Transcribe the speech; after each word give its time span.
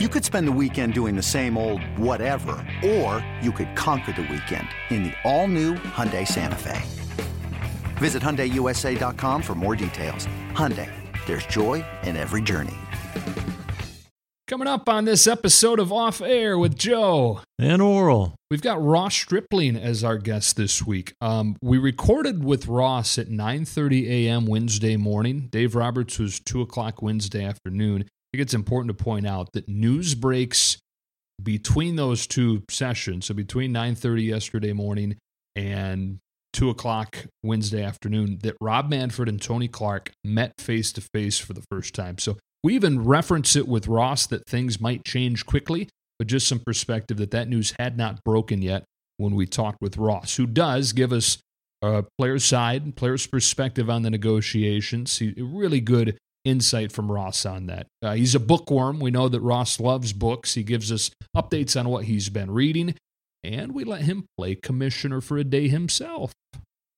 You 0.00 0.08
could 0.08 0.24
spend 0.24 0.48
the 0.48 0.58
weekend 0.60 0.92
doing 0.92 1.14
the 1.14 1.22
same 1.22 1.56
old 1.56 1.80
whatever, 1.96 2.56
or 2.84 3.24
you 3.40 3.52
could 3.52 3.76
conquer 3.76 4.10
the 4.10 4.22
weekend 4.22 4.66
in 4.90 5.04
the 5.04 5.12
all-new 5.22 5.74
Hyundai 5.74 6.26
Santa 6.26 6.56
Fe. 6.56 6.82
Visit 7.98 8.20
HyundaiUSA.com 8.20 9.40
for 9.40 9.54
more 9.54 9.76
details. 9.76 10.26
Hyundai, 10.50 10.90
there's 11.26 11.46
joy 11.46 11.84
in 12.02 12.16
every 12.16 12.42
journey. 12.42 12.74
Coming 14.48 14.66
up 14.66 14.88
on 14.88 15.04
this 15.04 15.28
episode 15.28 15.78
of 15.78 15.92
Off 15.92 16.20
Air 16.20 16.58
with 16.58 16.76
Joe 16.76 17.42
and 17.56 17.80
Orel, 17.80 18.34
we've 18.50 18.62
got 18.62 18.82
Ross 18.82 19.14
Stripling 19.14 19.76
as 19.76 20.02
our 20.02 20.18
guest 20.18 20.56
this 20.56 20.84
week. 20.84 21.14
Um, 21.20 21.56
we 21.62 21.78
recorded 21.78 22.42
with 22.42 22.66
Ross 22.66 23.16
at 23.16 23.28
9:30 23.28 24.08
a.m. 24.08 24.46
Wednesday 24.46 24.96
morning. 24.96 25.46
Dave 25.52 25.76
Roberts 25.76 26.18
was 26.18 26.40
two 26.40 26.60
o'clock 26.60 27.00
Wednesday 27.00 27.44
afternoon 27.44 28.06
think 28.34 28.42
it's 28.42 28.54
important 28.54 28.98
to 28.98 29.04
point 29.04 29.28
out 29.28 29.52
that 29.52 29.68
news 29.68 30.16
breaks 30.16 30.76
between 31.40 31.94
those 31.94 32.26
two 32.26 32.64
sessions, 32.68 33.26
so 33.26 33.34
between 33.34 33.72
9:30 33.72 34.24
yesterday 34.24 34.72
morning 34.72 35.16
and 35.54 36.18
two 36.52 36.68
o'clock 36.68 37.26
Wednesday 37.44 37.82
afternoon, 37.82 38.38
that 38.42 38.56
Rob 38.60 38.90
Manfred 38.90 39.28
and 39.28 39.40
Tony 39.40 39.68
Clark 39.68 40.10
met 40.24 40.52
face 40.58 40.90
to 40.92 41.00
face 41.00 41.38
for 41.38 41.52
the 41.52 41.62
first 41.70 41.94
time. 41.94 42.18
So 42.18 42.36
we 42.64 42.74
even 42.74 43.04
reference 43.04 43.54
it 43.54 43.68
with 43.68 43.86
Ross 43.86 44.26
that 44.26 44.46
things 44.46 44.80
might 44.80 45.04
change 45.04 45.46
quickly, 45.46 45.88
but 46.18 46.26
just 46.26 46.48
some 46.48 46.58
perspective 46.58 47.18
that 47.18 47.30
that 47.30 47.48
news 47.48 47.72
had 47.78 47.96
not 47.96 48.18
broken 48.24 48.62
yet 48.62 48.84
when 49.18 49.36
we 49.36 49.46
talked 49.46 49.78
with 49.80 49.96
Ross, 49.96 50.36
who 50.36 50.46
does 50.46 50.92
give 50.92 51.12
us 51.12 51.38
a 51.82 52.04
player's 52.18 52.44
side, 52.44 52.82
and 52.82 52.96
player's 52.96 53.28
perspective 53.28 53.88
on 53.88 54.02
the 54.02 54.10
negotiations. 54.10 55.18
He 55.18 55.34
really 55.38 55.80
good 55.80 56.18
insight 56.44 56.92
from 56.92 57.10
Ross 57.10 57.46
on 57.46 57.66
that. 57.66 57.86
Uh, 58.02 58.14
he's 58.14 58.34
a 58.34 58.40
bookworm. 58.40 59.00
We 59.00 59.10
know 59.10 59.28
that 59.28 59.40
Ross 59.40 59.80
loves 59.80 60.12
books. 60.12 60.54
He 60.54 60.62
gives 60.62 60.92
us 60.92 61.10
updates 61.36 61.78
on 61.78 61.88
what 61.88 62.04
he's 62.04 62.28
been 62.28 62.50
reading, 62.50 62.94
and 63.42 63.72
we 63.72 63.84
let 63.84 64.02
him 64.02 64.26
play 64.36 64.54
commissioner 64.54 65.20
for 65.20 65.38
a 65.38 65.44
day 65.44 65.68
himself. 65.68 66.32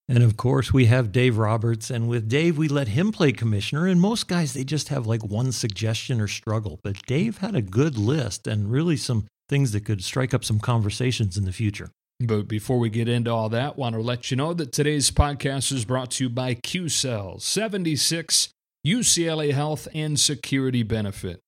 And 0.08 0.22
of 0.22 0.36
course, 0.36 0.72
we 0.72 0.86
have 0.86 1.10
Dave 1.10 1.36
Roberts. 1.36 1.90
And 1.90 2.08
with 2.08 2.28
Dave, 2.28 2.56
we 2.56 2.68
let 2.68 2.88
him 2.88 3.10
play 3.10 3.32
commissioner. 3.32 3.86
And 3.86 4.00
most 4.00 4.28
guys, 4.28 4.54
they 4.54 4.62
just 4.62 4.88
have 4.88 5.06
like 5.06 5.24
one 5.24 5.50
suggestion 5.50 6.20
or 6.20 6.28
struggle. 6.28 6.78
But 6.84 7.04
Dave 7.06 7.38
had 7.38 7.56
a 7.56 7.62
good 7.62 7.98
list 7.98 8.46
and 8.46 8.70
really 8.70 8.96
some 8.96 9.26
things 9.48 9.72
that 9.72 9.84
could 9.84 10.04
strike 10.04 10.32
up 10.32 10.44
some 10.44 10.60
conversations 10.60 11.36
in 11.36 11.44
the 11.44 11.52
future. 11.52 11.90
But 12.20 12.48
before 12.48 12.78
we 12.78 12.88
get 12.88 13.08
into 13.08 13.30
all 13.30 13.48
that, 13.50 13.76
want 13.76 13.94
to 13.94 14.00
let 14.00 14.30
you 14.30 14.36
know 14.36 14.54
that 14.54 14.72
today's 14.72 15.10
podcast 15.10 15.70
is 15.72 15.84
brought 15.84 16.12
to 16.12 16.24
you 16.24 16.30
by 16.30 16.54
Q 16.54 16.88
Cells 16.88 17.44
76 17.44 18.48
UCLA 18.86 19.52
Health 19.52 19.88
and 19.94 20.20
Security 20.20 20.84
Benefit. 20.84 21.40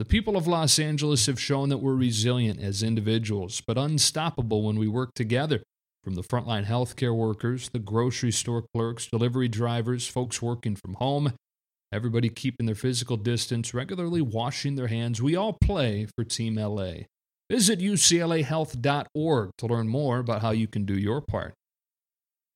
The 0.01 0.07
people 0.07 0.35
of 0.35 0.47
Los 0.47 0.79
Angeles 0.79 1.27
have 1.27 1.39
shown 1.39 1.69
that 1.69 1.77
we're 1.77 1.95
resilient 1.95 2.59
as 2.59 2.83
individuals, 2.83 3.61
but 3.61 3.77
unstoppable 3.77 4.63
when 4.63 4.79
we 4.79 4.89
work 4.89 5.13
together. 5.13 5.63
From 6.03 6.15
the 6.15 6.23
frontline 6.23 6.65
healthcare 6.65 7.15
workers, 7.15 7.69
the 7.69 7.81
grocery 7.81 8.33
store 8.33 8.65
clerks, 8.75 9.09
delivery 9.09 9.47
drivers, 9.47 10.09
folks 10.09 10.41
working 10.41 10.75
from 10.75 10.95
home, 10.95 11.35
everybody 11.93 12.31
keeping 12.31 12.65
their 12.65 12.75
physical 12.75 13.19
distance, 13.19 13.75
regularly 13.75 14.23
washing 14.23 14.75
their 14.75 14.87
hands, 14.87 15.21
we 15.21 15.37
all 15.37 15.53
play 15.63 16.07
for 16.17 16.25
Team 16.25 16.55
LA. 16.55 16.93
Visit 17.51 17.81
uclahealth.org 17.81 19.51
to 19.59 19.67
learn 19.67 19.87
more 19.87 20.19
about 20.19 20.41
how 20.41 20.53
you 20.53 20.67
can 20.67 20.87
do 20.87 20.97
your 20.97 21.21
part. 21.21 21.53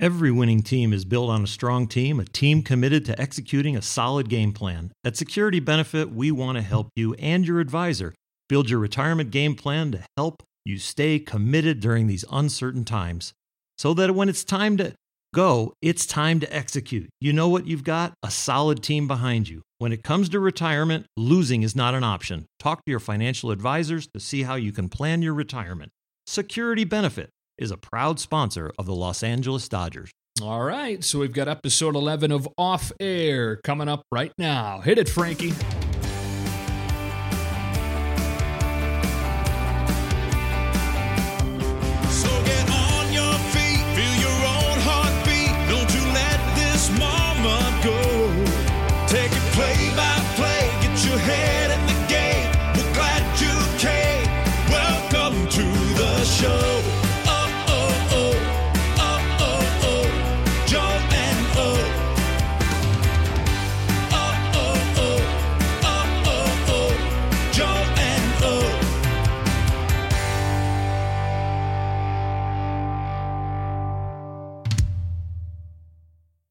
Every 0.00 0.32
winning 0.32 0.62
team 0.62 0.92
is 0.92 1.04
built 1.04 1.30
on 1.30 1.44
a 1.44 1.46
strong 1.46 1.86
team, 1.86 2.18
a 2.18 2.24
team 2.24 2.62
committed 2.62 3.04
to 3.04 3.20
executing 3.20 3.76
a 3.76 3.82
solid 3.82 4.28
game 4.28 4.52
plan. 4.52 4.90
At 5.04 5.16
Security 5.16 5.60
Benefit, 5.60 6.10
we 6.10 6.32
want 6.32 6.56
to 6.58 6.62
help 6.62 6.88
you 6.96 7.14
and 7.14 7.46
your 7.46 7.60
advisor 7.60 8.12
build 8.48 8.68
your 8.68 8.80
retirement 8.80 9.30
game 9.30 9.54
plan 9.54 9.92
to 9.92 10.04
help 10.16 10.42
you 10.64 10.78
stay 10.78 11.20
committed 11.20 11.78
during 11.78 12.08
these 12.08 12.24
uncertain 12.32 12.84
times 12.84 13.34
so 13.78 13.94
that 13.94 14.16
when 14.16 14.28
it's 14.28 14.42
time 14.42 14.76
to 14.78 14.94
go, 15.32 15.72
it's 15.80 16.06
time 16.06 16.40
to 16.40 16.52
execute. 16.54 17.08
You 17.20 17.32
know 17.32 17.48
what 17.48 17.68
you've 17.68 17.84
got? 17.84 18.14
A 18.24 18.32
solid 18.32 18.82
team 18.82 19.06
behind 19.06 19.48
you. 19.48 19.62
When 19.78 19.92
it 19.92 20.02
comes 20.02 20.28
to 20.30 20.40
retirement, 20.40 21.06
losing 21.16 21.62
is 21.62 21.76
not 21.76 21.94
an 21.94 22.02
option. 22.02 22.46
Talk 22.58 22.84
to 22.84 22.90
your 22.90 23.00
financial 23.00 23.52
advisors 23.52 24.08
to 24.12 24.18
see 24.18 24.42
how 24.42 24.56
you 24.56 24.72
can 24.72 24.88
plan 24.88 25.22
your 25.22 25.34
retirement. 25.34 25.92
Security 26.26 26.84
Benefit 26.84 27.30
is 27.58 27.70
a 27.70 27.76
proud 27.76 28.18
sponsor 28.20 28.72
of 28.78 28.86
the 28.86 28.94
Los 28.94 29.22
Angeles 29.22 29.68
Dodgers. 29.68 30.10
All 30.42 30.62
right, 30.62 31.04
so 31.04 31.20
we've 31.20 31.32
got 31.32 31.46
episode 31.48 31.94
11 31.94 32.32
of 32.32 32.48
Off 32.58 32.90
Air 32.98 33.60
coming 33.64 33.88
up 33.88 34.02
right 34.10 34.32
now. 34.36 34.80
Hit 34.80 34.98
it, 34.98 35.08
Frankie. 35.08 35.52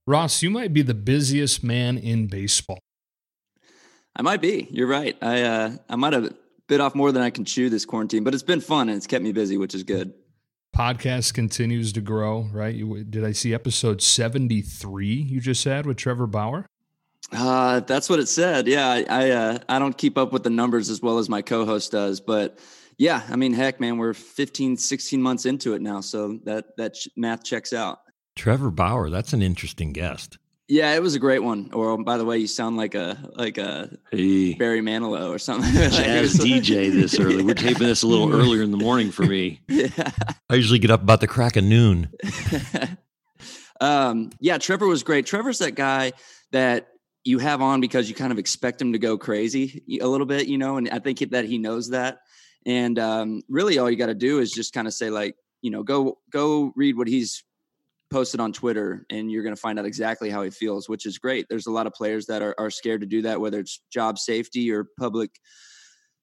Ross, 0.06 0.44
you 0.44 0.50
might 0.50 0.74
be 0.74 0.82
the 0.82 0.94
busiest 0.94 1.64
man 1.64 1.98
in 1.98 2.28
baseball. 2.28 2.80
I 4.16 4.22
might 4.22 4.42
be. 4.42 4.68
You're 4.70 4.88
right. 4.88 5.18
I 5.22 5.42
uh, 5.42 5.72
I 5.90 5.96
might 5.96 6.12
have 6.12 6.34
bit 6.68 6.82
off 6.82 6.94
more 6.94 7.12
than 7.12 7.22
I 7.22 7.30
can 7.30 7.46
chew 7.46 7.70
this 7.70 7.86
quarantine, 7.86 8.24
but 8.24 8.34
it's 8.34 8.44
been 8.44 8.60
fun 8.60 8.90
and 8.90 8.98
it's 8.98 9.08
kept 9.08 9.24
me 9.24 9.32
busy, 9.32 9.58
which 9.58 9.74
is 9.74 9.84
good. 9.84 10.14
Podcast 10.76 11.34
continues 11.34 11.94
to 11.94 12.02
grow, 12.02 12.50
right? 12.52 12.76
You, 12.76 13.04
did 13.04 13.24
I 13.24 13.32
see 13.32 13.54
episode 13.54 14.02
73 14.02 15.08
you 15.08 15.40
just 15.40 15.64
had 15.64 15.86
with 15.86 15.98
Trevor 15.98 16.28
Bauer? 16.28 16.66
Uh, 17.32 17.80
that's 17.82 18.10
what 18.10 18.20
it 18.20 18.28
said. 18.28 18.68
Yeah, 18.68 18.90
I 18.90 19.06
I, 19.10 19.30
uh, 19.32 19.60
I 19.70 19.80
don't 19.80 19.98
keep 19.98 20.18
up 20.18 20.34
with 20.34 20.44
the 20.44 20.50
numbers 20.50 20.90
as 20.90 21.02
well 21.02 21.18
as 21.18 21.30
my 21.30 21.42
co-host 21.42 21.94
does, 21.94 22.20
but 22.20 22.60
yeah, 22.98 23.24
I 23.30 23.38
mean, 23.38 23.54
heck, 23.54 23.80
man, 23.80 23.98
we're 23.98 24.14
15, 24.14 24.78
16 24.78 25.22
months 25.22 25.46
into 25.46 25.74
it 25.74 25.82
now, 25.82 26.02
so 26.02 26.40
that 26.44 26.76
that 26.76 26.96
math 27.16 27.44
checks 27.44 27.72
out. 27.72 28.00
Trevor 28.36 28.72
Bauer, 28.72 29.10
that's 29.10 29.34
an 29.34 29.42
interesting 29.42 29.94
guest. 29.94 30.38
Yeah, 30.68 30.96
it 30.96 31.02
was 31.02 31.14
a 31.14 31.20
great 31.20 31.44
one. 31.44 31.70
Or 31.74 32.02
by 32.02 32.18
the 32.18 32.26
way, 32.26 32.38
you 32.38 32.48
sound 32.48 32.78
like 32.78 32.96
a 32.96 33.18
like 33.36 33.58
a 33.58 33.90
hey. 34.12 34.54
Barry 34.54 34.82
Manilow 34.82 35.30
or 35.30 35.38
something. 35.38 35.72
Jazz 35.74 36.36
DJ 36.36 36.92
this 36.92 37.20
early. 37.20 37.44
We're 37.44 37.54
taping 37.54 37.88
this 37.88 38.02
a 38.02 38.08
little 38.08 38.34
earlier 38.40 38.64
in 38.64 38.72
the 38.72 38.78
morning 38.78 39.12
for 39.12 39.24
me. 39.24 39.60
Yeah. 39.68 39.90
I 40.50 40.56
usually 40.56 40.80
get 40.80 40.90
up 40.90 41.02
about 41.02 41.20
the 41.20 41.28
crack 41.28 41.58
of 41.58 41.66
noon. 41.66 42.10
um, 43.82 44.32
yeah, 44.40 44.58
Trevor 44.58 44.88
was 44.88 45.04
great. 45.04 45.26
Trevor's 45.26 45.60
that 45.60 45.76
guy 45.76 46.14
that 46.52 46.88
you 47.26 47.40
have 47.40 47.62
on 47.62 47.82
because 47.82 48.08
you 48.08 48.16
kind 48.16 48.32
of 48.32 48.40
expect 48.40 48.82
him 48.82 48.94
to 48.94 49.00
go 49.00 49.18
crazy 49.18 49.84
a 50.02 50.08
little 50.08 50.28
bit, 50.28 50.48
you 50.48 50.58
know, 50.58 50.78
and 50.78 50.90
I 50.90 51.00
think 51.00 51.20
that 51.32 51.46
he 51.46 51.58
knows 51.58 51.90
that. 51.90 52.20
And 52.66 52.98
um, 53.00 53.42
really, 53.50 53.78
all 53.78 53.92
you 53.92 53.98
got 53.98 54.08
to 54.08 54.16
do 54.16 54.40
is 54.40 54.52
just 54.52 54.74
kind 54.74 54.88
of 54.88 54.94
say 54.94 55.10
like, 55.10 55.36
you 55.62 55.72
know, 55.72 55.84
go 55.84 56.20
go 56.32 56.72
read 56.76 56.98
what 56.98 57.08
he's 57.08 57.44
posted 58.14 58.40
on 58.40 58.54
Twitter 58.54 59.08
and 59.10 59.32
you're 59.32 59.42
going 59.42 59.56
to 59.56 59.60
find 59.60 59.80
out 59.80 59.86
exactly 59.86 60.30
how 60.30 60.44
he 60.44 60.52
feels, 60.52 60.88
which 60.88 61.08
is 61.08 61.18
great. 61.18 61.48
There's 61.50 61.66
a 61.66 61.72
lot 61.72 61.88
of 61.88 61.94
players 61.94 62.28
that 62.28 62.44
are, 62.44 62.54
are 62.60 62.70
scared 62.70 63.02
to 63.02 63.08
do 63.08 63.24
that, 63.24 63.42
whether 63.42 63.60
it's 63.60 63.82
job 63.92 64.20
safety 64.20 64.72
or 64.72 64.86
public, 65.00 65.32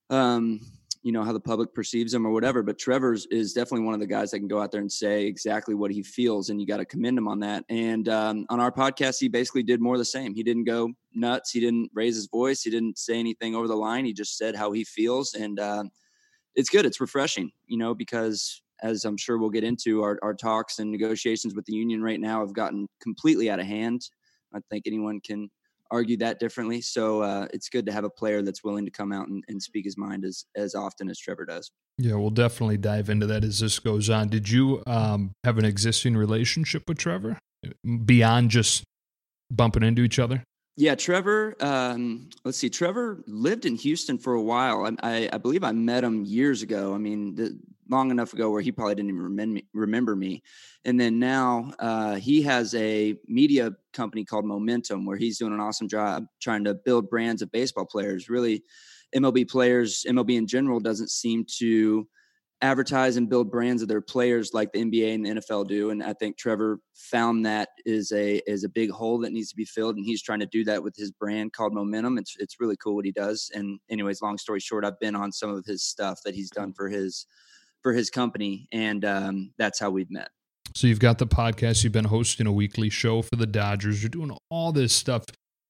um, 0.08 0.60
you 1.02 1.10
know, 1.10 1.25
how 1.25 1.32
the 1.32 1.40
public 1.40 1.75
perceives 1.75 2.14
him 2.14 2.25
or 2.25 2.31
whatever. 2.31 2.62
But 2.62 2.78
Trevor's 2.78 3.26
is 3.32 3.54
definitely 3.54 3.87
one 3.87 3.94
of 3.94 4.00
the 4.00 4.06
guys 4.06 4.31
that 4.31 4.38
can 4.38 4.46
go 4.46 4.60
out 4.60 4.70
there 4.70 4.81
and 4.81 4.92
say 4.92 5.26
exactly 5.26 5.75
what 5.75 5.90
he 5.90 6.04
feels. 6.04 6.48
And 6.48 6.60
you 6.60 6.66
got 6.66 6.76
to 6.76 6.84
commend 6.84 7.19
him 7.19 7.26
on 7.26 7.40
that. 7.40 7.64
And 7.69 8.08
um, 8.08 8.46
on 8.50 8.60
our 8.60 8.70
podcast, 8.70 9.16
he 9.19 9.26
basically 9.26 9.64
did 9.64 9.81
more 9.81 9.94
of 9.94 10.00
the 10.00 10.04
same. 10.04 10.32
He 10.32 10.44
didn't 10.44 10.64
go 10.64 10.93
nuts. 11.12 11.50
He 11.50 11.58
didn't 11.58 11.90
raise 11.93 12.14
his 12.14 12.28
voice. 12.28 12.62
He 12.62 12.70
didn't 12.70 12.98
say 12.98 13.19
anything 13.19 13.56
over 13.56 13.66
the 13.66 13.75
line. 13.75 14.04
He 14.04 14.12
just 14.12 14.38
said 14.38 14.54
how 14.54 14.70
he 14.70 14.84
feels. 14.84 15.34
And, 15.34 15.58
uh, 15.58 15.84
it's 16.54 16.70
good. 16.70 16.86
It's 16.86 17.00
refreshing, 17.00 17.50
you 17.66 17.78
know, 17.78 17.94
because 17.94 18.62
as 18.82 19.05
I'm 19.05 19.17
sure 19.17 19.38
we'll 19.38 19.50
get 19.50 19.65
into, 19.65 20.03
our, 20.03 20.19
our 20.23 20.35
talks 20.35 20.79
and 20.79 20.91
negotiations 20.91 21.55
with 21.55 21.65
the 21.67 21.75
union 21.75 22.03
right 22.03 22.21
now 22.21 22.41
have 22.41 22.55
gotten 22.55 22.87
completely 23.03 23.50
out 23.50 23.61
of 23.61 23.67
hand. 23.67 24.03
I 24.55 24.61
think 24.71 24.85
anyone 24.87 25.21
can 25.21 25.49
argue 25.91 26.17
that 26.19 26.38
differently. 26.38 26.81
So 26.81 27.23
uh, 27.23 27.49
it's 27.53 27.69
good 27.69 27.87
to 27.87 27.93
have 27.93 28.05
a 28.05 28.11
player 28.11 28.43
that's 28.43 28.62
willing 28.62 28.85
to 28.85 28.91
come 28.91 29.12
out 29.12 29.29
and, 29.29 29.43
and 29.49 29.62
speak 29.62 29.85
his 29.85 29.99
mind 29.99 30.25
as 30.25 30.44
as 30.56 30.75
often 30.75 31.11
as 31.11 31.19
Trevor 31.19 31.44
does. 31.44 31.71
Yeah, 31.99 32.15
we'll 32.15 32.31
definitely 32.31 32.79
dive 32.79 33.11
into 33.11 33.27
that 33.27 33.44
as 33.44 33.61
this 33.61 33.79
goes 33.79 34.09
on. 34.09 34.29
Did 34.29 34.49
you 34.49 34.82
um, 34.87 35.32
have 35.44 35.59
an 35.59 35.65
existing 35.65 36.17
relationship 36.17 36.85
with 36.88 36.99
Trevor 36.99 37.38
beyond 38.05 38.50
just 38.50 38.85
bumping 39.50 39.82
into 39.82 40.03
each 40.03 40.19
other? 40.19 40.43
Yeah, 40.77 40.94
Trevor. 40.94 41.56
Um, 41.61 42.31
let's 42.44 42.56
see. 42.56 42.71
Trevor 42.71 43.23
lived 43.27 43.67
in 43.67 43.75
Houston 43.75 44.17
for 44.17 44.32
a 44.32 44.43
while. 44.43 44.87
I, 44.87 44.93
I, 45.03 45.29
I 45.35 45.38
believe 45.38 45.62
I 45.62 45.73
met 45.73 46.05
him 46.05 46.25
years 46.25 46.62
ago. 46.62 46.94
I 46.94 46.99
mean, 46.99 47.35
the, 47.35 47.59
long 47.90 48.10
enough 48.10 48.32
ago 48.32 48.50
where 48.50 48.62
he 48.62 48.72
probably 48.72 48.94
didn't 48.94 49.10
even 49.10 49.22
remember, 49.22 49.60
remember 49.75 50.16
me. 50.16 50.42
And 50.84 50.98
then 50.98 51.19
now 51.19 51.72
uh, 51.78 52.14
he 52.14 52.42
has 52.42 52.75
a 52.75 53.16
media 53.26 53.72
company 53.92 54.25
called 54.25 54.44
Momentum 54.44 55.04
where 55.04 55.16
he's 55.16 55.38
doing 55.38 55.52
an 55.52 55.60
awesome 55.60 55.88
job 55.88 56.26
trying 56.40 56.64
to 56.64 56.75
build 56.75 57.10
brands 57.10 57.42
of 57.42 57.50
baseball 57.50 57.84
players. 57.84 58.31
Really, 58.31 58.62
MLB 59.14 59.48
players, 59.50 60.06
MLB 60.08 60.37
in 60.37 60.46
general, 60.46 60.81
doesn't 60.81 61.10
seem 61.10 61.44
to 61.58 62.06
advertise 62.62 63.16
and 63.16 63.28
build 63.28 63.50
brands 63.50 63.81
of 63.81 63.88
their 63.88 64.02
players 64.02 64.52
like 64.52 64.70
the 64.72 64.81
NBA 64.81 65.14
and 65.14 65.25
the 65.25 65.31
NFL 65.31 65.66
do. 65.66 65.90
And 65.90 66.02
I 66.02 66.12
think 66.12 66.36
Trevor 66.36 66.78
found 66.94 67.46
that 67.46 67.70
is 67.86 68.12
a 68.12 68.40
is 68.46 68.64
a 68.64 68.69
big 68.69 68.90
hole 68.90 69.19
that 69.20 69.32
needs 69.32 69.50
to 69.50 69.56
be 69.56 69.64
filled, 69.64 69.96
and 69.96 70.04
he's 70.04 70.22
trying 70.22 70.40
to 70.40 70.46
do 70.46 70.64
that 70.64 70.82
with 70.82 70.94
his 70.96 71.10
brand 71.10 71.52
called 71.52 71.75
Momentum. 71.75 72.19
It's 72.19 72.36
it's 72.38 72.60
really 72.60 72.76
cool 72.76 72.96
what 72.96 73.04
he 73.04 73.12
does. 73.12 73.50
And 73.54 73.81
anyways, 73.88 74.22
long 74.22 74.38
story 74.38 74.60
short, 74.60 74.84
I've 74.84 75.00
been 75.00 75.16
on 75.16 75.32
some 75.32 75.50
of 75.50 75.64
his 75.64 75.82
stuff 75.82 76.20
that 76.25 76.34
he's 76.34 76.50
done 76.50 76.72
for 76.72 76.88
his 76.88 77.26
for 77.82 77.93
his 77.93 78.11
company, 78.11 78.69
and 78.73 79.05
um, 79.05 79.53
that's 79.59 79.79
how 79.79 79.91
we've 79.91 80.11
met. 80.11 80.31
So 80.75 80.87
you've 80.87 81.00
got 81.00 81.19
the 81.19 81.27
podcast. 81.27 81.82
You've 81.82 81.93
been 81.93 82.05
hosting 82.05 82.47
a 82.47 82.53
weekly 82.53 82.91
show 82.91 83.23
for 83.23 83.37
the 83.37 83.47
Dodgers. 83.47 84.03
You're 84.03 84.11
doing 84.11 84.37
all 84.50 84.73
this 84.73 84.93
stuff. 84.93 85.25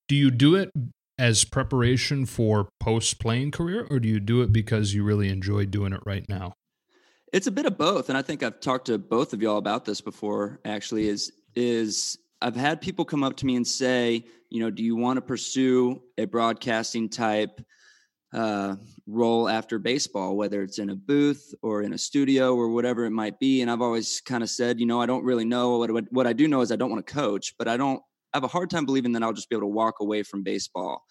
Do 0.09 0.15
you 0.15 0.31
do 0.31 0.57
it 0.57 0.71
as 1.19 1.45
preparation 1.45 2.27
for 2.27 2.69
post 2.81 3.21
playing 3.21 3.51
career, 3.53 3.87
or 3.91 3.99
do 3.99 4.09
you 4.09 4.21
do 4.21 4.43
it 4.43 4.53
because 4.53 4.95
you 4.95 5.05
really 5.05 5.29
enjoy 5.29 5.67
doing 5.67 5.93
it 5.93 6.01
right 6.05 6.25
now? 6.29 6.55
It's 7.33 7.47
a 7.47 7.53
bit 7.53 7.67
of 7.67 7.79
both, 7.79 8.09
and 8.09 8.19
I 8.19 8.23
think 8.23 8.43
I've 8.43 8.61
talked 8.61 8.87
to 8.87 8.99
both 8.99 9.33
of 9.33 9.41
y'all 9.41 9.59
about 9.59 9.85
this 9.85 10.01
before. 10.01 10.61
Actually, 10.65 11.09
is 11.09 11.33
is 11.55 12.19
I've 12.43 12.57
had 12.57 12.81
people 12.81 13.05
come 13.05 13.23
up 13.23 13.37
to 13.37 13.47
me 13.47 13.57
and 13.57 13.67
say, 13.67 14.25
you 14.49 14.61
know, 14.61 14.71
do 14.71 14.83
you 14.83 14.97
want 14.97 15.19
to 15.19 15.21
pursue 15.21 16.03
a 16.19 16.25
broadcasting 16.25 17.09
type 17.09 17.61
uh, 18.33 18.77
role 19.07 19.49
after 19.49 19.79
baseball, 19.79 20.37
whether 20.37 20.63
it's 20.63 20.79
in 20.79 20.91
a 20.91 20.95
booth 20.95 21.55
or 21.63 21.83
in 21.83 21.93
a 21.93 21.99
studio 21.99 22.55
or 22.55 22.69
whatever 22.69 23.05
it 23.05 23.11
might 23.11 23.39
be? 23.39 23.63
And 23.63 23.71
I've 23.71 23.83
always 23.83 24.21
kind 24.21 24.43
of 24.43 24.51
said, 24.51 24.81
you 24.81 24.87
know, 24.87 25.01
I 25.01 25.07
don't 25.07 25.25
really 25.25 25.45
know. 25.45 25.79
What 25.79 26.05
what 26.13 26.27
I 26.27 26.33
do 26.33 26.49
know 26.49 26.61
is 26.61 26.73
I 26.73 26.77
don't 26.77 26.91
want 26.91 27.07
to 27.07 27.13
coach, 27.13 27.55
but 27.59 27.69
I 27.69 27.77
don't 27.77 28.01
I 28.33 28.37
have 28.37 28.45
a 28.45 28.49
hard 28.49 28.71
time 28.71 28.87
believing 28.87 29.13
that 29.13 29.23
I'll 29.23 29.33
just 29.33 29.49
be 29.51 29.57
able 29.57 29.69
to 29.69 29.75
walk 29.75 30.01
away 30.01 30.23
from 30.23 30.43
baseball 30.43 31.03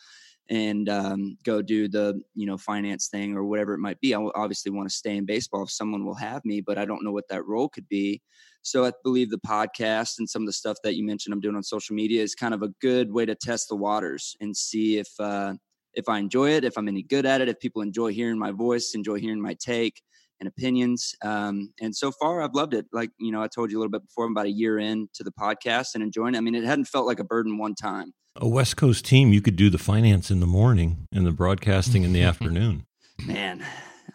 and 0.50 0.89
um, 0.89 1.38
go 1.44 1.62
do 1.62 1.88
the 1.88 2.19
you 2.33 2.48
know 2.48 2.57
finance 2.57 3.07
thing 3.07 3.36
or 3.36 3.44
whatever 3.45 3.74
it 3.74 3.80
might 3.80 4.00
be. 4.00 4.15
I 4.15 4.19
obviously 4.36 4.72
want 4.72 4.89
to 4.89 4.95
stay 4.95 5.18
in 5.18 5.25
baseball 5.25 5.63
if 5.63 5.72
someone 5.72 6.06
will 6.06 6.15
have 6.15 6.44
me, 6.45 6.62
but 6.62 6.77
I 6.77 6.86
don't 6.86 7.04
know 7.04 7.12
what 7.12 7.27
that 7.30 7.45
role 7.45 7.69
could 7.69 7.88
be. 7.88 8.22
So 8.62 8.86
I 8.86 8.92
believe 9.04 9.30
the 9.30 9.38
podcast 9.38 10.19
and 10.19 10.30
some 10.30 10.42
of 10.42 10.45
the 10.48 10.54
stuff 10.54 10.77
that 10.83 10.95
you 10.95 11.06
mentioned 11.06 11.33
I'm 11.33 11.39
doing 11.39 11.56
on 11.56 11.63
social 11.63 11.95
media 11.95 12.22
is 12.22 12.36
kind 12.36 12.54
of 12.54 12.62
a 12.62 12.74
good 12.81 13.12
way 13.12 13.25
to 13.25 13.36
test 13.36 13.69
the 13.69 13.75
waters 13.75 14.36
and 14.42 14.56
see 14.56 14.98
if 14.98 15.07
uh, 15.19 15.54
if 16.00 16.10
I 16.10 16.18
enjoy 16.18 16.51
it, 16.51 16.63
if 16.63 16.78
I'm 16.78 16.88
any 16.88 17.04
good 17.04 17.25
at 17.25 17.42
it, 17.42 17.50
if 17.50 17.60
people 17.60 17.81
enjoy 17.81 18.12
hearing 18.12 18.40
my 18.40 18.51
voice, 18.51 18.94
enjoy 18.96 19.19
hearing 19.19 19.42
my 19.42 19.56
take 19.60 20.01
and 20.40 20.48
opinions. 20.48 21.13
Um, 21.24 21.74
and 21.81 21.96
so 21.96 22.12
far, 22.12 22.42
I've 22.42 22.56
loved 22.56 22.74
it. 22.74 22.86
Like 22.92 23.12
you 23.19 23.31
know, 23.31 23.42
I 23.42 23.48
told 23.48 23.72
you 23.72 23.78
a 23.78 23.80
little 23.80 23.92
bit 23.92 24.04
before, 24.04 24.25
I'm 24.25 24.31
about 24.31 24.48
a 24.48 24.51
year 24.51 24.80
in 24.80 25.10
to 25.13 25.24
the 25.24 25.31
podcast 25.31 25.90
and 25.94 26.04
enjoying 26.04 26.36
it. 26.36 26.38
I 26.38 26.42
mean, 26.42 26.56
it 26.56 26.63
hadn't 26.63 26.86
felt 26.86 27.06
like 27.06 27.19
a 27.19 27.24
burden 27.24 27.57
one 27.57 27.75
time 27.75 28.13
a 28.36 28.48
West 28.48 28.78
Coast 28.78 29.06
team, 29.06 29.34
you 29.34 29.42
could 29.42 29.56
do 29.56 29.69
the 29.69 29.78
finance 29.78 30.31
in 30.31 30.40
the 30.40 30.48
morning 30.48 31.07
and 31.13 31.25
the 31.25 31.31
broadcasting 31.31 32.04
in 32.04 32.13
the 32.13 32.24
afternoon. 32.24 32.86
Man, 33.25 33.63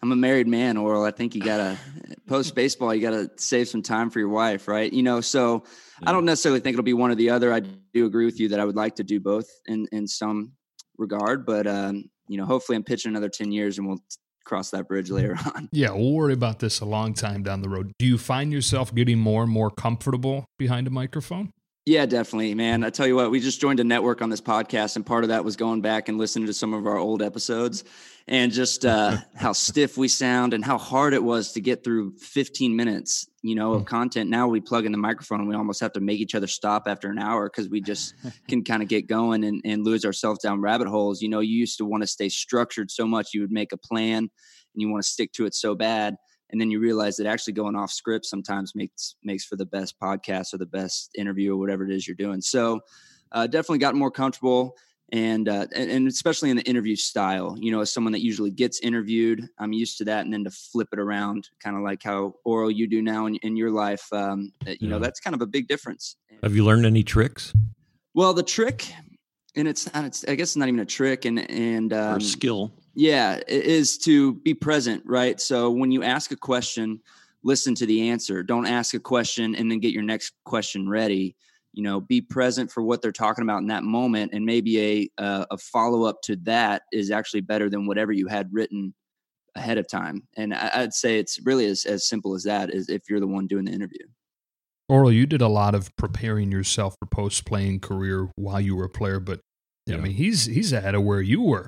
I'm 0.03 0.13
a 0.13 0.17
married 0.17 0.49
man, 0.49 0.77
Orel. 0.77 1.07
I 1.07 1.11
think 1.11 1.35
you 1.35 1.43
gotta 1.43 1.79
post 2.27 2.55
baseball. 2.55 2.95
You 2.95 3.03
gotta 3.03 3.31
save 3.37 3.69
some 3.69 3.83
time 3.83 4.11
for 4.11 4.19
your 4.19 4.29
wife, 4.29 4.67
right? 4.67 4.91
You 4.93 5.03
know, 5.03 5.21
so 5.21 5.65
yeah. 6.01 6.09
I 6.09 6.13
don't 6.13 6.25
necessarily 6.25 6.61
think 6.61 6.75
it'll 6.75 6.85
be 6.85 6.95
one 6.95 7.11
or 7.11 7.15
the 7.15 7.31
other. 7.31 7.53
I 7.53 7.61
do 7.61 8.07
agree 8.07 8.25
with 8.25 8.41
you 8.41 8.49
that 8.49 8.61
I 8.61 8.65
would 8.65 8.77
like 8.77 8.97
to 8.97 9.05
do 9.05 9.21
both 9.21 9.49
in 9.67 9.87
in 9.93 10.07
some 10.07 10.53
regard, 10.99 11.47
but 11.47 11.67
um, 11.67 12.11
you 12.29 12.37
know, 12.37 12.45
hopefully, 12.45 12.77
I'm 12.77 12.85
pitching 12.85 13.11
another 13.11 13.29
ten 13.29 13.53
years, 13.53 13.79
and 13.79 13.87
we'll 13.87 14.01
cross 14.45 14.71
that 14.71 14.89
bridge 14.89 15.11
later 15.11 15.37
on. 15.55 15.69
Yeah, 15.73 15.91
we'll 15.93 16.13
worry 16.13 16.35
about 16.35 16.59
this 16.59 16.81
a 16.81 16.85
long 16.85 17.15
time 17.15 17.43
down 17.43 17.63
the 17.63 17.69
road. 17.69 17.93
Do 17.99 18.07
you 18.07 18.19
find 18.19 18.53
yourself 18.53 18.95
getting 18.95 19.19
more 19.19 19.43
and 19.43 19.53
more 19.53 19.71
comfortable 19.71 20.45
behind 20.59 20.87
a 20.87 20.91
microphone? 20.91 21.51
Yeah, 21.87 22.07
definitely, 22.07 22.55
man. 22.55 22.83
I 22.83 22.89
tell 22.89 23.07
you 23.07 23.15
what, 23.15 23.31
we 23.31 23.41
just 23.41 23.61
joined 23.61 23.79
a 23.79 23.85
network 23.85 24.23
on 24.23 24.31
this 24.31 24.41
podcast, 24.41 24.97
and 24.97 25.05
part 25.05 25.23
of 25.23 25.29
that 25.29 25.45
was 25.45 25.55
going 25.57 25.83
back 25.83 26.09
and 26.09 26.17
listening 26.17 26.47
to 26.47 26.55
some 26.55 26.73
of 26.73 26.87
our 26.87 26.97
old 26.97 27.21
episodes 27.21 27.85
and 28.27 28.53
just 28.53 28.87
uh, 28.87 29.19
how 29.35 29.53
stiff 29.53 29.99
we 29.99 30.09
sound 30.09 30.55
and 30.55 30.65
how 30.65 30.79
hard 30.79 31.13
it 31.13 31.23
was 31.23 31.53
to 31.53 31.61
get 31.61 31.85
through 31.85 32.17
15 32.17 32.75
minutes, 32.75 33.29
you 33.43 33.55
know, 33.55 33.75
of 33.75 33.83
hmm. 33.83 33.87
content. 33.87 34.31
Now 34.31 34.49
we 34.49 34.63
plug 34.63 34.87
in 34.87 34.93
the 34.93 34.99
microphone 34.99 35.41
and 35.41 35.49
we 35.49 35.55
almost 35.55 35.81
have 35.81 35.93
to 35.93 36.01
make 36.01 36.21
each 36.21 36.35
other 36.35 36.47
stop 36.47 36.85
after 36.87 37.11
an 37.11 37.19
hour 37.19 37.51
because 37.51 37.69
we 37.69 37.83
just 37.83 38.15
can 38.49 38.65
kind 38.65 38.83
of 38.83 38.89
get 38.89 39.07
going 39.07 39.45
and, 39.45 39.61
and 39.67 39.85
lose 39.85 40.07
ourselves 40.07 40.41
down 40.41 40.63
rabbit 40.63 40.89
holes. 40.89 41.21
You 41.21 41.29
know, 41.29 41.41
you 41.41 41.55
used 41.55 41.77
to 41.79 41.85
want 41.85 42.03
to 42.03 42.07
stay 42.07 42.31
structured 42.31 42.91
so 42.91 43.07
much, 43.07 43.35
you 43.35 43.43
would 43.43 43.53
make 43.53 43.73
a 43.73 43.77
plan 43.77 44.17
and 44.19 44.31
you 44.75 44.89
want 44.89 45.05
to 45.05 45.09
stick 45.11 45.33
to 45.33 45.45
it 45.45 45.55
so 45.55 45.75
bad 45.75 46.17
and 46.55 46.61
then 46.61 46.71
you 46.71 46.79
realize 46.79 47.17
that 47.17 47.27
actually 47.27 47.53
going 47.53 47.75
off 47.75 47.91
script 47.91 48.25
sometimes 48.25 48.77
makes 48.77 49.17
makes 49.25 49.45
for 49.45 49.57
the 49.57 49.67
best 49.67 49.99
podcast 49.99 50.55
or 50.55 50.59
the 50.59 50.67
best 50.67 51.11
interview 51.19 51.53
or 51.53 51.57
whatever 51.57 51.85
it 51.85 51.91
is 51.91 52.07
you're 52.07 52.15
doing. 52.15 52.41
So 52.41 52.79
uh, 53.33 53.49
definitely 53.49 53.79
gotten 53.79 53.99
more 53.99 54.13
comfortable 54.13 54.77
and, 55.11 55.49
uh, 55.49 55.67
and, 55.75 55.91
and 55.91 56.07
especially 56.07 56.51
in 56.51 56.57
the 56.57 56.63
interview 56.63 56.95
style. 56.95 57.57
You 57.59 57.73
know, 57.73 57.81
as 57.81 57.93
someone 57.93 58.13
that 58.13 58.23
usually 58.23 58.53
gets 58.53 58.79
interviewed, 58.79 59.49
I'm 59.59 59.73
used 59.73 59.99
to 59.99 60.05
that, 60.05 60.25
and 60.25 60.33
then 60.33 60.45
to 60.45 60.51
flip 60.53 60.87
it 60.93 61.01
around, 61.01 61.49
kind 61.59 61.77
of 61.77 61.83
like 61.83 62.05
how 62.05 62.35
Orel 62.47 62.73
you 62.73 62.87
do 62.87 63.03
now 63.03 63.27
in, 63.27 63.35
in 63.43 63.57
your 63.57 63.73
life. 63.73 64.07
Um, 64.13 64.53
you 64.65 64.77
yeah. 64.79 64.89
know, 64.91 64.99
that's 65.01 65.19
kind 65.19 65.35
of 65.35 65.43
a 65.43 65.47
big 65.47 65.67
difference. 65.67 66.15
Have 66.45 66.55
you 66.55 66.65
learned 66.65 66.87
any 66.87 67.03
tricks? 67.03 67.53
Well, 68.15 68.33
the 68.33 68.45
trick, 68.45 68.95
and 69.57 69.67
it's, 69.67 69.89
and 69.89 70.07
it's 70.07 70.25
I 70.29 70.37
guess 70.37 70.51
it's 70.51 70.57
not 70.57 70.69
even 70.69 70.79
a 70.79 70.87
trick, 70.87 71.25
and 71.25 71.51
and 71.51 71.93
um, 71.93 72.19
or 72.19 72.21
skill 72.21 72.73
yeah, 72.95 73.41
is 73.49 73.99
to 73.99 74.35
be 74.35 74.55
present, 74.55 75.03
right? 75.05 75.41
So 75.41 75.71
when 75.71 75.91
you 75.91 76.03
ask 76.03 76.31
a 76.31 76.37
question, 76.37 77.01
listen 77.43 77.75
to 77.77 77.87
the 77.87 78.11
answer. 78.11 78.43
Don't 78.43 78.67
ask 78.67 78.95
a 78.95 79.01
question 79.01 79.55
and 79.55 79.71
then 79.71 79.81
get 79.81 79.93
your 79.93 80.03
next 80.03 80.33
question 80.45 80.89
ready. 80.89 81.37
You 81.73 81.83
know, 81.83 82.01
be 82.01 82.21
present 82.21 82.71
for 82.71 82.83
what 82.85 83.03
they're 83.03 83.11
talking 83.11 83.43
about 83.43 83.59
in 83.63 83.67
that 83.67 83.83
moment, 83.83 84.33
and 84.33 84.45
maybe 84.45 85.11
a 85.19 85.23
uh, 85.23 85.45
a 85.51 85.59
follow 85.59 86.05
up 86.05 86.23
to 86.23 86.37
that 86.45 86.83
is 86.93 87.11
actually 87.11 87.41
better 87.41 87.69
than 87.69 87.87
whatever 87.87 88.13
you 88.13 88.29
had 88.29 88.49
written 88.53 88.95
ahead 89.57 89.79
of 89.79 89.89
time. 89.89 90.23
And 90.37 90.55
I'd 90.55 90.95
say 90.95 91.19
it's 91.19 91.41
really 91.45 91.67
as 91.67 91.85
as 91.85 92.07
simple 92.07 92.35
as 92.35 92.45
that. 92.45 92.73
Is 92.73 92.89
if 92.89 93.11
you're 93.11 93.19
the 93.19 93.27
one 93.27 93.49
doing 93.49 93.65
the 93.65 93.73
interview. 93.73 94.07
Orel, 94.89 95.13
you 95.13 95.27
did 95.27 95.41
a 95.41 95.49
lot 95.49 95.75
of 95.75 95.95
preparing 95.97 96.53
yourself 96.53 96.95
for 97.01 97.07
post 97.07 97.45
playing 97.45 97.81
career 97.81 98.31
while 98.37 98.61
you 98.61 98.77
were 98.77 98.85
a 98.85 98.91
player, 98.91 99.19
but 99.19 99.41
yeah. 99.87 99.97
I 99.97 99.99
mean, 99.99 100.13
he's 100.13 100.45
he's 100.45 100.73
ahead 100.73 100.95
of 100.95 101.03
where 101.03 101.23
you 101.23 101.43
were. 101.43 101.67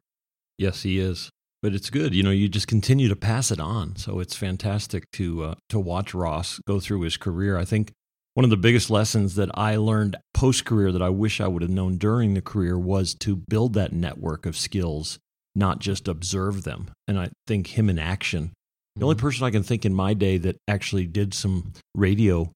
Yes, 0.58 0.82
he 0.82 0.98
is. 0.98 1.30
But 1.62 1.74
it's 1.74 1.90
good, 1.90 2.14
you 2.14 2.22
know. 2.22 2.30
You 2.30 2.48
just 2.48 2.68
continue 2.68 3.08
to 3.08 3.16
pass 3.16 3.50
it 3.50 3.58
on, 3.58 3.96
so 3.96 4.20
it's 4.20 4.36
fantastic 4.36 5.10
to 5.12 5.42
uh, 5.44 5.54
to 5.70 5.78
watch 5.80 6.14
Ross 6.14 6.60
go 6.66 6.78
through 6.80 7.00
his 7.00 7.16
career. 7.16 7.56
I 7.58 7.64
think 7.64 7.92
one 8.34 8.44
of 8.44 8.50
the 8.50 8.56
biggest 8.56 8.90
lessons 8.90 9.34
that 9.36 9.50
I 9.54 9.76
learned 9.76 10.16
post 10.34 10.64
career 10.66 10.92
that 10.92 11.02
I 11.02 11.08
wish 11.08 11.40
I 11.40 11.48
would 11.48 11.62
have 11.62 11.70
known 11.70 11.96
during 11.96 12.34
the 12.34 12.42
career 12.42 12.78
was 12.78 13.14
to 13.20 13.34
build 13.36 13.72
that 13.74 13.92
network 13.92 14.44
of 14.46 14.56
skills, 14.56 15.18
not 15.54 15.80
just 15.80 16.06
observe 16.06 16.62
them. 16.64 16.90
And 17.08 17.18
I 17.18 17.30
think 17.46 17.78
him 17.78 17.88
in 17.88 17.98
action. 17.98 18.52
The 18.94 19.04
only 19.04 19.14
Mm-hmm. 19.16 19.26
person 19.26 19.46
I 19.46 19.50
can 19.50 19.62
think 19.62 19.84
in 19.86 19.94
my 19.94 20.12
day 20.14 20.36
that 20.38 20.56
actually 20.68 21.06
did 21.06 21.32
some 21.34 21.72
radio, 21.94 22.52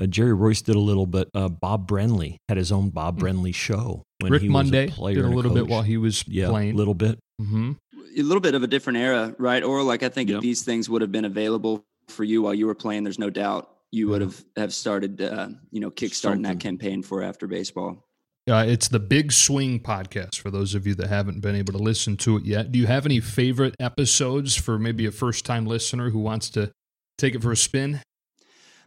uh, 0.00 0.06
Jerry 0.06 0.34
Reuss 0.36 0.62
did 0.62 0.74
a 0.76 0.80
little, 0.80 1.06
but 1.06 1.28
uh, 1.34 1.48
Bob 1.48 1.88
Brenly 1.88 2.36
had 2.48 2.58
his 2.58 2.72
own 2.72 2.90
Bob 2.90 3.20
Brenly 3.20 3.54
show. 3.54 4.02
Rick 4.28 4.42
he 4.42 4.48
was 4.48 4.52
Monday 4.52 4.86
a 4.88 4.90
player 4.90 5.14
did 5.16 5.24
a 5.24 5.26
and 5.28 5.36
little 5.36 5.54
bit 5.54 5.66
while 5.68 5.82
he 5.82 5.96
was 5.96 6.24
yeah, 6.28 6.48
playing. 6.48 6.74
a 6.74 6.76
little 6.76 6.94
bit. 6.94 7.18
hmm 7.40 7.72
a 8.16 8.22
little 8.22 8.40
bit 8.40 8.56
of 8.56 8.62
a 8.64 8.66
different 8.66 8.98
era, 8.98 9.34
right? 9.38 9.62
Or 9.62 9.82
like 9.84 10.02
I 10.02 10.08
think 10.08 10.28
Yep. 10.30 10.38
if 10.38 10.42
these 10.42 10.62
things 10.62 10.90
would 10.90 11.00
have 11.00 11.12
been 11.12 11.24
available 11.24 11.84
for 12.08 12.24
you 12.24 12.42
while 12.42 12.52
you 12.52 12.66
were 12.66 12.74
playing, 12.74 13.04
there's 13.04 13.20
no 13.20 13.30
doubt 13.30 13.70
you 13.92 14.08
would 14.08 14.20
have 14.20 14.44
have 14.56 14.74
started, 14.74 15.20
uh, 15.22 15.48
you 15.70 15.80
know, 15.80 15.90
kickstarting 15.90 16.14
Something. 16.14 16.42
that 16.42 16.60
campaign 16.60 17.02
for 17.04 17.22
after 17.22 17.46
baseball. 17.46 18.04
Uh, 18.50 18.64
it's 18.66 18.88
the 18.88 18.98
Big 18.98 19.30
Swing 19.30 19.78
podcast 19.78 20.38
for 20.38 20.50
those 20.50 20.74
of 20.74 20.86
you 20.88 20.94
that 20.96 21.06
haven't 21.06 21.40
been 21.40 21.54
able 21.54 21.72
to 21.72 21.78
listen 21.78 22.16
to 22.16 22.36
it 22.36 22.44
yet. 22.44 22.72
Do 22.72 22.80
you 22.80 22.86
have 22.88 23.06
any 23.06 23.20
favorite 23.20 23.76
episodes 23.78 24.56
for 24.56 24.76
maybe 24.76 25.06
a 25.06 25.12
first 25.12 25.44
time 25.46 25.66
listener 25.66 26.10
who 26.10 26.18
wants 26.18 26.50
to 26.50 26.72
take 27.16 27.36
it 27.36 27.42
for 27.42 27.52
a 27.52 27.56
spin? 27.56 28.00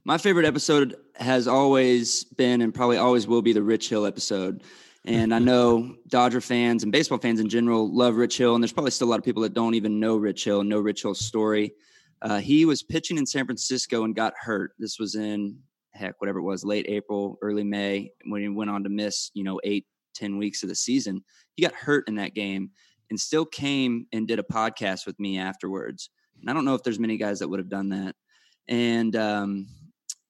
My 0.03 0.17
favorite 0.17 0.45
episode 0.45 0.97
has 1.15 1.47
always 1.47 2.25
been 2.25 2.61
and 2.61 2.73
probably 2.73 2.97
always 2.97 3.25
will 3.25 3.41
be 3.41 3.53
the 3.53 3.63
Rich 3.63 3.87
Hill 3.87 4.05
episode. 4.05 4.63
And 5.05 5.33
I 5.33 5.39
know 5.39 5.95
Dodger 6.07 6.39
fans 6.39 6.83
and 6.83 6.91
baseball 6.91 7.17
fans 7.17 7.41
in 7.41 7.49
general 7.49 7.93
love 7.93 8.15
Rich 8.15 8.37
Hill, 8.37 8.55
and 8.55 8.63
there's 8.63 8.71
probably 8.71 8.91
still 8.91 9.09
a 9.09 9.11
lot 9.11 9.19
of 9.19 9.25
people 9.25 9.43
that 9.43 9.53
don't 9.53 9.75
even 9.75 9.99
know 9.99 10.15
Rich 10.15 10.45
Hill 10.45 10.63
know 10.63 10.79
Rich 10.79 11.01
Hill's 11.01 11.19
story. 11.19 11.73
Uh, 12.21 12.39
he 12.39 12.63
was 12.63 12.83
pitching 12.83 13.17
in 13.17 13.25
San 13.25 13.45
Francisco 13.45 14.05
and 14.05 14.15
got 14.15 14.33
hurt. 14.39 14.71
This 14.79 14.97
was 14.99 15.15
in 15.15 15.57
heck, 15.91 16.19
whatever 16.19 16.39
it 16.39 16.43
was, 16.43 16.63
late 16.63 16.85
April, 16.87 17.37
early 17.41 17.63
May, 17.63 18.11
when 18.25 18.41
he 18.41 18.47
went 18.47 18.69
on 18.69 18.83
to 18.83 18.89
miss, 18.89 19.29
you 19.33 19.43
know, 19.43 19.59
eight, 19.63 19.85
ten 20.15 20.37
weeks 20.37 20.63
of 20.63 20.69
the 20.69 20.75
season. 20.75 21.23
He 21.55 21.63
got 21.63 21.73
hurt 21.73 22.07
in 22.07 22.15
that 22.15 22.33
game 22.33 22.71
and 23.09 23.19
still 23.19 23.45
came 23.45 24.07
and 24.11 24.27
did 24.27 24.39
a 24.39 24.43
podcast 24.43 25.05
with 25.05 25.19
me 25.19 25.37
afterwards. 25.37 26.09
And 26.39 26.49
I 26.49 26.53
don't 26.53 26.65
know 26.65 26.75
if 26.75 26.83
there's 26.83 26.99
many 26.99 27.17
guys 27.17 27.39
that 27.39 27.47
would 27.49 27.59
have 27.59 27.69
done 27.69 27.89
that. 27.89 28.15
And 28.67 29.15
um, 29.15 29.67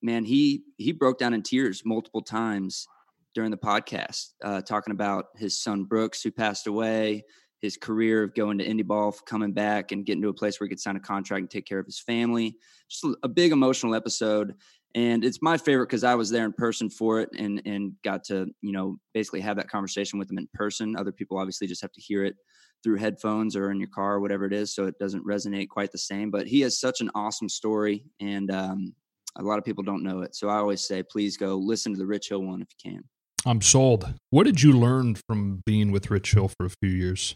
man, 0.02 0.26
he 0.26 0.64
he 0.78 0.92
broke 0.92 1.20
down 1.20 1.34
in 1.34 1.44
tears 1.44 1.84
multiple 1.86 2.22
times 2.22 2.88
during 3.34 3.52
the 3.52 3.58
podcast, 3.58 4.30
uh, 4.44 4.62
talking 4.62 4.92
about 4.92 5.26
his 5.36 5.60
son 5.60 5.84
Brooks, 5.84 6.22
who 6.22 6.32
passed 6.32 6.68
away, 6.68 7.24
his 7.62 7.78
career 7.78 8.24
of 8.24 8.36
going 8.36 8.58
to 8.58 8.68
indie 8.68 8.86
ball, 8.86 9.12
coming 9.26 9.54
back 9.54 9.92
and 9.92 10.06
getting 10.06 10.22
to 10.22 10.30
a 10.30 10.34
place 10.34 10.60
where 10.60 10.66
he 10.68 10.70
could 10.70 10.80
sign 10.80 10.98
a 10.98 11.00
contract 11.00 11.40
and 11.40 11.50
take 11.50 11.66
care 11.66 11.80
of 11.80 11.86
his 11.86 12.00
family. 12.00 12.58
Just 12.90 13.16
a- 13.24 13.30
big 13.30 13.52
emotional 13.52 13.96
episode, 13.96 14.54
and 14.96 15.24
it's 15.24 15.42
my 15.42 15.58
favorite 15.58 15.88
because 15.88 16.04
I 16.04 16.16
was 16.16 16.30
there 16.30 16.46
in 16.46 16.54
person 16.54 16.90
for 16.90 17.22
it 17.22 17.30
and 17.38 17.62
and 17.66 17.94
got 18.04 18.26
to 18.26 18.48
you 18.62 18.74
know 18.74 18.98
basically 19.14 19.40
have 19.42 19.58
that 19.58 19.70
conversation 19.70 20.20
with 20.20 20.30
him 20.30 20.38
in 20.38 20.48
person. 20.54 20.96
Other 20.96 21.14
people 21.14 21.38
obviously 21.38 21.68
just 21.68 21.82
have 21.82 21.94
to 21.94 22.02
hear 22.02 22.26
it 22.26 22.36
through 22.84 22.98
headphones 22.98 23.56
or 23.56 23.72
in 23.72 23.80
your 23.80 23.90
car 23.90 24.16
or 24.16 24.20
whatever 24.20 24.46
it 24.46 24.54
is, 24.54 24.76
so 24.76 24.86
it 24.86 25.00
doesn't 25.00 25.26
resonate 25.26 25.70
quite 25.70 25.92
the 25.94 25.98
same. 25.98 26.30
But 26.30 26.48
he 26.48 26.60
has 26.62 26.80
such 26.80 27.00
an 27.00 27.10
awesome 27.16 27.48
story, 27.48 28.04
and 28.20 28.52
um, 28.52 28.94
a 29.38 29.42
lot 29.42 29.58
of 29.58 29.64
people 29.64 29.84
don't 29.84 30.04
know 30.04 30.22
it. 30.22 30.36
So 30.36 30.50
I 30.50 30.58
always 30.58 30.86
say, 30.86 31.02
please 31.02 31.38
go 31.38 31.56
listen 31.56 31.94
to 31.94 31.98
the 31.98 32.06
Rich 32.06 32.30
Hill 32.30 32.44
one 32.44 32.62
if 32.62 32.68
you 32.72 32.92
can. 32.92 33.04
I'm 33.46 33.62
sold. 33.62 34.14
What 34.30 34.46
did 34.46 34.62
you 34.62 34.72
learn 34.74 35.16
from 35.16 35.62
being 35.66 35.92
with 35.92 36.10
Rich 36.10 36.34
Hill 36.34 36.48
for 36.48 36.66
a 36.66 36.70
few 36.70 36.90
years? 36.90 37.36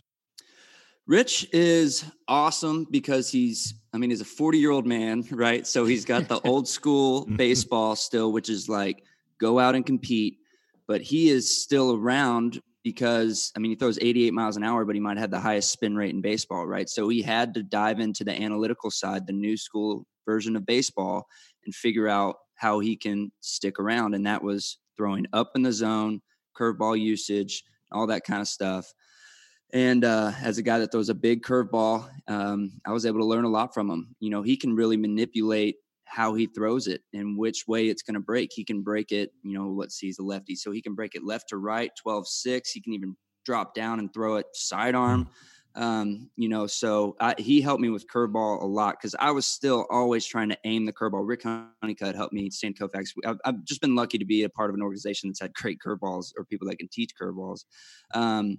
Rich 1.06 1.48
is 1.54 2.06
awesome 2.28 2.86
because 2.90 3.30
he's, 3.30 3.74
I 3.94 3.98
mean, 3.98 4.10
he's 4.10 4.22
a 4.22 4.26
40 4.26 4.58
year 4.58 4.72
old 4.72 4.86
man, 4.86 5.26
right? 5.32 5.66
So 5.66 5.86
he's 5.86 6.06
got 6.06 6.28
the 6.28 6.40
old 6.46 6.68
school 6.68 7.26
mm-hmm. 7.26 7.36
baseball 7.36 7.96
still, 7.96 8.32
which 8.32 8.50
is 8.50 8.68
like 8.68 9.04
go 9.40 9.60
out 9.60 9.76
and 9.76 9.86
compete. 9.86 10.40
But 10.88 11.02
he 11.02 11.30
is 11.30 11.62
still 11.62 11.96
around 11.96 12.62
because, 12.84 13.52
I 13.56 13.60
mean, 13.60 13.72
he 13.72 13.76
throws 13.76 14.00
88 14.00 14.34
miles 14.34 14.56
an 14.56 14.64
hour, 14.64 14.86
but 14.86 14.96
he 14.96 15.02
might 15.02 15.18
have 15.18 15.32
the 15.32 15.40
highest 15.40 15.72
spin 15.72 15.96
rate 15.96 16.14
in 16.14 16.22
baseball, 16.22 16.66
right? 16.66 16.90
So 16.90 17.10
he 17.10 17.22
had 17.22 17.54
to 17.56 17.64
dive 17.64 18.00
into 18.00 18.24
the 18.24 18.42
analytical 18.42 18.92
side, 18.92 19.28
the 19.28 19.34
new 19.34 19.58
school 19.58 20.06
version 20.26 20.56
of 20.56 20.66
baseball, 20.66 21.28
and 21.66 21.76
figure 21.76 22.08
out 22.08 22.38
how 22.56 22.80
he 22.80 22.96
can 22.96 23.32
stick 23.42 23.80
around. 23.80 24.16
And 24.16 24.26
that 24.26 24.42
was 24.42 24.78
throwing 24.98 25.26
up 25.34 25.52
in 25.56 25.62
the 25.62 25.72
zone, 25.72 26.22
curveball 26.58 27.00
usage, 27.00 27.64
all 27.92 28.08
that 28.08 28.24
kind 28.24 28.42
of 28.42 28.48
stuff. 28.48 28.92
And 29.74 30.06
uh, 30.06 30.32
as 30.42 30.58
a 30.58 30.64
guy 30.64 30.80
that 30.80 30.92
throws 30.92 31.10
a 31.10 31.16
big 31.16 31.44
curveball, 31.44 32.10
um, 32.28 32.72
I 32.86 32.92
was 32.92 33.06
able 33.06 33.20
to 33.20 33.26
learn 33.26 33.46
a 33.46 33.50
lot 33.50 33.74
from 33.74 33.90
him. 33.90 34.16
You 34.20 34.30
know, 34.30 34.42
he 34.42 34.56
can 34.56 34.74
really 34.74 34.98
manipulate 34.98 35.76
how 36.06 36.34
he 36.34 36.48
throws 36.48 36.88
it 36.88 37.02
and 37.14 37.38
which 37.38 37.68
way 37.68 37.88
it's 37.88 38.02
going 38.02 38.14
to 38.14 38.22
break. 38.22 38.52
He 38.54 38.64
can 38.64 38.82
break 38.82 39.12
it, 39.12 39.32
you 39.44 39.58
know, 39.58 39.68
let's 39.68 39.96
see, 39.96 40.08
he's 40.08 40.20
a 40.20 40.24
lefty. 40.24 40.56
So 40.56 40.72
he 40.72 40.82
can 40.82 40.96
break 40.96 41.16
it 41.16 41.24
left 41.24 41.50
to 41.50 41.58
right, 41.58 41.92
12 42.02 42.28
6. 42.28 42.72
He 42.72 42.82
can 42.82 42.94
even 42.94 43.16
drop 43.46 43.74
down 43.74 44.00
and 44.00 44.14
throw 44.14 44.38
it 44.38 44.46
sidearm. 44.54 45.30
Um, 45.78 46.32
you 46.36 46.50
know, 46.50 46.66
so 46.66 47.16
I, 47.20 47.36
he 47.38 47.62
helped 47.62 47.82
me 47.82 47.90
with 47.90 48.08
curveball 48.08 48.64
a 48.64 48.66
lot 48.66 48.96
because 49.00 49.16
I 49.20 49.30
was 49.30 49.46
still 49.46 49.86
always 49.92 50.26
trying 50.26 50.50
to 50.50 50.58
aim 50.64 50.86
the 50.86 50.92
curveball. 50.92 51.28
Rick 51.28 51.44
Honeycutt 51.44 52.16
helped 52.16 52.34
me, 52.34 52.50
Sandy 52.50 52.80
Koufax. 52.80 53.10
I've, 53.24 53.38
I've 53.46 53.64
just 53.64 53.80
been 53.80 53.96
lucky 53.96 54.18
to 54.18 54.26
be 54.26 54.44
a 54.44 54.50
part 54.50 54.72
of 54.72 54.76
an 54.76 54.82
organization 54.82 55.30
that's 55.30 55.40
had 55.40 55.54
great 55.54 55.78
curveballs 55.86 56.32
or 56.36 56.46
people 56.46 56.68
that 56.68 56.80
can 56.80 56.90
teach 56.92 57.12
curveballs. 57.22 57.66
Um, 58.16 58.58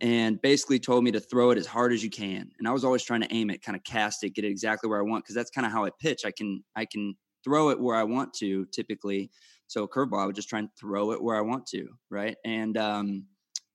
and 0.00 0.42
basically 0.42 0.80
told 0.80 1.04
me 1.04 1.12
to 1.12 1.20
throw 1.20 1.50
it 1.50 1.58
as 1.58 1.66
hard 1.66 1.92
as 1.92 2.02
you 2.02 2.10
can. 2.10 2.50
And 2.58 2.66
I 2.66 2.72
was 2.72 2.84
always 2.84 3.04
trying 3.04 3.20
to 3.20 3.32
aim 3.32 3.50
it, 3.50 3.62
kind 3.62 3.76
of 3.76 3.84
cast 3.84 4.24
it, 4.24 4.34
get 4.34 4.44
it 4.44 4.50
exactly 4.50 4.88
where 4.90 4.98
I 4.98 5.02
want, 5.02 5.24
because 5.24 5.36
that's 5.36 5.50
kind 5.50 5.66
of 5.66 5.72
how 5.72 5.84
I 5.84 5.90
pitch. 6.00 6.22
I 6.24 6.32
can 6.32 6.64
I 6.74 6.84
can 6.84 7.14
throw 7.44 7.68
it 7.70 7.80
where 7.80 7.96
I 7.96 8.02
want 8.02 8.34
to 8.34 8.66
typically. 8.72 9.30
So 9.66 9.86
curveball, 9.86 10.20
I 10.20 10.26
would 10.26 10.34
just 10.34 10.48
try 10.48 10.58
and 10.58 10.68
throw 10.78 11.12
it 11.12 11.22
where 11.22 11.36
I 11.36 11.42
want 11.42 11.64
to, 11.68 11.86
right? 12.10 12.36
And 12.44 12.76
um, 12.76 13.26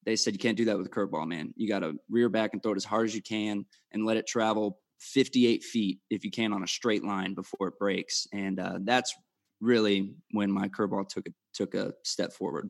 they 0.06 0.16
said 0.16 0.34
you 0.34 0.40
can't 0.40 0.58
do 0.58 0.66
that 0.66 0.78
with 0.78 0.88
a 0.88 0.90
curveball, 0.90 1.28
man. 1.28 1.54
You 1.56 1.68
got 1.68 1.80
to 1.80 1.94
rear 2.10 2.30
back 2.30 2.52
and 2.54 2.62
throw 2.62 2.74
it 2.74 2.78
as 2.78 2.86
hard 2.86 3.08
as 3.08 3.16
you 3.16 3.22
can, 3.22 3.66
and 3.92 4.06
let 4.06 4.18
it 4.18 4.28
travel 4.28 4.80
58 5.00 5.64
feet 5.64 6.00
if 6.10 6.24
you 6.24 6.32
can 6.32 6.54
on 6.54 6.64
a 6.64 6.68
straight 6.68 7.04
line 7.04 7.34
before 7.34 7.70
it 7.70 7.80
breaks. 7.80 8.28
And 8.34 8.60
uh, 8.60 8.80
that's 8.84 9.14
really 9.62 10.14
when 10.32 10.52
my 10.52 10.68
curveball 10.68 11.08
took 11.10 11.28
a 11.28 11.32
took 11.54 11.74
a 11.74 11.94
step 12.04 12.34
forward. 12.34 12.70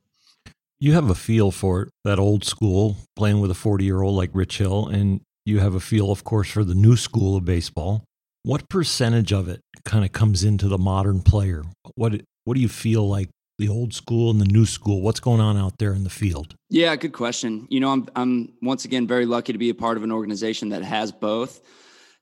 You 0.80 0.94
have 0.94 1.10
a 1.10 1.15
feel 1.15 1.51
for 1.51 1.84
it, 1.84 1.89
that 2.04 2.20
old 2.20 2.44
school, 2.44 2.98
playing 3.15 3.39
with 3.39 3.50
a 3.50 3.56
40 3.56 3.84
year 3.84 4.01
old 4.01 4.15
like 4.15 4.30
Rich 4.34 4.58
Hill, 4.58 4.88
and 4.88 5.22
you 5.46 5.60
have 5.60 5.75
a 5.75 5.80
feel, 5.80 6.12
of 6.12 6.24
course, 6.24 6.50
for 6.50 6.63
the 6.63 6.75
new 6.75 6.96
school 6.96 7.36
of 7.36 7.46
baseball. 7.46 8.04
What 8.44 8.70
percentage 8.70 9.32
of 9.34 9.48
it 9.48 9.62
kind 9.86 10.06
of 10.06 10.12
comes 10.12 10.44
into 10.44 10.68
the 10.68 10.77
modern 10.77 11.22
player? 11.22 11.63
What 11.96 12.22
what 12.44 12.56
do 12.56 12.62
you 12.62 12.70
feel 12.70 13.08
like 13.08 13.30
the 13.57 13.69
old 13.69 13.93
school 13.93 14.31
and 14.31 14.39
the 14.39 14.45
new 14.45 14.65
school? 14.65 15.01
What's 15.01 15.19
going 15.19 15.41
on 15.41 15.57
out 15.57 15.77
there 15.77 15.93
in 15.93 16.03
the 16.03 16.09
field? 16.09 16.55
Yeah, 16.69 16.95
good 16.95 17.13
question. 17.13 17.67
You 17.69 17.79
know, 17.79 17.91
I'm 17.91 18.07
I'm 18.15 18.53
once 18.62 18.85
again 18.85 19.07
very 19.07 19.25
lucky 19.25 19.53
to 19.53 19.59
be 19.59 19.69
a 19.69 19.75
part 19.75 19.97
of 19.97 20.03
an 20.03 20.12
organization 20.12 20.69
that 20.69 20.83
has 20.83 21.12
both, 21.12 21.62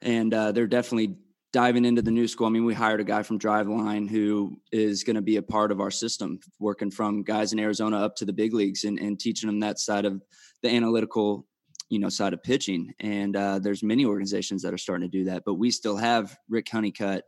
and 0.01 0.33
uh, 0.33 0.51
they're 0.51 0.67
definitely 0.67 1.17
diving 1.53 1.85
into 1.85 2.01
the 2.01 2.11
new 2.11 2.27
school. 2.27 2.47
I 2.47 2.49
mean, 2.49 2.65
we 2.65 2.73
hired 2.73 2.99
a 2.99 3.03
guy 3.03 3.21
from 3.21 3.37
Driveline 3.37 4.09
who 4.09 4.57
is 4.71 5.03
going 5.03 5.15
to 5.15 5.21
be 5.21 5.37
a 5.37 5.41
part 5.41 5.71
of 5.71 5.79
our 5.79 5.91
system, 5.91 6.39
working 6.59 6.89
from 6.89 7.21
guys 7.21 7.53
in 7.53 7.59
Arizona 7.59 7.97
up 7.97 8.15
to 8.17 8.25
the 8.25 8.33
big 8.33 8.53
leagues 8.55 8.83
and, 8.85 8.99
and 8.99 9.19
teaching 9.19 9.47
them 9.47 9.59
that 9.59 9.77
side 9.77 10.05
of 10.05 10.21
the 10.63 10.69
analytical, 10.69 11.45
you 11.89 11.99
know, 11.99 12.09
side 12.09 12.33
of 12.33 12.41
pitching. 12.41 12.91
And 12.99 13.35
uh, 13.35 13.59
there's 13.59 13.83
many 13.83 14.03
organizations 14.03 14.63
that 14.63 14.73
are 14.73 14.79
starting 14.79 15.07
to 15.07 15.17
do 15.17 15.25
that, 15.25 15.43
but 15.45 15.53
we 15.55 15.69
still 15.69 15.95
have 15.95 16.35
Rick 16.49 16.69
Honeycutt. 16.69 17.23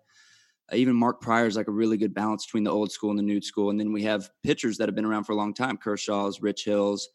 Even 0.73 0.95
Mark 0.95 1.21
Prior 1.21 1.45
is 1.45 1.55
like 1.55 1.67
a 1.67 1.71
really 1.71 1.97
good 1.97 2.13
balance 2.13 2.45
between 2.45 2.63
the 2.63 2.71
old 2.71 2.91
school 2.91 3.11
and 3.11 3.19
the 3.19 3.23
new 3.23 3.41
school. 3.41 3.69
And 3.69 3.79
then 3.79 3.93
we 3.93 4.03
have 4.03 4.29
pitchers 4.43 4.77
that 4.77 4.87
have 4.87 4.95
been 4.95 5.05
around 5.05 5.25
for 5.25 5.33
a 5.33 5.35
long 5.35 5.53
time, 5.53 5.77
Kershaw's, 5.77 6.41
Rich 6.41 6.65
Hills. 6.65 7.07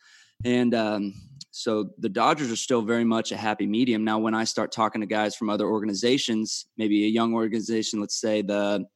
And 0.44 0.74
um, 0.74 1.14
so 1.50 1.90
the 1.98 2.08
Dodgers 2.08 2.50
are 2.50 2.56
still 2.56 2.80
very 2.80 3.04
much 3.04 3.32
a 3.32 3.36
happy 3.36 3.66
medium. 3.66 4.04
Now, 4.04 4.18
when 4.18 4.34
I 4.34 4.44
start 4.44 4.72
talking 4.72 5.00
to 5.00 5.06
guys 5.06 5.34
from 5.34 5.50
other 5.50 5.66
organizations, 5.66 6.66
maybe 6.76 7.04
a 7.04 7.08
young 7.08 7.34
organization, 7.34 8.00
let's 8.00 8.20
say 8.20 8.42
the 8.42 8.86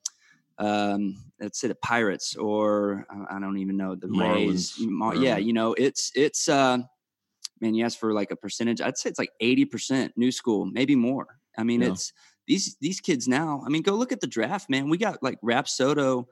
um, 0.56 1.16
let's 1.40 1.60
say 1.60 1.66
the 1.66 1.74
Pirates 1.74 2.36
or 2.36 3.06
uh, 3.12 3.24
I 3.28 3.40
don't 3.40 3.58
even 3.58 3.76
know 3.76 3.96
the 3.96 4.06
Rays. 4.08 4.74
Mar- 4.78 5.16
yeah, 5.16 5.36
you 5.36 5.52
know, 5.52 5.74
it's 5.74 6.12
it's 6.14 6.48
uh, 6.48 6.78
man, 7.60 7.74
you 7.74 7.84
ask 7.84 7.98
for 7.98 8.12
like 8.12 8.30
a 8.30 8.36
percentage. 8.36 8.80
I'd 8.80 8.96
say 8.96 9.10
it's 9.10 9.18
like 9.18 9.32
eighty 9.40 9.64
percent 9.64 10.12
new 10.16 10.30
school, 10.30 10.64
maybe 10.64 10.94
more. 10.94 11.40
I 11.58 11.64
mean, 11.64 11.82
Yeah. 11.82 11.88
it's 11.88 12.12
these 12.46 12.76
these 12.80 13.00
kids 13.00 13.28
now. 13.28 13.62
I 13.64 13.68
mean, 13.68 13.82
go 13.82 13.94
look 13.94 14.12
at 14.12 14.20
the 14.20 14.26
draft, 14.26 14.70
man. 14.70 14.88
We 14.88 14.98
got 14.98 15.22
like 15.22 15.40
Rapsodo 15.40 16.26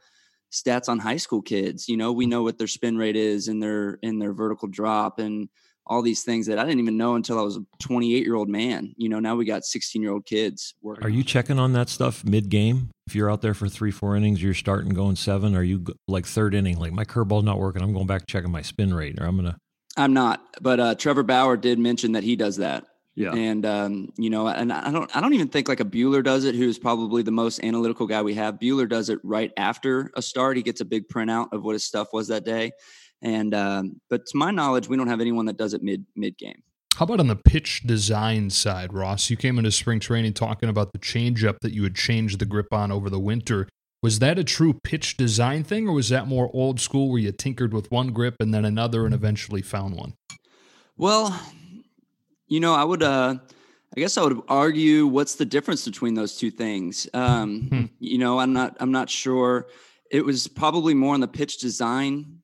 stats 0.52 0.88
on 0.88 0.98
high 0.98 1.16
school 1.16 1.42
kids. 1.42 1.88
You 1.88 1.96
know, 1.96 2.12
we 2.12 2.26
know 2.26 2.42
what 2.42 2.58
their 2.58 2.66
spin 2.66 2.96
rate 2.96 3.16
is 3.16 3.48
and 3.48 3.62
their 3.62 3.98
in 4.02 4.18
their 4.18 4.32
vertical 4.32 4.68
drop 4.68 5.18
and 5.18 5.48
all 5.86 6.02
these 6.02 6.22
things 6.22 6.46
that 6.46 6.58
I 6.58 6.64
didn't 6.64 6.80
even 6.80 6.96
know 6.96 7.16
until 7.16 7.38
I 7.38 7.42
was 7.42 7.56
a 7.56 7.64
28 7.80 8.24
year 8.24 8.34
old 8.34 8.48
man. 8.48 8.94
You 8.96 9.08
know, 9.08 9.18
now 9.18 9.34
we 9.34 9.44
got 9.44 9.64
16 9.64 10.00
year 10.00 10.12
old 10.12 10.24
kids 10.24 10.74
working. 10.80 11.04
Are 11.04 11.10
you 11.10 11.24
checking 11.24 11.58
on 11.58 11.72
that 11.72 11.88
stuff 11.88 12.24
mid 12.24 12.48
game? 12.48 12.90
If 13.06 13.16
you're 13.16 13.30
out 13.30 13.42
there 13.42 13.54
for 13.54 13.68
three, 13.68 13.90
four 13.90 14.16
innings, 14.16 14.42
you're 14.42 14.54
starting 14.54 14.94
going 14.94 15.16
seven. 15.16 15.56
Are 15.56 15.62
you 15.62 15.84
like 16.06 16.26
third 16.26 16.54
inning, 16.54 16.78
like 16.78 16.92
my 16.92 17.04
curveball's 17.04 17.44
not 17.44 17.58
working? 17.58 17.82
I'm 17.82 17.92
going 17.92 18.06
back 18.06 18.26
checking 18.26 18.50
my 18.50 18.62
spin 18.62 18.94
rate, 18.94 19.20
or 19.20 19.26
I'm 19.26 19.36
gonna. 19.36 19.56
I'm 19.96 20.14
not, 20.14 20.42
but 20.62 20.80
uh, 20.80 20.94
Trevor 20.94 21.22
Bauer 21.22 21.58
did 21.58 21.78
mention 21.78 22.12
that 22.12 22.22
he 22.22 22.36
does 22.36 22.56
that. 22.56 22.86
Yeah. 23.14 23.34
And 23.34 23.66
um, 23.66 24.12
you 24.16 24.30
know, 24.30 24.48
and 24.48 24.72
I 24.72 24.90
don't 24.90 25.14
I 25.14 25.20
don't 25.20 25.34
even 25.34 25.48
think 25.48 25.68
like 25.68 25.80
a 25.80 25.84
Buehler 25.84 26.24
does 26.24 26.44
it, 26.44 26.54
who's 26.54 26.78
probably 26.78 27.22
the 27.22 27.30
most 27.30 27.62
analytical 27.62 28.06
guy 28.06 28.22
we 28.22 28.34
have. 28.34 28.58
Buehler 28.58 28.88
does 28.88 29.10
it 29.10 29.18
right 29.22 29.52
after 29.56 30.10
a 30.16 30.22
start. 30.22 30.56
He 30.56 30.62
gets 30.62 30.80
a 30.80 30.84
big 30.84 31.08
printout 31.08 31.52
of 31.52 31.62
what 31.62 31.74
his 31.74 31.84
stuff 31.84 32.08
was 32.12 32.28
that 32.28 32.44
day. 32.44 32.72
And 33.20 33.54
um, 33.54 34.00
but 34.08 34.26
to 34.26 34.36
my 34.36 34.50
knowledge, 34.50 34.88
we 34.88 34.96
don't 34.96 35.08
have 35.08 35.20
anyone 35.20 35.46
that 35.46 35.58
does 35.58 35.74
it 35.74 35.82
mid 35.82 36.06
mid 36.16 36.38
game. 36.38 36.62
How 36.96 37.04
about 37.04 37.20
on 37.20 37.28
the 37.28 37.36
pitch 37.36 37.82
design 37.86 38.50
side, 38.50 38.92
Ross? 38.92 39.30
You 39.30 39.36
came 39.36 39.58
into 39.58 39.72
spring 39.72 40.00
training 40.00 40.34
talking 40.34 40.68
about 40.68 40.92
the 40.92 40.98
changeup 40.98 41.58
that 41.60 41.72
you 41.72 41.82
had 41.82 41.94
changed 41.94 42.38
the 42.38 42.44
grip 42.44 42.72
on 42.72 42.92
over 42.92 43.08
the 43.08 43.18
winter. 43.18 43.68
Was 44.02 44.18
that 44.18 44.38
a 44.38 44.44
true 44.44 44.74
pitch 44.74 45.16
design 45.16 45.64
thing, 45.64 45.88
or 45.88 45.92
was 45.92 46.08
that 46.08 46.26
more 46.26 46.50
old 46.52 46.80
school 46.80 47.10
where 47.10 47.20
you 47.20 47.32
tinkered 47.32 47.72
with 47.72 47.90
one 47.90 48.12
grip 48.12 48.36
and 48.40 48.52
then 48.52 48.64
another 48.64 49.04
and 49.04 49.14
eventually 49.14 49.62
found 49.62 49.94
one? 49.94 50.14
Well, 50.96 51.40
you 52.52 52.60
know, 52.60 52.74
I 52.74 52.84
would, 52.84 53.02
uh, 53.02 53.36
I 53.96 54.00
guess 54.00 54.18
I 54.18 54.22
would 54.22 54.38
argue 54.46 55.06
what's 55.06 55.36
the 55.36 55.46
difference 55.46 55.86
between 55.86 56.12
those 56.14 56.36
two 56.36 56.50
things. 56.50 57.08
Um, 57.14 57.68
Hmm. 57.70 57.84
You 57.98 58.18
know, 58.18 58.38
I'm 58.38 58.52
not, 58.52 58.76
I'm 58.78 58.92
not 58.92 59.08
sure. 59.08 59.68
It 60.10 60.22
was 60.24 60.48
probably 60.48 60.92
more 60.92 61.14
on 61.14 61.20
the 61.20 61.28
pitch 61.28 61.58
design 61.58 62.42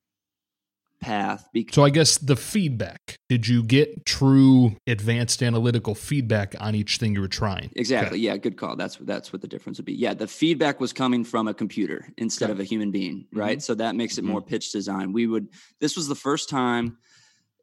path 1.00 1.48
because 1.52 1.74
So 1.74 1.84
I 1.84 1.90
guess 1.90 2.16
the 2.18 2.36
feedback. 2.36 3.16
Did 3.28 3.46
you 3.46 3.62
get 3.62 4.06
true 4.06 4.76
advanced 4.86 5.42
analytical 5.42 5.94
feedback 5.94 6.54
on 6.58 6.74
each 6.74 6.96
thing 6.96 7.14
you 7.14 7.20
were 7.20 7.28
trying? 7.28 7.70
exactly, 7.76 8.18
yeah, 8.18 8.36
good 8.38 8.56
call. 8.56 8.74
That's 8.76 8.96
that's 9.02 9.30
what 9.32 9.42
the 9.42 9.48
difference 9.48 9.78
would 9.78 9.84
be. 9.84 9.92
Yeah, 9.92 10.14
the 10.14 10.26
feedback 10.26 10.80
was 10.80 10.92
coming 10.94 11.22
from 11.24 11.46
a 11.48 11.54
computer 11.54 12.08
instead 12.16 12.46
Okay. 12.46 12.52
of 12.52 12.60
a 12.60 12.64
human 12.64 12.90
being, 12.90 13.26
right? 13.32 13.62
So 13.62 13.74
that 13.74 13.94
makes 13.94 14.16
it 14.18 14.24
more 14.24 14.40
pitch 14.40 14.72
design. 14.72 15.12
We 15.12 15.26
would. 15.26 15.48
This 15.80 15.96
was 15.96 16.08
the 16.08 16.14
first 16.14 16.48
time 16.48 16.96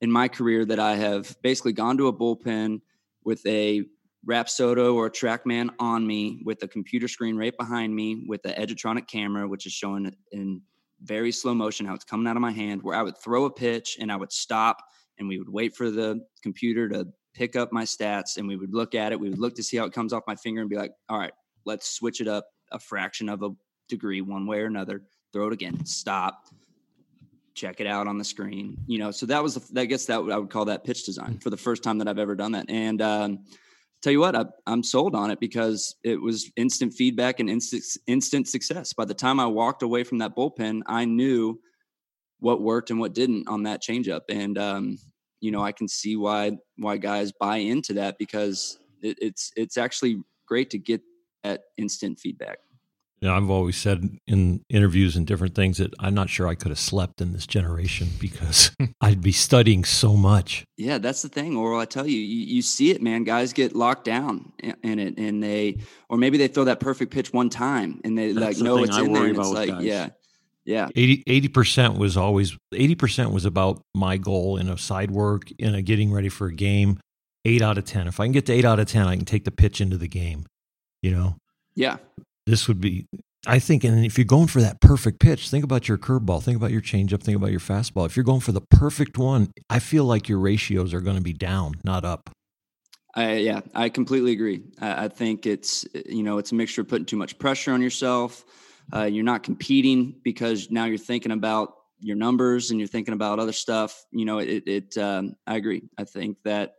in 0.01 0.11
my 0.11 0.27
career 0.27 0.65
that 0.65 0.79
I 0.79 0.95
have 0.95 1.35
basically 1.41 1.73
gone 1.73 1.97
to 1.97 2.07
a 2.07 2.13
bullpen 2.13 2.81
with 3.23 3.45
a 3.45 3.83
Rapsodo 4.27 4.95
or 4.95 5.07
a 5.07 5.11
TrackMan 5.11 5.69
on 5.79 6.05
me 6.05 6.41
with 6.43 6.63
a 6.63 6.67
computer 6.67 7.07
screen 7.07 7.37
right 7.37 7.55
behind 7.57 7.95
me 7.95 8.25
with 8.27 8.41
the 8.41 8.49
Edgertronic 8.49 9.07
camera, 9.07 9.47
which 9.47 9.65
is 9.65 9.73
showing 9.73 10.13
in 10.31 10.61
very 11.01 11.31
slow 11.31 11.53
motion 11.53 11.85
how 11.85 11.93
it's 11.93 12.03
coming 12.03 12.27
out 12.27 12.35
of 12.35 12.41
my 12.41 12.51
hand, 12.51 12.81
where 12.81 12.97
I 12.97 13.03
would 13.03 13.17
throw 13.17 13.45
a 13.45 13.51
pitch 13.51 13.97
and 13.99 14.11
I 14.11 14.15
would 14.15 14.31
stop 14.31 14.77
and 15.19 15.27
we 15.27 15.37
would 15.37 15.49
wait 15.49 15.75
for 15.75 15.91
the 15.91 16.21
computer 16.41 16.89
to 16.89 17.07
pick 17.33 17.55
up 17.55 17.71
my 17.71 17.83
stats 17.83 18.37
and 18.37 18.47
we 18.47 18.55
would 18.55 18.73
look 18.73 18.95
at 18.95 19.11
it. 19.11 19.19
We 19.19 19.29
would 19.29 19.39
look 19.39 19.55
to 19.55 19.63
see 19.63 19.77
how 19.77 19.85
it 19.85 19.93
comes 19.93 20.13
off 20.13 20.23
my 20.27 20.35
finger 20.35 20.61
and 20.61 20.69
be 20.69 20.77
like, 20.77 20.93
all 21.09 21.19
right, 21.19 21.33
let's 21.65 21.89
switch 21.89 22.21
it 22.21 22.27
up 22.27 22.47
a 22.71 22.79
fraction 22.79 23.29
of 23.29 23.43
a 23.43 23.49
degree 23.89 24.21
one 24.21 24.47
way 24.47 24.61
or 24.61 24.65
another, 24.65 25.03
throw 25.31 25.47
it 25.47 25.53
again, 25.53 25.85
stop, 25.85 26.47
check 27.55 27.79
it 27.79 27.87
out 27.87 28.07
on 28.07 28.17
the 28.17 28.23
screen. 28.23 28.77
You 28.85 28.99
know, 28.99 29.11
so 29.11 29.25
that 29.25 29.41
was, 29.41 29.55
the, 29.55 29.81
I 29.81 29.85
guess 29.85 30.05
that 30.05 30.19
I 30.19 30.37
would 30.37 30.49
call 30.49 30.65
that 30.65 30.83
pitch 30.83 31.05
design 31.05 31.39
for 31.39 31.49
the 31.49 31.57
first 31.57 31.81
time 31.81 31.97
that 31.97 32.07
I've 32.07 32.19
ever 32.19 32.35
done 32.35 32.51
that. 32.51 32.69
And 32.69 33.01
um, 33.01 33.45
tell 34.01 34.11
you 34.11 34.19
what, 34.19 34.35
I, 34.35 34.45
I'm 34.67 34.83
sold 34.83 35.15
on 35.15 35.31
it 35.31 35.39
because 35.39 35.95
it 36.03 36.21
was 36.21 36.51
instant 36.57 36.93
feedback 36.93 37.39
and 37.39 37.49
instant 37.49 37.83
instant 38.07 38.47
success. 38.47 38.93
By 38.93 39.05
the 39.05 39.13
time 39.13 39.39
I 39.39 39.47
walked 39.47 39.81
away 39.81 40.03
from 40.03 40.19
that 40.19 40.35
bullpen, 40.35 40.81
I 40.85 41.05
knew 41.05 41.59
what 42.39 42.61
worked 42.61 42.91
and 42.91 42.99
what 42.99 43.13
didn't 43.13 43.47
on 43.47 43.63
that 43.63 43.81
changeup. 43.81 44.21
And 44.29 44.57
um, 44.57 44.99
you 45.39 45.51
know, 45.51 45.63
I 45.63 45.71
can 45.71 45.87
see 45.87 46.15
why 46.17 46.51
why 46.77 46.97
guys 46.97 47.31
buy 47.31 47.57
into 47.57 47.93
that 47.93 48.17
because 48.19 48.79
it, 49.01 49.17
it's 49.21 49.51
it's 49.55 49.77
actually 49.77 50.21
great 50.45 50.69
to 50.71 50.77
get 50.77 51.01
that 51.43 51.63
instant 51.77 52.19
feedback. 52.19 52.59
You 53.25 53.31
know, 53.31 53.37
I've 53.37 53.49
always 53.49 53.75
said 53.75 54.07
in 54.27 54.63
interviews 54.69 55.15
and 55.15 55.25
different 55.25 55.55
things 55.55 55.79
that 55.79 55.91
I'm 55.99 56.13
not 56.13 56.29
sure 56.29 56.47
I 56.47 56.53
could 56.53 56.69
have 56.69 56.77
slept 56.77 57.21
in 57.21 57.33
this 57.33 57.47
generation 57.47 58.09
because 58.19 58.69
I'd 59.01 59.19
be 59.21 59.31
studying 59.31 59.83
so 59.83 60.15
much. 60.15 60.63
Yeah, 60.77 60.99
that's 60.99 61.23
the 61.23 61.29
thing, 61.29 61.57
Or 61.57 61.73
I 61.73 61.85
tell 61.85 62.05
you, 62.05 62.19
you, 62.19 62.45
you 62.57 62.61
see 62.61 62.91
it, 62.91 63.01
man. 63.01 63.23
Guys 63.23 63.51
get 63.51 63.75
locked 63.75 64.03
down 64.05 64.51
in- 64.59 64.75
in 64.83 64.99
it, 64.99 65.17
and 65.17 65.41
they, 65.41 65.79
or 66.07 66.19
maybe 66.19 66.37
they 66.37 66.47
throw 66.47 66.65
that 66.65 66.79
perfect 66.79 67.11
pitch 67.11 67.33
one 67.33 67.49
time, 67.49 67.99
and 68.03 68.15
they 68.15 68.31
That's 68.31 68.45
like 68.45 68.57
the 68.57 68.63
know 68.63 68.75
thing 68.75 68.85
it's 68.89 68.95
I 68.95 68.99
in 69.01 69.05
there. 69.11 69.13
worry 69.13 69.29
And 69.31 69.39
it's 69.39 69.47
about 69.49 69.59
with 69.59 69.69
like, 69.69 69.77
guys. 69.79 69.85
yeah, 69.85 70.09
yeah, 70.63 70.87
80 70.95 71.47
percent 71.47 71.97
was 71.97 72.17
always 72.17 72.55
eighty 72.75 72.93
percent 72.93 73.31
was 73.31 73.45
about 73.45 73.81
my 73.95 74.17
goal 74.17 74.57
in 74.57 74.69
a 74.69 74.77
side 74.77 75.09
work 75.09 75.49
in 75.57 75.73
a 75.73 75.81
getting 75.81 76.13
ready 76.13 76.29
for 76.29 76.45
a 76.45 76.53
game. 76.53 76.99
Eight 77.43 77.63
out 77.63 77.79
of 77.79 77.85
ten. 77.85 78.07
If 78.07 78.19
I 78.19 78.25
can 78.25 78.33
get 78.33 78.45
to 78.47 78.53
eight 78.53 78.65
out 78.65 78.79
of 78.79 78.87
ten, 78.87 79.07
I 79.07 79.15
can 79.15 79.25
take 79.25 79.45
the 79.45 79.51
pitch 79.51 79.81
into 79.81 79.97
the 79.97 80.07
game. 80.07 80.45
You 81.01 81.09
know, 81.11 81.35
yeah, 81.75 81.97
this 82.45 82.67
would 82.67 82.79
be. 82.79 83.07
I 83.47 83.59
think, 83.59 83.83
and 83.83 84.03
if 84.03 84.17
you're 84.17 84.25
going 84.25 84.47
for 84.47 84.59
that 84.61 84.81
perfect 84.81 85.19
pitch, 85.19 85.49
think 85.49 85.63
about 85.63 85.87
your 85.87 85.99
curveball, 85.99 86.41
think 86.41 86.57
about 86.57 86.71
your 86.71 86.81
changeup, 86.81 87.21
think 87.21 87.37
about 87.37 87.51
your 87.51 87.59
fastball. 87.59 88.07
If 88.07 88.17
you're 88.17 88.23
going 88.23 88.39
for 88.39 88.51
the 88.51 88.61
perfect 88.61 89.19
one, 89.19 89.51
I 89.69 89.77
feel 89.77 90.05
like 90.05 90.27
your 90.27 90.39
ratios 90.39 90.95
are 90.95 91.01
going 91.01 91.17
to 91.17 91.21
be 91.21 91.33
down, 91.33 91.75
not 91.83 92.03
up. 92.03 92.31
I, 93.15 93.35
yeah, 93.35 93.61
I 93.73 93.89
completely 93.89 94.31
agree. 94.31 94.63
I, 94.81 95.05
I 95.05 95.07
think 95.07 95.45
it's 95.45 95.85
you 96.05 96.23
know 96.23 96.37
it's 96.37 96.51
a 96.51 96.55
mixture 96.55 96.81
of 96.81 96.87
putting 96.87 97.05
too 97.05 97.17
much 97.17 97.37
pressure 97.37 97.71
on 97.71 97.81
yourself. 97.81 98.43
Uh, 98.93 99.03
you're 99.03 99.23
not 99.23 99.43
competing 99.43 100.15
because 100.23 100.69
now 100.69 100.85
you're 100.85 100.97
thinking 100.97 101.31
about 101.31 101.73
your 101.99 102.15
numbers 102.15 102.71
and 102.71 102.79
you're 102.79 102.87
thinking 102.87 103.13
about 103.13 103.39
other 103.39 103.53
stuff. 103.53 104.05
You 104.11 104.25
know, 104.25 104.39
it. 104.39 104.63
it 104.67 104.97
um, 104.97 105.35
I 105.47 105.55
agree. 105.55 105.83
I 105.97 106.03
think 106.03 106.37
that 106.43 106.73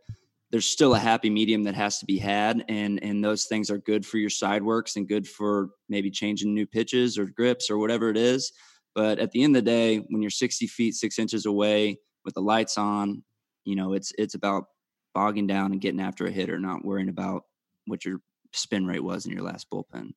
there's 0.51 0.67
still 0.67 0.95
a 0.95 0.99
happy 0.99 1.29
medium 1.29 1.63
that 1.63 1.75
has 1.75 1.99
to 1.99 2.05
be 2.05 2.17
had, 2.17 2.63
and 2.69 3.03
and 3.03 3.23
those 3.23 3.45
things 3.45 3.69
are 3.69 3.77
good 3.77 4.05
for 4.05 4.17
your 4.17 4.29
side 4.29 4.63
works 4.63 4.95
and 4.95 5.07
good 5.07 5.27
for 5.27 5.69
maybe 5.89 6.09
changing 6.09 6.53
new 6.53 6.65
pitches 6.65 7.17
or 7.17 7.25
grips 7.25 7.69
or 7.69 7.77
whatever 7.77 8.09
it 8.09 8.17
is. 8.17 8.51
But 8.95 9.19
at 9.19 9.31
the 9.31 9.43
end 9.43 9.55
of 9.55 9.63
the 9.63 9.69
day, 9.69 9.97
when 9.97 10.21
you're 10.21 10.31
60 10.31 10.65
feet 10.67 10.95
six 10.95 11.19
inches 11.19 11.45
away 11.45 11.99
with 12.25 12.33
the 12.33 12.41
lights 12.41 12.77
on, 12.77 13.23
you 13.65 13.75
know 13.75 13.93
it's 13.93 14.13
it's 14.17 14.35
about 14.35 14.65
bogging 15.13 15.47
down 15.47 15.71
and 15.71 15.81
getting 15.81 16.01
after 16.01 16.27
a 16.27 16.31
hitter, 16.31 16.59
not 16.59 16.85
worrying 16.85 17.09
about 17.09 17.43
what 17.85 18.05
your 18.05 18.19
spin 18.53 18.85
rate 18.85 19.03
was 19.03 19.25
in 19.25 19.31
your 19.31 19.43
last 19.43 19.67
bullpen. 19.69 20.11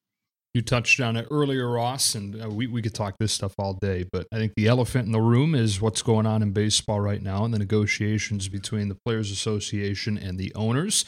You 0.52 0.62
touched 0.62 0.98
on 1.00 1.16
it 1.16 1.28
earlier, 1.30 1.70
Ross, 1.70 2.16
and 2.16 2.42
uh, 2.42 2.50
we, 2.50 2.66
we 2.66 2.82
could 2.82 2.94
talk 2.94 3.14
this 3.20 3.32
stuff 3.32 3.54
all 3.56 3.74
day, 3.74 4.04
but 4.10 4.26
I 4.32 4.36
think 4.36 4.52
the 4.56 4.66
elephant 4.66 5.06
in 5.06 5.12
the 5.12 5.20
room 5.20 5.54
is 5.54 5.80
what's 5.80 6.02
going 6.02 6.26
on 6.26 6.42
in 6.42 6.50
baseball 6.50 7.00
right 7.00 7.22
now 7.22 7.44
and 7.44 7.54
the 7.54 7.58
negotiations 7.58 8.48
between 8.48 8.88
the 8.88 8.96
Players 9.04 9.30
Association 9.30 10.18
and 10.18 10.38
the 10.38 10.52
owners. 10.56 11.04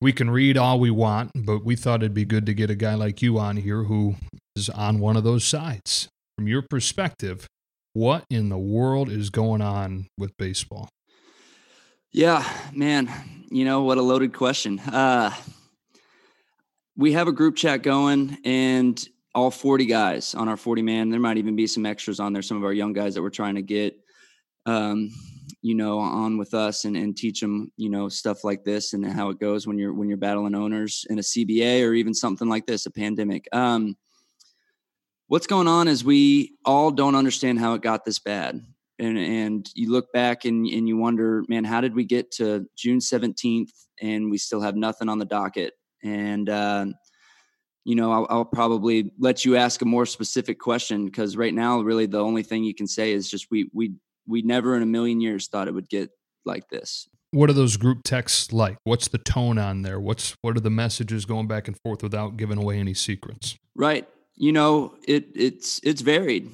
We 0.00 0.12
can 0.12 0.30
read 0.30 0.56
all 0.56 0.80
we 0.80 0.90
want, 0.90 1.32
but 1.34 1.62
we 1.62 1.76
thought 1.76 2.02
it'd 2.02 2.14
be 2.14 2.24
good 2.24 2.46
to 2.46 2.54
get 2.54 2.70
a 2.70 2.74
guy 2.74 2.94
like 2.94 3.20
you 3.20 3.38
on 3.38 3.58
here 3.58 3.84
who 3.84 4.16
is 4.56 4.70
on 4.70 4.98
one 4.98 5.18
of 5.18 5.24
those 5.24 5.44
sides. 5.44 6.08
From 6.38 6.48
your 6.48 6.62
perspective, 6.62 7.46
what 7.92 8.24
in 8.30 8.48
the 8.48 8.58
world 8.58 9.10
is 9.10 9.28
going 9.28 9.60
on 9.60 10.06
with 10.18 10.36
baseball? 10.38 10.88
Yeah, 12.12 12.48
man. 12.72 13.10
You 13.50 13.64
know 13.64 13.82
what 13.82 13.98
a 13.98 14.02
loaded 14.02 14.32
question. 14.32 14.78
Uh, 14.80 15.32
we 16.96 17.12
have 17.12 17.28
a 17.28 17.32
group 17.32 17.56
chat 17.56 17.82
going, 17.82 18.38
and 18.44 19.02
all 19.34 19.50
40 19.50 19.86
guys 19.86 20.34
on 20.34 20.48
our 20.48 20.56
40 20.56 20.82
man. 20.82 21.10
There 21.10 21.20
might 21.20 21.38
even 21.38 21.56
be 21.56 21.66
some 21.66 21.86
extras 21.86 22.20
on 22.20 22.32
there. 22.32 22.42
Some 22.42 22.56
of 22.56 22.64
our 22.64 22.72
young 22.72 22.92
guys 22.92 23.14
that 23.14 23.22
we're 23.22 23.30
trying 23.30 23.56
to 23.56 23.62
get, 23.62 23.98
um, 24.64 25.10
you 25.60 25.74
know, 25.74 25.98
on 25.98 26.38
with 26.38 26.54
us 26.54 26.84
and, 26.84 26.96
and 26.96 27.16
teach 27.16 27.40
them, 27.40 27.72
you 27.76 27.90
know, 27.90 28.08
stuff 28.08 28.44
like 28.44 28.64
this 28.64 28.92
and 28.92 29.04
how 29.04 29.30
it 29.30 29.40
goes 29.40 29.66
when 29.66 29.76
you're 29.76 29.92
when 29.92 30.08
you're 30.08 30.18
battling 30.18 30.54
owners 30.54 31.04
in 31.10 31.18
a 31.18 31.22
CBA 31.22 31.86
or 31.86 31.94
even 31.94 32.14
something 32.14 32.48
like 32.48 32.66
this, 32.66 32.86
a 32.86 32.90
pandemic. 32.90 33.48
Um, 33.52 33.96
what's 35.26 35.48
going 35.48 35.68
on 35.68 35.88
is 35.88 36.04
we 36.04 36.54
all 36.64 36.90
don't 36.90 37.16
understand 37.16 37.58
how 37.58 37.74
it 37.74 37.82
got 37.82 38.04
this 38.04 38.20
bad 38.20 38.60
and 38.98 39.18
and 39.18 39.70
you 39.74 39.90
look 39.90 40.12
back 40.12 40.44
and 40.44 40.66
and 40.66 40.88
you 40.88 40.96
wonder, 40.96 41.44
man, 41.48 41.64
how 41.64 41.80
did 41.80 41.94
we 41.94 42.04
get 42.04 42.30
to 42.32 42.66
June 42.76 43.00
seventeenth 43.00 43.72
and 44.00 44.30
we 44.30 44.38
still 44.38 44.60
have 44.60 44.76
nothing 44.76 45.08
on 45.08 45.18
the 45.18 45.24
docket? 45.24 45.74
And 46.04 46.48
uh, 46.48 46.86
you 47.84 47.96
know, 47.96 48.12
I'll, 48.12 48.26
I'll 48.30 48.44
probably 48.44 49.10
let 49.18 49.44
you 49.44 49.56
ask 49.56 49.82
a 49.82 49.84
more 49.84 50.06
specific 50.06 50.58
question 50.58 51.04
because 51.06 51.36
right 51.36 51.52
now, 51.52 51.80
really, 51.80 52.06
the 52.06 52.22
only 52.22 52.42
thing 52.42 52.64
you 52.64 52.74
can 52.74 52.86
say 52.86 53.12
is 53.12 53.28
just 53.28 53.50
we 53.50 53.70
we 53.72 53.92
we 54.26 54.42
never 54.42 54.76
in 54.76 54.82
a 54.82 54.86
million 54.86 55.20
years 55.20 55.48
thought 55.48 55.68
it 55.68 55.74
would 55.74 55.88
get 55.88 56.10
like 56.44 56.68
this. 56.68 57.08
What 57.30 57.50
are 57.50 57.54
those 57.54 57.76
group 57.76 58.02
texts 58.04 58.52
like? 58.52 58.76
What's 58.84 59.08
the 59.08 59.18
tone 59.18 59.58
on 59.58 59.82
there? 59.82 59.98
What's 59.98 60.36
what 60.40 60.56
are 60.56 60.60
the 60.60 60.70
messages 60.70 61.24
going 61.24 61.46
back 61.46 61.68
and 61.68 61.76
forth 61.80 62.02
without 62.02 62.36
giving 62.36 62.58
away 62.58 62.78
any 62.78 62.94
secrets? 62.94 63.56
Right. 63.74 64.08
You 64.36 64.52
know, 64.52 64.94
it 65.06 65.26
it's 65.34 65.80
it's 65.82 66.00
varied. 66.00 66.50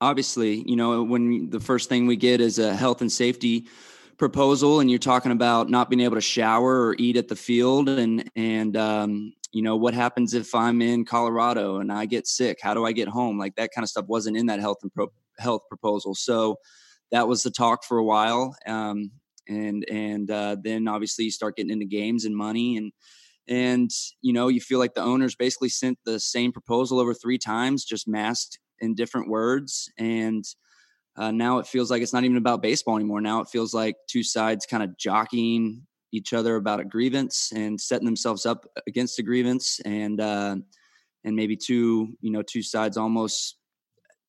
Obviously, 0.00 0.62
you 0.68 0.76
know, 0.76 1.02
when 1.02 1.50
the 1.50 1.60
first 1.60 1.88
thing 1.88 2.06
we 2.06 2.16
get 2.16 2.40
is 2.40 2.58
a 2.58 2.74
health 2.76 3.00
and 3.00 3.10
safety 3.10 3.66
proposal 4.18 4.80
and 4.80 4.90
you're 4.90 4.98
talking 4.98 5.32
about 5.32 5.70
not 5.70 5.88
being 5.88 6.00
able 6.00 6.16
to 6.16 6.20
shower 6.20 6.86
or 6.86 6.96
eat 6.98 7.16
at 7.16 7.28
the 7.28 7.36
field 7.36 7.88
and 7.88 8.30
and 8.36 8.76
um, 8.76 9.32
you 9.52 9.62
know 9.62 9.76
what 9.76 9.94
happens 9.94 10.34
if 10.34 10.54
i'm 10.54 10.82
in 10.82 11.04
colorado 11.04 11.78
and 11.78 11.92
i 11.92 12.04
get 12.04 12.26
sick? 12.26 12.58
How 12.62 12.74
do 12.74 12.84
i 12.84 12.92
get 12.92 13.08
home? 13.08 13.38
Like 13.38 13.54
that 13.56 13.70
kind 13.74 13.84
of 13.84 13.88
stuff 13.88 14.06
wasn't 14.08 14.36
in 14.36 14.46
that 14.46 14.60
health 14.60 14.78
and 14.82 14.92
pro- 14.92 15.12
health 15.38 15.62
proposal. 15.68 16.14
So 16.14 16.56
that 17.10 17.28
was 17.28 17.42
the 17.42 17.50
talk 17.50 17.84
for 17.84 17.98
a 17.98 18.04
while 18.04 18.54
um, 18.66 19.10
and 19.48 19.84
and 19.90 20.30
uh, 20.30 20.56
then 20.62 20.88
obviously 20.88 21.26
you 21.26 21.30
start 21.30 21.56
getting 21.56 21.72
into 21.72 21.86
games 21.86 22.24
and 22.24 22.36
money 22.36 22.76
and 22.76 22.92
and 23.46 23.90
you 24.20 24.32
know 24.32 24.48
you 24.48 24.60
feel 24.60 24.78
like 24.78 24.94
the 24.94 25.02
owners 25.02 25.34
basically 25.34 25.70
sent 25.70 25.98
the 26.04 26.20
same 26.20 26.52
proposal 26.52 27.00
over 27.00 27.14
three 27.14 27.38
times 27.38 27.84
just 27.84 28.06
masked 28.06 28.58
in 28.80 28.94
different 28.94 29.28
words. 29.28 29.90
And 29.98 30.44
uh, 31.18 31.32
now 31.32 31.58
it 31.58 31.66
feels 31.66 31.90
like 31.90 32.00
it's 32.00 32.12
not 32.12 32.24
even 32.24 32.36
about 32.36 32.62
baseball 32.62 32.94
anymore. 32.94 33.20
Now 33.20 33.40
it 33.40 33.48
feels 33.48 33.74
like 33.74 33.96
two 34.06 34.22
sides 34.22 34.66
kind 34.66 34.84
of 34.84 34.96
jockeying 34.96 35.82
each 36.12 36.32
other 36.32 36.56
about 36.56 36.80
a 36.80 36.84
grievance 36.84 37.52
and 37.54 37.78
setting 37.78 38.06
themselves 38.06 38.46
up 38.46 38.64
against 38.86 39.18
a 39.18 39.22
grievance 39.22 39.80
and 39.84 40.20
uh, 40.20 40.56
and 41.24 41.36
maybe 41.36 41.56
two 41.56 42.16
you 42.20 42.30
know 42.30 42.42
two 42.42 42.62
sides 42.62 42.96
almost 42.96 43.56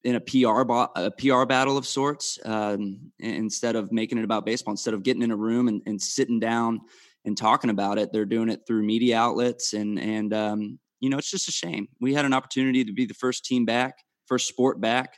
in 0.04 0.16
a 0.16 0.20
PR 0.20 0.62
a 0.96 1.12
PR 1.12 1.46
battle 1.46 1.78
of 1.78 1.86
sorts 1.86 2.40
um, 2.44 3.00
instead 3.20 3.76
of 3.76 3.92
making 3.92 4.18
it 4.18 4.24
about 4.24 4.46
baseball 4.46 4.72
instead 4.74 4.94
of 4.94 5.04
getting 5.04 5.22
in 5.22 5.32
a 5.32 5.36
room 5.36 5.68
and, 5.68 5.82
and, 5.86 6.02
sitting 6.02 6.40
down 6.40 6.80
and 7.26 7.38
talking 7.38 7.70
about 7.70 7.98
it 7.98 8.12
they're 8.12 8.26
doing 8.26 8.50
it 8.50 8.62
through 8.66 8.82
media 8.84 9.18
outlets 9.18 9.74
and 9.74 10.00
and 10.00 10.34
um, 10.34 10.80
you 11.00 11.10
know 11.10 11.18
it's 11.18 11.32
just 11.32 11.48
a 11.48 11.52
shame 11.52 11.88
we 12.02 12.14
had 12.14 12.26
an 12.26 12.34
opportunity 12.34 12.84
to 12.84 12.94
be 12.94 13.06
the 13.06 13.14
first 13.14 13.46
team 13.46 13.66
back 13.66 14.00
first 14.26 14.48
sport 14.48 14.82
back 14.82 15.14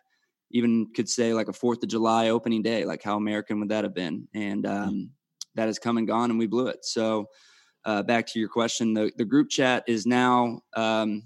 even 0.53 0.87
could 0.95 1.09
say 1.09 1.33
like 1.33 1.47
a 1.47 1.53
fourth 1.53 1.81
of 1.83 1.89
july 1.89 2.29
opening 2.29 2.61
day 2.61 2.85
like 2.85 3.03
how 3.03 3.17
american 3.17 3.59
would 3.59 3.69
that 3.69 3.83
have 3.83 3.93
been 3.93 4.27
and 4.33 4.65
mm. 4.65 4.69
um, 4.69 5.09
that 5.55 5.67
has 5.67 5.79
come 5.79 5.97
and 5.97 6.07
gone 6.07 6.29
and 6.29 6.39
we 6.39 6.47
blew 6.47 6.67
it 6.67 6.83
so 6.83 7.25
uh, 7.83 8.03
back 8.03 8.27
to 8.27 8.39
your 8.39 8.49
question 8.49 8.93
the, 8.93 9.11
the 9.17 9.25
group 9.25 9.49
chat 9.49 9.83
is 9.87 10.05
now 10.05 10.61
um, 10.75 11.23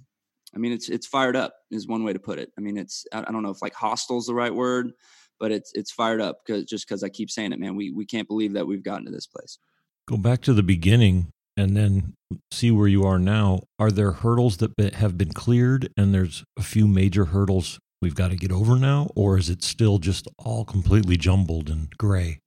I 0.56 0.58
mean, 0.58 0.72
it's 0.72 0.90
it's 0.90 1.06
fired 1.06 1.36
up 1.36 1.54
is 1.70 1.88
one 1.88 2.04
way 2.04 2.14
to 2.14 2.20
put 2.20 2.40
it. 2.40 2.52
I 2.58 2.62
mean, 2.62 2.78
it's 2.78 3.06
I 3.12 3.22
don't 3.22 3.44
know 3.44 3.50
if 3.50 3.62
like 3.62 3.74
hostile 3.74 4.18
is 4.18 4.26
the 4.26 4.34
right 4.34 4.54
word, 4.54 4.92
but 5.40 5.52
it's 5.52 5.72
it's 5.76 5.92
fired 5.92 6.22
up 6.22 6.40
because 6.46 6.64
just 6.66 6.88
because 6.88 7.04
I 7.04 7.10
keep 7.10 7.30
saying 7.30 7.52
it, 7.52 7.60
man. 7.60 7.76
We 7.76 7.92
we 7.92 8.06
can't 8.06 8.28
believe 8.28 8.54
that 8.54 8.66
we've 8.66 8.84
gotten 8.84 9.06
to 9.06 9.12
this 9.12 9.28
place. 9.28 9.60
Go 10.08 10.18
back 10.18 10.42
to 10.42 10.54
the 10.54 10.64
beginning 10.64 11.28
and 11.58 11.76
then 11.76 12.14
see 12.52 12.72
where 12.72 12.88
you 12.88 13.04
are 13.04 13.20
now. 13.20 13.64
Are 13.80 13.92
there 13.92 14.12
hurdles 14.12 14.58
that 14.58 14.72
have 14.96 15.18
been 15.18 15.34
cleared, 15.34 15.92
and 15.98 16.14
there's 16.14 16.44
a 16.58 16.64
few 16.64 16.88
major 16.88 17.26
hurdles 17.26 17.80
we've 18.02 18.16
got 18.16 18.30
to 18.30 18.36
get 18.36 18.52
over 18.52 18.78
now, 18.78 19.10
or 19.16 19.38
is 19.38 19.50
it 19.50 19.64
still 19.64 19.98
just 19.98 20.28
all 20.38 20.66
completely 20.66 21.18
jumbled 21.18 21.70
and 21.70 21.90
gray? 21.98 22.42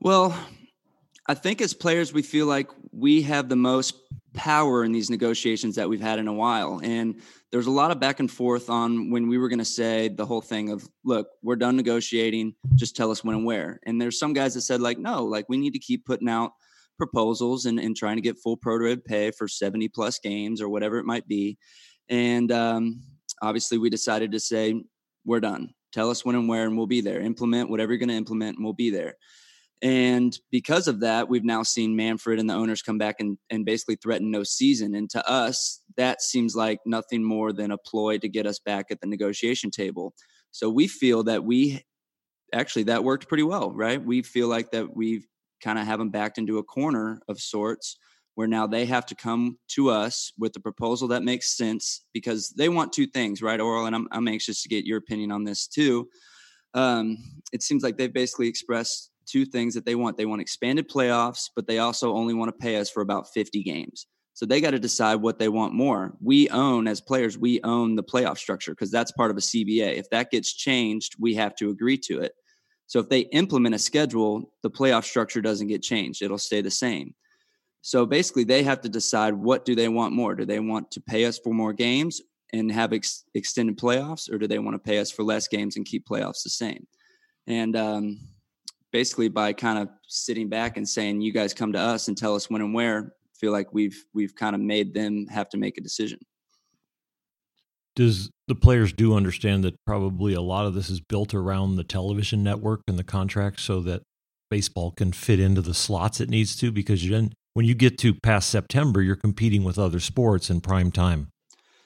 Well, 0.00 0.38
I 1.28 1.34
think 1.34 1.60
as 1.60 1.74
players, 1.74 2.12
we 2.12 2.22
feel 2.22 2.46
like 2.46 2.70
we 2.92 3.22
have 3.22 3.48
the 3.48 3.56
most 3.56 3.94
power 4.34 4.84
in 4.84 4.92
these 4.92 5.10
negotiations 5.10 5.74
that 5.74 5.88
we've 5.88 6.00
had 6.00 6.18
in 6.18 6.28
a 6.28 6.32
while. 6.32 6.80
And 6.82 7.20
there's 7.50 7.66
a 7.66 7.70
lot 7.70 7.90
of 7.90 7.98
back 7.98 8.20
and 8.20 8.30
forth 8.30 8.70
on 8.70 9.10
when 9.10 9.28
we 9.28 9.38
were 9.38 9.48
going 9.48 9.58
to 9.58 9.64
say 9.64 10.08
the 10.08 10.26
whole 10.26 10.40
thing 10.40 10.70
of, 10.70 10.86
look, 11.04 11.28
we're 11.42 11.56
done 11.56 11.76
negotiating. 11.76 12.54
Just 12.74 12.94
tell 12.94 13.10
us 13.10 13.24
when 13.24 13.34
and 13.34 13.44
where. 13.44 13.80
And 13.84 14.00
there's 14.00 14.18
some 14.18 14.34
guys 14.34 14.54
that 14.54 14.60
said, 14.62 14.80
like, 14.80 14.98
no, 14.98 15.24
like 15.24 15.46
we 15.48 15.56
need 15.56 15.72
to 15.72 15.78
keep 15.78 16.04
putting 16.04 16.28
out 16.28 16.52
proposals 16.98 17.66
and, 17.66 17.78
and 17.80 17.96
trying 17.96 18.16
to 18.16 18.22
get 18.22 18.38
full 18.38 18.56
pro 18.56 18.96
pay 18.96 19.30
for 19.30 19.48
70 19.48 19.88
plus 19.88 20.18
games 20.18 20.60
or 20.60 20.68
whatever 20.68 20.98
it 20.98 21.06
might 21.06 21.26
be. 21.26 21.58
And 22.08 22.52
um, 22.52 23.02
obviously, 23.42 23.78
we 23.78 23.90
decided 23.90 24.32
to 24.32 24.40
say, 24.40 24.82
we're 25.24 25.40
done. 25.40 25.74
Tell 25.92 26.10
us 26.10 26.24
when 26.24 26.36
and 26.36 26.48
where, 26.48 26.64
and 26.64 26.76
we'll 26.76 26.86
be 26.86 27.00
there. 27.00 27.20
Implement 27.20 27.70
whatever 27.70 27.92
you're 27.92 27.98
going 27.98 28.08
to 28.08 28.14
implement, 28.14 28.56
and 28.56 28.64
we'll 28.64 28.74
be 28.74 28.90
there. 28.90 29.14
And 29.82 30.36
because 30.50 30.88
of 30.88 31.00
that, 31.00 31.28
we've 31.28 31.44
now 31.44 31.62
seen 31.62 31.96
Manfred 31.96 32.38
and 32.38 32.48
the 32.48 32.54
owners 32.54 32.80
come 32.82 32.96
back 32.96 33.16
and, 33.18 33.36
and 33.50 33.64
basically 33.64 33.96
threaten 33.96 34.30
no 34.30 34.42
season. 34.42 34.94
And 34.94 35.10
to 35.10 35.28
us, 35.28 35.82
that 35.96 36.22
seems 36.22 36.56
like 36.56 36.80
nothing 36.86 37.22
more 37.22 37.52
than 37.52 37.70
a 37.70 37.78
ploy 37.78 38.18
to 38.18 38.28
get 38.28 38.46
us 38.46 38.58
back 38.58 38.86
at 38.90 39.00
the 39.00 39.06
negotiation 39.06 39.70
table. 39.70 40.14
So 40.50 40.70
we 40.70 40.88
feel 40.88 41.24
that 41.24 41.44
we 41.44 41.84
actually 42.54 42.84
that 42.84 43.04
worked 43.04 43.28
pretty 43.28 43.42
well, 43.42 43.70
right? 43.70 44.02
We 44.02 44.22
feel 44.22 44.48
like 44.48 44.70
that 44.70 44.96
we've 44.96 45.26
kind 45.62 45.78
of 45.78 45.86
have 45.86 45.98
them 45.98 46.10
backed 46.10 46.38
into 46.38 46.58
a 46.58 46.62
corner 46.62 47.20
of 47.28 47.38
sorts 47.38 47.98
where 48.36 48.46
now 48.46 48.66
they 48.66 48.84
have 48.84 49.06
to 49.06 49.14
come 49.14 49.58
to 49.66 49.90
us 49.90 50.30
with 50.38 50.54
a 50.56 50.60
proposal 50.60 51.08
that 51.08 51.24
makes 51.24 51.56
sense 51.56 52.04
because 52.12 52.50
they 52.50 52.68
want 52.68 52.92
two 52.92 53.06
things, 53.06 53.40
right, 53.42 53.58
Orel? 53.58 53.86
And 53.86 53.96
I'm, 53.96 54.06
I'm 54.12 54.28
anxious 54.28 54.62
to 54.62 54.68
get 54.68 54.84
your 54.84 54.98
opinion 54.98 55.32
on 55.32 55.42
this 55.42 55.66
too. 55.66 56.06
Um, 56.74 57.16
it 57.52 57.62
seems 57.62 57.82
like 57.82 57.96
they've 57.96 58.12
basically 58.12 58.46
expressed 58.46 59.10
two 59.24 59.46
things 59.46 59.72
that 59.74 59.86
they 59.86 59.94
want. 59.94 60.18
They 60.18 60.26
want 60.26 60.42
expanded 60.42 60.88
playoffs, 60.88 61.48
but 61.56 61.66
they 61.66 61.78
also 61.78 62.12
only 62.12 62.34
want 62.34 62.48
to 62.50 62.64
pay 62.64 62.76
us 62.76 62.90
for 62.90 63.00
about 63.00 63.26
50 63.32 63.62
games. 63.62 64.06
So 64.34 64.44
they 64.44 64.60
got 64.60 64.72
to 64.72 64.78
decide 64.78 65.16
what 65.16 65.38
they 65.38 65.48
want 65.48 65.72
more. 65.72 66.12
We 66.20 66.50
own, 66.50 66.86
as 66.86 67.00
players, 67.00 67.38
we 67.38 67.58
own 67.62 67.96
the 67.96 68.02
playoff 68.02 68.36
structure 68.36 68.72
because 68.72 68.90
that's 68.90 69.12
part 69.12 69.30
of 69.30 69.38
a 69.38 69.40
CBA. 69.40 69.96
If 69.96 70.10
that 70.10 70.30
gets 70.30 70.52
changed, 70.52 71.16
we 71.18 71.34
have 71.36 71.56
to 71.56 71.70
agree 71.70 71.96
to 72.04 72.20
it. 72.20 72.32
So 72.86 72.98
if 73.00 73.08
they 73.08 73.20
implement 73.20 73.74
a 73.74 73.78
schedule, 73.78 74.52
the 74.62 74.70
playoff 74.70 75.04
structure 75.04 75.40
doesn't 75.40 75.68
get 75.68 75.82
changed, 75.82 76.20
it'll 76.20 76.36
stay 76.36 76.60
the 76.60 76.70
same. 76.70 77.14
So 77.86 78.04
basically, 78.04 78.42
they 78.42 78.64
have 78.64 78.80
to 78.80 78.88
decide 78.88 79.32
what 79.32 79.64
do 79.64 79.76
they 79.76 79.86
want 79.86 80.12
more? 80.12 80.34
Do 80.34 80.44
they 80.44 80.58
want 80.58 80.90
to 80.90 81.00
pay 81.00 81.24
us 81.24 81.38
for 81.38 81.54
more 81.54 81.72
games 81.72 82.20
and 82.52 82.72
have 82.72 82.92
ex- 82.92 83.22
extended 83.34 83.78
playoffs, 83.78 84.28
or 84.28 84.38
do 84.38 84.48
they 84.48 84.58
want 84.58 84.74
to 84.74 84.80
pay 84.80 84.98
us 84.98 85.12
for 85.12 85.22
less 85.22 85.46
games 85.46 85.76
and 85.76 85.86
keep 85.86 86.04
playoffs 86.04 86.42
the 86.42 86.50
same? 86.50 86.84
And 87.46 87.76
um, 87.76 88.18
basically 88.90 89.28
by 89.28 89.52
kind 89.52 89.78
of 89.78 89.88
sitting 90.08 90.48
back 90.48 90.76
and 90.76 90.88
saying, 90.88 91.20
"You 91.20 91.32
guys 91.32 91.54
come 91.54 91.72
to 91.74 91.78
us 91.78 92.08
and 92.08 92.18
tell 92.18 92.34
us 92.34 92.50
when 92.50 92.60
and 92.60 92.74
where." 92.74 93.12
Feel 93.38 93.52
like 93.52 93.72
we've 93.72 94.04
we've 94.12 94.34
kind 94.34 94.56
of 94.56 94.60
made 94.60 94.92
them 94.92 95.28
have 95.28 95.48
to 95.50 95.56
make 95.56 95.78
a 95.78 95.80
decision. 95.80 96.18
Does 97.94 98.30
the 98.48 98.56
players 98.56 98.92
do 98.92 99.14
understand 99.14 99.62
that 99.62 99.76
probably 99.86 100.34
a 100.34 100.40
lot 100.40 100.66
of 100.66 100.74
this 100.74 100.90
is 100.90 101.00
built 101.00 101.34
around 101.34 101.76
the 101.76 101.84
television 101.84 102.42
network 102.42 102.80
and 102.88 102.98
the 102.98 103.04
contract, 103.04 103.60
so 103.60 103.80
that 103.82 104.02
baseball 104.50 104.90
can 104.90 105.12
fit 105.12 105.38
into 105.38 105.60
the 105.60 105.72
slots 105.72 106.20
it 106.20 106.28
needs 106.28 106.56
to? 106.56 106.72
Because 106.72 107.08
then 107.08 107.30
when 107.56 107.64
you 107.64 107.74
get 107.74 107.96
to 107.96 108.12
past 108.12 108.50
September, 108.50 109.00
you're 109.00 109.16
competing 109.16 109.64
with 109.64 109.78
other 109.78 109.98
sports 109.98 110.50
in 110.50 110.60
prime 110.60 110.92
time. 110.92 111.32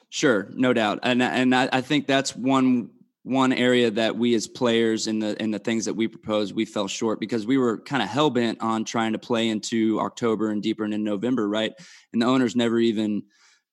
Sure, 0.09 0.49
no 0.53 0.73
doubt, 0.73 0.99
and 1.01 1.23
and 1.23 1.55
I, 1.55 1.69
I 1.71 1.79
think 1.79 2.07
that's 2.07 2.35
one 2.35 2.89
one 3.23 3.53
area 3.53 3.89
that 3.89 4.17
we 4.17 4.35
as 4.35 4.47
players 4.47 5.07
in 5.07 5.19
the 5.19 5.41
in 5.41 5.49
the 5.49 5.59
things 5.59 5.85
that 5.85 5.93
we 5.93 6.09
proposed 6.09 6.53
we 6.53 6.65
fell 6.65 6.89
short 6.89 7.21
because 7.21 7.47
we 7.47 7.57
were 7.57 7.77
kind 7.77 8.03
of 8.03 8.09
hell 8.09 8.29
bent 8.29 8.59
on 8.59 8.83
trying 8.83 9.13
to 9.13 9.17
play 9.17 9.47
into 9.47 9.97
October 10.01 10.49
and 10.49 10.61
deeper 10.61 10.83
into 10.83 10.97
November, 10.97 11.47
right? 11.47 11.71
And 12.11 12.21
the 12.21 12.25
owners 12.25 12.53
never 12.53 12.77
even 12.77 13.23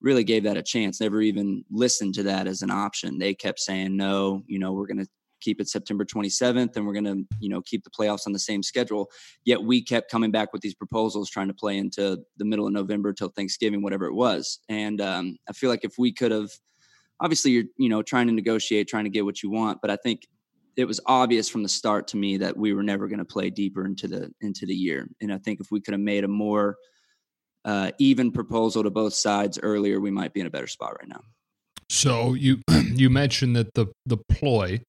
really 0.00 0.22
gave 0.22 0.44
that 0.44 0.56
a 0.56 0.62
chance, 0.62 1.00
never 1.00 1.20
even 1.20 1.64
listened 1.68 2.14
to 2.14 2.22
that 2.22 2.46
as 2.46 2.62
an 2.62 2.70
option. 2.70 3.18
They 3.18 3.34
kept 3.34 3.58
saying, 3.58 3.96
no, 3.96 4.44
you 4.46 4.60
know, 4.60 4.72
we're 4.72 4.86
going 4.86 5.04
to 5.04 5.08
keep 5.48 5.60
it 5.60 5.68
September 5.68 6.04
27th 6.04 6.76
and 6.76 6.86
we're 6.86 6.92
going 6.92 7.04
to, 7.04 7.24
you 7.40 7.48
know, 7.48 7.62
keep 7.62 7.84
the 7.84 7.90
playoffs 7.90 8.26
on 8.26 8.32
the 8.32 8.38
same 8.38 8.62
schedule. 8.62 9.10
Yet 9.44 9.62
we 9.62 9.82
kept 9.82 10.10
coming 10.10 10.30
back 10.30 10.52
with 10.52 10.60
these 10.60 10.74
proposals 10.74 11.30
trying 11.30 11.48
to 11.48 11.54
play 11.54 11.78
into 11.78 12.18
the 12.36 12.44
middle 12.44 12.66
of 12.66 12.72
November 12.72 13.12
till 13.12 13.30
Thanksgiving, 13.30 13.82
whatever 13.82 14.04
it 14.06 14.14
was. 14.14 14.58
And 14.68 15.00
um, 15.00 15.38
I 15.48 15.52
feel 15.54 15.70
like 15.70 15.84
if 15.84 15.94
we 15.98 16.12
could 16.12 16.32
have 16.32 16.50
obviously 17.20 17.50
you're 17.52 17.64
you 17.76 17.88
know 17.88 18.02
trying 18.02 18.26
to 18.26 18.32
negotiate 18.32 18.88
trying 18.88 19.04
to 19.04 19.10
get 19.10 19.24
what 19.24 19.42
you 19.42 19.50
want 19.50 19.80
but 19.80 19.90
i 19.90 19.96
think 19.96 20.26
it 20.76 20.84
was 20.84 21.00
obvious 21.06 21.48
from 21.48 21.64
the 21.64 21.68
start 21.68 22.06
to 22.06 22.16
me 22.16 22.36
that 22.36 22.56
we 22.56 22.72
were 22.72 22.84
never 22.84 23.08
going 23.08 23.18
to 23.18 23.24
play 23.24 23.50
deeper 23.50 23.84
into 23.84 24.06
the 24.06 24.30
into 24.40 24.66
the 24.66 24.74
year 24.74 25.08
and 25.20 25.32
i 25.32 25.38
think 25.38 25.60
if 25.60 25.70
we 25.70 25.80
could 25.80 25.94
have 25.94 26.00
made 26.00 26.24
a 26.24 26.28
more 26.28 26.76
uh, 27.64 27.90
even 27.98 28.30
proposal 28.30 28.82
to 28.82 28.90
both 28.90 29.12
sides 29.12 29.58
earlier 29.62 30.00
we 30.00 30.10
might 30.10 30.32
be 30.32 30.40
in 30.40 30.46
a 30.46 30.50
better 30.50 30.68
spot 30.68 30.94
right 31.00 31.08
now 31.08 31.20
so 31.90 32.34
you 32.34 32.60
you 32.94 33.10
mentioned 33.10 33.56
that 33.56 33.74
the 33.74 33.86
the 34.06 34.16
ploy 34.16 34.80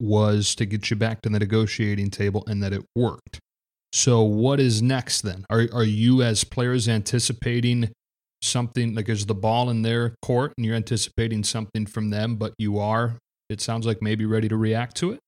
was 0.00 0.54
to 0.54 0.66
get 0.66 0.90
you 0.90 0.96
back 0.96 1.22
to 1.22 1.28
the 1.28 1.38
negotiating 1.38 2.10
table 2.10 2.44
and 2.46 2.62
that 2.62 2.72
it 2.72 2.84
worked 2.94 3.38
so 3.92 4.22
what 4.22 4.60
is 4.60 4.82
next 4.82 5.22
then 5.22 5.44
are 5.48 5.66
are 5.72 5.84
you 5.84 6.22
as 6.22 6.44
players 6.44 6.88
anticipating 6.88 7.90
something 8.44 8.94
like 8.94 9.08
is 9.08 9.26
the 9.26 9.34
ball 9.34 9.70
in 9.70 9.82
their 9.82 10.14
court 10.22 10.52
and 10.56 10.64
you're 10.64 10.76
anticipating 10.76 11.42
something 11.42 11.86
from 11.86 12.10
them, 12.10 12.36
but 12.36 12.54
you 12.58 12.78
are, 12.78 13.18
it 13.48 13.60
sounds 13.60 13.86
like 13.86 14.02
maybe 14.02 14.24
ready 14.26 14.48
to 14.48 14.56
react 14.56 14.96
to 14.96 15.12
it? 15.12 15.20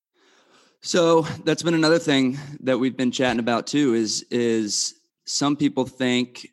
So 0.82 1.22
that's 1.44 1.62
been 1.62 1.74
another 1.74 1.98
thing 1.98 2.38
that 2.60 2.78
we've 2.78 2.96
been 2.96 3.10
chatting 3.10 3.40
about 3.40 3.66
too 3.66 3.94
is 3.94 4.24
is 4.30 4.94
some 5.24 5.56
people 5.56 5.84
think 5.84 6.48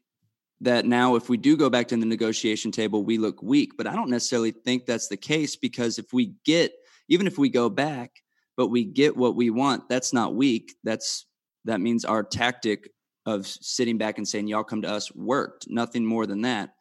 that 0.62 0.86
now 0.86 1.16
if 1.16 1.30
we 1.30 1.38
do 1.38 1.56
go 1.58 1.70
back 1.70 1.88
to 1.90 1.98
the 1.98 2.06
negotiation 2.06 2.72
table 2.72 3.04
we 3.04 3.18
look 3.18 3.44
weak 3.44 3.74
but 3.78 3.86
i 3.86 3.94
don't 3.94 4.10
necessarily 4.10 4.50
think 4.50 4.86
that's 4.86 5.08
the 5.10 5.18
case 5.18 5.56
because 5.56 6.00
if 6.00 6.14
we 6.14 6.34
get 6.46 6.72
even 7.10 7.28
if 7.28 7.38
we 7.38 7.50
go 7.50 7.70
back 7.70 8.12
but 8.56 8.68
we 8.68 8.84
get 8.84 9.16
what 9.18 9.36
we 9.36 9.50
want 9.50 9.88
that's 9.90 10.14
not 10.14 10.36
weak. 10.36 10.76
That's 10.84 11.26
that 11.66 11.82
means 11.82 12.06
our 12.06 12.24
tactic 12.24 12.90
of 13.26 13.48
sitting 13.48 13.98
back 13.98 14.18
and 14.18 14.28
saying 14.28 14.48
y'all 14.48 14.64
come 14.64 14.82
to 14.82 14.92
us 14.92 15.14
worked. 15.16 15.66
Nothing 15.70 16.06
more 16.06 16.26
than 16.26 16.42
that. 16.42 16.72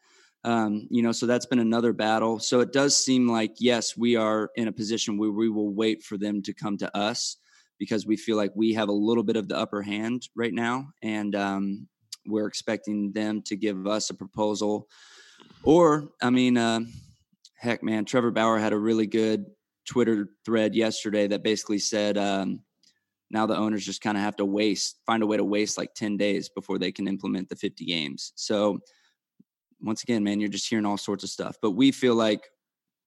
Um, 0.45 0.89
you 0.91 1.03
know 1.03 1.13
so 1.13 1.27
that's 1.27 1.47
been 1.47 1.61
another 1.61 1.93
battle. 1.93 2.39
So 2.39 2.61
it 2.61 2.73
does 2.73 2.97
seem 2.97 3.29
like 3.29 3.55
yes 3.59 3.97
we 3.97 4.17
are 4.17 4.51
in 4.57 4.69
a 4.69 4.73
position 4.73 5.17
where 5.17 5.31
we 5.31 5.49
will 5.49 5.73
wait 5.73 6.03
for 6.03 6.19
them 6.19 6.43
to 6.43 6.53
come 6.53 6.77
to 6.79 6.97
us 6.97 7.37
because 7.79 8.07
we 8.07 8.17
feel 8.17 8.37
like 8.37 8.53
we 8.55 8.75
have 8.75 8.89
a 8.89 8.93
little 8.93 9.25
bit 9.25 9.37
of 9.37 9.49
the 9.49 9.57
upper 9.57 9.83
hand 9.83 10.29
right 10.37 10.53
now 10.53 10.89
and 11.03 11.35
um, 11.35 11.89
we're 12.27 12.47
expecting 12.47 13.13
them 13.13 13.43
to 13.43 13.57
give 13.57 13.87
us 13.87 14.11
a 14.11 14.15
proposal. 14.15 14.89
Or 15.65 16.09
i 16.21 16.29
mean 16.31 16.59
uh, 16.59 16.81
heck 17.57 17.85
man 17.85 18.05
trevor 18.05 18.33
bauer 18.33 18.59
had 18.59 18.73
a 18.73 18.79
really 18.79 19.07
good 19.07 19.47
twitter 19.87 20.29
thread 20.45 20.75
yesterday 20.75 21.27
that 21.27 21.43
basically 21.43 21.79
said 21.79 22.17
um, 22.17 22.61
now 23.33 23.47
the 23.47 23.57
owners 23.57 23.85
just 23.85 24.03
kind 24.03 24.17
of 24.17 24.23
have 24.23 24.37
to 24.37 24.45
waste 24.45 25.01
find 25.07 25.23
a 25.23 25.27
way 25.27 25.37
to 25.39 25.45
waste 25.45 25.79
like 25.79 25.95
10 25.95 26.17
days 26.17 26.49
before 26.49 26.79
they 26.79 26.93
can 26.93 27.09
implement 27.09 27.49
the 27.49 27.57
50 27.57 27.85
games. 27.85 28.33
So 28.37 28.79
once 29.81 30.03
again 30.03 30.23
man 30.23 30.39
you're 30.39 30.49
just 30.49 30.69
hearing 30.69 30.87
all 30.87 30.99
sorts 30.99 31.25
of 31.25 31.31
stuff. 31.31 31.57
But 31.61 31.73
we 31.73 31.91
feel 31.91 32.15
like 32.15 32.49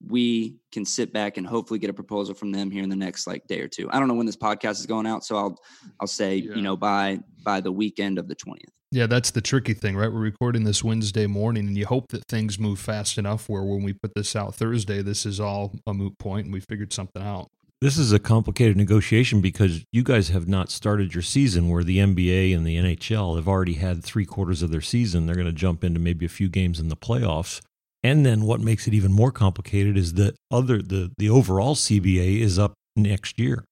we 0.05 0.57
can 0.73 0.83
sit 0.83 1.13
back 1.13 1.37
and 1.37 1.47
hopefully 1.47 1.79
get 1.79 1.89
a 1.89 1.93
proposal 1.93 2.35
from 2.35 2.51
them 2.51 2.69
here 2.69 2.83
in 2.83 2.89
the 2.89 2.95
next 2.97 3.27
like 3.27 3.47
day 3.47 3.61
or 3.61 3.67
two. 3.67 3.89
I 3.91 3.99
don't 3.99 4.09
know 4.09 4.13
when 4.15 4.25
this 4.25 4.35
podcast 4.35 4.79
is 4.79 4.85
going 4.85 5.05
out 5.05 5.23
so 5.23 5.37
i'll 5.37 5.57
i'll 6.01 6.07
say 6.07 6.35
yeah. 6.37 6.55
you 6.55 6.61
know 6.61 6.75
by 6.75 7.19
by 7.43 7.61
the 7.61 7.71
weekend 7.71 8.19
of 8.19 8.27
the 8.27 8.35
20th 8.35 8.65
Yeah, 8.95 9.07
that's 9.07 9.31
the 9.31 9.41
tricky 9.41 9.73
thing, 9.73 9.97
right? 9.97 10.09
We're 10.09 10.21
recording 10.21 10.63
this 10.63 10.81
Wednesday 10.81 11.27
morning, 11.27 11.67
and 11.67 11.77
you 11.77 11.85
hope 11.85 12.07
that 12.11 12.23
things 12.29 12.57
move 12.57 12.79
fast 12.79 13.17
enough 13.17 13.49
where 13.49 13.61
when 13.61 13.83
we 13.83 13.91
put 13.91 14.13
this 14.15 14.37
out 14.37 14.55
Thursday, 14.55 15.01
this 15.01 15.25
is 15.25 15.37
all 15.37 15.73
a 15.85 15.93
moot 15.93 16.17
point 16.17 16.45
and 16.45 16.53
we 16.53 16.61
figured 16.61 16.93
something 16.93 17.21
out. 17.21 17.49
This 17.81 17.97
is 17.97 18.13
a 18.13 18.19
complicated 18.19 18.77
negotiation 18.77 19.41
because 19.41 19.83
you 19.91 20.01
guys 20.01 20.29
have 20.29 20.47
not 20.47 20.71
started 20.71 21.13
your 21.13 21.23
season 21.23 21.67
where 21.67 21.83
the 21.83 21.97
NBA 21.97 22.55
and 22.55 22.65
the 22.65 22.77
NHL 22.77 23.35
have 23.35 23.49
already 23.49 23.73
had 23.73 24.01
three 24.01 24.23
quarters 24.23 24.63
of 24.63 24.71
their 24.71 24.79
season. 24.79 25.25
They're 25.25 25.35
going 25.35 25.45
to 25.45 25.51
jump 25.51 25.83
into 25.83 25.99
maybe 25.99 26.25
a 26.25 26.29
few 26.29 26.47
games 26.47 26.79
in 26.79 26.87
the 26.87 26.95
playoffs. 26.95 27.59
And 28.01 28.25
then 28.25 28.45
what 28.45 28.61
makes 28.61 28.87
it 28.87 28.93
even 28.93 29.11
more 29.11 29.33
complicated 29.33 29.97
is 29.97 30.13
that 30.13 30.37
other 30.49 30.81
the 30.81 31.11
the 31.17 31.29
overall 31.29 31.75
CBA 31.75 32.39
is 32.39 32.57
up 32.57 32.71
next 32.95 33.39
year. 33.39 33.65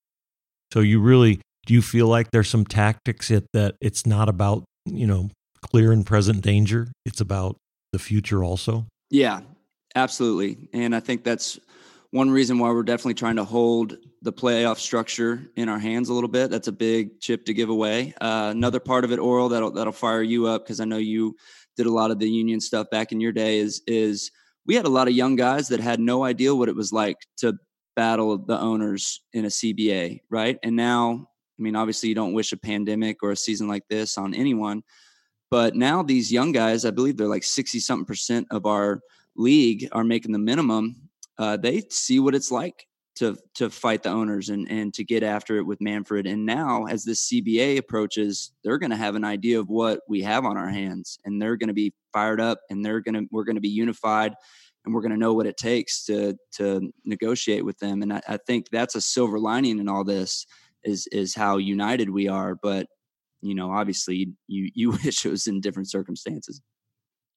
So 0.73 0.81
you 0.81 0.99
really 0.99 1.39
do 1.65 1.73
you 1.73 1.81
feel 1.81 2.07
like 2.07 2.31
there's 2.31 2.49
some 2.49 2.65
tactics 2.65 3.29
that, 3.29 3.45
that 3.53 3.75
it's 3.79 4.05
not 4.05 4.27
about, 4.27 4.65
you 4.85 5.07
know, 5.07 5.29
clear 5.61 5.91
and 5.91 6.05
present 6.05 6.41
danger. 6.41 6.91
It's 7.05 7.21
about 7.21 7.57
the 7.91 7.99
future 7.99 8.43
also? 8.43 8.85
Yeah, 9.09 9.41
absolutely. 9.95 10.69
And 10.73 10.95
I 10.95 10.99
think 10.99 11.23
that's 11.23 11.59
one 12.11 12.29
reason 12.29 12.59
why 12.59 12.69
we're 12.69 12.83
definitely 12.83 13.15
trying 13.15 13.37
to 13.37 13.43
hold 13.43 13.97
the 14.21 14.33
playoff 14.33 14.77
structure 14.77 15.49
in 15.55 15.67
our 15.67 15.79
hands 15.79 16.09
a 16.09 16.13
little 16.13 16.29
bit. 16.29 16.51
That's 16.51 16.67
a 16.67 16.71
big 16.71 17.19
chip 17.19 17.45
to 17.45 17.53
give 17.53 17.69
away. 17.69 18.13
Uh, 18.21 18.49
another 18.51 18.79
part 18.79 19.03
of 19.03 19.11
it, 19.11 19.19
Orel, 19.19 19.49
that'll 19.49 19.71
that'll 19.71 19.93
fire 19.93 20.21
you 20.21 20.47
up 20.47 20.63
because 20.63 20.79
I 20.79 20.85
know 20.85 20.97
you 20.97 21.35
did 21.75 21.87
a 21.87 21.91
lot 21.91 22.11
of 22.11 22.19
the 22.19 22.29
union 22.29 22.61
stuff 22.61 22.89
back 22.91 23.11
in 23.11 23.19
your 23.19 23.31
day. 23.31 23.57
Is 23.57 23.81
is 23.87 24.31
we 24.65 24.75
had 24.75 24.85
a 24.85 24.89
lot 24.89 25.07
of 25.07 25.15
young 25.15 25.35
guys 25.35 25.69
that 25.69 25.79
had 25.79 25.99
no 25.99 26.23
idea 26.23 26.53
what 26.53 26.69
it 26.69 26.75
was 26.75 26.93
like 26.93 27.17
to 27.37 27.55
battle 27.95 28.37
the 28.37 28.59
owners 28.59 29.21
in 29.33 29.45
a 29.45 29.49
CBA, 29.49 30.21
right? 30.29 30.57
And 30.63 30.75
now 30.75 31.27
I 31.59 31.61
mean, 31.61 31.75
obviously, 31.75 32.09
you 32.09 32.15
don't 32.15 32.33
wish 32.33 32.51
a 32.51 32.57
pandemic 32.57 33.23
or 33.23 33.31
a 33.31 33.37
season 33.37 33.67
like 33.67 33.87
this 33.89 34.17
on 34.17 34.33
anyone. 34.33 34.83
But 35.51 35.75
now 35.75 36.01
these 36.01 36.31
young 36.31 36.51
guys, 36.51 36.83
I 36.83 36.91
believe 36.91 37.15
they're 37.15 37.27
like 37.27 37.43
60 37.43 37.79
something 37.79 38.05
percent 38.05 38.47
of 38.49 38.65
our 38.65 39.01
league 39.35 39.87
are 39.91 40.03
making 40.03 40.31
the 40.31 40.39
minimum. 40.39 40.95
Uh, 41.37 41.57
they 41.57 41.83
see 41.89 42.19
what 42.19 42.35
it's 42.35 42.51
like 42.51 42.87
to 43.15 43.37
to 43.55 43.69
fight 43.69 44.01
the 44.03 44.09
owners 44.09 44.49
and 44.49 44.69
and 44.71 44.93
to 44.95 45.03
get 45.03 45.23
after 45.23 45.57
it 45.57 45.65
with 45.65 45.81
Manfred. 45.81 46.25
And 46.25 46.45
now, 46.45 46.85
as 46.85 47.03
this 47.03 47.29
CBA 47.29 47.77
approaches, 47.77 48.51
they're 48.63 48.79
going 48.79 48.89
to 48.89 48.95
have 48.95 49.15
an 49.15 49.23
idea 49.23 49.59
of 49.59 49.69
what 49.69 50.01
we 50.07 50.21
have 50.23 50.45
on 50.45 50.57
our 50.57 50.69
hands, 50.69 51.19
and 51.25 51.41
they're 51.41 51.57
going 51.57 51.67
to 51.67 51.73
be 51.73 51.93
fired 52.11 52.41
up, 52.41 52.59
and 52.69 52.83
they're 52.83 53.01
going 53.01 53.15
to 53.15 53.27
we're 53.31 53.43
going 53.43 53.55
to 53.55 53.61
be 53.61 53.69
unified, 53.69 54.33
and 54.85 54.93
we're 54.93 55.01
going 55.01 55.11
to 55.11 55.17
know 55.17 55.33
what 55.33 55.45
it 55.45 55.57
takes 55.57 56.05
to 56.05 56.35
to 56.53 56.91
negotiate 57.05 57.63
with 57.63 57.77
them. 57.79 58.01
And 58.01 58.13
I, 58.13 58.21
I 58.27 58.37
think 58.37 58.69
that's 58.71 58.95
a 58.95 59.01
silver 59.01 59.39
lining 59.39 59.79
in 59.79 59.87
all 59.87 60.03
this 60.03 60.47
is 60.83 61.07
is 61.11 61.35
how 61.35 61.57
united 61.57 62.09
we 62.09 62.27
are. 62.27 62.55
But 62.61 62.87
you 63.41 63.55
know, 63.55 63.71
obviously, 63.71 64.33
you 64.47 64.71
you 64.73 64.91
wish 65.03 65.25
it 65.25 65.29
was 65.29 65.47
in 65.47 65.61
different 65.61 65.89
circumstances. 65.89 66.61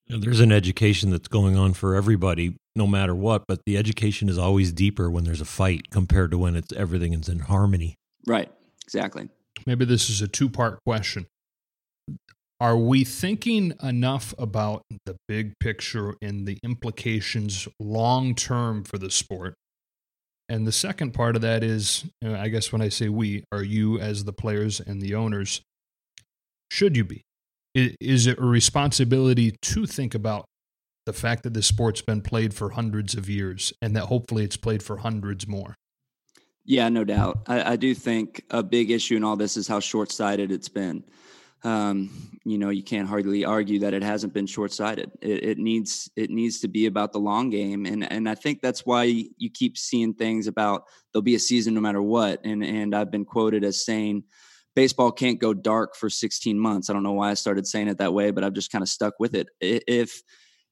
There's 0.08 0.40
an 0.40 0.52
education 0.52 1.10
that's 1.10 1.26
going 1.26 1.56
on 1.56 1.74
for 1.74 1.96
everybody, 1.96 2.56
no 2.76 2.86
matter 2.86 3.14
what. 3.14 3.44
But 3.48 3.64
the 3.66 3.76
education 3.76 4.28
is 4.28 4.38
always 4.38 4.72
deeper 4.72 5.10
when 5.10 5.24
there's 5.24 5.40
a 5.40 5.46
fight 5.46 5.90
compared 5.90 6.30
to 6.30 6.38
when 6.38 6.54
it's 6.54 6.72
everything 6.72 7.12
is 7.12 7.28
in 7.28 7.40
harmony. 7.40 7.96
Right. 8.24 8.50
Exactly. 8.84 9.28
Maybe 9.66 9.84
this 9.84 10.08
is 10.08 10.22
a 10.22 10.28
two 10.28 10.48
part 10.48 10.78
question. 10.84 11.26
Are 12.60 12.76
we 12.76 13.04
thinking 13.04 13.74
enough 13.82 14.32
about 14.38 14.82
the 15.04 15.16
big 15.28 15.58
picture 15.58 16.14
and 16.22 16.46
the 16.46 16.58
implications 16.62 17.68
long 17.78 18.34
term 18.34 18.84
for 18.84 18.96
the 18.96 19.10
sport 19.10 19.56
and 20.48 20.66
the 20.66 20.72
second 20.72 21.12
part 21.12 21.36
of 21.36 21.42
that 21.42 21.64
is, 21.64 22.04
you 22.20 22.28
know, 22.28 22.38
I 22.38 22.48
guess 22.48 22.72
when 22.72 22.82
I 22.82 22.88
say 22.88 23.08
we, 23.08 23.44
are 23.50 23.62
you 23.62 23.98
as 23.98 24.24
the 24.24 24.32
players 24.32 24.80
and 24.80 25.00
the 25.02 25.14
owners, 25.14 25.60
should 26.70 26.96
you 26.96 27.04
be? 27.04 27.22
Is 27.74 28.26
it 28.26 28.38
a 28.38 28.44
responsibility 28.44 29.56
to 29.60 29.86
think 29.86 30.14
about 30.14 30.46
the 31.04 31.12
fact 31.12 31.42
that 31.42 31.52
this 31.54 31.66
sport's 31.66 32.00
been 32.00 32.22
played 32.22 32.54
for 32.54 32.70
hundreds 32.70 33.14
of 33.14 33.28
years 33.28 33.72
and 33.82 33.94
that 33.96 34.06
hopefully 34.06 34.44
it's 34.44 34.56
played 34.56 34.82
for 34.82 34.98
hundreds 34.98 35.46
more? 35.46 35.74
Yeah, 36.64 36.88
no 36.88 37.04
doubt. 37.04 37.42
I, 37.46 37.72
I 37.72 37.76
do 37.76 37.94
think 37.94 38.42
a 38.50 38.62
big 38.62 38.90
issue 38.90 39.16
in 39.16 39.24
all 39.24 39.36
this 39.36 39.56
is 39.56 39.68
how 39.68 39.80
short 39.80 40.10
sighted 40.10 40.50
it's 40.50 40.68
been 40.68 41.04
um, 41.64 42.10
you 42.44 42.58
know, 42.58 42.70
you 42.70 42.82
can't 42.82 43.08
hardly 43.08 43.44
argue 43.44 43.80
that 43.80 43.94
it 43.94 44.02
hasn't 44.02 44.32
been 44.32 44.46
short-sighted. 44.46 45.10
It, 45.20 45.44
it, 45.44 45.58
needs 45.58 46.10
it 46.14 46.30
needs 46.30 46.60
to 46.60 46.68
be 46.68 46.86
about 46.86 47.12
the 47.12 47.18
long 47.18 47.50
game, 47.50 47.86
and 47.86 48.10
and 48.10 48.28
I 48.28 48.34
think 48.34 48.60
that's 48.60 48.86
why 48.86 49.04
you 49.04 49.50
keep 49.50 49.76
seeing 49.76 50.14
things 50.14 50.46
about 50.46 50.84
there'll 51.12 51.22
be 51.22 51.34
a 51.34 51.40
season 51.40 51.74
no 51.74 51.80
matter 51.80 52.02
what. 52.02 52.44
And 52.44 52.64
and 52.64 52.94
I've 52.94 53.10
been 53.10 53.24
quoted 53.24 53.64
as 53.64 53.84
saying, 53.84 54.24
baseball 54.76 55.10
can't 55.10 55.40
go 55.40 55.54
dark 55.54 55.96
for 55.96 56.08
16 56.08 56.58
months. 56.58 56.88
I 56.88 56.92
don't 56.92 57.02
know 57.02 57.12
why 57.12 57.30
I 57.30 57.34
started 57.34 57.66
saying 57.66 57.88
it 57.88 57.98
that 57.98 58.14
way, 58.14 58.30
but 58.30 58.44
I've 58.44 58.52
just 58.52 58.70
kind 58.70 58.82
of 58.82 58.88
stuck 58.88 59.14
with 59.18 59.34
it. 59.34 59.48
If 59.60 60.22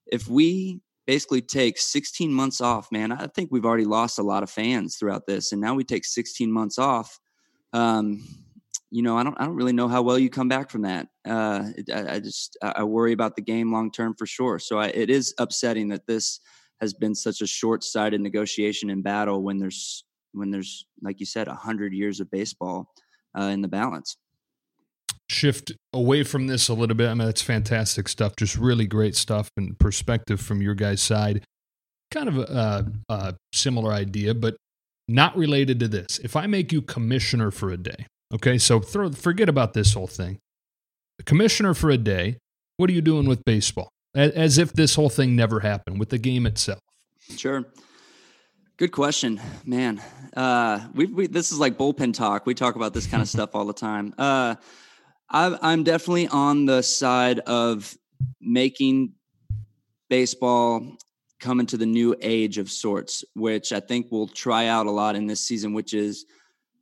if 0.07 0.29
we 0.29 0.79
basically 1.07 1.41
take 1.41 1.77
16 1.77 2.31
months 2.31 2.61
off, 2.61 2.91
man, 2.91 3.11
I 3.11 3.27
think 3.27 3.51
we've 3.51 3.65
already 3.65 3.85
lost 3.85 4.17
a 4.17 4.23
lot 4.23 4.43
of 4.43 4.49
fans 4.49 4.95
throughout 4.95 5.27
this, 5.27 5.51
and 5.51 5.59
now 5.59 5.73
we 5.73 5.83
take 5.83 6.05
16 6.05 6.51
months 6.51 6.79
off. 6.79 7.19
Um, 7.73 8.23
you 8.91 9.01
know, 9.01 9.17
I 9.17 9.23
don't, 9.23 9.35
I 9.39 9.45
don't 9.45 9.55
really 9.55 9.73
know 9.73 9.87
how 9.87 10.01
well 10.01 10.17
you 10.19 10.29
come 10.29 10.47
back 10.47 10.69
from 10.69 10.83
that. 10.83 11.07
Uh, 11.27 11.69
I, 11.93 12.15
I, 12.15 12.19
just, 12.19 12.57
I 12.61 12.83
worry 12.83 13.13
about 13.13 13.35
the 13.35 13.41
game 13.41 13.71
long 13.71 13.91
term 13.91 14.15
for 14.15 14.25
sure. 14.25 14.59
So 14.59 14.77
I, 14.77 14.87
it 14.87 15.09
is 15.09 15.33
upsetting 15.37 15.89
that 15.89 16.07
this 16.07 16.39
has 16.81 16.93
been 16.93 17.15
such 17.15 17.41
a 17.41 17.47
short-sighted 17.47 18.21
negotiation 18.21 18.89
and 18.89 19.03
battle 19.03 19.41
when 19.41 19.57
there's, 19.57 20.03
when 20.33 20.51
there's, 20.51 20.85
like 21.01 21.19
you 21.19 21.25
said, 21.25 21.47
a 21.47 21.55
hundred 21.55 21.93
years 21.93 22.19
of 22.19 22.29
baseball 22.29 22.91
uh, 23.37 23.45
in 23.45 23.61
the 23.61 23.67
balance. 23.67 24.17
Shift 25.27 25.71
away 25.91 26.23
from 26.23 26.47
this 26.47 26.69
a 26.69 26.73
little 26.73 26.95
bit. 26.95 27.09
I 27.09 27.13
mean, 27.15 27.27
it's 27.27 27.41
fantastic 27.41 28.07
stuff. 28.07 28.35
Just 28.37 28.57
really 28.57 28.85
great 28.85 29.15
stuff 29.15 29.49
and 29.57 29.77
perspective 29.79 30.39
from 30.39 30.61
your 30.61 30.75
guys' 30.75 31.01
side. 31.01 31.43
Kind 32.11 32.29
of 32.29 32.37
a, 32.37 32.91
a 33.09 33.35
similar 33.51 33.91
idea, 33.91 34.35
but 34.35 34.55
not 35.07 35.35
related 35.35 35.79
to 35.79 35.87
this. 35.87 36.19
If 36.19 36.35
I 36.35 36.45
make 36.45 36.71
you 36.71 36.81
commissioner 36.81 37.49
for 37.49 37.71
a 37.71 37.77
day, 37.77 38.05
Okay, 38.35 38.57
so 38.57 38.81
throw, 38.81 39.11
forget 39.11 39.47
about 39.47 39.73
this 39.73 39.93
whole 39.93 40.07
thing. 40.07 40.39
The 41.17 41.23
commissioner 41.23 41.73
for 41.73 41.89
a 41.89 41.97
day, 41.97 42.37
what 42.75 42.89
are 42.89 42.93
you 42.93 43.01
doing 43.01 43.29
with 43.29 43.45
baseball? 43.45 43.89
As 44.13 44.57
if 44.57 44.73
this 44.73 44.95
whole 44.95 45.09
thing 45.09 45.35
never 45.35 45.61
happened 45.61 45.99
with 45.99 46.09
the 46.09 46.17
game 46.17 46.45
itself. 46.45 46.79
Sure. 47.37 47.65
Good 48.77 48.91
question, 48.91 49.39
man. 49.65 50.01
Uh, 50.35 50.85
we, 50.93 51.05
we 51.05 51.27
this 51.27 51.53
is 51.53 51.59
like 51.59 51.77
bullpen 51.77 52.13
talk. 52.13 52.45
We 52.45 52.53
talk 52.53 52.75
about 52.75 52.93
this 52.93 53.07
kind 53.07 53.21
of 53.21 53.29
stuff 53.35 53.51
all 53.53 53.65
the 53.65 53.73
time. 53.73 54.13
Uh, 54.17 54.55
I, 55.29 55.57
I'm 55.61 55.83
definitely 55.83 56.27
on 56.27 56.65
the 56.65 56.81
side 56.81 57.39
of 57.39 57.97
making 58.41 59.13
baseball 60.09 60.97
come 61.39 61.61
into 61.61 61.77
the 61.77 61.85
new 61.85 62.15
age 62.21 62.57
of 62.57 62.69
sorts, 62.69 63.23
which 63.33 63.71
I 63.71 63.79
think 63.79 64.07
we'll 64.11 64.27
try 64.27 64.67
out 64.67 64.87
a 64.87 64.91
lot 64.91 65.15
in 65.15 65.25
this 65.25 65.41
season, 65.41 65.73
which 65.73 65.93
is 65.93 66.25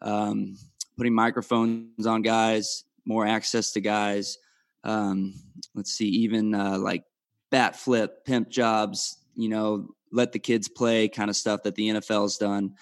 um, 0.02 0.58
putting 0.98 1.14
microphones 1.14 2.06
on 2.06 2.22
guys, 2.22 2.84
more 3.06 3.26
access 3.26 3.72
to 3.74 3.82
guys. 3.82 4.38
Um, 4.84 5.34
let's 5.76 5.94
see, 5.94 6.08
even 6.08 6.54
uh, 6.54 6.78
like 6.78 7.04
bat 7.52 7.76
flip, 7.76 8.26
pimp 8.26 8.50
jobs, 8.50 9.18
you 9.36 9.50
know, 9.50 9.90
let 10.12 10.32
the 10.32 10.40
kids 10.40 10.68
play 10.68 11.08
kind 11.08 11.30
of 11.30 11.36
stuff 11.36 11.64
that 11.64 11.76
the 11.76 11.90
NFL's 11.90 12.38
done. 12.38 12.76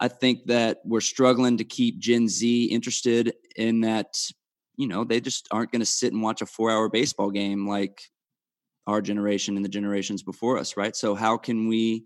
I 0.00 0.08
think 0.08 0.46
that 0.46 0.78
we're 0.84 1.00
struggling 1.00 1.56
to 1.56 1.64
keep 1.64 1.98
Gen 1.98 2.28
Z 2.28 2.64
interested 2.66 3.34
in 3.56 3.80
that, 3.80 4.16
you 4.76 4.86
know, 4.86 5.02
they 5.04 5.20
just 5.20 5.48
aren't 5.50 5.72
going 5.72 5.80
to 5.80 5.86
sit 5.86 6.12
and 6.12 6.22
watch 6.22 6.40
a 6.40 6.46
four 6.46 6.70
hour 6.70 6.88
baseball 6.88 7.30
game 7.30 7.66
like 7.66 8.00
our 8.86 9.02
generation 9.02 9.56
and 9.56 9.64
the 9.64 9.68
generations 9.68 10.22
before 10.22 10.56
us, 10.56 10.76
right? 10.76 10.94
So, 10.94 11.14
how 11.14 11.36
can 11.36 11.68
we 11.68 12.04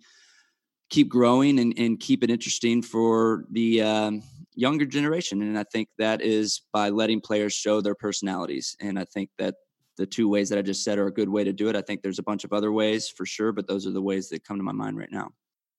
keep 0.88 1.08
growing 1.08 1.58
and, 1.58 1.74
and 1.76 2.00
keep 2.00 2.24
it 2.24 2.30
interesting 2.30 2.82
for 2.82 3.44
the, 3.50 3.82
um, 3.82 4.22
younger 4.54 4.86
generation. 4.86 5.42
And 5.42 5.58
I 5.58 5.64
think 5.64 5.88
that 5.98 6.22
is 6.22 6.62
by 6.72 6.90
letting 6.90 7.20
players 7.20 7.52
show 7.52 7.80
their 7.80 7.94
personalities. 7.94 8.76
And 8.80 8.98
I 8.98 9.04
think 9.04 9.30
that 9.38 9.54
the 9.96 10.06
two 10.06 10.28
ways 10.28 10.48
that 10.48 10.58
I 10.58 10.62
just 10.62 10.84
said 10.84 10.98
are 10.98 11.06
a 11.06 11.12
good 11.12 11.28
way 11.28 11.44
to 11.44 11.52
do 11.52 11.68
it. 11.68 11.76
I 11.76 11.82
think 11.82 12.02
there's 12.02 12.18
a 12.18 12.22
bunch 12.22 12.44
of 12.44 12.52
other 12.52 12.72
ways 12.72 13.08
for 13.08 13.26
sure, 13.26 13.52
but 13.52 13.66
those 13.66 13.86
are 13.86 13.90
the 13.90 14.02
ways 14.02 14.28
that 14.30 14.44
come 14.44 14.56
to 14.56 14.62
my 14.62 14.72
mind 14.72 14.96
right 14.96 15.12
now. 15.12 15.30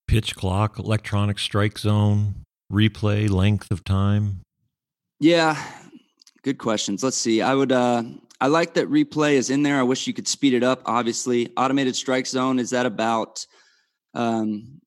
Pitch 0.08 0.36
clock, 0.36 0.78
electronic 0.78 1.40
strike 1.40 1.80
zone, 1.80 2.36
replay, 2.72 3.30
length 3.30 3.72
of 3.72 3.84
time. 3.84 4.42
Yeah, 5.20 5.62
good 6.44 6.58
questions. 6.58 7.04
Let's 7.04 7.18
see. 7.18 7.42
I 7.42 7.56
would 7.56 7.72
uh 7.72 8.04
I 8.42 8.48
like 8.48 8.74
that 8.74 8.90
replay 8.90 9.34
is 9.34 9.50
in 9.50 9.64
there. 9.64 9.80
I 9.80 9.84
wish 9.84 10.06
you 10.06 10.14
could 10.14 10.28
speed 10.28 10.54
it 10.54 10.64
up. 10.64 10.82
Obviously, 10.86 11.52
automated 11.56 11.96
strike 11.96 12.28
zone 12.28 12.60
is 12.60 12.72
that 12.72 12.86
about 12.86 13.46
um 14.14 14.82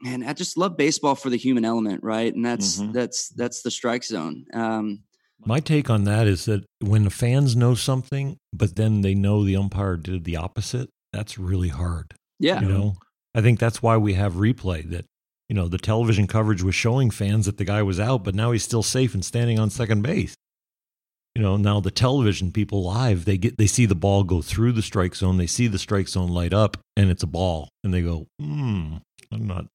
man, 0.00 0.22
I 0.22 0.32
just 0.32 0.56
love 0.56 0.76
baseball 0.76 1.14
for 1.14 1.30
the 1.30 1.36
human 1.38 1.64
element, 1.64 2.02
right? 2.02 2.34
And 2.34 2.44
that's 2.44 2.78
mm-hmm. 2.78 2.92
that's 2.92 3.28
that's 3.30 3.62
the 3.62 3.70
strike 3.70 4.04
zone. 4.04 4.44
Um, 4.54 5.00
My 5.44 5.60
take 5.60 5.90
on 5.90 6.04
that 6.04 6.26
is 6.26 6.44
that 6.46 6.64
when 6.80 7.04
the 7.04 7.10
fans 7.10 7.54
know 7.56 7.74
something, 7.74 8.36
but 8.52 8.76
then 8.76 9.00
they 9.02 9.14
know 9.14 9.44
the 9.44 9.56
umpire 9.56 9.96
did 9.96 10.24
the 10.24 10.36
opposite, 10.36 10.88
that's 11.12 11.38
really 11.38 11.68
hard. 11.68 12.14
Yeah, 12.38 12.60
you 12.60 12.68
know, 12.68 12.94
I 13.34 13.40
think 13.40 13.58
that's 13.58 13.82
why 13.82 13.96
we 13.96 14.14
have 14.14 14.34
replay. 14.34 14.88
That 14.90 15.06
you 15.48 15.54
know, 15.54 15.68
the 15.68 15.78
television 15.78 16.26
coverage 16.26 16.62
was 16.62 16.74
showing 16.74 17.10
fans 17.10 17.46
that 17.46 17.56
the 17.56 17.64
guy 17.64 17.82
was 17.82 18.00
out, 18.00 18.24
but 18.24 18.34
now 18.34 18.50
he's 18.52 18.64
still 18.64 18.82
safe 18.82 19.14
and 19.14 19.24
standing 19.24 19.58
on 19.58 19.70
second 19.70 20.02
base. 20.02 20.34
you 21.36 21.42
know 21.42 21.56
now 21.56 21.80
the 21.80 21.90
television 21.90 22.50
people 22.50 22.82
live 22.82 23.24
they 23.26 23.36
get 23.38 23.58
they 23.58 23.66
see 23.66 23.86
the 23.86 23.94
ball 23.94 24.24
go 24.24 24.40
through 24.42 24.72
the 24.72 24.82
strike 24.82 25.14
zone 25.14 25.36
they 25.36 25.46
see 25.46 25.66
the 25.68 25.78
strike 25.78 26.08
zone 26.08 26.28
light 26.30 26.54
up 26.54 26.78
and 26.96 27.10
it's 27.10 27.22
a 27.22 27.26
ball 27.26 27.68
and 27.84 27.92
they 27.92 28.00
go 28.02 28.26
hmm 28.40 28.96
i'm 29.30 29.46
not 29.46 29.66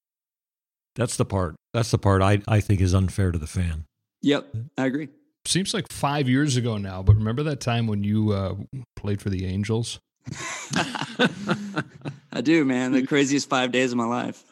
that's 0.96 1.18
the 1.18 1.26
part 1.26 1.56
that's 1.74 1.92
the 1.92 1.98
part 1.98 2.22
i 2.22 2.40
i 2.48 2.60
think 2.60 2.82
is 2.82 2.94
unfair 2.94 3.32
to 3.32 3.40
the 3.40 3.48
fan 3.48 3.86
Yep, 4.22 4.56
I 4.78 4.86
agree. 4.86 5.10
Seems 5.46 5.74
like 5.74 5.92
five 5.92 6.30
years 6.30 6.56
ago 6.56 6.78
now, 6.78 7.02
but 7.02 7.16
remember 7.16 7.44
that 7.44 7.60
time 7.60 7.88
when 7.88 8.04
you 8.04 8.32
uh, 8.32 8.56
played 8.96 9.22
for 9.22 9.30
the 9.32 9.46
Angels? 9.46 10.00
I 10.76 12.42
do, 12.44 12.64
man. 12.64 12.92
The 12.92 13.08
craziest 13.08 13.50
five 13.50 13.72
days 13.72 13.92
of 13.92 13.98
my 13.98 14.06
life. 14.06 14.44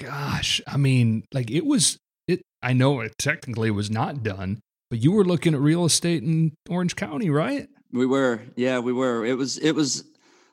Gosh, 0.00 0.60
I 0.68 0.76
mean, 0.76 1.24
like 1.32 1.50
it 1.50 1.66
was. 1.66 1.98
It. 2.28 2.42
I 2.62 2.72
know 2.72 3.00
it 3.00 3.18
technically 3.18 3.72
was 3.72 3.90
not 3.90 4.22
done, 4.22 4.60
but 4.88 5.02
you 5.02 5.10
were 5.10 5.24
looking 5.24 5.54
at 5.54 5.60
real 5.60 5.84
estate 5.84 6.22
in 6.22 6.52
Orange 6.68 6.94
County, 6.94 7.28
right? 7.28 7.68
We 7.92 8.06
were, 8.06 8.40
yeah, 8.54 8.78
we 8.78 8.92
were. 8.92 9.26
It 9.26 9.36
was, 9.36 9.58
it 9.58 9.72
was 9.72 10.04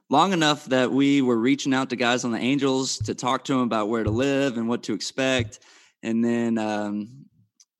long 0.10 0.34
enough 0.34 0.66
that 0.66 0.92
we 0.92 1.22
were 1.22 1.38
reaching 1.38 1.74
out 1.74 1.90
to 1.90 1.96
guys 1.96 2.24
on 2.24 2.32
the 2.32 2.40
Angels 2.40 2.98
to 3.00 3.16
talk 3.16 3.44
to 3.46 3.54
them 3.54 3.62
about 3.62 3.90
where 3.90 4.04
to 4.04 4.12
live 4.12 4.58
and 4.58 4.68
what 4.68 4.84
to 4.84 4.94
expect, 4.94 5.60
and 6.04 6.24
then, 6.24 6.58
um, 6.58 7.26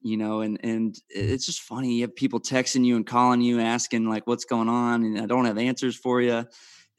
you 0.02 0.18
know, 0.18 0.42
and 0.42 0.60
and 0.64 0.96
it's 1.10 1.46
just 1.46 1.62
funny. 1.62 1.96
You 1.96 2.02
have 2.02 2.16
people 2.16 2.40
texting 2.40 2.86
you 2.86 2.96
and 2.96 3.06
calling 3.06 3.42
you, 3.42 3.60
asking 3.60 4.10
like, 4.10 4.28
"What's 4.28 4.46
going 4.46 4.70
on?" 4.70 5.04
And 5.04 5.20
I 5.20 5.26
don't 5.26 5.46
have 5.46 5.58
answers 5.58 5.96
for 5.96 6.22
you. 6.22 6.46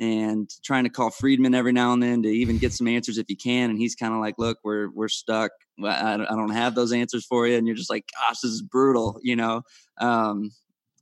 And 0.01 0.49
trying 0.63 0.85
to 0.85 0.91
call 0.91 1.11
Friedman 1.11 1.57
every 1.57 1.73
now 1.73 1.93
and 1.93 2.01
then 2.01 2.23
to 2.23 2.29
even 2.29 2.59
get 2.59 2.73
some 2.73 2.87
answers 2.87 3.19
if 3.19 3.29
you 3.29 3.37
can. 3.37 3.69
And 3.71 3.79
he's 3.79 3.97
kind 3.97 4.15
of 4.15 4.21
like, 4.21 4.37
"Look, 4.39 4.59
we're 4.63 4.91
we're 4.91 5.09
stuck. 5.09 5.51
I 5.85 6.17
don't, 6.17 6.51
have 6.51 6.75
those 6.75 6.93
answers 6.93 7.27
for 7.27 7.47
you." 7.49 7.57
And 7.57 7.67
you're 7.67 7.77
just 7.77 7.91
like, 7.91 8.09
"Gosh, 8.15 8.41
this 8.41 8.53
is 8.53 8.63
brutal," 8.63 9.19
you 9.23 9.37
know. 9.37 9.63
Um, 10.01 10.53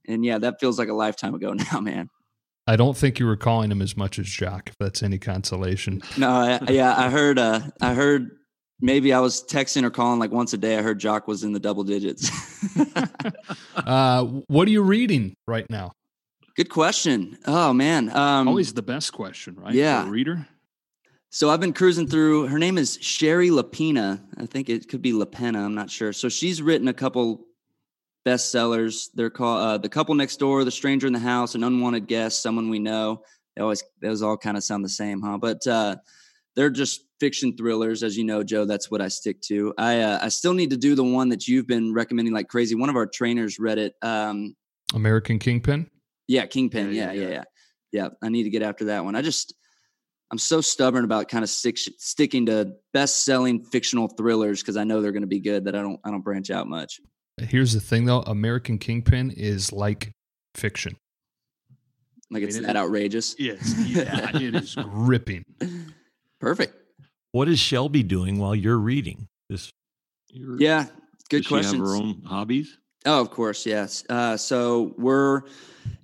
and 0.09 0.25
yeah, 0.25 0.39
that 0.39 0.61
feels 0.61 0.79
like 0.79 0.89
a 0.89 0.95
lifetime 0.95 1.35
ago 1.35 1.53
now, 1.73 1.81
man. 1.81 2.09
I 2.67 2.77
don't 2.77 2.97
think 2.97 3.19
you 3.19 3.27
were 3.27 3.37
calling 3.37 3.71
him 3.71 3.81
as 3.81 3.97
much 3.97 4.19
as 4.19 4.27
Jock, 4.27 4.71
if 4.71 4.75
that's 4.79 5.03
any 5.03 5.19
consolation. 5.19 6.03
No, 6.19 6.31
I, 6.31 6.61
yeah, 6.69 6.95
I 6.97 7.11
heard. 7.11 7.39
Uh, 7.39 7.61
I 7.81 7.95
heard 7.95 8.31
maybe 8.81 9.13
I 9.13 9.21
was 9.21 9.45
texting 9.45 9.85
or 9.85 9.91
calling 9.91 10.19
like 10.19 10.33
once 10.33 10.53
a 10.53 10.59
day. 10.59 10.77
I 10.77 10.83
heard 10.83 10.99
Jock 10.99 11.29
was 11.29 11.45
in 11.45 11.53
the 11.53 11.61
double 11.61 11.85
digits. 11.85 12.31
uh, 13.77 14.25
what 14.25 14.67
are 14.67 14.71
you 14.71 14.83
reading 14.83 15.37
right 15.47 15.69
now? 15.71 15.93
Good 16.57 16.71
question. 16.71 17.39
Oh 17.47 17.73
man, 17.73 18.11
um, 18.17 18.49
always 18.49 18.73
the 18.73 18.83
best 18.83 19.13
question, 19.13 19.57
right? 19.57 19.75
Yeah, 19.75 20.03
For 20.03 20.09
a 20.09 20.11
reader. 20.11 20.49
So 21.31 21.51
I've 21.51 21.61
been 21.61 21.75
cruising 21.75 22.09
through. 22.09 22.47
Her 22.47 22.59
name 22.59 22.79
is 22.79 22.99
Shari 23.01 23.51
Lapena. 23.51 24.23
I 24.39 24.47
think 24.47 24.71
it 24.71 24.89
could 24.89 25.03
be 25.03 25.13
Lapena. 25.13 25.59
I'm 25.59 25.75
not 25.75 25.91
sure. 25.91 26.13
So 26.13 26.29
she's 26.29 26.63
written 26.63 26.89
a 26.89 26.95
couple 26.95 27.46
bestsellers. 28.27 29.09
They're 29.15 29.31
called 29.31 29.61
uh, 29.61 29.79
"The 29.79 29.89
Couple 29.89 30.15
Next 30.15 30.37
Door," 30.37 30.65
"The 30.65 30.71
Stranger 30.71 31.07
in 31.07 31.13
the 31.13 31.19
House," 31.19 31.55
"An 31.55 31.65
Unwanted 31.65 32.07
Guest," 32.07 32.43
"Someone 32.43 32.69
We 32.69 32.79
Know." 32.79 33.23
They 33.55 33.63
always 33.63 33.83
those 34.03 34.23
all 34.23 34.37
kind 34.37 34.57
of 34.57 34.65
sound 34.65 34.85
the 34.85 34.89
same, 34.89 35.23
huh? 35.23 35.39
But 35.39 35.67
uh, 35.67 35.97
they're 36.57 36.71
just 36.71 37.05
fiction 37.21 37.57
thrillers, 37.57 38.03
as 38.03 38.17
you 38.17 38.25
know, 38.25 38.43
Joe. 38.43 38.65
That's 38.65 38.91
what 38.91 39.01
I 39.01 39.09
stick 39.09 39.41
to. 39.43 39.73
I 39.79 40.01
uh, 40.01 40.19
I 40.21 40.29
still 40.29 40.53
need 40.53 40.71
to 40.71 40.77
do 40.77 40.95
the 40.95 41.05
one 41.05 41.29
that 41.31 41.47
you've 41.47 41.67
been 41.67 41.95
recommending 41.95 42.35
like 42.35 42.49
crazy. 42.49 42.75
One 42.75 42.91
of 42.91 42.97
our 42.97 43.07
trainers 43.07 43.59
read 43.59 43.79
it. 43.79 43.95
Um, 44.03 44.57
American 44.95 45.39
Kingpin. 45.39 45.89
Yeah, 46.29 46.47
Kingpin. 46.47 46.93
Yeah, 46.93 47.13
yeah, 47.13 47.23
yeah, 47.23 47.29
yeah. 47.29 47.45
Yeah, 47.93 48.09
I 48.23 48.29
need 48.29 48.43
to 48.43 48.51
get 48.51 48.63
after 48.63 48.87
that 48.87 49.05
one. 49.05 49.15
I 49.15 49.23
just 49.23 49.55
I'm 50.31 50.39
so 50.39 50.61
stubborn 50.61 51.05
about 51.05 51.29
kind 51.29 51.45
of 51.45 51.49
stick, 51.51 51.79
sticking 51.79 52.47
to 52.47 52.73
best-selling 52.93 53.65
fictional 53.65 54.09
thrillers 54.09 54.61
because 54.61 54.77
I 54.77 54.85
know 54.85 55.01
they're 55.01 55.13
going 55.13 55.23
to 55.23 55.29
be 55.29 55.41
good 55.41 55.65
that 55.65 55.77
I 55.77 55.83
don't 55.83 56.01
I 56.05 56.11
don't 56.11 56.23
branch 56.23 56.51
out 56.51 56.67
much. 56.67 57.01
Here's 57.39 57.73
the 57.73 57.81
thing 57.81 58.07
though, 58.07 58.23
American 58.23 58.79
Kingpin 58.79 59.31
is 59.31 59.73
like 59.73 60.13
fiction. 60.55 60.97
Like 62.31 62.43
it's 62.43 62.59
that 62.59 62.77
outrageous. 62.77 63.37
Yes, 63.39 63.75
yeah, 63.87 64.37
it 64.37 64.55
is 64.55 64.75
gripping. 64.83 65.45
Perfect. 66.41 66.75
What 67.33 67.49
is 67.49 67.59
Shelby 67.59 68.03
doing 68.03 68.39
while 68.39 68.55
you're 68.55 68.79
reading 68.79 69.29
this? 69.49 69.71
You're, 70.31 70.61
Yeah, 70.61 70.87
good 71.29 71.43
does 71.43 71.49
question. 71.49 71.81
Her 71.81 71.95
own 71.95 72.23
hobbies. 72.27 72.79
Oh, 73.05 73.21
of 73.21 73.31
course, 73.31 73.65
yes. 73.65 74.05
Uh, 74.09 74.37
so 74.37 74.95
we're 74.99 75.43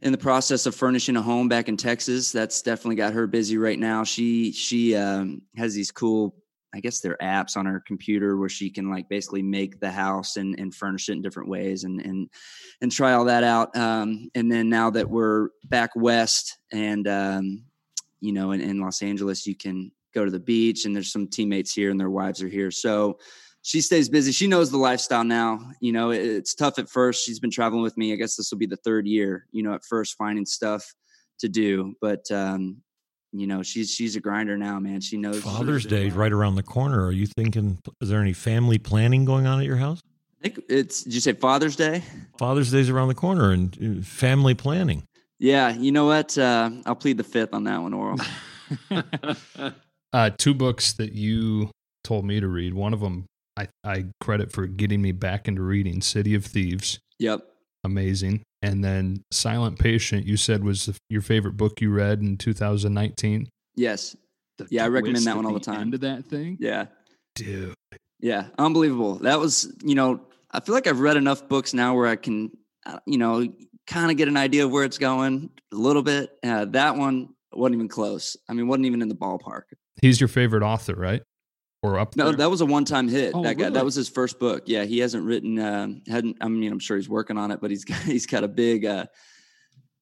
in 0.02 0.12
the 0.12 0.18
process 0.18 0.66
of 0.66 0.74
furnishing 0.74 1.16
a 1.16 1.22
home 1.22 1.48
back 1.48 1.68
in 1.68 1.76
Texas. 1.76 2.30
That's 2.30 2.62
definitely 2.62 2.94
got 2.96 3.12
her 3.14 3.26
busy 3.26 3.58
right 3.58 3.78
now. 3.78 4.04
She 4.04 4.52
she 4.52 4.94
um, 4.94 5.42
has 5.56 5.74
these 5.74 5.90
cool, 5.90 6.36
I 6.74 6.80
guess 6.80 7.00
they're 7.00 7.18
apps 7.22 7.56
on 7.56 7.66
her 7.66 7.82
computer 7.86 8.36
where 8.36 8.48
she 8.48 8.70
can 8.70 8.90
like 8.90 9.08
basically 9.08 9.42
make 9.42 9.78
the 9.78 9.90
house 9.90 10.36
and, 10.36 10.58
and 10.58 10.74
furnish 10.74 11.08
it 11.08 11.12
in 11.12 11.22
different 11.22 11.48
ways 11.48 11.84
and 11.84 12.00
and 12.00 12.28
and 12.80 12.90
try 12.90 13.12
all 13.12 13.26
that 13.26 13.44
out. 13.44 13.76
Um, 13.76 14.30
and 14.34 14.50
then 14.50 14.68
now 14.68 14.90
that 14.90 15.08
we're 15.08 15.50
back 15.64 15.90
west 15.94 16.58
and 16.72 17.06
um, 17.06 17.64
you 18.20 18.32
know 18.32 18.52
in, 18.52 18.60
in 18.60 18.80
Los 18.80 19.02
Angeles, 19.02 19.46
you 19.46 19.54
can 19.54 19.92
go 20.14 20.24
to 20.24 20.30
the 20.30 20.40
beach 20.40 20.84
and 20.84 20.94
there's 20.94 21.12
some 21.12 21.26
teammates 21.26 21.72
here 21.72 21.90
and 21.90 21.98
their 21.98 22.10
wives 22.10 22.42
are 22.42 22.48
here. 22.48 22.70
So 22.70 23.18
she 23.62 23.80
stays 23.80 24.08
busy. 24.08 24.32
She 24.32 24.48
knows 24.48 24.70
the 24.70 24.76
lifestyle 24.76 25.24
now. 25.24 25.60
You 25.80 25.92
know, 25.92 26.10
it, 26.10 26.20
it's 26.20 26.54
tough 26.54 26.78
at 26.78 26.88
first. 26.88 27.24
She's 27.24 27.38
been 27.38 27.50
traveling 27.50 27.82
with 27.82 27.96
me. 27.96 28.12
I 28.12 28.16
guess 28.16 28.36
this 28.36 28.50
will 28.50 28.58
be 28.58 28.66
the 28.66 28.76
third 28.76 29.06
year. 29.06 29.46
You 29.52 29.62
know, 29.62 29.74
at 29.74 29.84
first 29.84 30.16
finding 30.16 30.46
stuff 30.46 30.84
to 31.38 31.48
do, 31.48 31.94
but 32.00 32.30
um, 32.30 32.82
you 33.32 33.46
know, 33.46 33.62
she's 33.62 33.90
she's 33.90 34.16
a 34.16 34.20
grinder 34.20 34.56
now, 34.56 34.78
man. 34.78 35.00
She 35.00 35.16
knows 35.16 35.42
Father's 35.42 35.86
Day 35.86 36.06
is 36.08 36.14
right 36.14 36.32
around 36.32 36.56
the 36.56 36.62
corner. 36.62 37.04
Are 37.04 37.12
you 37.12 37.26
thinking? 37.26 37.78
Is 38.00 38.08
there 38.08 38.20
any 38.20 38.32
family 38.32 38.78
planning 38.78 39.24
going 39.24 39.46
on 39.46 39.60
at 39.60 39.66
your 39.66 39.76
house? 39.76 40.00
I 40.40 40.48
think 40.48 40.64
it's. 40.68 41.02
Did 41.02 41.14
you 41.14 41.20
say 41.20 41.32
Father's 41.32 41.76
Day? 41.76 42.02
Father's 42.38 42.70
Day's 42.70 42.90
around 42.90 43.08
the 43.08 43.14
corner, 43.14 43.52
and 43.52 44.00
uh, 44.00 44.04
family 44.04 44.54
planning. 44.54 45.02
Yeah, 45.38 45.72
you 45.72 45.92
know 45.92 46.06
what? 46.06 46.36
Uh, 46.36 46.70
I'll 46.86 46.94
plead 46.94 47.16
the 47.16 47.24
fifth 47.24 47.54
on 47.54 47.64
that 47.64 47.80
one, 47.80 47.92
Orel. 47.92 48.20
Uh, 50.14 50.28
two 50.28 50.52
books 50.52 50.92
that 50.92 51.12
you 51.12 51.70
told 52.04 52.26
me 52.26 52.38
to 52.38 52.46
read. 52.46 52.74
One 52.74 52.92
of 52.92 53.00
them 53.00 53.24
I, 53.56 53.68
I 53.84 54.06
credit 54.20 54.52
for 54.52 54.66
getting 54.66 55.02
me 55.02 55.12
back 55.12 55.48
into 55.48 55.62
reading 55.62 56.00
City 56.00 56.34
of 56.34 56.44
Thieves. 56.44 56.98
yep. 57.18 57.40
Amazing. 57.84 58.42
And 58.62 58.84
then 58.84 59.24
Silent 59.30 59.78
Patient, 59.78 60.24
you 60.24 60.36
said 60.36 60.62
was 60.62 60.86
the, 60.86 60.96
your 61.08 61.22
favorite 61.22 61.56
book 61.56 61.80
you 61.80 61.90
read 61.90 62.20
in 62.20 62.36
2019. 62.36 63.48
Yes. 63.74 64.16
The 64.58 64.68
Yeah, 64.70 64.84
I 64.84 64.88
recommend 64.88 65.24
that 65.26 65.36
one 65.36 65.46
all 65.46 65.54
the 65.54 65.60
time. 65.60 65.80
End 65.80 65.94
of 65.94 66.00
that 66.00 66.26
thing. 66.26 66.56
Yeah. 66.60 66.86
Dude. 67.34 67.74
Yeah. 68.20 68.48
Unbelievable. 68.58 69.16
That 69.16 69.40
was. 69.40 69.72
You 69.82 69.94
know, 69.94 70.20
I 70.50 70.60
feel 70.60 70.74
like 70.74 70.86
I've 70.86 71.00
read 71.00 71.16
enough 71.16 71.48
books 71.48 71.74
now 71.74 71.94
where 71.94 72.06
I 72.06 72.16
can, 72.16 72.52
uh, 72.86 72.98
you 73.06 73.18
know, 73.18 73.46
kind 73.86 74.10
of 74.10 74.16
get 74.16 74.28
an 74.28 74.36
idea 74.36 74.64
of 74.64 74.70
where 74.70 74.84
it's 74.84 74.98
going 74.98 75.50
a 75.72 75.76
little 75.76 76.02
bit. 76.02 76.30
Uh, 76.44 76.66
that 76.66 76.96
one 76.96 77.30
wasn't 77.52 77.74
even 77.74 77.88
close. 77.88 78.36
I 78.48 78.52
mean, 78.52 78.68
wasn't 78.68 78.86
even 78.86 79.02
in 79.02 79.08
the 79.08 79.14
ballpark. 79.14 79.62
He's 80.00 80.20
your 80.20 80.28
favorite 80.28 80.62
author, 80.62 80.94
right? 80.94 81.22
Or 81.82 81.98
up 81.98 82.14
No, 82.16 82.26
there? 82.26 82.36
that 82.36 82.50
was 82.50 82.60
a 82.60 82.66
one-time 82.66 83.08
hit. 83.08 83.32
Oh, 83.34 83.42
that 83.42 83.54
guy, 83.56 83.64
really? 83.64 83.74
that 83.74 83.84
was 83.84 83.94
his 83.96 84.08
first 84.08 84.38
book. 84.38 84.62
Yeah, 84.66 84.84
he 84.84 84.98
hasn't 85.00 85.24
written. 85.24 85.58
Um, 85.58 86.02
hadn't. 86.06 86.36
I 86.40 86.48
mean, 86.48 86.70
I'm 86.70 86.78
sure 86.78 86.96
he's 86.96 87.08
working 87.08 87.36
on 87.38 87.50
it, 87.50 87.60
but 87.60 87.70
he's 87.70 87.84
got 87.86 87.98
he's 88.02 88.26
got 88.26 88.44
a 88.44 88.48
big, 88.48 88.84
uh, 88.84 89.06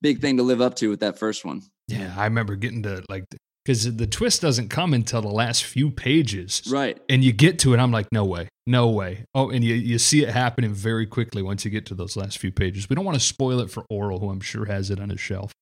big 0.02 0.20
thing 0.20 0.36
to 0.36 0.42
live 0.42 0.60
up 0.60 0.74
to 0.76 0.88
with 0.90 1.00
that 1.00 1.18
first 1.18 1.44
one. 1.44 1.62
yeah, 1.88 2.14
I 2.16 2.24
remember 2.24 2.56
getting 2.56 2.82
to 2.82 3.02
like, 3.08 3.24
because 3.64 3.96
the 3.96 4.06
twist 4.06 4.40
doesn't 4.42 4.68
come 4.68 4.92
until 4.94 5.22
the 5.22 5.28
last 5.28 5.64
few 5.64 5.90
pages. 5.90 6.62
Right. 6.70 6.98
And 7.08 7.22
you 7.24 7.32
get 7.32 7.58
to 7.60 7.72
it, 7.74 7.78
I'm 7.78 7.92
like, 7.92 8.08
no 8.12 8.24
way, 8.24 8.48
no 8.66 8.88
way. 8.88 9.24
Oh, 9.34 9.50
and 9.50 9.62
you, 9.64 9.74
you 9.74 9.98
see 9.98 10.22
it 10.22 10.28
happening 10.30 10.72
very 10.72 11.06
quickly 11.06 11.42
once 11.42 11.64
you 11.64 11.70
get 11.70 11.86
to 11.86 11.94
those 11.94 12.16
last 12.16 12.38
few 12.38 12.52
pages. 12.52 12.88
We 12.88 12.96
don't 12.96 13.04
want 13.04 13.16
to 13.16 13.24
spoil 13.24 13.60
it 13.60 13.70
for 13.70 13.84
Orel, 13.92 14.18
who 14.20 14.30
I'm 14.30 14.40
sure 14.40 14.64
has 14.66 14.90
it 14.90 14.98
on 15.00 15.08
his 15.10 15.20
shelf. 15.20 15.52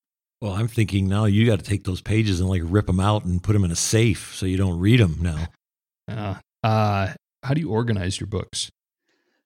Well, 0.41 0.53
I'm 0.53 0.69
thinking 0.69 1.09
now 1.09 1.25
you 1.25 1.45
got 1.47 1.59
to 1.59 1.65
take 1.65 1.83
those 1.85 2.01
pages 2.01 2.39
and 2.41 2.49
like 2.49 2.63
rip 2.65 2.87
them 2.87 3.01
out 3.01 3.25
and 3.25 3.43
put 3.43 3.55
them 3.55 3.65
in 3.65 3.73
a 3.73 3.77
safe 3.77 4.33
so 4.35 4.47
you 4.47 4.57
don't 4.57 4.79
read 4.79 5.01
them 5.01 5.17
now. 5.21 5.47
Uh, 6.09 6.35
uh, 6.65 7.13
how 7.43 7.55
do 7.55 7.61
you 7.61 7.71
organize 7.71 8.19
your 8.19 8.27
books? 8.27 8.71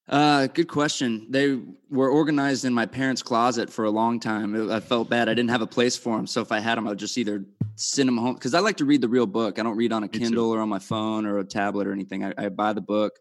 Uh, 0.09 0.47
good 0.49 0.69
question. 0.69 1.27
They 1.31 1.59
were 1.91 2.11
organized 2.11 2.65
in 2.65 2.75
my 2.75 2.87
parents' 2.87 3.23
closet 3.23 3.71
for 3.71 3.85
a 3.85 3.91
long 3.91 4.21
time. 4.21 4.71
I 4.71 4.81
felt 4.81 5.09
bad. 5.09 5.29
I 5.29 5.35
didn't 5.35 5.51
have 5.51 5.63
a 5.63 5.67
place 5.67 5.97
for 5.97 6.17
them. 6.17 6.27
So 6.27 6.41
if 6.41 6.53
I 6.53 6.61
had 6.61 6.77
them, 6.77 6.87
I 6.87 6.91
would 6.91 6.99
just 6.99 7.17
either 7.17 7.45
send 7.77 8.09
them 8.09 8.19
home 8.19 8.35
because 8.35 8.55
I 8.55 8.61
like 8.61 8.77
to 8.79 8.85
read 8.85 9.01
the 9.01 9.09
real 9.09 9.27
book. 9.27 9.59
I 9.59 9.63
don't 9.63 9.77
read 9.77 9.93
on 9.93 10.05
a. 10.05 10.09
Kindle 10.09 10.51
or 10.51 10.61
on 10.61 10.69
my 10.69 10.79
phone 10.79 11.25
or 11.25 11.39
a 11.39 11.45
tablet 11.45 11.87
or 11.87 11.93
anything. 11.93 12.25
I, 12.25 12.35
I 12.37 12.49
buy 12.49 12.73
the 12.73 12.81
book 12.81 13.19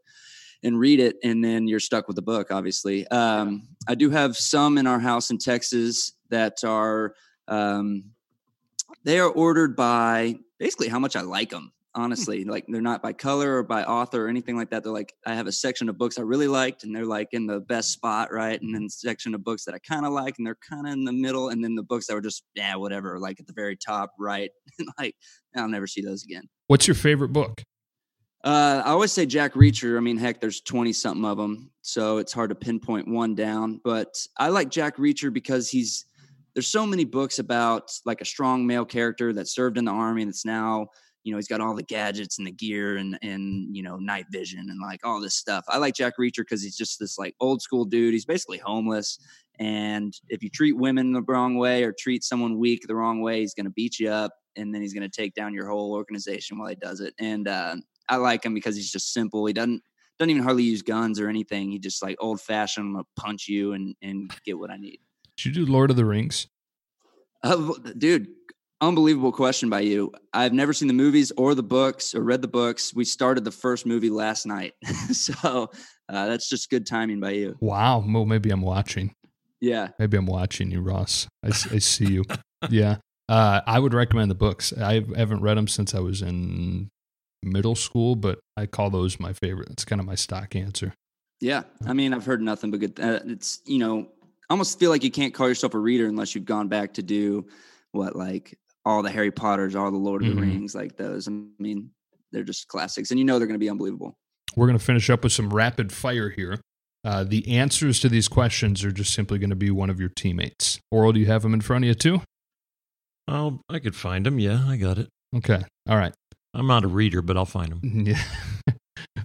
and 0.63 0.77
read 0.77 0.99
it, 0.99 1.17
and 1.23 1.43
then 1.43 1.67
you're 1.67 1.80
stuck 1.80 2.08
with 2.08 2.15
the 2.15 2.21
book. 2.21 2.51
Obviously, 2.51 3.07
um, 3.07 3.68
I 3.88 3.95
do 3.95 4.09
have 4.09 4.36
some 4.36 4.78
in 4.78 4.88
our 4.88 4.99
house 4.99 5.30
in 5.30 5.38
Texas 5.38 6.13
that 6.30 6.63
are 6.63 7.13
um, 7.47 8.05
they 9.03 9.20
are 9.20 9.30
ordered 9.30 9.76
by 9.76 10.36
basically 10.59 10.88
how 10.88 10.99
much 10.99 11.16
I 11.16 11.22
like 11.22 11.51
them. 11.51 11.72
Honestly, 11.94 12.46
like 12.46 12.66
they're 12.70 12.82
not 12.82 13.02
by 13.02 13.12
color 13.12 13.58
or 13.58 13.64
by 13.64 13.84
author 13.84 14.26
or 14.26 14.30
anything 14.30 14.56
like 14.56 14.70
that. 14.70 14.84
They're 14.84 14.94
like 14.94 15.14
I 15.26 15.34
have 15.34 15.48
a 15.48 15.52
section 15.52 15.89
of 15.89 15.98
books 15.98 16.18
I 16.18 16.22
really 16.22 16.48
liked, 16.48 16.84
and 16.84 16.96
they're 16.96 17.06
like 17.06 17.30
in 17.34 17.48
the 17.48 17.60
best 17.60 17.92
spot, 17.92 18.32
right? 18.32 18.62
And 18.62 18.74
then 18.74 18.88
section 18.89 19.36
of 19.36 19.44
books 19.44 19.66
that 19.66 19.76
I 19.76 19.80
kind 19.80 20.06
of 20.06 20.14
like, 20.14 20.36
and 20.38 20.48
they're 20.48 20.58
kind 20.70 20.88
of 20.88 20.94
in 20.94 21.04
the 21.04 21.12
middle, 21.12 21.50
and 21.50 21.62
then 21.62 21.76
the 21.76 21.84
books 21.84 22.08
that 22.08 22.14
were 22.14 22.22
just 22.22 22.44
yeah, 22.56 22.76
whatever, 22.76 23.20
like 23.20 23.42
at 23.42 23.48
the 23.48 23.54
very 23.54 23.76
top 23.76 24.12
right. 24.18 24.52
like 25.00 25.16
I'll 25.56 25.68
never 25.68 25.88
see 25.88 26.02
those 26.02 26.24
again. 26.24 26.44
What's 26.68 26.88
your 26.88 26.96
favorite 26.96 27.34
book? 27.34 27.64
Uh, 28.44 28.82
I 28.84 28.89
always 28.89 29.12
say 29.12 29.26
Jack 29.26 29.54
Reacher. 29.54 29.98
I 29.98 30.00
mean, 30.00 30.18
heck, 30.18 30.42
there's 30.42 30.62
20 30.62 30.94
something 30.94 31.26
of 31.26 31.38
them. 31.38 31.72
So 31.82 32.18
it's 32.18 32.34
hard 32.34 32.50
to 32.50 32.56
pinpoint 32.56 33.08
one 33.08 33.36
down. 33.36 33.80
But 33.84 34.16
I 34.38 34.48
like 34.50 34.70
Jack 34.70 34.98
Reacher 34.98 35.32
because 35.32 35.70
he's, 35.70 36.06
there's 36.56 36.68
so 36.68 36.86
many 36.86 37.06
books 37.06 37.39
about 37.39 37.92
like 38.06 38.22
a 38.22 38.26
strong 38.26 38.66
male 38.66 38.86
character 38.86 39.32
that 39.34 39.48
served 39.48 39.78
in 39.78 39.86
the 39.86 39.92
army 39.92 40.24
and 40.24 40.30
it's 40.30 40.46
now, 40.46 40.88
you 41.24 41.32
know, 41.32 41.38
he's 41.38 41.47
got 41.47 41.61
all 41.61 41.76
the 41.76 41.84
gadgets 41.84 42.38
and 42.38 42.47
the 42.47 42.51
gear 42.51 42.97
and, 42.97 43.17
and, 43.22 43.76
you 43.76 43.84
know, 43.84 43.97
night 43.97 44.26
vision 44.32 44.67
and 44.69 44.80
like 44.82 45.05
all 45.05 45.22
this 45.22 45.36
stuff. 45.36 45.63
I 45.67 45.78
like 45.78 45.95
Jack 45.95 46.13
Reacher 46.19 46.38
because 46.38 46.63
he's 46.63 46.76
just 46.76 46.99
this 46.99 47.17
like 47.17 47.36
old 47.39 47.61
school 47.61 47.86
dude. 47.86 48.13
He's 48.13 48.26
basically 48.26 48.57
homeless. 48.57 49.19
And 49.59 50.13
if 50.30 50.41
you 50.41 50.49
treat 50.49 50.76
women 50.76 51.13
the 51.13 51.22
wrong 51.22 51.57
way 51.57 51.84
or 51.84 51.93
treat 51.97 52.24
someone 52.24 52.57
weak 52.57 52.88
the 52.88 52.95
wrong 52.95 53.22
way, 53.22 53.41
he's 53.41 53.53
going 53.53 53.65
to 53.65 53.72
beat 53.72 53.99
you 53.99 54.09
up 54.09 54.34
and 54.55 54.74
then 54.74 54.82
he's 54.82 54.93
going 54.93 55.07
to 55.07 55.22
take 55.22 55.34
down 55.34 55.53
your 55.53 55.67
whole 55.67 55.93
organization 55.93 56.57
while 56.57 56.69
he 56.69 56.76
does 56.76 56.99
it. 56.99 57.13
And 57.19 57.47
uh, 57.47 57.76
I 58.09 58.17
like 58.17 58.43
him 58.43 58.53
because 58.53 58.76
he's 58.76 58.91
just 58.91 59.13
simple. 59.13 59.45
He 59.45 59.53
doesn't 59.53 59.82
doesn't 60.19 60.30
even 60.30 60.43
hardly 60.43 60.63
use 60.63 60.82
guns 60.84 61.19
or 61.19 61.30
anything. 61.30 61.72
He 61.72 61.80
just 61.80 62.03
like 62.03 62.15
old 62.19 62.41
fashioned. 62.41 62.88
I'm 62.88 62.93
gonna 62.93 63.05
punch 63.15 63.47
you 63.47 63.74
and 63.74 63.95
and 64.01 64.32
get 64.45 64.57
what 64.57 64.69
I 64.69 64.78
need. 64.78 64.99
Did 65.38 65.45
you 65.57 65.65
do 65.65 65.72
Lord 65.72 65.89
of 65.89 65.95
the 65.95 66.05
Rings? 66.05 66.47
Uh, 67.43 67.74
dude, 67.97 68.28
unbelievable 68.82 69.32
question 69.32 69.69
by 69.69 69.82
you. 69.82 70.11
I've 70.34 70.53
never 70.53 70.73
seen 70.73 70.88
the 70.88 70.93
movies 70.93 71.32
or 71.38 71.55
the 71.55 71.63
books 71.63 72.13
or 72.13 72.21
read 72.21 72.41
the 72.41 72.47
books. 72.47 72.93
We 72.93 73.05
started 73.05 73.45
the 73.45 73.51
first 73.51 73.86
movie 73.86 74.09
last 74.09 74.45
night, 74.45 74.73
so 75.11 75.69
uh, 76.09 76.27
that's 76.27 76.49
just 76.49 76.69
good 76.69 76.86
timing 76.86 77.19
by 77.19 77.32
you. 77.32 77.55
Wow. 77.59 78.03
Well, 78.07 78.25
maybe 78.25 78.49
I'm 78.49 78.61
watching. 78.61 79.13
Yeah. 79.61 79.89
Maybe 79.99 80.17
I'm 80.17 80.25
watching 80.25 80.71
you, 80.71 80.82
Ross. 80.82 81.27
I, 81.43 81.49
I 81.49 81.77
see 81.77 82.07
you. 82.07 82.25
yeah. 82.69 82.97
Uh, 83.29 83.61
I 83.65 83.79
would 83.79 83.93
recommend 83.93 84.29
the 84.29 84.36
books. 84.36 84.73
I 84.73 84.95
haven't 85.15 85.41
read 85.41 85.55
them 85.55 85.67
since 85.67 85.95
I 85.95 85.99
was 85.99 86.21
in 86.21 86.89
middle 87.43 87.75
school, 87.75 88.15
but 88.15 88.39
I 88.57 88.65
call 88.65 88.89
those 88.89 89.19
my 89.19 89.34
favorite. 89.34 89.69
That's 89.69 89.86
kind 89.86 90.01
of 90.01 90.05
my 90.07 90.15
stock 90.15 90.55
answer. 90.55 90.93
Yeah. 91.39 91.63
I 91.86 91.93
mean, 91.93 92.13
I've 92.13 92.25
heard 92.25 92.41
nothing 92.41 92.71
but 92.71 92.79
good. 92.79 92.99
Uh, 92.99 93.19
it's, 93.25 93.61
you 93.65 93.79
know, 93.79 94.09
I 94.49 94.53
almost 94.53 94.79
feel 94.79 94.89
like 94.89 95.03
you 95.03 95.11
can't 95.11 95.34
call 95.34 95.47
yourself 95.47 95.73
a 95.73 95.79
reader 95.79 96.07
unless 96.07 96.36
you've 96.36 96.45
gone 96.45 96.67
back 96.67 96.95
to 96.95 97.03
do 97.03 97.47
what, 97.93 98.15
like 98.15 98.57
all 98.86 99.03
the 99.03 99.11
Harry 99.11 99.32
Potters, 99.32 99.75
all 99.75 99.91
the 99.91 99.97
Lord 99.97 100.23
of 100.23 100.29
the 100.36 100.41
Mhm. 100.41 100.41
Rings, 100.41 100.75
like 100.75 100.97
those. 100.97 101.27
I 101.27 101.32
mean, 101.59 101.91
they're 102.32 102.43
just 102.43 102.67
classics 102.67 103.11
and 103.11 103.19
you 103.19 103.25
know 103.25 103.38
they're 103.38 103.47
going 103.47 103.59
to 103.59 103.63
be 103.63 103.69
unbelievable. 103.69 104.15
We're 104.55 104.67
going 104.67 104.77
to 104.79 104.84
finish 104.84 105.09
up 105.09 105.23
with 105.23 105.34
some 105.34 105.53
rapid 105.53 105.91
fire 105.91 106.29
here. 106.29 106.59
Uh, 107.03 107.23
the 107.23 107.47
answers 107.57 107.99
to 108.01 108.09
these 108.09 108.27
questions 108.27 108.84
are 108.84 108.91
just 108.91 109.13
simply 109.13 109.39
going 109.39 109.49
to 109.49 109.55
be 109.55 109.71
one 109.71 109.89
of 109.89 109.99
your 109.99 110.09
teammates. 110.09 110.79
Orel, 110.93 111.13
do 111.13 111.19
you 111.19 111.25
have 111.27 111.41
them 111.41 111.53
in 111.53 111.61
front 111.61 111.84
of 111.86 111.88
you 111.88 111.93
too? 111.95 112.21
Oh, 113.27 113.61
I 113.69 113.79
could 113.79 113.95
find 113.95 114.25
them. 114.25 114.39
Yeah, 114.39 114.65
I 114.67 114.77
got 114.77 114.97
it. 114.97 115.07
Okay. 115.36 115.63
All 115.88 115.97
right. 115.97 116.13
I'm 116.53 116.67
not 116.67 116.84
a 116.84 116.88
reader, 116.88 117.21
but 117.21 117.38
I'll 117.38 117.45
find 117.45 117.71
them. 117.71 117.82
Yeah. 118.07 118.21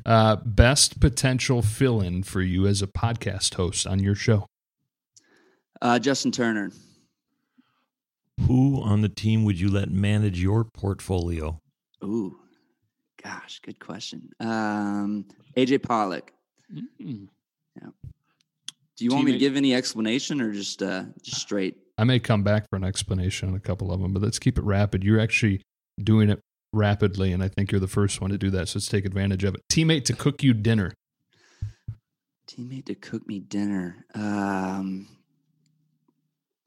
Uh, 0.06 0.36
best 0.36 1.00
potential 1.00 1.60
fill 1.62 2.00
in 2.00 2.22
for 2.22 2.40
you 2.40 2.66
as 2.66 2.80
a 2.80 2.86
podcast 2.86 3.54
host 3.54 3.86
on 3.86 3.98
your 3.98 4.14
show. 4.14 4.46
Uh, 5.82 5.98
Justin 5.98 6.30
Turner. 6.30 6.70
Who 8.46 8.80
on 8.82 9.02
the 9.02 9.08
team 9.08 9.44
would 9.44 9.58
you 9.58 9.70
let 9.70 9.90
manage 9.90 10.40
your 10.40 10.64
portfolio? 10.64 11.60
Ooh, 12.04 12.38
gosh, 13.22 13.60
good 13.60 13.80
question. 13.80 14.30
Um, 14.40 15.26
AJ 15.56 15.82
Pollock. 15.82 16.32
Mm. 17.00 17.28
Do 18.96 19.04
you 19.04 19.10
want 19.10 19.26
me 19.26 19.32
to 19.32 19.38
give 19.38 19.56
any 19.56 19.74
explanation 19.74 20.40
or 20.40 20.52
just 20.52 20.82
uh, 20.82 21.04
just 21.22 21.40
straight? 21.40 21.76
I 21.98 22.04
may 22.04 22.18
come 22.18 22.42
back 22.42 22.68
for 22.70 22.76
an 22.76 22.84
explanation 22.84 23.48
on 23.50 23.54
a 23.54 23.60
couple 23.60 23.92
of 23.92 24.00
them, 24.00 24.14
but 24.14 24.22
let's 24.22 24.38
keep 24.38 24.58
it 24.58 24.64
rapid. 24.64 25.04
You're 25.04 25.20
actually 25.20 25.62
doing 26.02 26.30
it 26.30 26.40
rapidly, 26.72 27.32
and 27.32 27.42
I 27.42 27.48
think 27.48 27.70
you're 27.70 27.80
the 27.80 27.88
first 27.88 28.20
one 28.22 28.30
to 28.30 28.38
do 28.38 28.48
that. 28.50 28.68
So 28.68 28.78
let's 28.78 28.88
take 28.88 29.04
advantage 29.04 29.44
of 29.44 29.54
it. 29.54 29.60
Teammate 29.70 30.04
to 30.06 30.14
cook 30.14 30.42
you 30.42 30.54
dinner. 30.54 30.94
Teammate 32.48 32.86
to 32.86 32.94
cook 32.94 33.26
me 33.26 33.38
dinner. 33.38 34.06
Um, 34.14 35.08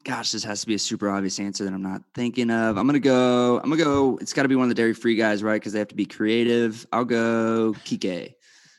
gosh, 0.04 0.32
this 0.32 0.44
has 0.44 0.60
to 0.62 0.66
be 0.66 0.74
a 0.74 0.78
super 0.78 1.08
obvious 1.10 1.38
answer 1.38 1.64
that 1.64 1.72
I'm 1.72 1.82
not 1.82 2.02
thinking 2.14 2.50
of. 2.50 2.76
I'm 2.76 2.86
gonna 2.86 2.98
go. 2.98 3.58
I'm 3.62 3.70
gonna 3.70 3.82
go. 3.82 4.18
It's 4.20 4.32
got 4.32 4.42
to 4.42 4.48
be 4.48 4.56
one 4.56 4.64
of 4.64 4.68
the 4.68 4.74
dairy 4.74 4.94
free 4.94 5.14
guys, 5.16 5.42
right? 5.42 5.54
Because 5.60 5.72
they 5.72 5.78
have 5.78 5.88
to 5.88 5.94
be 5.94 6.06
creative. 6.06 6.86
I'll 6.92 7.04
go 7.04 7.74
Kike. 7.84 8.34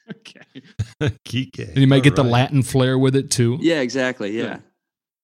Okay. 0.10 0.62
Kike. 1.26 1.68
And 1.70 1.78
you 1.78 1.88
might 1.88 2.04
get 2.04 2.16
the 2.16 2.24
Latin 2.24 2.64
flair 2.64 2.98
with 2.98 3.16
it 3.16 3.32
too. 3.32 3.58
Yeah, 3.62 3.80
exactly. 3.82 4.32
Yeah, 4.38 4.60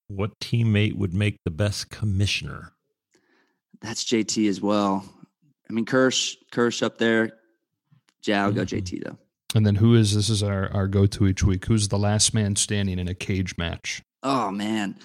What 0.08 0.40
teammate 0.40 0.96
would 0.96 1.14
make 1.14 1.38
the 1.44 1.52
best 1.52 1.90
commissioner? 1.90 2.74
that's 3.82 4.04
JT 4.06 4.48
as 4.50 4.60
well. 4.62 5.06
I 5.70 5.74
mean, 5.74 5.86
Kersh, 5.86 6.36
Kersh 6.52 6.82
up 6.82 6.98
there. 6.98 7.34
Yeah, 8.24 8.44
I'll 8.44 8.52
go 8.52 8.62
Mhm. 8.64 8.82
JT 8.82 9.04
though. 9.04 9.18
And 9.56 9.66
then 9.66 9.76
who 9.76 9.94
is 9.96 10.16
this 10.16 10.30
is 10.30 10.42
our, 10.42 10.72
our 10.74 10.88
go 10.88 11.06
to 11.06 11.28
each 11.28 11.44
week? 11.44 11.66
Who's 11.66 11.88
the 11.90 11.98
last 12.00 12.34
man 12.34 12.56
standing 12.56 12.98
in 13.00 13.08
a 13.08 13.14
cage 13.14 13.56
match? 13.58 14.02
Oh 14.24 14.50
man, 14.52 14.96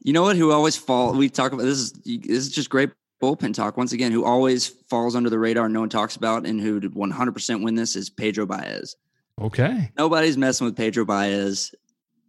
you 0.00 0.12
know 0.12 0.22
what? 0.22 0.36
Who 0.36 0.50
always 0.52 0.76
fall? 0.76 1.12
We 1.14 1.28
talk 1.28 1.52
about 1.52 1.64
this 1.64 1.78
is 1.78 1.92
this 2.04 2.38
is 2.38 2.50
just 2.50 2.70
great 2.70 2.90
bullpen 3.22 3.52
talk 3.54 3.76
once 3.76 3.92
again. 3.92 4.12
Who 4.12 4.24
always 4.24 4.68
falls 4.68 5.16
under 5.16 5.30
the 5.30 5.38
radar, 5.38 5.68
no 5.68 5.80
one 5.80 5.88
talks 5.88 6.16
about, 6.16 6.46
and 6.46 6.60
who 6.60 6.80
did 6.80 6.94
100% 6.94 7.62
win 7.64 7.74
this 7.74 7.96
is 7.96 8.10
Pedro 8.10 8.46
Baez. 8.46 8.94
Okay. 9.40 9.90
Nobody's 9.96 10.36
messing 10.36 10.64
with 10.66 10.76
Pedro 10.76 11.04
Baez. 11.04 11.72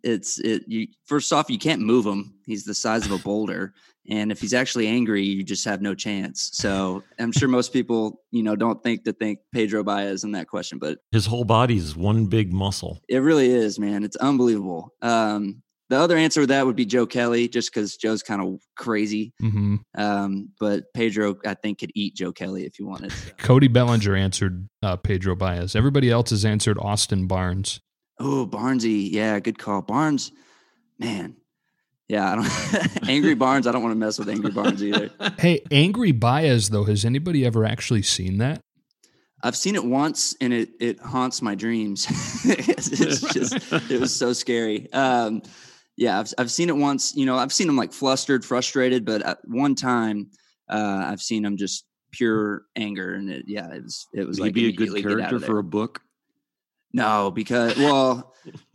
It's 0.04 0.40
it. 0.40 0.64
You 0.68 0.88
first 1.06 1.32
off, 1.34 1.50
you 1.50 1.60
can't 1.60 1.82
move 1.82 2.06
him. 2.06 2.34
He's 2.46 2.64
the 2.64 2.74
size 2.74 3.06
of 3.06 3.12
a 3.12 3.18
boulder, 3.18 3.74
and 4.10 4.32
if 4.32 4.40
he's 4.40 4.54
actually 4.54 4.88
angry, 4.88 5.24
you 5.24 5.44
just 5.44 5.66
have 5.66 5.82
no 5.82 5.94
chance. 5.94 6.50
So 6.54 7.04
I'm 7.20 7.34
sure 7.34 7.50
most 7.50 7.74
people, 7.74 8.22
you 8.32 8.42
know, 8.42 8.56
don't 8.56 8.82
think 8.82 9.04
to 9.04 9.12
think 9.14 9.40
Pedro 9.52 9.84
Baez 9.84 10.24
in 10.24 10.32
that 10.32 10.48
question, 10.48 10.80
but 10.80 11.00
His 11.12 11.26
whole 11.26 11.44
body 11.44 11.76
is 11.76 11.98
one 11.98 12.28
big 12.28 12.54
muscle. 12.54 13.02
it 13.10 13.18
really 13.18 13.50
is, 13.50 13.78
man. 13.78 14.04
It's 14.06 14.16
unbelievable. 14.16 14.94
Um, 15.02 15.62
the 15.90 15.98
other 15.98 16.16
answer 16.18 16.42
to 16.42 16.48
that 16.48 16.66
would 16.66 16.76
be 16.76 16.86
Joe 16.86 17.06
Kelly, 17.06 17.48
just 17.48 17.74
because 17.74 17.98
Joe's 17.98 18.22
kind 18.24 18.42
of 18.42 18.60
crazy. 18.76 19.34
hmm 19.40 19.78
Um, 19.96 20.50
but 20.60 20.86
Pedro, 20.94 21.36
I 21.46 21.56
think, 21.56 21.80
could 21.80 21.92
eat 21.96 22.16
Joe 22.16 22.32
Kelly 22.32 22.66
if 22.66 22.80
you 22.80 22.88
wanted. 22.88 23.12
Cody 23.38 23.68
Bellinger 23.68 24.16
answered 24.16 24.68
uh, 24.84 24.96
Pedro 24.98 25.36
Baez. 25.36 25.76
Everybody 25.76 26.10
else 26.12 26.30
has 26.30 26.46
answered 26.46 26.78
Austin 26.80 27.28
Barnes. 27.28 27.80
oh, 28.20 28.46
Barnesy, 28.46 29.10
yeah, 29.12 29.40
good 29.40 29.58
call. 29.58 29.82
Barnes, 29.82 30.32
man, 31.00 31.36
yeah, 32.08 32.32
I 32.32 32.36
don't. 32.36 33.08
Angry 33.10 33.34
Barnes, 33.36 33.66
I 33.68 33.72
don't 33.72 33.82
want 33.84 33.92
to 33.94 33.98
mess 34.00 34.18
with 34.20 34.30
Angry 34.30 34.52
Barnes 34.52 34.84
either. 34.84 35.10
Hey, 35.40 35.62
Angry 35.72 36.12
Baez, 36.12 36.70
though, 36.70 36.84
has 36.86 37.06
anybody 37.06 37.46
ever 37.46 37.66
actually 37.66 38.02
seen 38.02 38.38
that? 38.40 38.60
I've 39.42 39.56
seen 39.56 39.76
it 39.76 39.86
once, 39.86 40.36
and 40.42 40.52
it 40.52 40.70
it 40.82 41.00
haunts 41.00 41.42
my 41.42 41.56
dreams. 41.56 42.06
it's 42.46 43.22
just 43.34 43.54
it 43.90 44.00
was 44.00 44.14
so 44.14 44.34
scary. 44.34 44.92
Um, 44.92 45.44
yeah, 46.00 46.18
I've 46.18 46.34
I've 46.38 46.50
seen 46.50 46.70
it 46.70 46.78
once. 46.78 47.14
You 47.14 47.26
know, 47.26 47.36
I've 47.36 47.52
seen 47.52 47.68
him 47.68 47.76
like 47.76 47.92
flustered, 47.92 48.46
frustrated, 48.46 49.04
but 49.04 49.22
at 49.22 49.40
one 49.46 49.76
time, 49.76 50.32
uh, 50.70 51.04
I've 51.06 51.22
seen 51.22 51.44
him 51.44 51.58
just 51.58 51.84
pure 52.12 52.64
anger, 52.78 53.16
and 53.16 53.30
it, 53.30 53.44
yeah, 53.48 53.70
it 53.74 53.84
was 53.84 54.08
it 54.14 54.26
was 54.26 54.40
Would 54.40 54.46
he 54.46 54.48
like 54.48 54.54
be 54.54 54.68
a 54.68 54.72
good 54.72 54.88
immediately 54.88 55.02
get 55.02 55.12
out 55.26 55.30
character 55.30 55.46
for 55.46 55.60
a 55.60 55.64
book? 55.64 56.02
no, 56.94 57.32
because 57.32 57.76
well, 57.78 58.34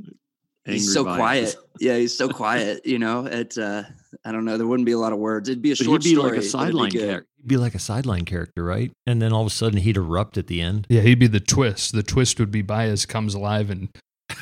he's 0.66 0.92
so 0.92 1.02
Baez. 1.04 1.16
quiet. 1.16 1.56
Yeah, 1.80 1.96
he's 1.96 2.16
so 2.16 2.28
quiet. 2.28 2.84
You 2.84 2.98
know, 2.98 3.24
it. 3.24 3.56
Uh, 3.56 3.84
I 4.24 4.30
don't 4.30 4.44
know. 4.44 4.58
There 4.58 4.66
wouldn't 4.66 4.86
be 4.86 4.92
a 4.92 4.98
lot 4.98 5.12
of 5.14 5.18
words. 5.18 5.48
It'd 5.48 5.62
be 5.62 5.72
a 5.72 5.76
But 5.76 5.84
short 5.84 6.02
he'd 6.02 6.10
be 6.10 6.14
story. 6.16 6.30
like 6.30 6.32
a 6.32 6.36
but 6.36 6.44
it'd 6.44 6.44
be 6.44 6.48
sideline 6.50 6.90
character. 6.90 7.26
He'd 7.38 7.48
be 7.48 7.56
like 7.56 7.74
a 7.74 7.78
sideline 7.78 8.24
character, 8.26 8.62
right? 8.64 8.92
And 9.06 9.20
then 9.22 9.32
all 9.32 9.40
of 9.40 9.46
a 9.46 9.50
sudden 9.50 9.78
he'd 9.80 9.96
erupt 9.96 10.36
at 10.36 10.46
the 10.46 10.60
end. 10.60 10.86
Yeah, 10.90 11.00
he'd 11.00 11.18
be 11.18 11.26
the 11.26 11.40
twist. 11.40 11.92
The 11.94 12.02
twist 12.02 12.38
would 12.38 12.50
be 12.50 12.60
Baez 12.62 13.06
comes 13.06 13.34
alive 13.34 13.70
and 13.70 13.88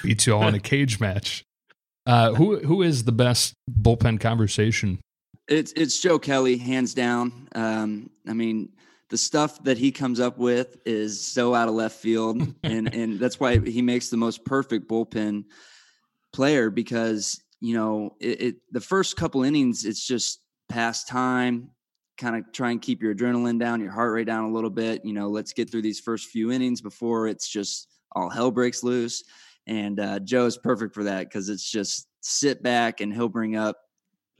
beats 0.02 0.26
you 0.26 0.34
all 0.34 0.46
in 0.48 0.54
a 0.54 0.60
cage 0.60 0.98
match. 1.00 1.44
Uh, 2.06 2.32
who 2.32 2.58
who 2.58 2.82
is 2.82 3.04
the 3.04 3.12
best 3.12 3.54
bullpen 3.70 4.20
conversation? 4.20 5.00
It's 5.48 5.72
it's 5.72 6.00
Joe 6.00 6.18
Kelly, 6.18 6.56
hands 6.56 6.94
down. 6.94 7.48
Um, 7.54 8.10
I 8.26 8.32
mean, 8.32 8.70
the 9.10 9.18
stuff 9.18 9.62
that 9.64 9.78
he 9.78 9.92
comes 9.92 10.20
up 10.20 10.38
with 10.38 10.78
is 10.84 11.24
so 11.24 11.54
out 11.54 11.68
of 11.68 11.74
left 11.74 12.00
field, 12.00 12.42
and 12.62 12.92
and 12.92 13.20
that's 13.20 13.38
why 13.38 13.58
he 13.58 13.82
makes 13.82 14.08
the 14.08 14.16
most 14.16 14.44
perfect 14.44 14.88
bullpen 14.88 15.44
player 16.32 16.70
because 16.70 17.40
you 17.60 17.74
know 17.74 18.16
it, 18.20 18.42
it 18.42 18.56
the 18.72 18.80
first 18.80 19.16
couple 19.16 19.44
innings 19.44 19.84
it's 19.84 20.04
just 20.04 20.40
past 20.68 21.06
time, 21.06 21.70
kind 22.18 22.36
of 22.36 22.50
try 22.52 22.70
and 22.70 22.80
keep 22.82 23.02
your 23.02 23.14
adrenaline 23.14 23.60
down, 23.60 23.80
your 23.80 23.92
heart 23.92 24.12
rate 24.12 24.26
down 24.26 24.44
a 24.44 24.52
little 24.52 24.70
bit. 24.70 25.04
You 25.04 25.12
know, 25.12 25.28
let's 25.28 25.52
get 25.52 25.70
through 25.70 25.82
these 25.82 26.00
first 26.00 26.30
few 26.30 26.50
innings 26.50 26.80
before 26.80 27.28
it's 27.28 27.48
just 27.48 27.88
all 28.12 28.30
hell 28.30 28.50
breaks 28.50 28.82
loose. 28.82 29.22
And 29.66 30.00
uh, 30.00 30.18
Joe 30.20 30.46
is 30.46 30.58
perfect 30.58 30.94
for 30.94 31.04
that 31.04 31.28
because 31.28 31.48
it's 31.48 31.68
just 31.68 32.06
sit 32.20 32.62
back 32.62 33.00
and 33.00 33.12
he'll 33.12 33.28
bring 33.28 33.56
up 33.56 33.76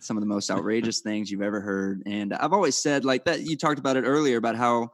some 0.00 0.16
of 0.16 0.20
the 0.20 0.26
most 0.26 0.50
outrageous 0.50 1.00
things 1.04 1.30
you've 1.30 1.42
ever 1.42 1.60
heard. 1.60 2.02
And 2.06 2.34
I've 2.34 2.52
always 2.52 2.76
said 2.76 3.04
like 3.04 3.24
that. 3.26 3.40
You 3.42 3.56
talked 3.56 3.78
about 3.78 3.96
it 3.96 4.02
earlier 4.02 4.36
about 4.36 4.56
how, 4.56 4.90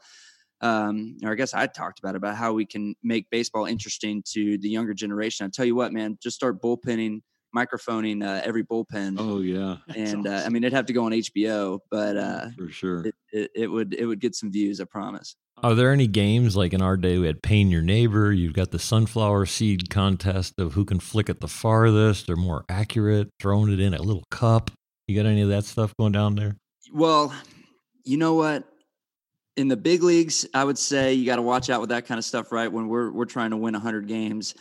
um, 0.61 1.17
or 1.23 1.33
I 1.33 1.35
guess 1.35 1.55
I 1.55 1.67
talked 1.67 1.99
about 1.99 2.15
it, 2.15 2.19
about 2.19 2.37
how 2.37 2.53
we 2.53 2.67
can 2.67 2.95
make 3.03 3.31
baseball 3.31 3.65
interesting 3.65 4.23
to 4.33 4.59
the 4.59 4.69
younger 4.69 4.95
generation. 4.95 5.47
I 5.47 5.51
tell 5.53 5.65
you 5.65 5.75
what, 5.75 5.93
man, 5.93 6.19
just 6.23 6.37
start 6.37 6.61
bullpenning 6.61 7.21
microphoning 7.53 8.23
uh, 8.23 8.41
every 8.45 8.65
bullpen. 8.65 9.17
Oh 9.19 9.41
yeah, 9.41 9.77
and 9.95 10.27
uh, 10.27 10.43
I 10.45 10.49
mean, 10.49 10.65
it'd 10.65 10.73
have 10.73 10.87
to 10.87 10.93
go 10.93 11.05
on 11.05 11.13
HBO, 11.13 11.81
but 11.91 12.17
uh, 12.17 12.49
for 12.57 12.69
sure, 12.69 13.07
it, 13.07 13.15
it, 13.33 13.51
it 13.55 13.67
would 13.67 13.95
it 13.95 14.07
would 14.07 14.21
get 14.21 14.35
some 14.35 14.51
views. 14.51 14.81
I 14.81 14.85
promise. 14.85 15.37
Are 15.63 15.75
there 15.75 15.93
any 15.93 16.07
games 16.07 16.57
like 16.57 16.73
in 16.73 16.81
our 16.81 16.97
day 16.97 17.19
we 17.19 17.27
had 17.27 17.43
Pain 17.43 17.69
Your 17.69 17.83
Neighbor? 17.83 18.33
You've 18.33 18.53
got 18.53 18.71
the 18.71 18.79
sunflower 18.79 19.47
seed 19.47 19.91
contest 19.91 20.55
of 20.59 20.75
who 20.75 20.85
can 20.85 21.01
flick 21.01 21.29
it 21.29 21.41
the 21.41 21.49
farthest 21.49 22.31
or 22.31 22.37
more 22.37 22.65
accurate, 22.69 23.29
throwing 23.41 23.73
it 23.73 23.81
in 23.81 23.93
a 23.93 24.01
little 24.01 24.25
cup. 24.31 24.71
You 25.09 25.17
got 25.17 25.29
any 25.29 25.41
of 25.43 25.49
that 25.49 25.65
stuff 25.65 25.93
going 25.99 26.13
down 26.13 26.37
there? 26.37 26.57
Well, 26.93 27.35
you 28.05 28.19
know 28.19 28.35
what? 28.35 28.65
In 29.57 29.67
the 29.67 29.77
big 29.77 30.05
leagues, 30.05 30.47
I 30.55 30.63
would 30.63 30.79
say 30.79 31.15
you 31.15 31.27
got 31.27 31.37
to 31.37 31.43
watch 31.43 31.71
out 31.71 31.81
with 31.81 31.91
that 31.91 32.07
kind 32.07 32.19
of 32.19 32.25
stuff, 32.25 32.53
right? 32.53 32.71
When 32.71 32.87
we're 32.87 33.11
we're 33.11 33.25
trying 33.25 33.51
to 33.51 33.57
win 33.57 33.75
100 33.75 34.07
games, 34.07 34.55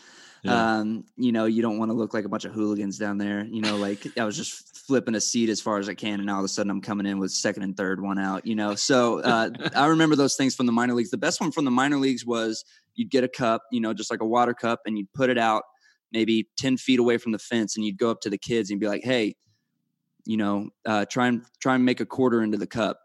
Yeah. 0.43 0.77
um, 0.77 1.05
you 1.15 1.31
know, 1.31 1.45
you 1.45 1.61
don't 1.61 1.77
want 1.77 1.89
to 1.89 1.95
look 1.95 2.13
like 2.13 2.25
a 2.25 2.29
bunch 2.29 2.45
of 2.45 2.53
hooligans 2.53 2.97
down 2.97 3.17
there. 3.17 3.45
You 3.45 3.61
know, 3.61 3.77
like 3.77 4.07
I 4.17 4.23
was 4.23 4.37
just 4.37 4.85
flipping 4.85 5.15
a 5.15 5.21
seat 5.21 5.49
as 5.49 5.59
far 5.59 5.79
as 5.79 5.89
I 5.89 5.93
can, 5.93 6.19
and 6.19 6.29
all 6.29 6.39
of 6.39 6.45
a 6.45 6.47
sudden 6.47 6.69
I'm 6.69 6.81
coming 6.81 7.05
in 7.05 7.19
with 7.19 7.31
second 7.31 7.63
and 7.63 7.75
third 7.75 8.01
one 8.01 8.19
out. 8.19 8.45
You 8.45 8.55
know, 8.55 8.75
so 8.75 9.19
uh, 9.19 9.49
I 9.75 9.87
remember 9.87 10.15
those 10.15 10.35
things 10.35 10.55
from 10.55 10.65
the 10.65 10.71
minor 10.71 10.93
leagues. 10.93 11.11
The 11.11 11.17
best 11.17 11.41
one 11.41 11.51
from 11.51 11.65
the 11.65 11.71
minor 11.71 11.97
leagues 11.97 12.25
was 12.25 12.63
you'd 12.95 13.11
get 13.11 13.23
a 13.23 13.27
cup, 13.27 13.63
you 13.71 13.81
know, 13.81 13.93
just 13.93 14.11
like 14.11 14.21
a 14.21 14.25
water 14.25 14.53
cup, 14.53 14.81
and 14.85 14.97
you'd 14.97 15.11
put 15.13 15.29
it 15.29 15.37
out 15.37 15.63
maybe 16.11 16.47
10 16.57 16.77
feet 16.77 16.99
away 16.99 17.17
from 17.17 17.31
the 17.33 17.39
fence, 17.39 17.75
and 17.75 17.85
you'd 17.85 17.97
go 17.97 18.09
up 18.09 18.21
to 18.21 18.29
the 18.29 18.37
kids 18.37 18.71
and 18.71 18.79
be 18.79 18.87
like, 18.87 19.03
"Hey, 19.03 19.35
you 20.25 20.37
know, 20.37 20.69
uh, 20.85 21.05
try 21.05 21.27
and 21.27 21.43
try 21.59 21.75
and 21.75 21.85
make 21.85 21.99
a 21.99 22.05
quarter 22.05 22.41
into 22.41 22.57
the 22.57 22.67
cup." 22.67 22.99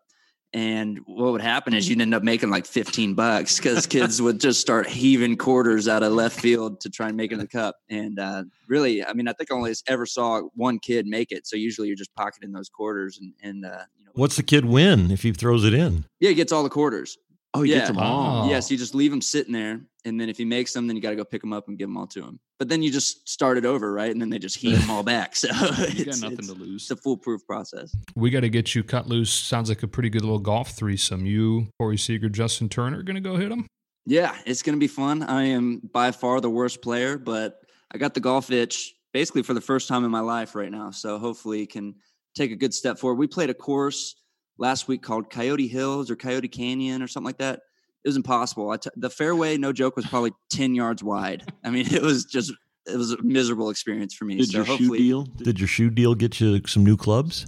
And 0.55 0.99
what 1.07 1.33
would 1.33 1.41
happen 1.41 1.73
is 1.73 1.89
you'd 1.89 2.01
end 2.01 2.15
up 2.15 2.23
making 2.23 2.51
like 2.51 2.67
15 2.67 3.15
bucks 3.15 3.57
because 3.59 3.87
kids 3.89 4.21
would 4.21 4.39
just 4.39 4.61
start 4.61 4.87
heaving 4.87 5.37
quarters 5.37 5.89
out 5.89 6.03
of 6.03 6.13
left 6.13 6.39
field 6.39 6.81
to 6.83 6.91
try 6.91 7.09
and 7.09 7.17
make 7.17 7.31
it 7.31 7.35
in 7.35 7.41
the 7.41 7.47
cup. 7.49 7.77
And 7.89 8.19
uh, 8.19 8.45
really, 8.69 9.03
I 9.05 9.15
mean, 9.15 9.29
I 9.29 9.33
think 9.33 9.51
I 9.51 9.55
only 9.55 9.73
ever 9.87 10.05
saw 10.05 10.43
one 10.55 10.79
kid 10.79 11.07
make 11.07 11.33
it. 11.33 11.47
So 11.47 11.57
usually 11.57 11.89
you're 11.89 11.97
just 11.97 12.15
pocketing 12.15 12.53
those 12.53 12.69
quarters 12.69 13.19
and, 13.19 13.33
and 13.43 13.65
uh, 13.65 13.85
you 13.99 14.05
know, 14.05 14.11
What's 14.15 14.37
the 14.37 14.43
kid 14.43 14.67
win 14.67 15.11
if 15.11 15.23
he 15.23 15.33
throws 15.33 15.65
it 15.65 15.73
in? 15.73 16.05
yeah, 16.21 16.29
he 16.29 16.35
gets 16.35 16.53
all 16.53 16.63
the 16.63 16.69
quarters. 16.69 17.17
Oh, 17.55 17.63
he 17.63 17.71
yeah. 17.71 17.79
gets 17.79 17.89
them 17.89 17.99
all. 17.99 18.45
Oh. 18.45 18.49
Yes, 18.49 18.71
you 18.71 18.77
just 18.77 18.95
leave 18.95 19.11
them 19.11 19.21
sitting 19.21 19.53
there. 19.53 19.81
And 20.05 20.21
then 20.21 20.29
if 20.29 20.37
he 20.37 20.45
makes 20.45 20.73
them, 20.73 20.87
then 20.87 20.97
you 20.97 21.03
got 21.03 21.11
to 21.11 21.17
go 21.17 21.25
pick 21.25 21.41
them 21.41 21.53
up 21.53 21.69
and 21.69 21.79
give 21.79 21.89
them 21.89 21.97
all 21.97 22.07
to 22.09 22.23
him. 22.23 22.41
But 22.59 22.69
then 22.69 22.83
you 22.83 22.91
just 22.91 23.29
start 23.29 23.57
it 23.57 23.65
over, 23.65 23.93
right? 23.93 24.11
And 24.11 24.21
then 24.21 24.31
they 24.31 24.39
just 24.39 24.57
heat 24.57 24.75
them 24.75 24.91
all 24.91 25.03
back. 25.03 25.35
So 25.37 25.49
You 25.49 25.55
got 25.55 25.91
it's, 25.91 26.21
nothing 26.23 26.39
it's, 26.39 26.49
to 26.49 26.55
lose. 26.55 26.83
it's 26.83 26.91
a 26.91 26.97
foolproof 26.97 27.47
process. 27.47 27.95
We 28.17 28.31
got 28.31 28.41
to 28.41 28.49
get 28.49 28.75
you 28.75 28.83
cut 28.83 29.07
loose. 29.07 29.33
Sounds 29.33 29.69
like 29.69 29.83
a 29.83 29.89
pretty 29.89 30.11
good 30.11 30.23
little 30.23 30.39
golf 30.39 30.71
threesome. 30.71 31.27
You, 31.27 31.69
Corey 31.79 31.99
Seager, 31.99 32.29
Justin 32.29 32.69
Turner, 32.69 33.03
going 33.03 33.15
to 33.15 33.21
go 33.21 33.37
hit 33.37 33.49
them. 33.51 33.67
Yeah, 34.07 34.37
it's 34.47 34.63
going 34.63 34.75
to 34.77 34.81
be 34.81 34.89
fun. 34.89 35.23
I 35.23 35.45
am 35.45 35.81
by 35.93 36.11
far 36.11 36.41
the 36.41 36.51
worst 36.51 36.83
player, 36.83 37.19
but 37.19 37.61
I 37.93 37.99
got 37.99 38.15
the 38.15 38.21
golf 38.21 38.51
itch 38.51 38.95
basically 39.13 39.43
for 39.43 39.55
the 39.55 39.61
first 39.61 39.89
time 39.89 40.05
in 40.05 40.11
my 40.11 40.21
life 40.21 40.55
right 40.55 40.71
now. 40.71 40.91
So 40.91 41.19
hopefully 41.19 41.67
can 41.67 41.95
take 42.35 42.51
a 42.51 42.57
good 42.57 42.75
step 42.75 42.99
forward. 42.99 43.19
We 43.19 43.27
played 43.27 43.51
a 43.51 43.55
course 43.55 44.17
last 44.59 44.89
week 44.89 45.03
called 45.03 45.31
Coyote 45.31 45.69
Hills 45.69 46.11
or 46.11 46.17
Coyote 46.17 46.49
Canyon 46.49 47.03
or 47.03 47.09
something 47.09 47.27
like 47.27 47.39
that. 47.39 47.61
It 48.05 48.09
was 48.09 48.17
impossible. 48.17 48.71
I 48.71 48.77
t- 48.79 48.91
the 48.97 49.11
fairway, 49.11 49.57
no 49.57 49.73
joke, 49.73 49.97
was 49.97 50.07
probably 50.07 50.33
10 50.51 50.75
yards 50.75 51.03
wide. 51.05 51.45
I 51.65 51.71
mean, 51.71 51.87
it 51.93 52.03
was 52.03 52.25
just, 52.25 52.53
it 52.87 52.97
was 52.97 53.13
a 53.13 53.23
miserable 53.23 53.71
experience 53.71 54.13
for 54.15 54.25
me. 54.25 54.37
Did 54.39 54.49
so 54.51 54.59
your 54.59 54.67
shoe 54.79 54.97
deal? 54.97 55.23
Did 55.25 55.61
your 55.61 55.69
shoe 55.69 55.91
deal 55.91 56.15
get 56.15 56.41
you 56.41 56.61
some 56.67 56.85
new 56.85 56.97
clubs? 56.97 57.47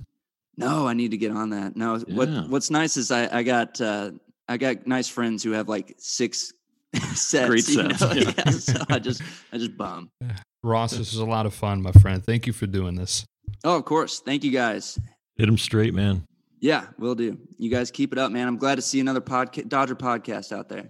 No, 0.57 0.87
I 0.87 0.95
need 0.95 1.11
to 1.11 1.17
get 1.17 1.33
on 1.33 1.51
that. 1.51 1.75
No, 1.77 1.97
Yeah. 2.07 2.15
what 2.17 2.49
what's 2.49 2.71
nice 2.71 2.97
is 2.97 3.11
I 3.11 3.39
I 3.39 3.43
got 3.43 3.81
uh 3.81 4.13
I 4.49 4.57
got 4.57 4.87
nice 4.87 5.09
friends 5.09 5.43
who 5.43 5.51
have 5.51 5.69
like 5.69 5.97
six 5.99 6.53
sets. 7.15 7.49
Great 7.49 7.69
you 7.69 7.83
know? 7.83 7.89
sets, 7.97 8.15
yeah. 8.15 8.33
Yeah, 8.47 8.51
so 8.53 8.85
I 8.89 9.01
just 9.01 9.23
I 9.53 9.59
just 9.59 9.77
bum. 9.77 10.11
Ross, 10.63 10.93
this 10.93 11.13
is 11.13 11.19
a 11.19 11.25
lot 11.27 11.47
of 11.47 11.53
fun, 11.55 11.83
my 11.83 11.91
friend. 11.91 12.25
Thank 12.25 12.47
you 12.47 12.53
for 12.53 12.67
doing 12.69 12.95
this. 12.95 13.25
Oh, 13.65 13.77
of 13.77 13.85
course. 13.85 14.21
Thank 14.21 14.45
you 14.45 14.53
guys. 14.53 14.99
Hit 15.37 15.49
him 15.49 15.59
straight, 15.59 15.93
man. 15.93 16.25
Yeah, 16.65 16.87
we'll 16.99 17.15
do. 17.15 17.37
You 17.59 17.69
guys 17.69 17.91
keep 17.91 18.11
it 18.11 18.19
up, 18.19 18.33
man. 18.33 18.49
I'm 18.49 18.57
glad 18.57 18.77
to 18.77 18.83
see 18.83 18.99
another 18.99 19.21
podcast 19.21 19.69
Dodger 19.69 19.95
podcast 19.95 20.51
out 20.51 20.71
there. 20.71 20.89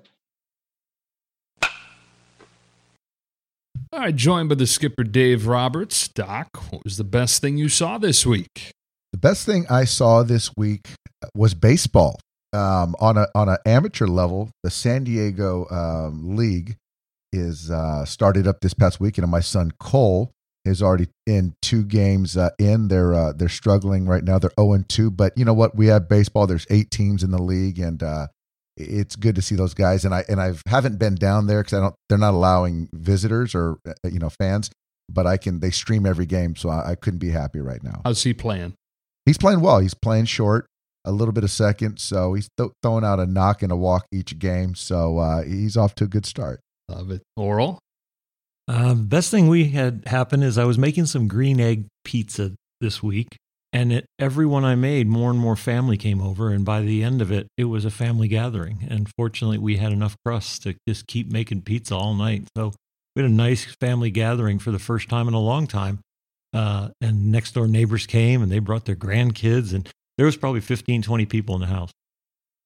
All 3.93 3.99
right, 3.99 4.15
joined 4.15 4.51
by 4.51 4.55
the 4.55 4.69
skipper, 4.69 5.03
Dave 5.03 5.49
Roberts. 5.49 6.07
Doc, 6.07 6.47
what 6.71 6.85
was 6.85 6.97
the 6.97 7.03
best 7.03 7.41
thing 7.41 7.57
you 7.57 7.69
saw 7.69 7.99
this 7.99 8.25
week? 8.25 8.71
The 9.11 9.19
best 9.19 9.47
thing 9.47 9.67
I 9.69 9.83
saw 9.83 10.23
this 10.23 10.49
week 10.57 10.91
was 11.35 11.55
baseball. 11.55 12.21
Um, 12.53 12.95
on 13.01 13.19
a 13.19 13.27
on 13.35 13.49
an 13.49 13.59
amateur 13.67 14.07
level, 14.07 14.51
the 14.63 14.71
San 14.71 15.03
Diego 15.03 15.67
um, 15.71 16.37
League 16.37 16.77
is 17.33 17.69
uh, 17.69 18.05
started 18.05 18.47
up 18.47 18.61
this 18.61 18.75
past 18.75 19.01
weekend, 19.01 19.25
and 19.25 19.33
my 19.33 19.41
son 19.41 19.73
Cole 19.81 20.31
is 20.65 20.83
already 20.83 21.09
in 21.27 21.55
two 21.63 21.85
games 21.85 22.37
uh, 22.37 22.51
in. 22.59 22.89
They're 22.89 23.15
uh, 23.15 23.33
they're 23.33 23.49
struggling 23.49 24.07
right 24.07 24.25
now. 24.25 24.39
They're 24.39 24.53
zero 24.59 24.73
and 24.73 24.89
two, 24.89 25.11
but 25.11 25.33
you 25.37 25.45
know 25.45 25.55
what? 25.55 25.77
We 25.77 25.87
have 25.89 26.09
baseball. 26.09 26.47
There's 26.47 26.67
eight 26.71 26.91
teams 26.91 27.23
in 27.23 27.31
the 27.31 27.43
league, 27.43 27.79
and 27.79 28.03
uh, 28.03 28.29
it's 28.77 29.17
good 29.17 29.35
to 29.37 29.43
see 29.43 29.55
those 29.55 29.75
guys. 29.75 30.05
And 30.05 30.15
I 30.15 30.25
and 30.29 30.41
I 30.41 30.55
haven't 30.67 30.99
been 30.99 31.15
down 31.15 31.47
there 31.47 31.63
because 31.63 31.75
I 31.75 31.81
don't. 31.81 31.95
They're 32.09 32.19
not 32.19 32.35
allowing 32.35 32.89
visitors 32.93 33.55
or 33.55 33.79
uh, 33.87 33.93
you 34.05 34.19
know 34.19 34.31
fans, 34.31 34.71
but 35.11 35.27
I 35.27 35.37
can. 35.37 35.61
They 35.61 35.71
stream 35.71 36.07
every 36.07 36.27
game, 36.27 36.57
so 36.57 36.69
I, 36.71 36.93
I 36.93 36.95
couldn't 36.95 37.21
be 37.21 37.31
happy 37.31 37.61
right 37.61 37.83
now. 37.83 38.01
How's 38.05 38.23
he 38.23 38.33
playing? 38.35 38.75
He's 39.27 39.39
playing 39.39 39.61
well. 39.61 39.79
He's 39.79 39.95
playing 39.95 40.27
short, 40.27 40.67
a 41.05 41.13
little 41.13 41.33
bit 41.33 41.45
of 41.45 41.51
second, 41.51 41.99
so 41.99 42.35
he's 42.35 42.49
th- 42.59 42.71
throwing 42.83 43.05
out 43.05 43.19
a 43.19 43.27
knock 43.27 43.63
and 43.63 43.73
a 43.73 43.77
walk 43.77 44.07
each 44.13 44.39
game. 44.39 44.75
So 44.75 45.19
uh, 45.19 45.43
he's 45.43 45.77
off 45.77 45.95
to 45.97 46.05
a 46.05 46.09
good 46.09 46.27
start. 46.27 46.61
Love 46.89 47.11
it. 47.11 47.23
Orel? 47.39 47.79
Uh, 48.67 48.95
best 48.95 49.31
thing 49.31 49.49
we 49.49 49.69
had 49.71 50.05
happen 50.07 50.43
is 50.43 50.57
I 50.57 50.65
was 50.65 50.79
making 50.79 51.07
some 51.07 51.29
green 51.29 51.61
egg 51.61 51.87
pizza 52.05 52.53
this 52.81 53.03
week, 53.03 53.37
and 53.73 53.93
it, 53.93 54.07
everyone 54.19 54.65
I 54.65 54.75
made, 54.75 55.07
more 55.07 55.31
and 55.31 55.39
more 55.39 55.57
family 55.57 55.97
came 55.97 56.23
over, 56.23 56.51
and 56.51 56.65
by 56.65 56.81
the 56.81 57.03
end 57.03 57.21
of 57.21 57.31
it, 57.31 57.47
it 57.59 57.65
was 57.65 57.85
a 57.85 57.91
family 57.91 58.29
gathering. 58.29 58.87
And 58.89 59.11
fortunately, 59.17 59.59
we 59.59 59.77
had 59.77 59.93
enough 59.93 60.17
crust 60.25 60.63
to 60.63 60.75
just 60.89 61.07
keep 61.07 61.31
making 61.31 61.63
pizza 61.63 61.95
all 61.95 62.15
night. 62.15 62.45
So 62.57 62.73
we 63.15 63.23
had 63.23 63.31
a 63.31 63.35
nice 63.35 63.65
family 63.81 64.11
gathering 64.11 64.59
for 64.59 64.71
the 64.71 64.79
first 64.79 65.09
time 65.09 65.29
in 65.29 65.35
a 65.35 65.41
long 65.41 65.67
time. 65.67 66.01
Uh, 66.55 66.91
and 67.01 67.33
next 67.33 67.53
door 67.53 67.67
neighbors 67.67 68.07
came, 68.07 68.43
and 68.43 68.51
they 68.51 68.61
brought 68.61 68.87
their 68.87 68.97
grandkids, 68.97 69.75
and 69.75 69.89
there 70.17 70.27
was 70.27 70.37
probably 70.37 70.61
15, 70.61 71.03
20 71.03 71.27
people 71.27 71.55
in 71.57 71.61
the 71.61 71.67
house 71.67 71.91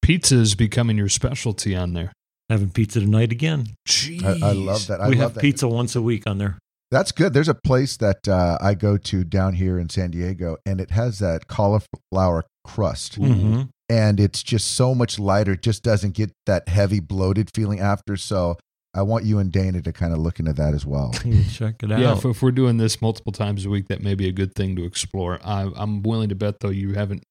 Pizza 0.09 0.37
is 0.37 0.55
becoming 0.55 0.97
your 0.97 1.07
specialty 1.07 1.75
on 1.75 1.93
there. 1.93 2.11
Having 2.49 2.69
pizza 2.69 2.99
tonight 2.99 3.31
again. 3.31 3.67
Jeez. 3.87 4.23
I, 4.23 4.49
I 4.49 4.51
love 4.53 4.87
that. 4.87 5.01
I 5.01 5.07
we 5.09 5.15
love 5.15 5.21
have 5.23 5.33
that. 5.35 5.41
pizza 5.41 5.67
once 5.67 5.95
a 5.95 6.01
week 6.01 6.25
on 6.27 6.37
there. 6.37 6.57
That's 6.91 7.11
good. 7.11 7.33
There's 7.33 7.47
a 7.49 7.53
place 7.53 7.97
that 7.97 8.27
uh, 8.27 8.57
I 8.59 8.73
go 8.73 8.97
to 8.97 9.23
down 9.23 9.53
here 9.53 9.77
in 9.77 9.89
San 9.89 10.09
Diego, 10.11 10.57
and 10.65 10.81
it 10.81 10.89
has 10.91 11.19
that 11.19 11.47
cauliflower 11.47 12.45
crust, 12.63 13.19
Mm-hmm. 13.19 13.61
and 13.89 14.19
it's 14.19 14.41
just 14.43 14.71
so 14.71 14.95
much 14.95 15.19
lighter. 15.19 15.51
It 15.53 15.61
just 15.61 15.83
doesn't 15.83 16.15
get 16.15 16.31
that 16.47 16.67
heavy, 16.67 16.99
bloated 16.99 17.49
feeling 17.53 17.79
after. 17.79 18.17
So 18.17 18.57
I 18.95 19.03
want 19.03 19.23
you 19.25 19.37
and 19.37 19.51
Dana 19.51 19.83
to 19.83 19.93
kind 19.93 20.13
of 20.13 20.19
look 20.19 20.39
into 20.39 20.53
that 20.53 20.73
as 20.73 20.83
well. 20.83 21.11
Check 21.51 21.83
it 21.83 21.91
out. 21.91 21.99
Yeah, 21.99 22.13
if, 22.13 22.25
if 22.25 22.41
we're 22.41 22.49
doing 22.51 22.77
this 22.77 23.01
multiple 23.03 23.31
times 23.31 23.65
a 23.65 23.69
week, 23.69 23.87
that 23.89 24.01
may 24.01 24.15
be 24.15 24.27
a 24.27 24.31
good 24.31 24.55
thing 24.55 24.75
to 24.77 24.83
explore. 24.83 25.39
I, 25.43 25.69
I'm 25.75 26.01
willing 26.01 26.29
to 26.29 26.35
bet, 26.35 26.59
though, 26.59 26.69
you 26.69 26.93
haven't 26.95 27.21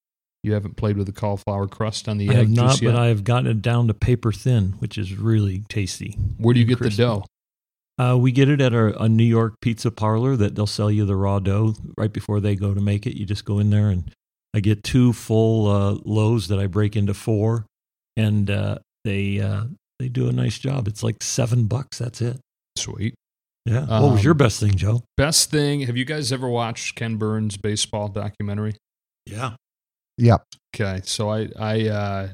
you 0.49 0.55
haven't 0.55 0.77
played 0.77 0.97
with 0.97 1.07
the 1.07 1.13
cauliflower 1.13 1.69
crust 1.69 2.09
on 2.09 2.19
the 2.19 2.29
I 2.31 2.33
have 2.33 2.43
egg 2.45 2.51
not, 2.51 2.71
just 2.71 2.83
yet. 2.83 2.93
but 2.93 3.01
I 3.01 3.07
have 3.07 3.23
gotten 3.23 3.47
it 3.51 3.63
down 3.63 3.87
to 3.89 3.95
paper 3.95 4.33
thin, 4.33 4.73
which 4.81 4.99
is 4.99 5.15
really 5.17 5.63
tasty. 5.69 6.13
Where 6.39 6.53
do 6.55 6.59
you 6.61 6.67
get 6.67 6.81
the 6.81 6.91
dough? 6.91 7.25
Uh, 7.99 8.17
we 8.17 8.33
get 8.33 8.49
it 8.49 8.61
at 8.61 8.73
our, 8.75 8.89
a 9.01 9.09
New 9.09 9.25
York 9.25 9.55
pizza 9.61 9.91
parlor 9.91 10.37
that 10.37 10.55
they'll 10.55 10.67
sell 10.67 10.91
you 10.91 11.05
the 11.05 11.17
raw 11.17 11.39
dough 11.41 11.75
right 11.97 12.13
before 12.13 12.41
they 12.41 12.55
go 12.57 12.73
to 12.75 12.81
make 12.81 13.07
it. 13.07 13.17
You 13.19 13.27
just 13.27 13.45
go 13.45 13.59
in 13.59 13.71
there 13.71 13.89
and 13.91 14.11
I 14.55 14.61
get 14.61 14.83
two 14.85 15.13
full 15.13 15.67
uh, 15.69 15.99
loaves 16.05 16.49
that 16.49 16.59
I 16.59 16.67
break 16.69 16.97
into 16.97 17.13
four, 17.15 17.67
and 18.17 18.51
uh, 18.51 18.79
they 19.05 19.41
uh, 19.41 19.65
they 19.99 20.09
do 20.09 20.29
a 20.29 20.33
nice 20.33 20.59
job. 20.59 20.89
It's 20.89 21.03
like 21.03 21.23
seven 21.23 21.67
bucks. 21.67 21.99
That's 21.99 22.21
it. 22.23 22.39
Sweet. 22.77 23.15
Yeah. 23.67 23.81
what 23.81 24.13
was 24.13 24.21
Um, 24.21 24.25
your 24.25 24.35
best 24.35 24.61
thing, 24.61 24.75
Joe? 24.77 25.03
Best 25.19 25.51
thing. 25.51 25.81
Have 25.83 25.97
you 25.97 26.05
guys 26.07 26.33
ever 26.33 26.49
watched 26.49 26.95
Ken 26.95 27.17
Burns' 27.17 27.57
baseball 27.59 28.09
documentary? 28.09 28.77
Yeah. 29.27 29.57
Yeah, 30.19 30.39
Okay, 30.75 31.01
so 31.05 31.31
I 31.31 31.49
I 31.59 31.89
uh, 31.89 32.29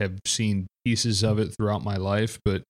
have 0.00 0.18
seen 0.26 0.66
pieces 0.84 1.22
of 1.22 1.38
it 1.38 1.54
throughout 1.54 1.82
my 1.82 1.96
life, 1.96 2.38
but 2.44 2.62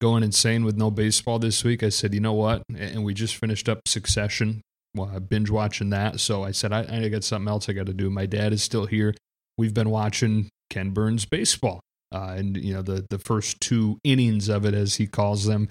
going 0.00 0.22
insane 0.22 0.64
with 0.64 0.76
no 0.76 0.90
baseball 0.90 1.38
this 1.38 1.64
week, 1.64 1.82
I 1.82 1.88
said, 1.88 2.12
you 2.12 2.20
know 2.20 2.32
what? 2.32 2.62
And 2.76 3.04
we 3.04 3.14
just 3.14 3.36
finished 3.36 3.68
up 3.68 3.86
Succession, 3.86 4.60
well, 4.94 5.10
I 5.14 5.18
binge 5.20 5.50
watching 5.50 5.90
that. 5.90 6.20
So 6.20 6.42
I 6.44 6.50
said, 6.50 6.72
I, 6.72 6.86
I 6.88 7.08
got 7.08 7.24
something 7.24 7.48
else 7.48 7.68
I 7.68 7.72
got 7.72 7.86
to 7.86 7.94
do. 7.94 8.10
My 8.10 8.26
dad 8.26 8.52
is 8.52 8.62
still 8.62 8.86
here. 8.86 9.14
We've 9.56 9.74
been 9.74 9.90
watching 9.90 10.50
Ken 10.70 10.90
Burns 10.90 11.24
baseball, 11.24 11.80
uh, 12.12 12.34
and 12.36 12.56
you 12.56 12.74
know 12.74 12.82
the 12.82 13.06
the 13.08 13.18
first 13.18 13.60
two 13.60 13.98
innings 14.04 14.48
of 14.48 14.64
it, 14.64 14.74
as 14.74 14.96
he 14.96 15.06
calls 15.06 15.46
them, 15.46 15.68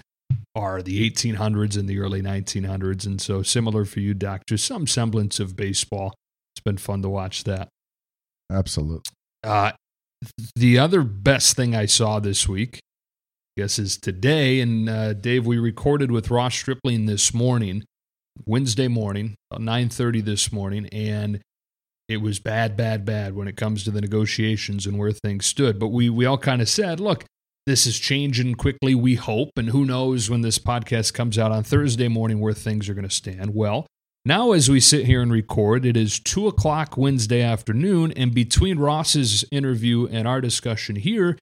are 0.56 0.82
the 0.82 1.08
1800s 1.08 1.78
and 1.78 1.88
the 1.88 2.00
early 2.00 2.22
1900s, 2.22 3.06
and 3.06 3.20
so 3.20 3.42
similar 3.42 3.84
for 3.84 4.00
you, 4.00 4.14
Doc. 4.14 4.42
Just 4.48 4.64
some 4.64 4.86
semblance 4.86 5.38
of 5.38 5.54
baseball. 5.54 6.14
It's 6.54 6.62
been 6.64 6.78
fun 6.78 7.02
to 7.02 7.08
watch 7.10 7.44
that. 7.44 7.68
Absolutely. 8.50 9.12
Uh, 9.42 9.72
the 10.56 10.78
other 10.78 11.02
best 11.02 11.56
thing 11.56 11.74
I 11.74 11.86
saw 11.86 12.18
this 12.18 12.48
week, 12.48 12.80
I 13.56 13.62
guess, 13.62 13.78
is 13.78 13.98
today. 13.98 14.60
And 14.60 14.88
uh, 14.88 15.12
Dave, 15.12 15.46
we 15.46 15.58
recorded 15.58 16.10
with 16.10 16.30
Ross 16.30 16.54
Stripling 16.54 17.06
this 17.06 17.34
morning. 17.34 17.84
Wednesday 18.46 18.88
morning, 18.88 19.36
nine 19.56 19.88
thirty 19.88 20.20
this 20.20 20.50
morning, 20.50 20.88
and 20.88 21.40
it 22.08 22.16
was 22.16 22.40
bad, 22.40 22.76
bad, 22.76 23.04
bad 23.04 23.36
when 23.36 23.46
it 23.46 23.56
comes 23.56 23.84
to 23.84 23.92
the 23.92 24.00
negotiations 24.00 24.86
and 24.86 24.98
where 24.98 25.12
things 25.12 25.46
stood. 25.46 25.78
But 25.78 25.88
we 25.88 26.10
we 26.10 26.26
all 26.26 26.38
kind 26.38 26.60
of 26.60 26.68
said, 26.68 26.98
look, 26.98 27.24
this 27.66 27.86
is 27.86 27.98
changing 27.98 28.56
quickly. 28.56 28.94
We 28.94 29.14
hope, 29.14 29.50
and 29.56 29.68
who 29.68 29.84
knows 29.84 30.30
when 30.30 30.40
this 30.40 30.58
podcast 30.58 31.14
comes 31.14 31.38
out 31.38 31.52
on 31.52 31.62
Thursday 31.62 32.08
morning 32.08 32.40
where 32.40 32.54
things 32.54 32.88
are 32.88 32.94
going 32.94 33.08
to 33.08 33.14
stand. 33.14 33.54
Well. 33.54 33.86
Now, 34.26 34.52
as 34.52 34.70
we 34.70 34.80
sit 34.80 35.04
here 35.04 35.20
and 35.20 35.30
record, 35.30 35.84
it 35.84 35.98
is 35.98 36.18
2 36.18 36.46
o'clock 36.46 36.96
Wednesday 36.96 37.42
afternoon, 37.42 38.10
and 38.12 38.34
between 38.34 38.78
Ross's 38.78 39.44
interview 39.52 40.06
and 40.10 40.26
our 40.26 40.40
discussion 40.40 40.96
here, 40.96 41.36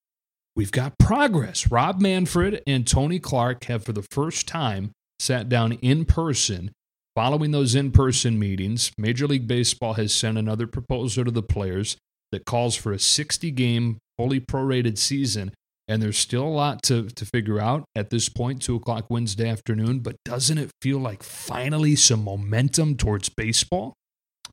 we've 0.57 0.73
got 0.73 0.99
progress. 0.99 1.71
Rob 1.71 2.01
Manfred 2.01 2.61
and 2.67 2.85
Tony 2.85 3.21
Clark 3.21 3.63
have, 3.67 3.85
for 3.85 3.93
the 3.93 4.05
first 4.11 4.49
time, 4.49 4.91
sat 5.21 5.49
down 5.49 5.75
in 5.75 6.05
person. 6.05 6.73
Following 7.15 7.53
those 7.53 7.77
in 7.77 7.93
person 7.93 8.37
meetings, 8.37 8.91
Major 8.99 9.29
League 9.29 9.47
Baseball 9.47 9.95
has 9.95 10.13
sent 10.13 10.37
another 10.37 10.67
proposal 10.67 11.25
to 11.25 11.31
the 11.31 11.41
players 11.41 11.97
that 12.33 12.47
calls 12.47 12.75
for 12.75 12.91
a 12.91 12.99
60 12.99 13.49
game, 13.53 13.99
fully 14.19 14.41
prorated 14.41 14.99
season 14.99 15.53
and 15.89 16.03
there's 16.03 16.19
still 16.19 16.45
a 16.45 16.49
lot 16.49 16.83
to, 16.85 17.09
to 17.09 17.25
figure 17.25 17.59
out 17.59 17.85
at 17.95 18.11
this 18.11 18.29
point, 18.29 18.63
2 18.63 18.77
o'clock 18.77 19.07
Wednesday 19.11 19.49
afternoon. 19.49 20.01
But 20.01 20.17
doesn't 20.25 20.59
it 20.59 20.71
feel 20.81 20.99
like 20.99 21.23
finally 21.23 21.97
some 21.97 22.25
momentum 22.25 22.97
towards 22.97 23.29
baseball? 23.29 23.95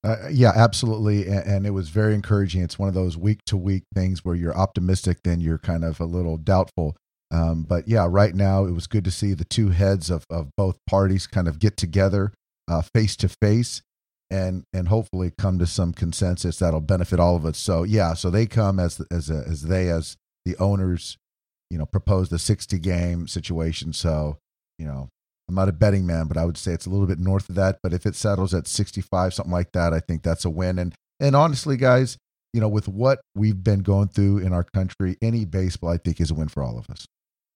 Uh, 0.03 0.29
yeah, 0.31 0.51
absolutely. 0.55 1.27
And, 1.27 1.45
and, 1.45 1.67
it 1.67 1.71
was 1.71 1.89
very 1.89 2.13
encouraging. 2.13 2.61
It's 2.61 2.79
one 2.79 2.87
of 2.87 2.95
those 2.95 3.17
week 3.17 3.39
to 3.47 3.57
week 3.57 3.83
things 3.93 4.23
where 4.23 4.35
you're 4.35 4.55
optimistic, 4.55 5.19
then 5.23 5.41
you're 5.41 5.57
kind 5.57 5.83
of 5.83 5.99
a 5.99 6.05
little 6.05 6.37
doubtful. 6.37 6.95
Um, 7.31 7.63
but 7.63 7.87
yeah, 7.87 8.07
right 8.09 8.33
now 8.33 8.65
it 8.65 8.71
was 8.71 8.87
good 8.87 9.03
to 9.05 9.11
see 9.11 9.33
the 9.33 9.45
two 9.45 9.69
heads 9.69 10.09
of, 10.09 10.25
of 10.29 10.49
both 10.55 10.77
parties 10.87 11.27
kind 11.27 11.47
of 11.47 11.59
get 11.59 11.75
together 11.75 12.31
face 12.93 13.15
to 13.17 13.27
face 13.27 13.81
and 14.29 14.63
and 14.73 14.87
hopefully 14.87 15.31
come 15.37 15.57
to 15.57 15.65
some 15.65 15.91
consensus 15.91 16.59
that'll 16.59 16.81
benefit 16.81 17.19
all 17.19 17.35
of 17.35 17.45
us. 17.45 17.57
So 17.57 17.83
yeah, 17.83 18.13
so 18.13 18.29
they 18.29 18.45
come 18.45 18.79
as 18.79 19.01
as 19.11 19.29
a, 19.29 19.43
as 19.47 19.63
they 19.63 19.89
as 19.89 20.17
the 20.49 20.57
owners, 20.57 21.17
you 21.69 21.77
know, 21.77 21.85
proposed 21.85 22.33
a 22.33 22.39
60 22.39 22.79
game 22.79 23.27
situation. 23.27 23.93
So, 23.93 24.37
you 24.77 24.85
know, 24.85 25.09
I'm 25.47 25.55
not 25.55 25.69
a 25.69 25.73
betting 25.73 26.05
man, 26.05 26.27
but 26.27 26.37
I 26.37 26.45
would 26.45 26.57
say 26.57 26.73
it's 26.73 26.85
a 26.85 26.89
little 26.89 27.07
bit 27.07 27.19
north 27.19 27.49
of 27.49 27.55
that. 27.55 27.79
But 27.81 27.93
if 27.93 28.05
it 28.05 28.15
settles 28.15 28.53
at 28.53 28.67
65, 28.67 29.33
something 29.33 29.51
like 29.51 29.71
that, 29.73 29.93
I 29.93 29.99
think 29.99 30.23
that's 30.23 30.45
a 30.45 30.49
win. 30.49 30.79
And 30.79 30.93
and 31.19 31.35
honestly, 31.35 31.75
guys, 31.75 32.17
you 32.53 32.61
know, 32.61 32.69
with 32.69 32.87
what 32.87 33.19
we've 33.35 33.63
been 33.63 33.81
going 33.81 34.07
through 34.07 34.39
in 34.39 34.53
our 34.53 34.63
country, 34.63 35.17
any 35.21 35.45
baseball 35.45 35.89
I 35.89 35.97
think 35.97 36.21
is 36.21 36.31
a 36.31 36.33
win 36.33 36.47
for 36.47 36.63
all 36.63 36.77
of 36.77 36.89
us. 36.89 37.05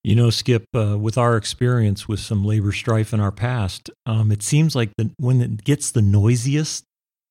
You 0.04 0.16
know, 0.16 0.30
Skip, 0.32 0.66
uh, 0.76 0.98
with 0.98 1.18
our 1.18 1.38
experience 1.38 2.10
with 2.10 2.20
some 2.20 2.44
labor 2.44 2.74
strife 2.74 3.14
in 3.14 3.22
our 3.22 3.32
past, 3.32 3.90
um, 4.06 4.34
it 4.34 4.44
seems 4.44 4.76
like 4.76 4.92
the, 4.98 5.12
when 5.18 5.40
it 5.40 5.64
gets 5.64 5.92
the 5.92 6.02
noisiest, 6.02 6.84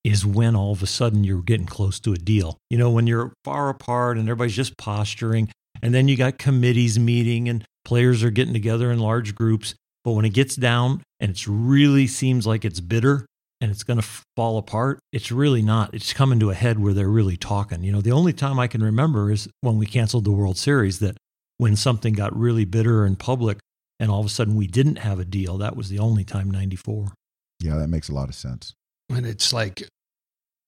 is 0.04 0.26
when 0.26 0.56
all 0.56 0.72
of 0.72 0.82
a 0.82 0.86
sudden 0.86 1.24
you're 1.24 1.42
getting 1.42 1.66
close 1.66 2.00
to 2.00 2.12
a 2.12 2.16
deal. 2.16 2.58
You 2.70 2.78
know, 2.78 2.90
when 2.90 3.06
you're 3.06 3.32
far 3.44 3.68
apart 3.68 4.18
and 4.18 4.28
everybody's 4.28 4.56
just 4.56 4.76
posturing, 4.76 5.48
and 5.80 5.94
then 5.94 6.08
you 6.08 6.16
got 6.16 6.38
committees 6.38 6.98
meeting 6.98 7.48
and 7.48 7.64
players 7.84 8.22
are 8.22 8.30
getting 8.30 8.54
together 8.54 8.90
in 8.90 8.98
large 8.98 9.34
groups. 9.34 9.74
But 10.04 10.12
when 10.12 10.24
it 10.24 10.30
gets 10.34 10.56
down 10.56 11.02
and 11.20 11.30
it 11.30 11.46
really 11.46 12.06
seems 12.06 12.46
like 12.46 12.64
it's 12.64 12.80
bitter 12.80 13.26
and 13.60 13.70
it's 13.70 13.84
going 13.84 14.00
to 14.00 14.08
fall 14.36 14.58
apart, 14.58 14.98
it's 15.12 15.30
really 15.30 15.62
not. 15.62 15.94
It's 15.94 16.12
coming 16.12 16.40
to 16.40 16.50
a 16.50 16.54
head 16.54 16.80
where 16.80 16.92
they're 16.92 17.08
really 17.08 17.36
talking. 17.36 17.84
You 17.84 17.92
know, 17.92 18.00
the 18.00 18.10
only 18.10 18.32
time 18.32 18.58
I 18.58 18.66
can 18.66 18.82
remember 18.82 19.30
is 19.30 19.48
when 19.60 19.78
we 19.78 19.86
canceled 19.86 20.24
the 20.24 20.32
World 20.32 20.58
Series 20.58 20.98
that 20.98 21.16
when 21.58 21.76
something 21.76 22.14
got 22.14 22.36
really 22.36 22.64
bitter 22.64 23.06
in 23.06 23.14
public 23.14 23.58
and 24.00 24.10
all 24.10 24.18
of 24.18 24.26
a 24.26 24.30
sudden 24.30 24.56
we 24.56 24.66
didn't 24.66 24.96
have 24.96 25.20
a 25.20 25.24
deal, 25.24 25.58
that 25.58 25.76
was 25.76 25.88
the 25.88 26.00
only 26.00 26.24
time 26.24 26.50
94. 26.50 27.12
Yeah, 27.60 27.76
that 27.76 27.88
makes 27.88 28.08
a 28.08 28.14
lot 28.14 28.28
of 28.28 28.34
sense. 28.34 28.74
And 29.08 29.24
it's 29.26 29.52
like 29.52 29.88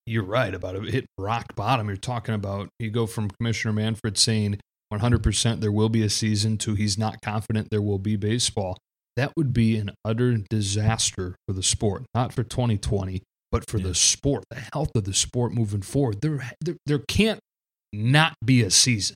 you're 0.07 0.25
right 0.25 0.55
about 0.55 0.77
it 0.77 0.85
hit 0.85 1.07
rock 1.19 1.55
bottom. 1.55 1.89
You're 1.89 1.97
talking 1.97 2.35
about 2.35 2.69
you 2.79 2.91
go 2.91 3.07
from 3.07 3.31
Commissioner 3.31 3.73
Manfred 3.73 4.19
saying 4.19 4.61
100% 4.93 5.61
there 5.61 5.73
will 5.73 5.89
be 5.89 6.03
a 6.03 6.11
season 6.11 6.59
to 6.59 6.75
he's 6.75 6.99
not 6.99 7.21
confident 7.23 7.69
there 7.71 7.83
will 7.83 7.99
be 7.99 8.17
baseball. 8.17 8.77
That 9.17 9.33
would 9.37 9.53
be 9.53 9.77
an 9.77 9.93
utter 10.05 10.37
disaster 10.37 11.37
for 11.47 11.53
the 11.53 11.63
sport, 11.63 12.05
not 12.15 12.33
for 12.33 12.43
2020, 12.43 13.23
but 13.53 13.69
for 13.71 13.79
yeah. 13.79 13.89
the 13.89 13.95
sport, 13.95 14.45
the 14.51 14.63
health 14.73 14.91
of 14.95 15.05
the 15.05 15.15
sport 15.15 15.53
moving 15.53 15.83
forward. 15.83 16.21
There, 16.21 16.51
there, 16.61 16.77
there 16.85 16.99
can't 16.99 17.39
not 17.93 18.35
be 18.45 18.63
a 18.63 18.71
season. 18.71 19.15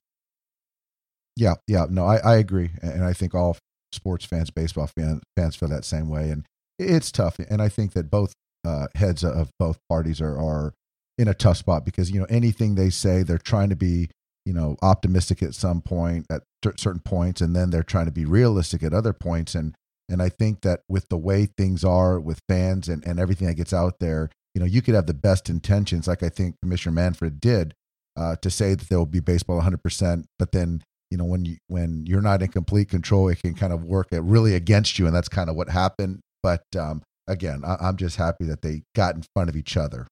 Yeah, 1.36 1.54
yeah, 1.66 1.86
no, 1.90 2.04
I, 2.04 2.16
I 2.18 2.36
agree, 2.36 2.70
and 2.82 3.04
I 3.04 3.12
think 3.12 3.34
all 3.34 3.56
sports 3.92 4.24
fans, 4.24 4.50
baseball 4.50 4.88
fans, 4.88 5.22
fans 5.36 5.56
feel 5.56 5.68
that 5.68 5.84
same 5.84 6.08
way, 6.08 6.30
and 6.30 6.44
it's 6.78 7.12
tough. 7.12 7.38
And 7.38 7.60
I 7.62 7.68
think 7.68 7.92
that 7.92 8.10
both 8.10 8.32
uh, 8.66 8.88
heads 8.94 9.24
of 9.24 9.50
both 9.58 9.78
parties 9.88 10.20
are 10.20 10.36
are 10.38 10.74
in 11.18 11.28
a 11.28 11.34
tough 11.34 11.56
spot 11.56 11.84
because 11.84 12.10
you 12.10 12.20
know 12.20 12.26
anything 12.30 12.74
they 12.74 12.90
say 12.90 13.22
they're 13.22 13.38
trying 13.38 13.68
to 13.68 13.76
be 13.76 14.08
you 14.46 14.52
know 14.52 14.76
optimistic 14.82 15.42
at 15.42 15.54
some 15.54 15.80
point 15.82 16.24
at 16.30 16.42
certain 16.76 17.00
points 17.00 17.40
and 17.40 17.54
then 17.54 17.70
they're 17.70 17.82
trying 17.82 18.06
to 18.06 18.12
be 18.12 18.24
realistic 18.24 18.82
at 18.82 18.94
other 18.94 19.12
points 19.12 19.54
and 19.54 19.74
and 20.08 20.22
I 20.22 20.28
think 20.28 20.62
that 20.62 20.80
with 20.88 21.08
the 21.08 21.18
way 21.18 21.46
things 21.46 21.84
are 21.84 22.18
with 22.18 22.40
fans 22.48 22.88
and, 22.88 23.04
and 23.06 23.20
everything 23.20 23.46
that 23.46 23.54
gets 23.54 23.74
out 23.74 23.98
there, 24.00 24.30
you 24.54 24.60
know, 24.60 24.66
you 24.66 24.80
could 24.80 24.94
have 24.94 25.06
the 25.06 25.14
best 25.14 25.50
intentions, 25.50 26.08
like 26.08 26.22
I 26.22 26.30
think 26.30 26.56
Commissioner 26.62 26.94
Manfred 26.94 27.40
did, 27.40 27.74
uh, 28.16 28.36
to 28.36 28.50
say 28.50 28.74
that 28.74 28.88
there 28.88 28.98
will 28.98 29.06
be 29.06 29.20
baseball 29.20 29.60
100%. 29.60 30.24
But 30.38 30.52
then, 30.52 30.82
you 31.10 31.18
know, 31.18 31.24
when 31.24 31.44
you 31.44 31.56
when 31.68 32.06
you're 32.06 32.22
not 32.22 32.42
in 32.42 32.48
complete 32.48 32.88
control, 32.88 33.28
it 33.28 33.42
can 33.42 33.54
kind 33.54 33.72
of 33.72 33.84
work 33.84 34.08
really 34.12 34.54
against 34.54 34.98
you, 34.98 35.06
and 35.06 35.14
that's 35.14 35.28
kind 35.28 35.48
of 35.48 35.56
what 35.56 35.68
happened. 35.68 36.20
But 36.42 36.64
um, 36.78 37.02
again, 37.26 37.62
I, 37.64 37.76
I'm 37.80 37.96
just 37.96 38.16
happy 38.16 38.44
that 38.46 38.62
they 38.62 38.82
got 38.94 39.14
in 39.14 39.24
front 39.34 39.48
of 39.48 39.56
each 39.56 39.76
other. 39.76 40.06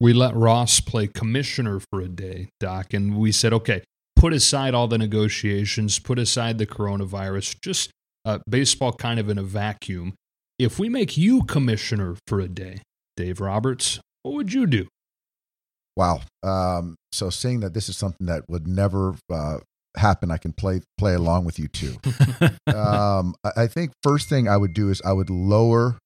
We 0.00 0.12
let 0.12 0.34
Ross 0.34 0.80
play 0.80 1.06
commissioner 1.06 1.80
for 1.90 2.00
a 2.00 2.08
day, 2.08 2.50
Doc, 2.60 2.92
and 2.92 3.16
we 3.16 3.32
said, 3.32 3.52
okay, 3.52 3.82
put 4.14 4.32
aside 4.32 4.74
all 4.74 4.88
the 4.88 4.98
negotiations, 4.98 5.98
put 5.98 6.18
aside 6.18 6.58
the 6.58 6.66
coronavirus, 6.66 7.60
just 7.60 7.90
uh, 8.24 8.38
baseball 8.48 8.92
kind 8.92 9.18
of 9.18 9.28
in 9.28 9.38
a 9.38 9.42
vacuum. 9.42 10.14
If 10.58 10.78
we 10.78 10.88
make 10.88 11.16
you 11.16 11.44
commissioner 11.44 12.16
for 12.26 12.40
a 12.40 12.48
day, 12.48 12.82
Dave 13.16 13.40
Roberts, 13.40 14.00
what 14.22 14.34
would 14.34 14.52
you 14.52 14.66
do? 14.66 14.88
Wow. 15.96 16.20
Um, 16.42 16.96
so 17.12 17.30
seeing 17.30 17.60
that 17.60 17.72
this 17.72 17.88
is 17.88 17.96
something 17.96 18.26
that 18.26 18.48
would 18.48 18.66
never 18.66 19.16
uh, 19.32 19.58
happen, 19.96 20.30
I 20.30 20.36
can 20.36 20.52
play 20.52 20.82
play 20.98 21.14
along 21.14 21.44
with 21.46 21.58
you 21.58 21.68
too. 21.68 21.96
um, 22.66 23.34
I 23.56 23.66
think 23.66 23.92
first 24.02 24.28
thing 24.28 24.48
I 24.48 24.56
would 24.56 24.74
do 24.74 24.90
is 24.90 25.00
I 25.04 25.12
would 25.12 25.30
lower 25.30 25.98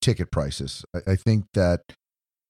ticket 0.00 0.32
prices. 0.32 0.84
I, 0.94 1.12
I 1.12 1.16
think 1.16 1.44
that 1.54 1.82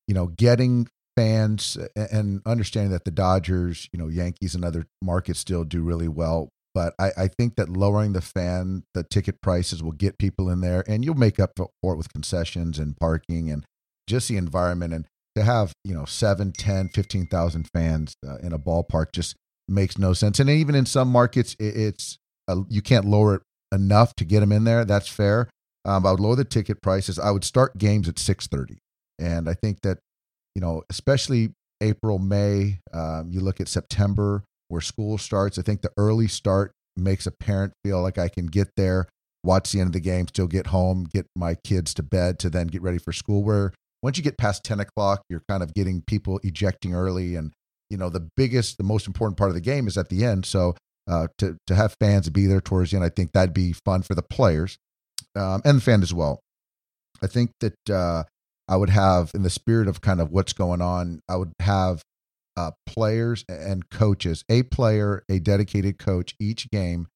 you 0.06 0.14
know 0.14 0.26
getting 0.28 0.88
fans 1.16 1.78
and 1.94 2.42
understanding 2.46 2.92
that 2.92 3.04
the 3.04 3.10
Dodgers, 3.10 3.88
you 3.92 3.98
know, 3.98 4.08
Yankees 4.08 4.54
and 4.54 4.64
other 4.64 4.86
markets 5.02 5.38
still 5.38 5.64
do 5.64 5.82
really 5.82 6.08
well. 6.08 6.48
But 6.74 6.94
I, 6.98 7.10
I 7.16 7.28
think 7.28 7.54
that 7.54 7.68
lowering 7.68 8.14
the 8.14 8.20
fan, 8.20 8.82
the 8.94 9.04
ticket 9.04 9.40
prices 9.40 9.82
will 9.82 9.92
get 9.92 10.18
people 10.18 10.50
in 10.50 10.60
there 10.60 10.82
and 10.88 11.04
you'll 11.04 11.14
make 11.14 11.38
up 11.38 11.52
for 11.56 11.94
it 11.94 11.96
with 11.96 12.12
concessions 12.12 12.78
and 12.80 12.96
parking 12.96 13.48
and 13.48 13.64
just 14.08 14.28
the 14.28 14.36
environment. 14.36 14.92
And 14.92 15.06
to 15.36 15.44
have, 15.44 15.72
you 15.84 15.94
know, 15.94 16.04
seven, 16.04 16.52
10, 16.52 16.88
15,000 16.88 17.68
fans 17.72 18.14
uh, 18.26 18.38
in 18.38 18.52
a 18.52 18.58
ballpark 18.58 19.12
just 19.12 19.36
makes 19.68 19.98
no 19.98 20.12
sense. 20.12 20.40
And 20.40 20.50
even 20.50 20.74
in 20.74 20.84
some 20.84 21.08
markets, 21.08 21.54
it, 21.60 21.76
it's, 21.76 22.18
you 22.68 22.82
can't 22.82 23.04
lower 23.04 23.36
it 23.36 23.42
enough 23.72 24.14
to 24.16 24.24
get 24.24 24.40
them 24.40 24.52
in 24.52 24.64
there. 24.64 24.84
That's 24.84 25.08
fair. 25.08 25.48
Um, 25.84 26.06
I 26.06 26.10
would 26.10 26.20
lower 26.20 26.36
the 26.36 26.44
ticket 26.44 26.82
prices. 26.82 27.18
I 27.18 27.30
would 27.30 27.44
start 27.44 27.78
games 27.78 28.08
at 28.08 28.16
6:30, 28.16 28.78
and 29.18 29.48
I 29.48 29.54
think 29.54 29.80
that 29.82 29.98
you 30.54 30.60
know, 30.60 30.82
especially 30.88 31.52
April, 31.80 32.18
May. 32.18 32.80
Um, 32.92 33.28
you 33.30 33.40
look 33.40 33.60
at 33.60 33.68
September 33.68 34.44
where 34.68 34.80
school 34.80 35.18
starts. 35.18 35.58
I 35.58 35.62
think 35.62 35.82
the 35.82 35.92
early 35.96 36.28
start 36.28 36.72
makes 36.96 37.26
a 37.26 37.30
parent 37.30 37.72
feel 37.84 38.00
like 38.02 38.18
I 38.18 38.28
can 38.28 38.46
get 38.46 38.68
there, 38.76 39.06
watch 39.42 39.72
the 39.72 39.80
end 39.80 39.88
of 39.88 39.92
the 39.92 40.00
game, 40.00 40.28
still 40.28 40.46
get 40.46 40.68
home, 40.68 41.06
get 41.12 41.26
my 41.36 41.54
kids 41.54 41.92
to 41.94 42.02
bed 42.02 42.38
to 42.40 42.50
then 42.50 42.68
get 42.68 42.82
ready 42.82 42.98
for 42.98 43.12
school. 43.12 43.42
Where 43.42 43.72
once 44.02 44.16
you 44.16 44.22
get 44.22 44.38
past 44.38 44.64
10 44.64 44.80
o'clock, 44.80 45.22
you're 45.28 45.42
kind 45.48 45.62
of 45.62 45.74
getting 45.74 46.02
people 46.06 46.40
ejecting 46.42 46.94
early. 46.94 47.34
And, 47.36 47.52
you 47.90 47.96
know, 47.96 48.10
the 48.10 48.28
biggest, 48.36 48.78
the 48.78 48.84
most 48.84 49.06
important 49.06 49.36
part 49.36 49.50
of 49.50 49.54
the 49.54 49.60
game 49.60 49.86
is 49.86 49.98
at 49.98 50.08
the 50.08 50.24
end. 50.24 50.46
So 50.46 50.76
uh, 51.08 51.28
to, 51.38 51.56
to 51.66 51.74
have 51.74 51.96
fans 52.00 52.28
be 52.30 52.46
there 52.46 52.60
towards 52.60 52.90
the 52.90 52.96
end, 52.96 53.04
I 53.04 53.10
think 53.10 53.32
that'd 53.32 53.54
be 53.54 53.74
fun 53.84 54.02
for 54.02 54.14
the 54.14 54.22
players 54.22 54.78
um, 55.36 55.62
and 55.64 55.78
the 55.78 55.82
fan 55.82 56.02
as 56.02 56.14
well. 56.14 56.40
I 57.22 57.26
think 57.26 57.50
that 57.60 57.90
uh, 57.90 58.24
I 58.68 58.76
would 58.76 58.90
have, 58.90 59.30
in 59.34 59.42
the 59.42 59.50
spirit 59.50 59.88
of 59.88 60.00
kind 60.00 60.20
of 60.20 60.30
what's 60.30 60.52
going 60.52 60.80
on, 60.80 61.20
I 61.28 61.36
would 61.36 61.52
have 61.60 62.02
uh, 62.56 62.70
players 62.86 63.44
and 63.48 63.88
coaches, 63.90 64.44
a 64.48 64.62
player, 64.62 65.24
a 65.28 65.38
dedicated 65.38 65.98
coach 65.98 66.34
each 66.40 66.70
game 66.70 67.08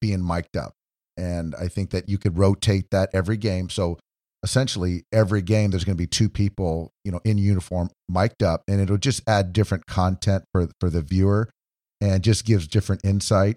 being 0.00 0.26
mic'd 0.26 0.56
up. 0.56 0.72
And 1.16 1.54
I 1.54 1.68
think 1.68 1.90
that 1.90 2.08
you 2.08 2.18
could 2.18 2.38
rotate 2.38 2.90
that 2.90 3.10
every 3.12 3.36
game. 3.36 3.68
So 3.68 3.98
essentially, 4.42 5.04
every 5.12 5.42
game, 5.42 5.70
there's 5.70 5.84
going 5.84 5.96
to 5.96 6.02
be 6.02 6.06
two 6.06 6.28
people, 6.28 6.92
you 7.04 7.12
know, 7.12 7.20
in 7.24 7.38
uniform 7.38 7.90
mic'd 8.08 8.42
up, 8.42 8.62
and 8.68 8.80
it'll 8.80 8.98
just 8.98 9.22
add 9.26 9.52
different 9.52 9.86
content 9.86 10.44
for, 10.52 10.68
for 10.80 10.90
the 10.90 11.02
viewer 11.02 11.50
and 12.00 12.22
just 12.22 12.44
gives 12.44 12.66
different 12.66 13.04
insight. 13.04 13.56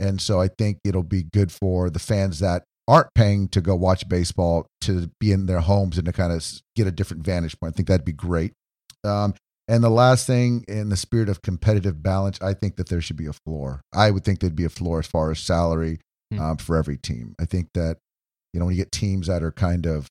And 0.00 0.20
so 0.20 0.40
I 0.40 0.48
think 0.48 0.78
it'll 0.84 1.02
be 1.02 1.22
good 1.22 1.52
for 1.52 1.90
the 1.90 1.98
fans 1.98 2.40
that 2.40 2.64
aren't 2.86 3.12
paying 3.14 3.48
to 3.48 3.60
go 3.60 3.74
watch 3.74 4.08
baseball 4.08 4.66
to 4.82 5.10
be 5.18 5.32
in 5.32 5.46
their 5.46 5.60
homes 5.60 5.96
and 5.96 6.04
to 6.06 6.12
kind 6.12 6.32
of 6.32 6.44
get 6.76 6.86
a 6.86 6.90
different 6.92 7.24
vantage 7.24 7.58
point. 7.58 7.72
I 7.72 7.76
think 7.76 7.88
that'd 7.88 8.04
be 8.04 8.12
great. 8.12 8.52
Um, 9.04 9.34
and 9.66 9.82
the 9.82 9.88
last 9.90 10.26
thing, 10.26 10.64
in 10.68 10.90
the 10.90 10.96
spirit 10.96 11.28
of 11.30 11.40
competitive 11.40 12.02
balance, 12.02 12.38
I 12.42 12.52
think 12.52 12.76
that 12.76 12.88
there 12.90 13.00
should 13.00 13.16
be 13.16 13.26
a 13.26 13.32
floor. 13.32 13.80
I 13.94 14.10
would 14.10 14.22
think 14.24 14.40
there'd 14.40 14.54
be 14.54 14.66
a 14.66 14.68
floor 14.70 14.98
as 14.98 15.06
far 15.06 15.30
as 15.30 15.38
salary 15.40 16.00
Hmm. 16.32 16.40
um, 16.40 16.56
for 16.58 16.76
every 16.76 16.96
team. 16.98 17.34
I 17.38 17.44
think 17.44 17.68
that 17.74 17.98
you 18.52 18.60
know 18.60 18.66
when 18.66 18.74
you 18.74 18.80
get 18.82 18.92
teams 18.92 19.26
that 19.26 19.42
are 19.42 19.52
kind 19.52 19.86
of 19.86 20.06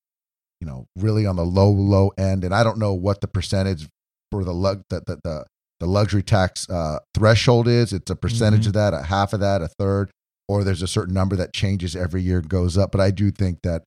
you 0.61 0.67
know 0.67 0.85
really 0.95 1.25
on 1.25 1.35
the 1.35 1.45
low 1.45 1.69
low 1.71 2.11
end, 2.17 2.43
and 2.43 2.53
I 2.53 2.63
don't 2.63 2.77
know 2.79 2.93
what 2.93 3.21
the 3.21 3.27
percentage 3.27 3.87
for 4.31 4.43
the 4.43 4.53
lug 4.53 4.83
the 4.89 5.01
the, 5.05 5.19
the, 5.23 5.45
the 5.79 5.85
luxury 5.87 6.23
tax 6.23 6.67
uh, 6.69 6.99
threshold 7.15 7.67
is. 7.67 7.93
It's 7.93 8.09
a 8.11 8.15
percentage 8.15 8.63
Mhm. 8.63 8.67
of 8.67 8.73
that, 8.73 8.93
a 8.93 9.01
half 9.03 9.33
of 9.33 9.39
that, 9.41 9.61
a 9.61 9.67
third, 9.79 10.11
or 10.47 10.63
there's 10.63 10.81
a 10.81 10.87
certain 10.87 11.13
number 11.13 11.35
that 11.35 11.53
changes 11.53 11.95
every 11.95 12.21
year, 12.21 12.41
goes 12.41 12.77
up. 12.77 12.91
But 12.91 13.01
I 13.01 13.11
do 13.11 13.31
think 13.31 13.59
that 13.63 13.83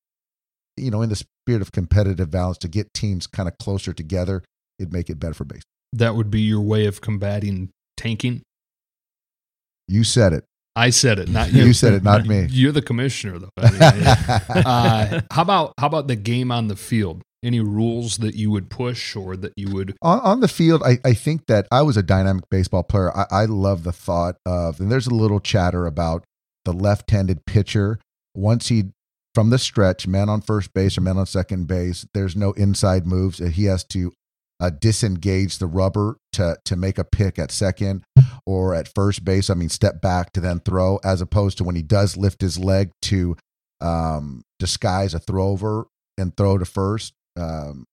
you 0.76 0.90
know 0.90 1.02
in 1.02 1.08
the 1.08 1.16
spirit 1.16 1.62
of 1.62 1.72
competitive 1.72 2.30
balance, 2.30 2.58
to 2.58 2.68
get 2.68 2.92
teams 2.94 3.26
kind 3.26 3.48
of 3.48 3.56
closer 3.58 3.92
together, 3.92 4.42
it'd 4.78 4.92
make 4.92 5.10
it 5.10 5.18
better 5.18 5.34
for 5.34 5.44
baseball. 5.44 5.62
That 5.92 6.14
would 6.14 6.30
be 6.30 6.40
your 6.40 6.60
way 6.60 6.86
of 6.86 7.00
combating 7.00 7.70
tanking. 7.96 8.42
You 9.88 10.04
said 10.04 10.32
it. 10.32 10.44
I 10.76 10.90
said 10.90 11.18
it, 11.18 11.28
not 11.28 11.52
you. 11.52 11.64
You 11.64 11.72
said 11.72 11.94
it, 11.94 12.02
not 12.02 12.26
me. 12.26 12.46
You're 12.50 12.72
the 12.72 12.82
commissioner, 12.82 13.38
though. 13.38 13.50
I 13.56 13.70
mean, 13.70 13.80
uh, 14.66 15.20
how 15.30 15.42
about 15.42 15.72
how 15.78 15.86
about 15.86 16.06
the 16.06 16.16
game 16.16 16.52
on 16.52 16.68
the 16.68 16.76
field? 16.76 17.22
Any 17.42 17.60
rules 17.60 18.18
that 18.18 18.34
you 18.34 18.50
would 18.50 18.70
push 18.70 19.14
or 19.14 19.36
that 19.36 19.52
you 19.56 19.72
would? 19.72 19.96
on, 20.02 20.20
on 20.20 20.40
the 20.40 20.48
field, 20.48 20.82
I, 20.84 20.98
I 21.04 21.14
think 21.14 21.46
that 21.46 21.68
I 21.70 21.82
was 21.82 21.96
a 21.96 22.02
dynamic 22.02 22.44
baseball 22.50 22.82
player. 22.82 23.16
I, 23.16 23.26
I 23.30 23.44
love 23.44 23.84
the 23.84 23.92
thought 23.92 24.36
of, 24.44 24.80
and 24.80 24.90
there's 24.90 25.06
a 25.06 25.14
little 25.14 25.38
chatter 25.38 25.86
about 25.86 26.24
the 26.66 26.74
left 26.74 27.10
handed 27.10 27.46
pitcher. 27.46 27.98
Once 28.34 28.68
he, 28.68 28.90
from 29.34 29.48
the 29.48 29.58
stretch, 29.58 30.06
man 30.06 30.28
on 30.28 30.42
first 30.42 30.74
base 30.74 30.98
or 30.98 31.00
man 31.00 31.16
on 31.16 31.24
second 31.24 31.66
base, 31.66 32.06
there's 32.12 32.36
no 32.36 32.52
inside 32.52 33.06
moves. 33.06 33.38
He 33.38 33.64
has 33.64 33.84
to 33.84 34.12
uh, 34.60 34.70
disengage 34.70 35.58
the 35.58 35.66
rubber 35.66 36.18
to, 36.32 36.58
to 36.64 36.76
make 36.76 36.98
a 36.98 37.04
pick 37.04 37.38
at 37.38 37.50
second 37.50 38.02
or 38.46 38.74
at 38.74 38.92
first 38.94 39.24
base. 39.24 39.48
I 39.48 39.54
mean, 39.54 39.68
step 39.68 40.02
back 40.02 40.32
to 40.32 40.40
then 40.40 40.60
throw, 40.60 40.98
as 41.04 41.22
opposed 41.22 41.58
to 41.58 41.64
when 41.64 41.76
he 41.76 41.82
does 41.82 42.16
lift 42.16 42.40
his 42.40 42.58
leg 42.58 42.90
to 43.02 43.36
um, 43.80 44.42
disguise 44.58 45.14
a 45.14 45.18
throw 45.18 45.48
over 45.48 45.86
and 46.18 46.36
throw 46.36 46.58
to 46.58 46.64
first. 46.64 47.12
Um, 47.38 47.84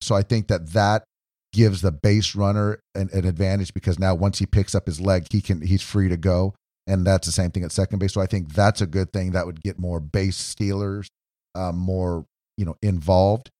so 0.00 0.14
I 0.14 0.22
think 0.22 0.48
that 0.48 0.72
that 0.72 1.04
gives 1.52 1.82
the 1.82 1.92
base 1.92 2.34
runner 2.34 2.80
an, 2.94 3.10
an 3.12 3.26
advantage 3.26 3.74
because 3.74 3.98
now 3.98 4.14
once 4.14 4.38
he 4.38 4.46
picks 4.46 4.74
up 4.74 4.86
his 4.86 5.00
leg, 5.00 5.26
he 5.30 5.40
can 5.40 5.60
he's 5.60 5.82
free 5.82 6.08
to 6.08 6.16
go, 6.16 6.54
and 6.88 7.06
that's 7.06 7.26
the 7.26 7.32
same 7.32 7.50
thing 7.50 7.62
at 7.62 7.72
second 7.72 7.98
base. 7.98 8.14
So 8.14 8.20
I 8.20 8.26
think 8.26 8.52
that's 8.52 8.80
a 8.80 8.86
good 8.86 9.12
thing. 9.12 9.32
That 9.32 9.46
would 9.46 9.62
get 9.62 9.78
more 9.78 10.00
base 10.00 10.36
stealers, 10.36 11.08
um, 11.54 11.76
more 11.76 12.26
you 12.56 12.64
know 12.64 12.76
involved. 12.82 13.50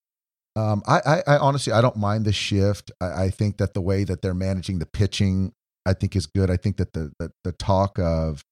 Um, 0.56 0.82
I, 0.88 1.00
I, 1.06 1.22
I 1.34 1.38
honestly 1.38 1.72
I 1.72 1.80
don't 1.80 1.96
mind 1.96 2.24
the 2.24 2.32
shift. 2.32 2.90
I, 3.00 3.24
I 3.24 3.30
think 3.30 3.58
that 3.58 3.74
the 3.74 3.80
way 3.80 4.04
that 4.04 4.22
they're 4.22 4.34
managing 4.34 4.80
the 4.80 4.86
pitching, 4.86 5.52
I 5.86 5.92
think 5.92 6.16
is 6.16 6.26
good. 6.26 6.50
I 6.50 6.56
think 6.56 6.78
that 6.78 6.94
the 6.94 7.12
the, 7.18 7.30
the 7.44 7.52
talk 7.52 7.98
of 7.98 8.42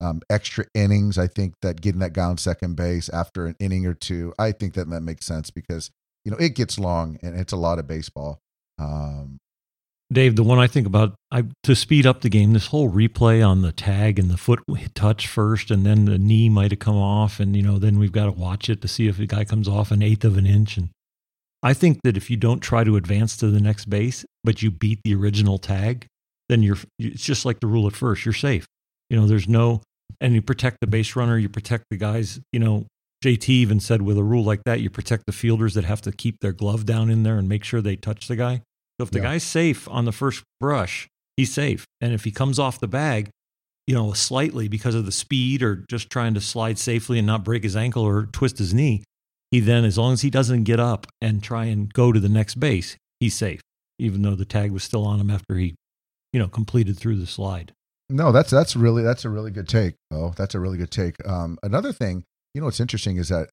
um, 0.00 0.20
extra 0.28 0.66
innings, 0.74 1.16
I 1.16 1.26
think 1.26 1.54
that 1.62 1.80
getting 1.80 2.00
that 2.00 2.12
guy 2.12 2.24
on 2.24 2.36
second 2.36 2.76
base 2.76 3.08
after 3.08 3.46
an 3.46 3.56
inning 3.58 3.86
or 3.86 3.94
two, 3.94 4.34
I 4.38 4.52
think 4.52 4.74
that 4.74 4.90
that 4.90 5.00
makes 5.00 5.24
sense 5.24 5.50
because 5.50 5.90
you 6.24 6.30
know 6.30 6.36
it 6.38 6.54
gets 6.54 6.78
long 6.78 7.18
and 7.22 7.38
it's 7.38 7.52
a 7.52 7.56
lot 7.56 7.78
of 7.78 7.86
baseball. 7.86 8.40
Um, 8.78 9.38
Dave, 10.12 10.36
the 10.36 10.44
one 10.44 10.58
I 10.58 10.68
think 10.68 10.86
about 10.86 11.16
I, 11.32 11.44
to 11.64 11.74
speed 11.74 12.06
up 12.06 12.20
the 12.20 12.28
game, 12.28 12.52
this 12.52 12.68
whole 12.68 12.90
replay 12.90 13.46
on 13.46 13.62
the 13.62 13.72
tag 13.72 14.18
and 14.20 14.30
the 14.30 14.36
foot 14.36 14.60
touch 14.94 15.26
first, 15.26 15.70
and 15.70 15.84
then 15.84 16.04
the 16.04 16.18
knee 16.18 16.48
might 16.48 16.70
have 16.70 16.78
come 16.78 16.96
off, 16.96 17.40
and 17.40 17.56
you 17.56 17.62
know 17.62 17.78
then 17.78 17.98
we've 17.98 18.12
got 18.12 18.26
to 18.26 18.32
watch 18.32 18.70
it 18.70 18.80
to 18.82 18.88
see 18.88 19.08
if 19.08 19.16
the 19.16 19.26
guy 19.26 19.44
comes 19.44 19.66
off 19.66 19.90
an 19.90 20.02
eighth 20.02 20.24
of 20.24 20.36
an 20.36 20.46
inch. 20.46 20.76
And 20.76 20.90
I 21.62 21.74
think 21.74 21.98
that 22.04 22.16
if 22.16 22.30
you 22.30 22.36
don't 22.36 22.60
try 22.60 22.84
to 22.84 22.96
advance 22.96 23.36
to 23.38 23.48
the 23.48 23.60
next 23.60 23.86
base, 23.86 24.24
but 24.44 24.62
you 24.62 24.70
beat 24.70 25.00
the 25.02 25.14
original 25.16 25.58
tag, 25.58 26.06
then 26.48 26.62
you're 26.62 26.78
it's 27.00 27.24
just 27.24 27.44
like 27.44 27.58
the 27.58 27.66
rule 27.66 27.88
at 27.88 27.96
first. 27.96 28.24
You're 28.24 28.32
safe. 28.32 28.64
You 29.10 29.18
know, 29.18 29.26
there's 29.26 29.48
no 29.48 29.82
and 30.20 30.34
you 30.34 30.42
protect 30.42 30.78
the 30.80 30.86
base 30.86 31.16
runner, 31.16 31.36
you 31.36 31.48
protect 31.48 31.84
the 31.90 31.96
guys. 31.96 32.38
You 32.52 32.60
know, 32.60 32.86
JT 33.24 33.48
even 33.48 33.80
said 33.80 34.02
with 34.02 34.18
a 34.18 34.22
rule 34.22 34.44
like 34.44 34.62
that, 34.64 34.80
you 34.80 34.88
protect 34.88 35.26
the 35.26 35.32
fielders 35.32 35.74
that 35.74 35.84
have 35.84 36.00
to 36.02 36.12
keep 36.12 36.38
their 36.40 36.52
glove 36.52 36.86
down 36.86 37.10
in 37.10 37.24
there 37.24 37.38
and 37.38 37.48
make 37.48 37.64
sure 37.64 37.80
they 37.80 37.96
touch 37.96 38.28
the 38.28 38.36
guy. 38.36 38.62
So 38.98 39.04
if 39.04 39.10
the 39.10 39.18
Yeah. 39.18 39.24
guy's 39.24 39.42
safe 39.44 39.88
on 39.88 40.04
the 40.04 40.12
first 40.12 40.42
brush, 40.60 41.06
he's 41.36 41.52
safe. 41.52 41.84
And 42.00 42.12
if 42.14 42.24
he 42.24 42.30
comes 42.30 42.58
off 42.58 42.80
the 42.80 42.88
bag, 42.88 43.28
you 43.86 43.94
know, 43.94 44.12
slightly 44.12 44.68
because 44.68 44.94
of 44.94 45.06
the 45.06 45.12
speed 45.12 45.62
or 45.62 45.84
just 45.88 46.10
trying 46.10 46.34
to 46.34 46.40
slide 46.40 46.78
safely 46.78 47.18
and 47.18 47.26
not 47.26 47.44
break 47.44 47.62
his 47.62 47.76
ankle 47.76 48.02
or 48.02 48.26
twist 48.26 48.58
his 48.58 48.74
knee, 48.74 49.04
he 49.50 49.60
then, 49.60 49.84
as 49.84 49.96
long 49.96 50.12
as 50.12 50.22
he 50.22 50.30
doesn't 50.30 50.64
get 50.64 50.80
up 50.80 51.06
and 51.20 51.42
try 51.42 51.66
and 51.66 51.92
go 51.92 52.10
to 52.10 52.18
the 52.18 52.28
next 52.28 52.56
base, 52.56 52.96
he's 53.20 53.34
safe, 53.36 53.60
even 53.98 54.22
though 54.22 54.34
the 54.34 54.44
tag 54.44 54.72
was 54.72 54.82
still 54.82 55.04
on 55.04 55.20
him 55.20 55.30
after 55.30 55.54
he, 55.56 55.74
you 56.32 56.40
know, 56.40 56.48
completed 56.48 56.98
through 56.98 57.16
the 57.16 57.26
slide. 57.26 57.72
No, 58.08 58.32
that's 58.32 58.50
that's 58.50 58.74
really 58.76 59.02
that's 59.02 59.24
a 59.24 59.28
really 59.28 59.50
good 59.50 59.68
take. 59.68 59.94
Oh, 60.10 60.32
that's 60.36 60.54
a 60.54 60.60
really 60.60 60.78
good 60.78 60.90
take. 60.90 61.14
Um, 61.28 61.58
another 61.62 61.92
thing, 61.92 62.24
you 62.54 62.60
know, 62.60 62.64
what's 62.66 62.80
interesting 62.80 63.16
is 63.18 63.28
that 63.28 63.50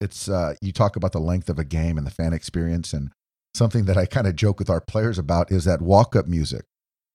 it's 0.00 0.28
uh, 0.28 0.54
you 0.62 0.72
talk 0.72 0.96
about 0.96 1.12
the 1.12 1.18
length 1.20 1.50
of 1.50 1.58
a 1.58 1.64
game 1.64 1.98
and 1.98 2.06
the 2.06 2.10
fan 2.10 2.32
experience, 2.32 2.92
and 2.94 3.10
something 3.54 3.84
that 3.86 3.96
I 3.96 4.06
kind 4.06 4.26
of 4.26 4.36
joke 4.36 4.58
with 4.58 4.70
our 4.70 4.80
players 4.80 5.18
about 5.18 5.50
is 5.50 5.64
that 5.64 5.82
walk 5.82 6.14
up 6.16 6.26
music. 6.26 6.64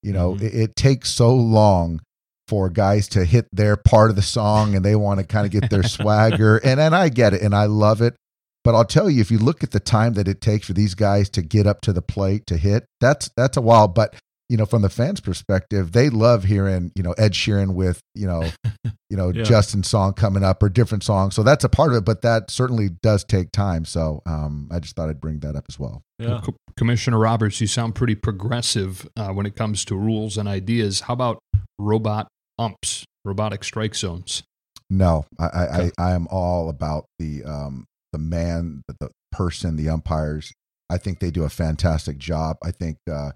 You 0.03 0.13
know, 0.13 0.33
Mhm. 0.35 0.41
it, 0.43 0.53
it 0.55 0.75
takes 0.75 1.09
so 1.09 1.33
long 1.35 2.01
for 2.47 2.69
guys 2.69 3.07
to 3.09 3.25
hit 3.25 3.47
their 3.51 3.75
part 3.75 4.09
of 4.11 4.15
the 4.15 4.21
song, 4.21 4.75
and 4.75 4.85
they 4.85 4.95
want 4.95 5.19
to 5.19 5.25
kind 5.25 5.45
of 5.45 5.51
get 5.51 5.69
their 5.71 5.83
swagger, 5.97 6.57
and 6.57 6.79
and 6.79 6.95
I 6.95 7.09
get 7.09 7.33
it, 7.33 7.41
and 7.41 7.55
I 7.55 7.65
love 7.65 8.01
it. 8.01 8.15
But 8.63 8.75
I'll 8.75 8.85
tell 8.85 9.09
you, 9.09 9.21
if 9.21 9.29
you 9.31 9.37
look 9.37 9.63
at 9.63 9.71
the 9.71 9.79
time 9.79 10.13
that 10.13 10.27
it 10.27 10.41
takes 10.41 10.67
for 10.67 10.73
these 10.73 10.95
guys 10.95 11.29
to 11.31 11.41
get 11.41 11.65
up 11.67 11.81
to 11.81 11.93
the 11.93 12.01
plate 12.01 12.45
to 12.47 12.57
hit, 12.57 12.85
that's 12.99 13.29
that's 13.37 13.57
a 13.57 13.61
while. 13.61 13.87
But 13.87 14.15
you 14.49 14.57
know, 14.57 14.65
from 14.65 14.81
the 14.83 14.89
fans' 14.89 15.19
perspective, 15.21 15.91
they 15.91 16.09
love 16.09 16.43
hearing 16.43 16.91
you 16.95 17.03
know 17.03 17.13
Ed 17.13 17.33
Sheeran 17.33 17.73
with 17.73 17.99
you 18.13 18.27
know, 18.27 18.49
you 19.09 19.17
know 19.17 19.29
Yeah. 19.29 19.43
Justin's 19.43 19.89
song 19.89 20.13
coming 20.13 20.43
up 20.43 20.61
or 20.61 20.69
different 20.69 21.03
songs. 21.03 21.35
So 21.35 21.43
that's 21.43 21.63
a 21.63 21.69
part 21.69 21.91
of 21.91 21.97
it, 21.97 22.05
but 22.05 22.21
that 22.21 22.51
certainly 22.51 22.89
does 23.01 23.23
take 23.23 23.51
time. 23.51 23.85
So 23.85 24.21
um, 24.25 24.69
I 24.71 24.79
just 24.79 24.95
thought 24.95 25.09
I'd 25.09 25.19
bring 25.21 25.39
that 25.39 25.55
up 25.55 25.65
as 25.69 25.79
well. 25.79 26.01
Yeah. 26.19 26.41
Co- 26.43 26.55
Commissioner 26.77 27.17
Roberts, 27.19 27.59
you 27.61 27.67
sound 27.67 27.95
pretty 27.95 28.15
progressive 28.15 29.07
uh, 29.17 29.29
when 29.29 29.45
it 29.45 29.55
comes 29.55 29.83
to 29.85 29.95
rules 29.95 30.37
and 30.37 30.47
ideas. 30.47 31.01
How 31.01 31.13
about 31.13 31.39
robot 31.79 32.27
umps, 32.59 33.03
robotic 33.23 33.63
strike 33.63 33.95
zones? 33.95 34.43
No, 34.89 35.25
I 35.39 35.45
I, 35.45 35.63
Okay. 35.79 35.91
I, 35.97 36.09
I 36.09 36.13
am 36.13 36.27
all 36.29 36.69
about 36.69 37.05
the 37.19 37.43
um 37.43 37.85
the 38.13 38.19
man, 38.19 38.83
the, 38.87 38.95
the 38.99 39.09
person, 39.31 39.75
the 39.75 39.89
umpires. 39.89 40.53
I 40.89 40.97
think 40.99 41.19
they 41.19 41.31
do 41.31 41.43
a 41.43 41.49
fantastic 41.49 42.17
job. 42.19 42.57
I 42.63 42.71
think 42.71 42.97
uh, 43.11 43.31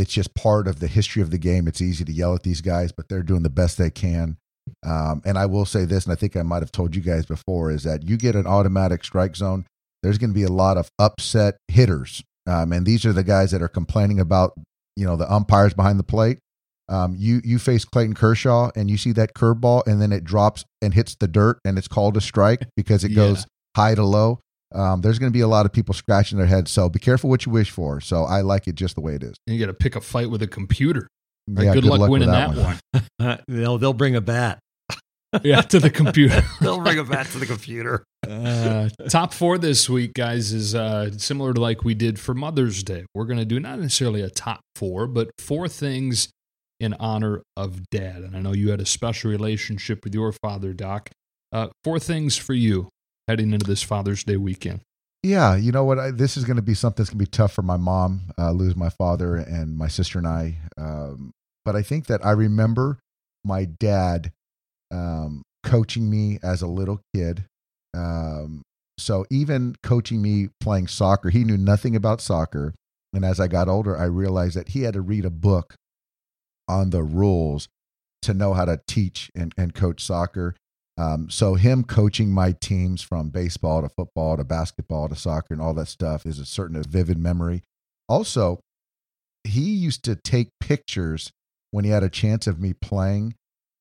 it's 0.00 0.12
just 0.12 0.34
part 0.34 0.66
of 0.66 0.80
the 0.80 0.86
history 0.88 1.22
of 1.22 1.30
the 1.30 1.38
game. 1.38 1.68
It's 1.68 1.80
easy 1.80 2.04
to 2.04 2.12
yell 2.12 2.34
at 2.34 2.42
these 2.42 2.60
guys, 2.60 2.90
but 2.92 3.08
they're 3.08 3.22
doing 3.22 3.42
the 3.42 3.50
best 3.50 3.78
they 3.78 3.90
can. 3.90 4.36
Um, 4.86 5.22
and 5.24 5.36
I 5.38 5.46
will 5.46 5.64
say 5.64 5.84
this, 5.84 6.04
and 6.04 6.12
I 6.12 6.16
think 6.16 6.36
I 6.36 6.42
might 6.42 6.62
have 6.62 6.72
told 6.72 6.94
you 6.96 7.02
guys 7.02 7.26
before, 7.26 7.70
is 7.70 7.82
that 7.84 8.08
you 8.08 8.16
get 8.16 8.34
an 8.36 8.46
automatic 8.46 9.04
strike 9.04 9.36
zone, 9.36 9.66
there's 10.02 10.18
going 10.18 10.30
to 10.30 10.34
be 10.34 10.44
a 10.44 10.48
lot 10.52 10.76
of 10.76 10.88
upset 10.98 11.56
hitters, 11.68 12.22
um, 12.46 12.72
and 12.72 12.86
these 12.86 13.04
are 13.04 13.12
the 13.12 13.24
guys 13.24 13.50
that 13.50 13.62
are 13.62 13.68
complaining 13.68 14.18
about 14.20 14.52
you 14.96 15.04
know 15.04 15.16
the 15.16 15.30
umpires 15.30 15.74
behind 15.74 15.98
the 15.98 16.04
plate. 16.04 16.38
Um, 16.88 17.14
you 17.16 17.40
you 17.44 17.58
face 17.58 17.84
Clayton 17.84 18.14
Kershaw 18.14 18.70
and 18.74 18.90
you 18.90 18.96
see 18.96 19.12
that 19.12 19.34
curveball 19.34 19.86
and 19.86 20.02
then 20.02 20.10
it 20.12 20.24
drops 20.24 20.64
and 20.82 20.92
hits 20.92 21.14
the 21.14 21.28
dirt 21.28 21.58
and 21.64 21.78
it's 21.78 21.86
called 21.86 22.16
a 22.16 22.20
strike 22.20 22.66
because 22.76 23.04
it 23.04 23.12
Yeah. 23.12 23.16
goes 23.16 23.46
high 23.76 23.94
to 23.94 24.02
low. 24.02 24.40
Um, 24.72 25.00
there's 25.00 25.18
going 25.18 25.30
to 25.30 25.36
be 25.36 25.40
a 25.40 25.48
lot 25.48 25.66
of 25.66 25.72
people 25.72 25.94
scratching 25.94 26.38
their 26.38 26.46
heads. 26.46 26.70
So 26.70 26.88
be 26.88 26.98
careful 26.98 27.28
what 27.28 27.44
you 27.46 27.52
wish 27.52 27.70
for. 27.70 28.00
So 28.00 28.24
I 28.24 28.42
like 28.42 28.68
it 28.68 28.74
just 28.74 28.94
the 28.94 29.00
way 29.00 29.14
it 29.14 29.22
is. 29.22 29.34
And 29.46 29.56
you 29.56 29.60
got 29.60 29.70
to 29.70 29.74
pick 29.74 29.96
a 29.96 30.00
fight 30.00 30.30
with 30.30 30.42
a 30.42 30.46
computer. 30.46 31.08
Yeah, 31.48 31.74
good, 31.74 31.84
luck, 31.84 32.08
winning 32.08 32.28
with 32.28 32.36
that, 32.36 32.54
one. 32.54 32.78
Uh, 33.18 33.36
they'll, 33.48 33.78
they'll 33.78 33.92
bring 33.92 34.14
a 34.14 34.20
bat. 34.20 34.60
yeah, 35.44 35.60
to 35.60 35.78
the 35.78 35.90
computer. 35.90 36.42
they'll 36.60 36.80
bring 36.80 36.98
a 36.98 37.04
bat 37.04 37.26
to 37.26 37.38
the 37.38 37.46
computer. 37.46 38.04
Uh, 38.28 38.88
top 39.08 39.32
four 39.32 39.58
this 39.58 39.88
week, 39.88 40.12
guys, 40.14 40.52
is 40.52 40.74
uh, 40.74 41.10
similar 41.18 41.52
to 41.54 41.60
like 41.60 41.84
we 41.84 41.94
did 41.94 42.18
for 42.18 42.34
Mother's 42.34 42.82
Day. 42.82 43.04
We're 43.14 43.26
going 43.26 43.38
to 43.38 43.44
do 43.44 43.60
not 43.60 43.78
necessarily 43.78 44.22
a 44.22 44.30
top 44.30 44.60
four, 44.74 45.06
but 45.06 45.30
four 45.38 45.68
things 45.68 46.30
in 46.80 46.94
honor 46.94 47.42
of 47.56 47.88
dad. 47.90 48.22
And 48.22 48.36
I 48.36 48.40
know 48.40 48.52
you 48.52 48.70
had 48.70 48.80
a 48.80 48.86
special 48.86 49.30
relationship 49.30 50.04
with 50.04 50.14
your 50.14 50.32
father, 50.32 50.72
Doc. 50.72 51.10
Uh, 51.52 51.68
four 51.84 51.98
things 51.98 52.36
for 52.36 52.54
you 52.54 52.88
heading 53.30 53.52
into 53.52 53.66
this 53.66 53.82
Father's 53.82 54.24
Day 54.24 54.36
weekend. 54.36 54.80
Yeah, 55.22 55.54
you 55.54 55.70
know 55.70 55.84
what? 55.84 55.98
I, 55.98 56.10
this 56.10 56.36
is 56.36 56.44
going 56.44 56.56
to 56.56 56.62
be 56.62 56.74
something 56.74 57.02
that's 57.02 57.10
going 57.10 57.18
to 57.18 57.24
be 57.24 57.30
tough 57.30 57.52
for 57.52 57.62
my 57.62 57.76
mom, 57.76 58.22
uh, 58.36 58.50
lose 58.50 58.74
my 58.74 58.88
father 58.88 59.36
and 59.36 59.76
my 59.76 59.86
sister 59.86 60.18
and 60.18 60.26
I. 60.26 60.56
Um, 60.76 61.30
but 61.64 61.76
I 61.76 61.82
think 61.82 62.06
that 62.06 62.24
I 62.24 62.32
remember 62.32 62.98
my 63.44 63.66
dad 63.66 64.32
um, 64.90 65.42
coaching 65.62 66.10
me 66.10 66.40
as 66.42 66.62
a 66.62 66.66
little 66.66 67.00
kid. 67.14 67.44
Um, 67.94 68.62
so 68.98 69.26
even 69.30 69.76
coaching 69.82 70.20
me 70.20 70.48
playing 70.60 70.88
soccer, 70.88 71.30
he 71.30 71.44
knew 71.44 71.56
nothing 71.56 71.94
about 71.94 72.20
soccer. 72.20 72.74
And 73.12 73.24
as 73.24 73.38
I 73.38 73.46
got 73.46 73.68
older, 73.68 73.96
I 73.96 74.04
realized 74.04 74.56
that 74.56 74.70
he 74.70 74.82
had 74.82 74.94
to 74.94 75.00
read 75.00 75.24
a 75.24 75.30
book 75.30 75.74
on 76.68 76.90
the 76.90 77.02
rules 77.02 77.68
to 78.22 78.34
know 78.34 78.54
how 78.54 78.64
to 78.64 78.80
teach 78.88 79.30
and, 79.34 79.52
and 79.56 79.74
coach 79.74 80.02
soccer. 80.02 80.56
Um, 81.00 81.30
so 81.30 81.54
him 81.54 81.82
coaching 81.82 82.30
my 82.30 82.52
teams 82.52 83.00
from 83.00 83.30
baseball 83.30 83.80
to 83.80 83.88
football 83.88 84.36
to 84.36 84.44
basketball 84.44 85.08
to 85.08 85.16
soccer 85.16 85.54
and 85.54 85.62
all 85.62 85.72
that 85.74 85.88
stuff 85.88 86.26
is 86.26 86.38
a 86.38 86.44
certain 86.44 86.82
vivid 86.82 87.16
memory. 87.16 87.62
Also, 88.06 88.60
he 89.44 89.70
used 89.70 90.04
to 90.04 90.14
take 90.14 90.50
pictures 90.60 91.32
when 91.70 91.86
he 91.86 91.90
had 91.90 92.02
a 92.02 92.10
chance 92.10 92.46
of 92.46 92.60
me 92.60 92.74
playing 92.74 93.34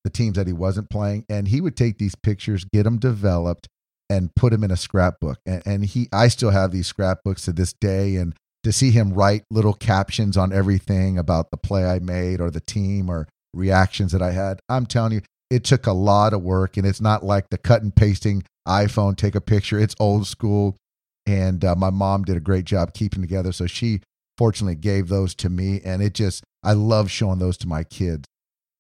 the 0.05 0.09
teams 0.09 0.38
that 0.38 0.47
he 0.47 0.53
wasn't 0.53 0.89
playing, 0.89 1.26
and 1.28 1.49
he 1.49 1.59
would 1.59 1.76
take 1.76 1.97
these 1.97 2.15
pictures, 2.15 2.63
get 2.72 2.84
them 2.84 2.97
developed, 2.99 3.67
and 4.09 4.34
put 4.34 4.53
them 4.53 4.63
in 4.63 4.72
a 4.72 4.78
scrapbook. 4.78 5.39
And, 5.45 5.61
and 5.65 5.86
he, 5.86 6.07
I 6.13 6.30
still 6.30 6.51
have 6.51 6.72
these 6.72 6.88
scrapbooks 6.88 7.43
to 7.45 7.51
this 7.51 7.74
day, 7.74 8.15
and 8.15 8.34
to 8.63 8.72
see 8.72 8.91
him 8.91 9.11
write 9.11 9.43
little 9.51 9.74
captions 9.74 10.38
on 10.38 10.53
everything 10.53 11.17
about 11.17 11.51
the 11.51 11.57
play 11.57 11.84
I 11.84 11.99
made 11.99 12.39
or 12.39 12.49
the 12.49 12.61
team 12.61 13.09
or 13.09 13.28
reactions 13.53 14.13
that 14.13 14.22
I 14.22 14.32
had, 14.32 14.61
I'm 14.70 14.86
telling 14.86 15.11
you, 15.11 15.22
it 15.49 15.63
took 15.63 15.87
a 15.87 15.91
lot 15.91 16.33
of 16.33 16.41
work, 16.41 16.77
and 16.77 16.85
it's 16.85 17.01
not 17.01 17.23
like 17.23 17.49
the 17.49 17.57
cut 17.57 17.81
and 17.81 17.95
pasting 17.95 18.43
iPhone 18.67 19.15
take 19.17 19.35
a 19.35 19.41
picture. 19.41 19.79
It's 19.79 19.95
old 19.99 20.27
school, 20.27 20.77
and 21.25 21.63
uh, 21.65 21.75
my 21.75 21.89
mom 21.89 22.23
did 22.23 22.37
a 22.37 22.41
great 22.41 22.65
job 22.65 22.93
keeping 22.93 23.21
together. 23.21 23.51
So 23.51 23.67
she 23.67 24.01
fortunately 24.37 24.75
gave 24.75 25.07
those 25.07 25.33
to 25.35 25.49
me, 25.49 25.81
and 25.83 26.01
it 26.01 26.13
just 26.13 26.43
I 26.63 26.73
love 26.73 27.09
showing 27.09 27.39
those 27.39 27.57
to 27.57 27.67
my 27.67 27.83
kids. 27.83 28.25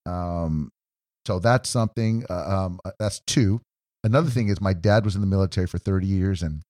Um, 0.05 0.69
so 1.25 1.39
that's 1.39 1.69
something. 1.69 2.25
Uh, 2.29 2.65
um, 2.65 2.79
uh, 2.85 2.91
that's 2.99 3.21
two. 3.25 3.61
Another 4.03 4.29
thing 4.29 4.47
is 4.47 4.61
my 4.61 4.73
dad 4.73 5.03
was 5.03 5.15
in 5.15 5.21
the 5.21 5.27
military 5.27 5.67
for 5.67 5.77
30 5.77 6.07
years, 6.07 6.43
and 6.43 6.61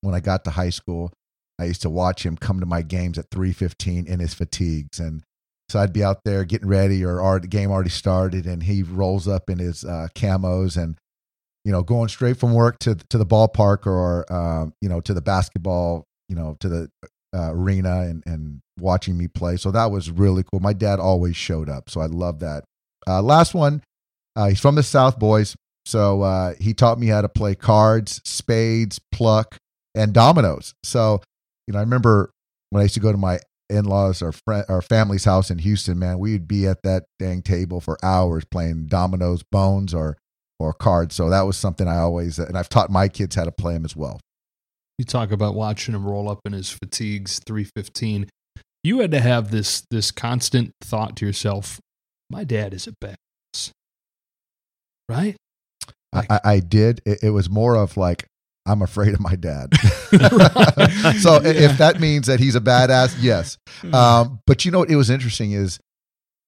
when 0.00 0.14
I 0.14 0.20
got 0.20 0.44
to 0.44 0.50
high 0.50 0.70
school, 0.70 1.12
I 1.58 1.64
used 1.64 1.82
to 1.82 1.90
watch 1.90 2.24
him 2.26 2.36
come 2.36 2.60
to 2.60 2.66
my 2.66 2.82
games 2.82 3.18
at 3.18 3.30
3:15 3.30 4.06
in 4.06 4.20
his 4.20 4.34
fatigues, 4.34 4.98
and 4.98 5.22
so 5.68 5.80
I'd 5.80 5.92
be 5.92 6.04
out 6.04 6.20
there 6.24 6.44
getting 6.44 6.68
ready, 6.68 7.04
or, 7.04 7.20
or 7.20 7.40
the 7.40 7.48
game 7.48 7.70
already 7.70 7.90
started, 7.90 8.46
and 8.46 8.62
he 8.62 8.82
rolls 8.82 9.26
up 9.26 9.48
in 9.48 9.58
his 9.58 9.84
uh, 9.84 10.08
camos 10.14 10.76
and 10.76 10.96
you 11.64 11.72
know 11.72 11.82
going 11.82 12.08
straight 12.08 12.36
from 12.36 12.52
work 12.52 12.78
to 12.80 12.94
to 12.94 13.18
the 13.18 13.26
ballpark 13.26 13.86
or 13.86 14.30
um, 14.32 14.74
you 14.80 14.88
know 14.88 15.00
to 15.00 15.14
the 15.14 15.22
basketball, 15.22 16.04
you 16.28 16.36
know 16.36 16.56
to 16.60 16.68
the 16.68 16.90
uh, 17.34 17.50
arena 17.52 18.02
and 18.02 18.22
and 18.26 18.60
watching 18.78 19.16
me 19.16 19.28
play. 19.28 19.56
So 19.56 19.70
that 19.70 19.90
was 19.90 20.10
really 20.10 20.42
cool. 20.42 20.60
My 20.60 20.72
dad 20.72 21.00
always 21.00 21.36
showed 21.36 21.68
up, 21.68 21.88
so 21.88 22.00
I 22.00 22.06
love 22.06 22.40
that. 22.40 22.64
Uh, 23.06 23.22
last 23.22 23.54
one, 23.54 23.82
uh, 24.36 24.48
he's 24.48 24.60
from 24.60 24.74
the 24.74 24.82
South, 24.82 25.18
boys. 25.18 25.56
So 25.86 26.22
uh, 26.22 26.54
he 26.58 26.72
taught 26.72 26.98
me 26.98 27.08
how 27.08 27.20
to 27.20 27.28
play 27.28 27.54
cards, 27.54 28.20
spades, 28.24 29.00
pluck, 29.12 29.56
and 29.94 30.12
dominoes. 30.12 30.74
So 30.82 31.22
you 31.66 31.72
know, 31.72 31.78
I 31.78 31.82
remember 31.82 32.30
when 32.70 32.80
I 32.80 32.84
used 32.84 32.94
to 32.94 33.00
go 33.00 33.12
to 33.12 33.18
my 33.18 33.40
in-laws 33.70 34.22
or 34.22 34.32
friend 34.32 34.64
or 34.68 34.82
family's 34.82 35.24
house 35.24 35.50
in 35.50 35.58
Houston, 35.58 35.98
man, 35.98 36.18
we'd 36.18 36.46
be 36.46 36.66
at 36.66 36.82
that 36.82 37.04
dang 37.18 37.42
table 37.42 37.80
for 37.80 37.98
hours 38.04 38.44
playing 38.44 38.86
dominoes, 38.86 39.42
bones, 39.42 39.94
or 39.94 40.16
or 40.58 40.72
cards. 40.72 41.14
So 41.14 41.30
that 41.30 41.42
was 41.42 41.56
something 41.56 41.88
I 41.88 41.98
always 41.98 42.38
and 42.38 42.56
I've 42.56 42.68
taught 42.68 42.90
my 42.90 43.08
kids 43.08 43.34
how 43.34 43.44
to 43.44 43.52
play 43.52 43.74
them 43.74 43.84
as 43.84 43.96
well. 43.96 44.20
You 44.98 45.04
talk 45.04 45.32
about 45.32 45.54
watching 45.54 45.94
him 45.94 46.06
roll 46.06 46.28
up 46.28 46.40
in 46.44 46.52
his 46.52 46.70
fatigues, 46.70 47.40
three 47.46 47.64
fifteen. 47.64 48.28
You 48.82 49.00
had 49.00 49.10
to 49.12 49.20
have 49.20 49.50
this 49.50 49.84
this 49.90 50.10
constant 50.10 50.72
thought 50.82 51.16
to 51.16 51.26
yourself: 51.26 51.80
"My 52.30 52.44
dad 52.44 52.74
is 52.74 52.86
a 52.86 52.92
badass," 52.92 53.70
right? 55.08 55.36
Like, 56.12 56.30
I, 56.30 56.40
I, 56.44 56.60
did. 56.60 57.00
It, 57.04 57.24
it 57.24 57.30
was 57.30 57.50
more 57.50 57.74
of 57.74 57.96
like 57.96 58.28
I'm 58.66 58.82
afraid 58.82 59.14
of 59.14 59.20
my 59.20 59.36
dad. 59.36 59.74
so 61.20 61.40
yeah. 61.42 61.50
if 61.50 61.78
that 61.78 61.98
means 62.00 62.26
that 62.26 62.40
he's 62.40 62.54
a 62.54 62.60
badass, 62.60 63.16
yes. 63.20 63.58
Hmm. 63.80 63.94
Um, 63.94 64.40
but 64.46 64.64
you 64.64 64.70
know 64.70 64.80
what? 64.80 64.90
It 64.90 64.96
was 64.96 65.10
interesting 65.10 65.52
is 65.52 65.78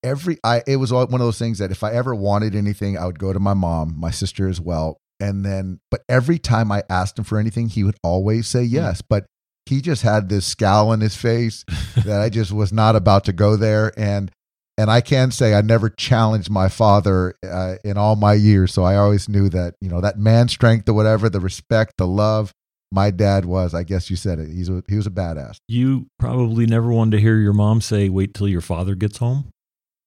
every 0.03 0.39
I 0.43 0.63
it 0.67 0.77
was 0.77 0.93
one 0.93 1.13
of 1.13 1.19
those 1.19 1.39
things 1.39 1.59
that 1.59 1.71
if 1.71 1.83
I 1.83 1.93
ever 1.93 2.15
wanted 2.15 2.55
anything, 2.55 2.97
I 2.97 3.07
would 3.07 3.19
go 3.19 3.33
to 3.33 3.41
my 3.41 3.55
mom, 3.55 3.95
my 3.99 4.11
sister 4.11 4.49
as 4.49 4.61
well, 4.61 4.99
and 5.21 5.45
then 5.45 5.81
but 5.91 6.03
every 6.09 6.39
time 6.39 6.73
I 6.73 6.83
asked 6.89 7.19
him 7.19 7.25
for 7.25 7.39
anything, 7.39 7.69
he 7.69 7.85
would 7.85 7.97
always 8.03 8.47
say 8.47 8.67
hmm. 8.67 8.75
yes. 8.75 9.03
But 9.03 9.27
he 9.67 9.81
just 9.81 10.03
had 10.03 10.29
this 10.29 10.47
scowl 10.47 10.91
on 10.91 11.01
his 11.01 11.17
face 11.17 11.65
that 11.97 12.21
I 12.21 12.31
just 12.31 12.53
was 12.53 12.73
not 12.73 12.97
about 12.97 13.25
to 13.25 13.33
go 13.33 13.57
there, 13.57 13.93
and 13.99 14.31
and 14.79 14.91
I 14.91 15.01
can 15.01 15.31
say 15.31 15.55
I 15.55 15.63
never 15.63 15.89
challenged 15.89 16.51
my 16.51 16.69
father 16.69 17.35
uh, 17.49 17.77
in 17.85 17.97
all 17.97 18.17
my 18.17 18.35
years. 18.35 18.73
So 18.73 18.85
I 18.85 18.97
always 18.97 19.29
knew 19.29 19.49
that 19.51 19.75
you 19.81 19.89
know 19.89 20.01
that 20.01 20.19
man 20.19 20.49
strength 20.49 20.89
or 20.89 20.95
whatever, 20.95 21.29
the 21.29 21.41
respect, 21.41 21.95
the 21.99 22.07
love. 22.07 22.53
My 22.93 23.11
dad 23.11 23.47
was, 23.47 23.75
I 23.75 23.83
guess 23.83 24.11
you 24.11 24.17
said 24.17 24.39
it. 24.39 24.49
He's 24.49 24.69
a, 24.69 24.83
he 24.89 24.97
was 24.97 25.09
a 25.09 25.11
badass. 25.11 25.59
You 25.67 26.07
probably 26.21 26.67
never 26.67 26.93
wanted 26.93 27.17
to 27.17 27.21
hear 27.21 27.37
your 27.37 27.53
mom 27.53 27.81
say, 27.81 28.09
"Wait 28.09 28.35
till 28.35 28.49
your 28.49 28.61
father 28.61 28.95
gets 28.95 29.19
home." 29.19 29.51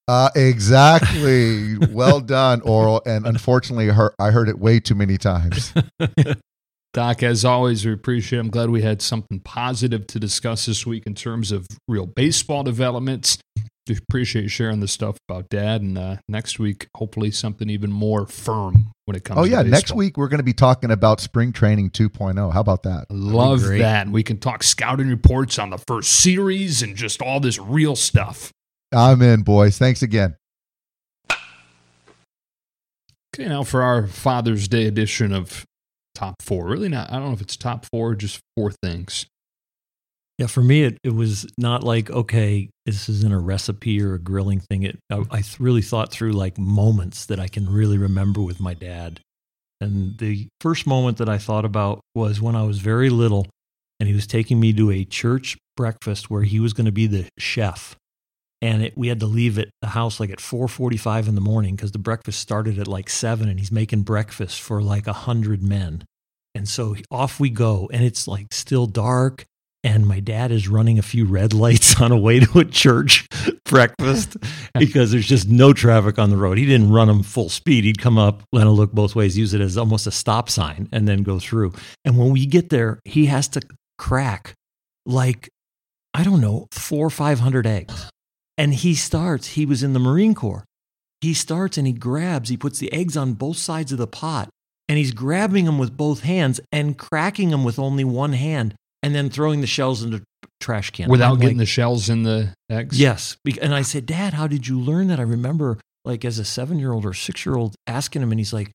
Uh, 0.08 0.30
exactly. 0.34 1.76
well 1.90 2.20
done, 2.20 2.60
Orel. 2.62 3.00
And 3.06 3.26
unfortunately, 3.26 3.88
her, 3.88 4.12
I 4.18 4.30
heard 4.30 4.48
it 4.48 4.58
way 4.58 4.80
too 4.80 4.94
many 4.94 5.18
times. 5.18 5.72
Doc, 6.92 7.22
as 7.22 7.44
always, 7.44 7.86
we 7.86 7.92
appreciate 7.92 8.38
it. 8.38 8.42
I'm 8.42 8.50
glad 8.50 8.70
we 8.70 8.82
had 8.82 9.00
something 9.02 9.38
positive 9.38 10.08
to 10.08 10.18
discuss 10.18 10.66
this 10.66 10.84
week 10.84 11.06
in 11.06 11.14
terms 11.14 11.52
of 11.52 11.68
real 11.86 12.06
baseball 12.06 12.64
developments 12.64 13.38
appreciate 13.88 14.48
sharing 14.48 14.80
the 14.80 14.88
stuff 14.88 15.16
about 15.28 15.48
dad. 15.48 15.82
And 15.82 15.96
uh, 15.96 16.16
next 16.28 16.58
week, 16.58 16.88
hopefully, 16.96 17.30
something 17.30 17.70
even 17.70 17.90
more 17.90 18.26
firm 18.26 18.92
when 19.06 19.16
it 19.16 19.24
comes. 19.24 19.40
Oh 19.40 19.44
yeah, 19.44 19.62
next 19.62 19.92
week 19.92 20.16
we're 20.16 20.28
going 20.28 20.38
to 20.38 20.44
be 20.44 20.52
talking 20.52 20.90
about 20.90 21.20
spring 21.20 21.52
training 21.52 21.90
2.0. 21.90 22.52
How 22.52 22.60
about 22.60 22.82
that? 22.84 23.06
Love 23.10 23.62
that. 23.62 24.08
We 24.08 24.22
can 24.22 24.38
talk 24.38 24.62
scouting 24.62 25.08
reports 25.08 25.58
on 25.58 25.70
the 25.70 25.78
first 25.78 26.12
series 26.12 26.82
and 26.82 26.96
just 26.96 27.22
all 27.22 27.40
this 27.40 27.58
real 27.58 27.96
stuff. 27.96 28.52
I'm 28.92 29.22
in, 29.22 29.42
boys. 29.42 29.78
Thanks 29.78 30.02
again. 30.02 30.36
Okay, 33.32 33.48
now 33.48 33.62
for 33.62 33.82
our 33.82 34.08
Father's 34.08 34.66
Day 34.66 34.86
edition 34.86 35.32
of 35.32 35.64
Top 36.14 36.42
Four. 36.42 36.66
Really 36.66 36.88
not. 36.88 37.10
I 37.10 37.14
don't 37.14 37.28
know 37.28 37.32
if 37.32 37.40
it's 37.40 37.56
top 37.56 37.86
four, 37.86 38.16
just 38.16 38.40
four 38.56 38.72
things. 38.82 39.26
Yeah, 40.40 40.46
for 40.46 40.62
me, 40.62 40.84
it, 40.84 40.96
it 41.04 41.14
was 41.14 41.46
not 41.58 41.84
like, 41.84 42.08
okay, 42.08 42.70
this 42.86 43.10
isn't 43.10 43.30
a 43.30 43.38
recipe 43.38 44.00
or 44.00 44.14
a 44.14 44.18
grilling 44.18 44.60
thing. 44.60 44.84
It, 44.84 44.98
I, 45.12 45.22
I 45.30 45.42
really 45.58 45.82
thought 45.82 46.10
through 46.10 46.32
like 46.32 46.56
moments 46.56 47.26
that 47.26 47.38
I 47.38 47.46
can 47.46 47.70
really 47.70 47.98
remember 47.98 48.40
with 48.40 48.58
my 48.58 48.72
dad. 48.72 49.20
And 49.82 50.16
the 50.16 50.48
first 50.62 50.86
moment 50.86 51.18
that 51.18 51.28
I 51.28 51.36
thought 51.36 51.66
about 51.66 52.00
was 52.14 52.40
when 52.40 52.56
I 52.56 52.62
was 52.62 52.78
very 52.78 53.10
little 53.10 53.48
and 54.00 54.08
he 54.08 54.14
was 54.14 54.26
taking 54.26 54.58
me 54.58 54.72
to 54.72 54.90
a 54.90 55.04
church 55.04 55.58
breakfast 55.76 56.30
where 56.30 56.44
he 56.44 56.58
was 56.58 56.72
going 56.72 56.86
to 56.86 56.90
be 56.90 57.06
the 57.06 57.28
chef. 57.38 57.94
And 58.62 58.82
it, 58.82 58.96
we 58.96 59.08
had 59.08 59.20
to 59.20 59.26
leave 59.26 59.58
at 59.58 59.68
the 59.82 59.88
house 59.88 60.20
like 60.20 60.30
at 60.30 60.38
4:45 60.38 61.28
in 61.28 61.34
the 61.34 61.42
morning 61.42 61.76
because 61.76 61.92
the 61.92 61.98
breakfast 61.98 62.40
started 62.40 62.78
at 62.78 62.88
like 62.88 63.10
seven, 63.10 63.50
and 63.50 63.58
he's 63.58 63.70
making 63.70 64.04
breakfast 64.04 64.62
for 64.62 64.80
like 64.80 65.06
a 65.06 65.12
hundred 65.12 65.62
men. 65.62 66.04
And 66.54 66.66
so 66.66 66.96
off 67.10 67.38
we 67.38 67.50
go, 67.50 67.90
and 67.92 68.02
it's 68.02 68.26
like 68.26 68.54
still 68.54 68.86
dark, 68.86 69.44
and 69.82 70.06
my 70.06 70.20
dad 70.20 70.50
is 70.50 70.68
running 70.68 70.98
a 70.98 71.02
few 71.02 71.24
red 71.24 71.52
lights 71.52 72.00
on 72.00 72.12
a 72.12 72.18
way 72.18 72.40
to 72.40 72.58
a 72.58 72.64
church 72.64 73.26
breakfast 73.64 74.36
because 74.78 75.10
there's 75.10 75.26
just 75.26 75.48
no 75.48 75.72
traffic 75.72 76.18
on 76.18 76.30
the 76.30 76.36
road. 76.36 76.58
He 76.58 76.66
didn't 76.66 76.92
run 76.92 77.08
them 77.08 77.22
full 77.22 77.48
speed. 77.48 77.84
He'd 77.84 78.00
come 78.00 78.18
up, 78.18 78.42
let 78.52 78.66
him 78.66 78.72
look 78.72 78.92
both 78.92 79.14
ways, 79.14 79.38
use 79.38 79.54
it 79.54 79.60
as 79.60 79.76
almost 79.76 80.06
a 80.06 80.10
stop 80.10 80.50
sign, 80.50 80.88
and 80.92 81.08
then 81.08 81.22
go 81.22 81.38
through. 81.38 81.72
And 82.04 82.18
when 82.18 82.30
we 82.30 82.46
get 82.46 82.70
there, 82.70 83.00
he 83.04 83.26
has 83.26 83.48
to 83.48 83.62
crack 83.98 84.54
like, 85.06 85.48
I 86.14 86.24
don't 86.24 86.40
know, 86.40 86.66
four 86.72 87.06
or 87.06 87.10
500 87.10 87.66
eggs. 87.66 88.10
And 88.58 88.74
he 88.74 88.94
starts, 88.94 89.48
he 89.48 89.64
was 89.64 89.82
in 89.82 89.94
the 89.94 89.98
Marine 89.98 90.34
Corps. 90.34 90.64
He 91.20 91.34
starts 91.34 91.78
and 91.78 91.86
he 91.86 91.92
grabs, 91.92 92.48
he 92.48 92.56
puts 92.56 92.78
the 92.78 92.92
eggs 92.92 93.16
on 93.16 93.34
both 93.34 93.56
sides 93.56 93.92
of 93.92 93.98
the 93.98 94.06
pot 94.06 94.48
and 94.90 94.98
he's 94.98 95.12
grabbing 95.12 95.66
them 95.66 95.78
with 95.78 95.96
both 95.96 96.22
hands 96.22 96.60
and 96.72 96.98
cracking 96.98 97.50
them 97.50 97.62
with 97.62 97.78
only 97.78 98.02
one 98.02 98.32
hand 98.32 98.74
and 99.02 99.14
then 99.14 99.30
throwing 99.30 99.60
the 99.60 99.66
shells 99.66 100.02
in 100.02 100.10
the 100.10 100.22
trash 100.60 100.90
can 100.90 101.08
without 101.08 101.36
getting 101.36 101.56
like, 101.56 101.62
the 101.62 101.66
shells 101.66 102.08
in 102.08 102.22
the 102.22 102.54
eggs. 102.70 103.00
Yes, 103.00 103.36
and 103.60 103.74
I 103.74 103.82
said, 103.82 104.06
Dad, 104.06 104.34
how 104.34 104.46
did 104.46 104.68
you 104.68 104.78
learn 104.78 105.08
that? 105.08 105.18
I 105.18 105.24
remember, 105.24 105.78
like, 106.04 106.24
as 106.24 106.38
a 106.38 106.44
seven-year-old 106.44 107.06
or 107.06 107.14
six-year-old, 107.14 107.74
asking 107.86 108.22
him, 108.22 108.30
and 108.30 108.38
he's 108.38 108.52
like, 108.52 108.70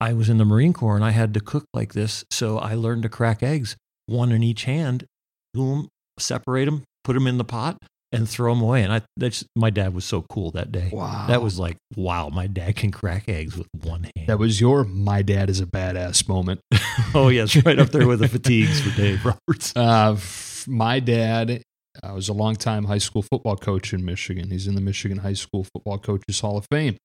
I 0.00 0.12
was 0.12 0.28
in 0.28 0.38
the 0.38 0.44
Marine 0.44 0.72
Corps 0.72 0.96
and 0.96 1.04
I 1.04 1.12
had 1.12 1.32
to 1.34 1.40
cook 1.40 1.64
like 1.72 1.94
this, 1.94 2.24
so 2.30 2.58
I 2.58 2.74
learned 2.74 3.04
to 3.04 3.08
crack 3.08 3.42
eggs, 3.42 3.76
one 4.06 4.32
in 4.32 4.42
each 4.42 4.64
hand, 4.64 5.06
boom, 5.54 5.88
separate 6.18 6.66
them, 6.66 6.82
put 7.04 7.14
them 7.14 7.26
in 7.26 7.38
the 7.38 7.44
pot, 7.44 7.78
and 8.14 8.28
throw 8.28 8.54
them 8.54 8.62
away. 8.62 8.82
And 8.82 8.92
I, 8.92 9.02
that's 9.16 9.44
my 9.56 9.70
dad 9.70 9.94
was 9.94 10.04
so 10.04 10.22
cool 10.22 10.50
that 10.52 10.72
day. 10.72 10.90
Wow, 10.92 11.26
that 11.28 11.42
was 11.42 11.58
like, 11.58 11.76
wow, 11.96 12.28
my 12.28 12.46
dad 12.46 12.76
can 12.76 12.90
crack 12.90 13.28
eggs 13.28 13.56
with 13.56 13.66
one 13.82 14.04
hand. 14.16 14.28
That 14.28 14.38
was 14.38 14.60
your 14.60 14.84
my 14.84 15.22
dad 15.22 15.50
is 15.50 15.60
a 15.60 15.66
badass 15.66 16.28
moment. 16.28 16.60
oh 17.14 17.28
yes, 17.28 17.56
right 17.64 17.78
up 17.78 17.90
there 17.90 18.06
with 18.06 18.20
the 18.20 18.28
fatigues 18.28 18.80
for 18.80 18.96
Dave 18.96 19.24
Roberts. 19.48 19.72
Uh, 19.76 20.18
my 20.66 21.00
dad 21.00 21.62
uh, 22.02 22.12
was 22.14 22.28
a 22.28 22.32
longtime 22.32 22.84
high 22.84 22.98
school 22.98 23.22
football 23.22 23.56
coach 23.56 23.92
in 23.92 24.04
Michigan. 24.04 24.50
He's 24.50 24.66
in 24.66 24.74
the 24.74 24.80
Michigan 24.80 25.18
High 25.18 25.34
School 25.34 25.64
Football 25.74 25.98
Coaches 25.98 26.40
Hall 26.40 26.56
of 26.56 26.66
Fame, 26.70 26.96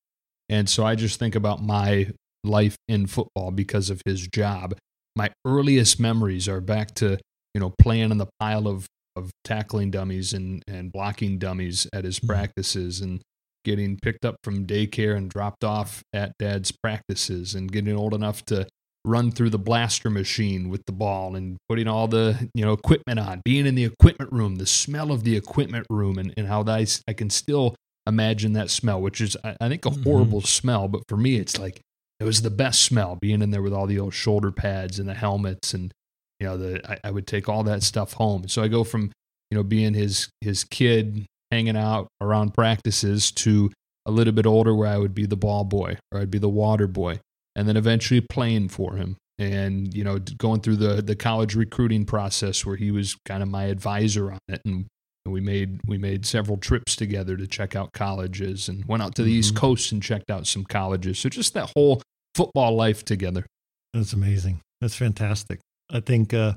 and 0.48 0.70
so 0.70 0.86
I 0.86 0.96
just 0.96 1.20
think 1.20 1.36
about 1.36 1.62
my 1.62 2.12
life 2.44 2.78
in 2.88 3.08
football 3.08 3.52
because 3.52 3.90
of 3.90 4.02
his 4.06 4.28
job. 4.28 4.76
My 5.16 5.32
earliest 5.46 6.00
memories 6.00 6.48
are 6.48 6.62
back 6.62 6.94
to 6.96 7.18
you 7.54 7.60
know 7.60 7.74
playing 7.80 8.12
in 8.12 8.18
the 8.18 8.30
pile 8.40 8.68
of 8.68 8.86
of 9.20 9.32
tackling 9.44 9.92
dummies 9.92 10.34
and, 10.34 10.64
and 10.68 10.92
blocking 10.92 11.38
dummies 11.38 11.88
at 11.94 12.06
his 12.06 12.18
mm-hmm. 12.18 12.28
practices 12.28 13.02
and 13.02 13.22
getting 13.66 13.98
picked 14.02 14.26
up 14.26 14.38
from 14.44 14.66
daycare 14.66 15.16
and 15.16 15.30
dropped 15.30 15.64
off 15.64 16.02
at 16.14 16.32
dad's 16.40 16.72
practices 16.72 17.54
and 17.54 17.72
getting 17.72 17.96
old 17.96 18.14
enough 18.14 18.44
to 18.46 18.66
run 19.06 19.32
through 19.32 19.50
the 19.50 19.60
blaster 19.60 20.10
machine 20.10 20.70
with 20.70 20.82
the 20.86 20.92
ball 20.92 21.36
and 21.36 21.58
putting 21.68 21.88
all 21.88 22.08
the 22.08 22.50
you 22.54 22.66
know 22.66 22.74
equipment 22.74 23.20
on 23.20 23.42
being 23.46 23.66
in 23.66 23.76
the 23.76 23.86
equipment 23.86 24.32
room 24.32 24.56
the 24.56 24.66
smell 24.66 25.12
of 25.12 25.24
the 25.24 25.36
equipment 25.38 25.86
room 25.90 26.18
and, 26.18 26.34
and 26.36 26.48
how 26.48 26.64
I, 26.64 26.86
I 27.08 27.14
can 27.14 27.30
still 27.30 27.76
imagine 28.08 28.54
that 28.54 28.70
smell 28.70 29.02
which 29.02 29.22
is 29.22 29.38
i, 29.44 29.56
I 29.62 29.70
think 29.70 29.86
a 29.86 29.90
Mhm. 29.90 30.04
horrible 30.04 30.42
smell 30.42 30.88
but 30.88 31.04
for 31.08 31.18
me 31.18 31.36
it's 31.36 31.58
like 31.58 31.80
it 32.20 32.26
was 32.26 32.42
the 32.42 32.50
best 32.50 32.82
smell 32.82 33.18
being 33.22 33.42
in 33.42 33.52
there 33.52 33.62
with 33.62 33.74
all 33.74 33.88
the 33.88 34.00
old 34.00 34.14
shoulder 34.14 34.52
pads 34.52 35.00
and 35.00 35.08
the 35.08 35.14
helmets 35.14 35.74
and 35.74 35.94
you 36.40 36.48
know 36.48 36.58
the 36.58 36.92
I, 36.92 36.98
I 37.06 37.12
would 37.12 37.28
take 37.28 37.50
all 37.50 37.64
that 37.64 37.84
stuff 37.84 38.14
home 38.14 38.48
so 38.48 38.62
i 38.64 38.68
go 38.68 38.84
from 38.84 39.12
you 39.52 39.58
know 39.58 39.64
being 39.64 39.94
his 39.94 40.30
his 40.42 40.64
kid 40.64 41.26
hanging 41.52 41.78
out 41.78 42.08
around 42.22 42.54
practices 42.54 43.32
to 43.32 43.72
a 44.06 44.12
little 44.12 44.34
bit 44.34 44.46
older 44.46 44.74
where 44.76 44.88
i 44.90 44.98
would 44.98 45.14
be 45.16 45.26
the 45.26 45.36
ball 45.38 45.64
boy 45.64 45.98
or 46.12 46.20
i'd 46.22 46.32
be 46.32 46.38
the 46.40 46.50
water 46.50 46.88
boy 46.88 47.20
and 47.56 47.68
then 47.68 47.76
eventually 47.78 48.22
playing 48.22 48.70
for 48.70 48.96
him 48.96 49.18
and 49.38 49.94
you 49.94 50.04
know 50.04 50.20
going 50.38 50.62
through 50.62 50.76
the 50.76 51.02
the 51.02 51.16
college 51.16 51.56
recruiting 51.56 52.06
process 52.06 52.66
where 52.66 52.76
he 52.76 52.92
was 52.92 53.16
kind 53.26 53.42
of 53.44 53.50
my 53.50 53.66
advisor 53.66 54.32
on 54.32 54.40
it 54.48 54.62
and 54.66 54.86
we 55.26 55.40
made 55.42 55.80
we 55.86 55.98
made 55.98 56.26
several 56.26 56.58
trips 56.58 56.96
together 56.96 57.38
to 57.38 57.46
check 57.46 57.76
out 57.76 57.92
colleges 57.94 58.68
and 58.68 58.84
went 58.86 59.04
out 59.04 59.14
to 59.14 59.22
the 59.24 59.32
east 59.32 59.54
Mhm. 59.54 59.58
coast 59.58 59.92
and 59.92 60.02
checked 60.02 60.32
out 60.32 60.48
some 60.48 60.64
colleges 60.64 61.20
so 61.20 61.30
just 61.30 61.54
that 61.54 61.70
whole 61.76 62.02
football 62.36 62.76
life 62.76 63.04
together 63.06 63.46
That's 63.94 64.14
amazing. 64.14 64.62
That's 64.82 64.96
fantastic. 64.96 65.60
I 65.90 66.00
think 66.00 66.34
uh, 66.34 66.54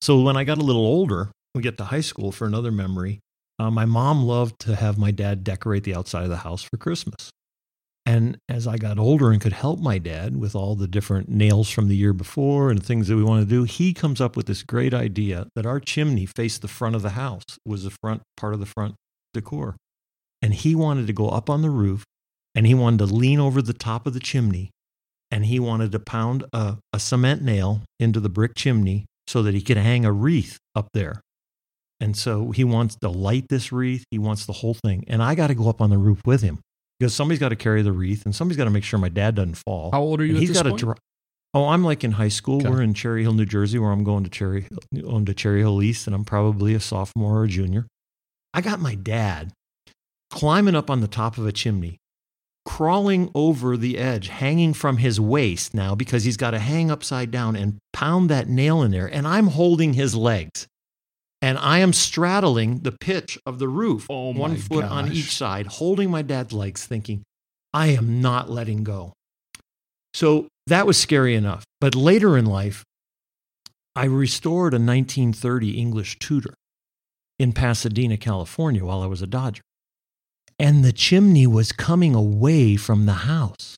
so. 0.00 0.20
When 0.20 0.36
I 0.36 0.44
got 0.44 0.58
a 0.58 0.64
little 0.64 0.84
older, 0.84 1.30
we 1.54 1.62
get 1.62 1.78
to 1.78 1.84
high 1.84 2.00
school 2.00 2.32
for 2.32 2.46
another 2.46 2.72
memory. 2.72 3.20
Uh, 3.58 3.70
my 3.70 3.84
mom 3.84 4.24
loved 4.24 4.58
to 4.60 4.76
have 4.76 4.98
my 4.98 5.10
dad 5.10 5.44
decorate 5.44 5.84
the 5.84 5.94
outside 5.94 6.24
of 6.24 6.30
the 6.30 6.38
house 6.38 6.62
for 6.62 6.76
Christmas. 6.76 7.30
And 8.06 8.36
as 8.50 8.66
I 8.66 8.76
got 8.76 8.98
older 8.98 9.30
and 9.30 9.40
could 9.40 9.54
help 9.54 9.80
my 9.80 9.98
dad 9.98 10.36
with 10.36 10.54
all 10.54 10.74
the 10.74 10.86
different 10.86 11.30
nails 11.30 11.70
from 11.70 11.88
the 11.88 11.96
year 11.96 12.12
before 12.12 12.70
and 12.70 12.84
things 12.84 13.08
that 13.08 13.16
we 13.16 13.24
want 13.24 13.42
to 13.42 13.48
do, 13.48 13.64
he 13.64 13.94
comes 13.94 14.20
up 14.20 14.36
with 14.36 14.46
this 14.46 14.62
great 14.62 14.92
idea 14.92 15.46
that 15.54 15.64
our 15.64 15.80
chimney 15.80 16.26
faced 16.26 16.60
the 16.60 16.68
front 16.68 16.94
of 16.94 17.02
the 17.02 17.10
house, 17.10 17.44
was 17.64 17.84
the 17.84 17.96
front 18.02 18.22
part 18.36 18.52
of 18.52 18.60
the 18.60 18.66
front 18.66 18.94
decor. 19.32 19.76
And 20.42 20.52
he 20.52 20.74
wanted 20.74 21.06
to 21.06 21.14
go 21.14 21.30
up 21.30 21.48
on 21.48 21.62
the 21.62 21.70
roof 21.70 22.04
and 22.54 22.66
he 22.66 22.74
wanted 22.74 22.98
to 22.98 23.06
lean 23.06 23.40
over 23.40 23.62
the 23.62 23.72
top 23.72 24.06
of 24.06 24.12
the 24.12 24.20
chimney 24.20 24.70
and 25.34 25.46
he 25.46 25.58
wanted 25.58 25.90
to 25.90 25.98
pound 25.98 26.44
a, 26.52 26.78
a 26.92 27.00
cement 27.00 27.42
nail 27.42 27.82
into 27.98 28.20
the 28.20 28.28
brick 28.28 28.54
chimney 28.54 29.04
so 29.26 29.42
that 29.42 29.52
he 29.52 29.60
could 29.60 29.76
hang 29.76 30.04
a 30.04 30.12
wreath 30.12 30.58
up 30.76 30.86
there. 30.94 31.20
And 31.98 32.16
so 32.16 32.52
he 32.52 32.62
wants 32.62 32.94
to 33.02 33.08
light 33.08 33.46
this 33.48 33.72
wreath. 33.72 34.04
He 34.12 34.18
wants 34.18 34.46
the 34.46 34.52
whole 34.52 34.74
thing. 34.74 35.04
And 35.08 35.20
I 35.20 35.34
got 35.34 35.48
to 35.48 35.54
go 35.56 35.68
up 35.68 35.80
on 35.80 35.90
the 35.90 35.98
roof 35.98 36.20
with 36.24 36.40
him 36.40 36.60
because 37.00 37.14
somebody's 37.14 37.40
got 37.40 37.48
to 37.48 37.56
carry 37.56 37.82
the 37.82 37.90
wreath 37.90 38.24
and 38.24 38.32
somebody's 38.32 38.58
got 38.58 38.64
to 38.64 38.70
make 38.70 38.84
sure 38.84 39.00
my 39.00 39.08
dad 39.08 39.34
doesn't 39.34 39.56
fall. 39.56 39.90
how 39.90 40.02
old 40.02 40.20
are 40.20 40.24
you 40.24 40.36
And 40.36 40.36
at 40.36 40.40
he's 40.46 40.52
got 40.52 40.62
to 40.62 40.86
point? 40.86 41.00
Oh, 41.52 41.66
I'm 41.68 41.82
like 41.82 42.04
in 42.04 42.12
high 42.12 42.28
school. 42.28 42.58
Okay. 42.58 42.68
We're 42.68 42.82
in 42.82 42.94
Cherry 42.94 43.22
Hill, 43.22 43.32
New 43.32 43.44
Jersey, 43.44 43.80
where 43.80 43.90
I'm 43.90 44.04
going 44.04 44.22
to 44.22 44.30
Cherry, 44.30 44.68
on 45.04 45.24
to 45.24 45.34
Cherry 45.34 45.60
Hill 45.60 45.82
East, 45.82 46.06
and 46.06 46.14
I'm 46.14 46.24
probably 46.24 46.74
a 46.74 46.80
sophomore 46.80 47.38
or 47.38 47.44
a 47.44 47.48
junior. 47.48 47.86
I 48.52 48.60
got 48.60 48.78
my 48.78 48.94
dad 48.94 49.52
climbing 50.30 50.76
up 50.76 50.90
on 50.90 51.00
the 51.00 51.08
top 51.08 51.38
of 51.38 51.46
a 51.46 51.52
chimney, 51.52 51.98
crawling 52.64 53.30
over 53.34 53.76
the 53.76 53.98
edge, 53.98 54.28
hanging 54.28 54.72
from 54.72 54.96
his 54.98 55.20
waist 55.20 55.74
now 55.74 55.94
because 55.94 56.24
he's 56.24 56.36
got 56.36 56.52
to 56.52 56.58
hang 56.58 56.90
upside 56.90 57.30
down 57.30 57.56
and 57.56 57.78
pound 57.92 58.30
that 58.30 58.48
nail 58.48 58.82
in 58.82 58.90
there. 58.90 59.06
And 59.06 59.26
I'm 59.26 59.48
holding 59.48 59.94
his 59.94 60.14
legs. 60.14 60.66
And 61.42 61.58
I 61.58 61.80
am 61.80 61.92
straddling 61.92 62.80
the 62.80 62.92
pitch 62.92 63.38
of 63.44 63.58
the 63.58 63.68
roof, 63.68 64.06
Oh 64.08 64.32
one 64.32 64.56
foot 64.56 64.84
on 64.84 65.12
each 65.12 65.36
side, 65.36 65.66
holding 65.66 66.10
my 66.10 66.22
dad's 66.22 66.54
legs, 66.54 66.86
thinking, 66.86 67.22
I 67.74 67.88
am 67.88 68.22
not 68.22 68.48
letting 68.48 68.82
go. 68.82 69.12
So 70.14 70.48
that 70.68 70.86
was 70.86 70.96
scary 70.96 71.34
enough. 71.34 71.64
But 71.82 71.94
later 71.94 72.38
in 72.38 72.46
life, 72.46 72.82
I 73.94 74.06
restored 74.06 74.72
a 74.72 74.80
1930 74.80 75.78
English 75.78 76.18
Tudor 76.18 76.54
in 77.38 77.52
Pasadena, 77.52 78.16
California, 78.16 78.84
while 78.84 79.02
I 79.02 79.06
was 79.06 79.20
a 79.20 79.26
Dodger. 79.26 79.63
And 80.58 80.84
the 80.84 80.92
chimney 80.92 81.46
was 81.46 81.72
coming 81.72 82.14
away 82.14 82.76
from 82.76 83.06
the 83.06 83.12
house. 83.12 83.76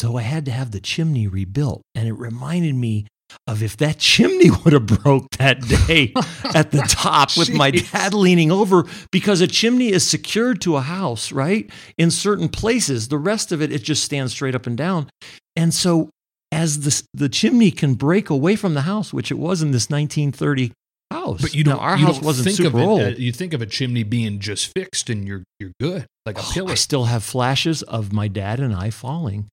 So 0.00 0.16
I 0.16 0.22
had 0.22 0.44
to 0.46 0.50
have 0.50 0.70
the 0.70 0.80
chimney 0.80 1.26
rebuilt. 1.26 1.82
And 1.94 2.08
it 2.08 2.12
reminded 2.14 2.74
me 2.74 3.06
of 3.46 3.62
if 3.62 3.76
that 3.78 3.98
chimney 3.98 4.50
would 4.50 4.72
have 4.72 4.86
broke 4.86 5.30
that 5.32 5.60
day 5.86 6.12
at 6.54 6.70
the 6.70 6.84
top 6.88 7.36
with 7.36 7.52
my 7.52 7.70
dad 7.70 8.14
leaning 8.14 8.52
over 8.52 8.84
because 9.10 9.40
a 9.40 9.46
chimney 9.46 9.90
is 9.90 10.06
secured 10.06 10.60
to 10.62 10.76
a 10.76 10.80
house, 10.80 11.32
right? 11.32 11.70
In 11.98 12.10
certain 12.10 12.48
places, 12.48 13.08
the 13.08 13.18
rest 13.18 13.52
of 13.52 13.62
it 13.62 13.72
it 13.72 13.82
just 13.82 14.04
stands 14.04 14.32
straight 14.32 14.54
up 14.54 14.66
and 14.66 14.76
down. 14.76 15.08
And 15.54 15.72
so 15.72 16.10
as 16.52 16.80
the 16.80 17.02
the 17.12 17.28
chimney 17.28 17.70
can 17.70 17.94
break 17.94 18.30
away 18.30 18.56
from 18.56 18.74
the 18.74 18.82
house, 18.82 19.12
which 19.12 19.30
it 19.30 19.38
was 19.38 19.62
in 19.62 19.72
this 19.72 19.90
1930 19.90 20.72
house. 21.10 21.42
But 21.42 21.54
you 21.54 21.64
Now, 21.64 21.72
don't. 21.72 21.80
our 21.82 21.96
you 21.96 22.06
house 22.06 22.16
don't 22.16 22.24
wasn't 22.24 22.44
think 22.46 22.56
super 22.56 22.68
of 22.78 22.82
it, 22.82 22.86
old. 22.86 23.00
uh, 23.02 23.08
you 23.16 23.32
think 23.32 23.52
of 23.54 23.62
a 23.62 23.66
chimney 23.66 24.02
being 24.02 24.38
just 24.40 24.72
fixed, 24.76 25.08
and 25.10 25.26
you're 25.26 25.44
you're 25.58 25.72
good, 25.80 26.06
like 26.24 26.36
a 26.38 26.40
Oh, 26.42 26.50
pillar. 26.52 26.72
I 26.72 26.74
still 26.74 27.04
have 27.04 27.22
flashes 27.24 27.82
of 27.82 28.12
my 28.12 28.28
dad 28.28 28.60
and 28.60 28.74
I 28.74 28.90
falling 28.90 29.48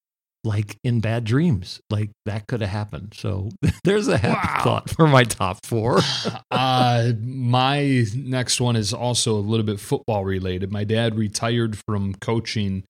like 0.46 0.76
in 0.84 1.00
bad 1.00 1.24
dreams. 1.24 1.80
Like 1.90 2.10
that 2.26 2.48
could 2.48 2.60
have 2.60 2.70
happened. 2.70 3.14
So 3.16 3.50
there's 3.86 4.10
a 4.10 4.18
happy 4.18 4.46
Wow. 4.58 4.62
thought 4.64 4.90
for 4.90 5.08
my 5.08 5.24
top 5.24 5.66
four. 5.66 6.02
uh, 6.52 7.12
my 7.22 8.06
next 8.16 8.60
one 8.60 8.76
is 8.76 8.94
also 8.94 9.36
a 9.36 9.40
little 9.40 9.66
bit 9.66 9.80
football 9.80 10.26
related. 10.26 10.70
My 10.72 10.84
dad 10.84 11.16
retired 11.18 11.78
from 11.88 12.14
coaching, 12.16 12.84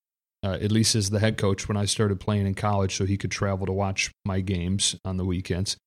uh, 0.44 0.58
at 0.62 0.72
least 0.72 0.96
as 0.96 1.12
the 1.12 1.20
head 1.20 1.38
coach, 1.38 1.68
when 1.68 1.78
I 1.78 1.86
started 1.86 2.20
playing 2.20 2.48
in 2.48 2.56
college, 2.56 2.96
so 2.96 3.06
he 3.06 3.18
could 3.18 3.30
travel 3.32 3.68
to 3.68 3.72
watch 3.72 4.10
my 4.26 4.40
games 4.40 4.96
on 5.06 5.18
the 5.18 5.26
weekends. 5.26 5.78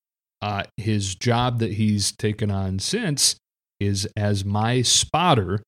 Uh, 0.41 0.63
his 0.77 1.15
job 1.15 1.59
that 1.59 1.73
he's 1.73 2.11
taken 2.11 2.51
on 2.51 2.79
since 2.79 3.35
is 3.79 4.07
as 4.15 4.45
my 4.45 4.81
spotter 4.81 5.61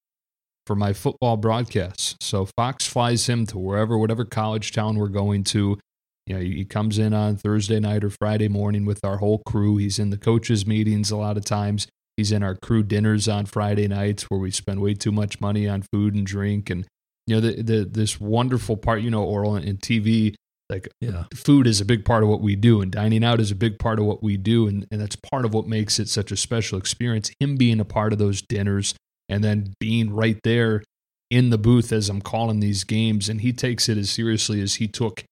for 0.66 0.76
my 0.76 0.94
football 0.94 1.38
broadcasts. 1.38 2.16
So 2.22 2.48
Fox 2.56 2.88
flies 2.88 3.28
him 3.28 3.48
to 3.48 3.58
wherever, 3.58 3.98
whatever 3.98 4.26
college 4.26 4.72
town 4.72 4.98
we're 4.98 5.08
going 5.08 5.44
to. 5.46 5.80
You 6.28 6.36
know, 6.36 6.42
he 6.42 6.64
comes 6.64 7.00
in 7.00 7.12
on 7.14 7.38
Thursday 7.38 7.80
night 7.80 8.04
or 8.04 8.12
Friday 8.12 8.50
morning 8.50 8.86
with 8.86 9.04
our 9.04 9.18
whole 9.18 9.42
crew. 9.48 9.78
He's 9.78 9.98
in 9.98 10.12
the 10.12 10.18
coaches' 10.18 10.68
meetings 10.68 11.10
a 11.10 11.18
lot 11.18 11.38
of 11.38 11.46
times. 11.46 11.88
He's 12.18 12.32
in 12.32 12.44
our 12.44 12.54
crew 12.54 12.84
dinners 12.84 13.28
on 13.28 13.48
Friday 13.48 13.88
nights 13.88 14.26
where 14.30 14.40
we 14.40 14.52
spend 14.52 14.80
way 14.82 14.94
too 14.94 15.12
much 15.12 15.42
money 15.42 15.68
on 15.68 15.84
food 15.92 16.14
and 16.14 16.28
drink. 16.28 16.70
And 16.70 16.86
you 17.26 17.36
know, 17.36 17.42
the, 17.42 17.64
the 17.64 17.86
this 17.86 18.20
wonderful 18.20 18.78
part, 18.78 19.02
you 19.02 19.10
know, 19.10 19.26
Orel 19.26 19.58
and 19.58 19.80
TV, 19.80 20.36
like 20.70 20.88
Yeah. 21.02 21.26
food 21.36 21.68
is 21.68 21.82
a 21.82 21.86
big 21.86 22.06
part 22.06 22.24
of 22.24 22.30
what 22.30 22.42
we 22.42 22.56
do, 22.56 22.82
and 22.82 22.92
dining 22.92 23.24
out 23.24 23.40
is 23.40 23.52
a 23.52 23.56
big 23.56 23.80
part 23.80 24.00
of 24.00 24.06
what 24.06 24.22
we 24.22 24.38
do, 24.38 24.68
and, 24.68 24.86
and 24.92 25.02
that's 25.02 25.16
part 25.16 25.46
of 25.46 25.54
what 25.54 25.68
makes 25.68 26.00
it 26.00 26.10
such 26.10 26.32
a 26.32 26.38
special 26.38 26.78
experience. 26.78 27.32
Him 27.40 27.56
being 27.56 27.80
a 27.80 27.86
part 27.86 28.14
of 28.14 28.20
those 28.20 28.42
dinners 28.42 28.94
and 29.28 29.44
then 29.44 29.74
being 29.80 30.12
right 30.14 30.40
there 30.44 30.84
in 31.30 31.50
the 31.50 31.58
booth 31.58 31.92
as 31.92 32.10
I'm 32.10 32.22
calling 32.22 32.60
these 32.60 32.84
games, 32.84 33.30
and 33.30 33.42
he 33.42 33.54
takes 33.54 33.88
it 33.90 33.98
as 33.98 34.10
seriously 34.10 34.62
as 34.62 34.76
he 34.76 34.88
took 34.88 35.24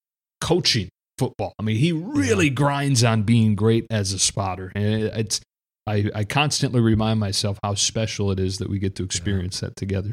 coaching 0.41 0.89
football. 1.17 1.53
I 1.59 1.63
mean, 1.63 1.77
he 1.77 1.91
really 1.91 2.49
grinds 2.49 3.03
on 3.03 3.23
being 3.23 3.55
great 3.55 3.87
as 3.89 4.13
a 4.13 4.19
spotter, 4.19 4.71
and 4.75 4.85
it's. 4.85 5.41
I, 5.89 6.09
I 6.13 6.23
constantly 6.25 6.81
remind 6.81 7.17
myself 7.21 7.57
how 7.63 7.75
special 7.75 8.29
it 8.31 8.41
is 8.41 8.57
that 8.57 8.69
we 8.69 8.77
get 8.77 8.93
to 8.95 9.03
experience 9.03 9.61
that 9.61 9.77
together. 9.77 10.11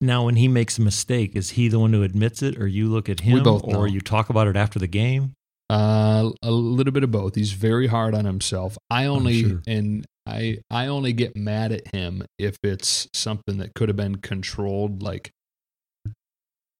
Now, 0.00 0.24
when 0.26 0.36
he 0.36 0.46
makes 0.48 0.76
a 0.78 0.82
mistake, 0.82 1.34
is 1.34 1.50
he 1.50 1.68
the 1.68 1.78
one 1.78 1.92
who 1.92 2.02
admits 2.02 2.42
it, 2.42 2.58
or 2.58 2.66
you 2.66 2.88
look 2.88 3.08
at 3.08 3.20
him, 3.20 3.42
both 3.42 3.66
know. 3.66 3.78
or 3.78 3.88
you 3.88 4.00
talk 4.00 4.28
about 4.28 4.46
it 4.46 4.56
after 4.56 4.78
the 4.78 4.86
game? 4.86 5.32
Uh, 5.70 6.30
a 6.42 6.50
little 6.50 6.92
bit 6.92 7.02
of 7.02 7.10
both. 7.10 7.34
He's 7.34 7.52
very 7.52 7.86
hard 7.86 8.14
on 8.14 8.24
himself. 8.24 8.76
I 8.90 9.06
only 9.06 9.42
sure. 9.42 9.62
and 9.66 10.04
I 10.26 10.58
I 10.70 10.86
only 10.88 11.12
get 11.12 11.34
mad 11.34 11.72
at 11.72 11.92
him 11.94 12.24
if 12.38 12.56
it's 12.62 13.08
something 13.14 13.58
that 13.58 13.74
could 13.74 13.88
have 13.88 13.96
been 13.96 14.16
controlled. 14.16 15.02
Like 15.02 15.30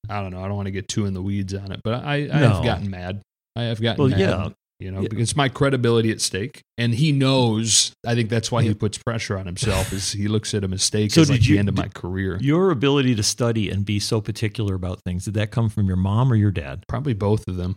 I 0.08 0.20
don't 0.20 0.30
know. 0.30 0.40
I 0.40 0.46
don't 0.46 0.56
want 0.56 0.66
to 0.66 0.72
get 0.72 0.86
too 0.88 1.04
in 1.06 1.14
the 1.14 1.22
weeds 1.22 1.52
on 1.54 1.72
it, 1.72 1.80
but 1.82 2.04
I 2.04 2.14
I 2.14 2.40
No. 2.40 2.48
have 2.50 2.64
gotten 2.64 2.90
mad. 2.90 3.22
I 3.56 3.62
have 3.64 3.80
gotten 3.80 3.98
Well, 4.04 4.10
mad. 4.10 4.20
yeah. 4.20 4.48
You 4.78 4.90
know, 4.90 5.00
Yeah. 5.00 5.08
because 5.08 5.34
my 5.34 5.48
credibility 5.48 6.10
at 6.10 6.20
stake, 6.20 6.60
and 6.76 6.94
he 6.94 7.10
knows. 7.10 7.92
I 8.06 8.14
think 8.14 8.28
that's 8.28 8.52
why 8.52 8.62
he 8.62 8.74
puts 8.74 8.98
pressure 8.98 9.38
on 9.38 9.46
himself. 9.46 9.90
Is 9.92 10.12
he 10.12 10.28
looks 10.28 10.52
at 10.52 10.64
a 10.64 10.68
mistake 10.68 11.12
So 11.12 11.22
as 11.22 11.30
like 11.30 11.46
you- 11.46 11.54
the 11.54 11.58
end 11.60 11.68
of 11.70 11.76
my 11.76 11.88
career? 11.88 12.36
Your 12.42 12.70
ability 12.70 13.14
to 13.14 13.22
study 13.22 13.70
and 13.70 13.86
be 13.86 13.98
so 13.98 14.20
particular 14.20 14.74
about 14.74 15.00
things, 15.06 15.24
did 15.24 15.32
that 15.34 15.50
come 15.50 15.70
from 15.70 15.86
your 15.86 15.96
mom 15.96 16.30
or 16.30 16.36
your 16.36 16.50
dad? 16.50 16.84
Probably 16.88 17.14
both 17.14 17.42
of 17.48 17.56
them. 17.56 17.76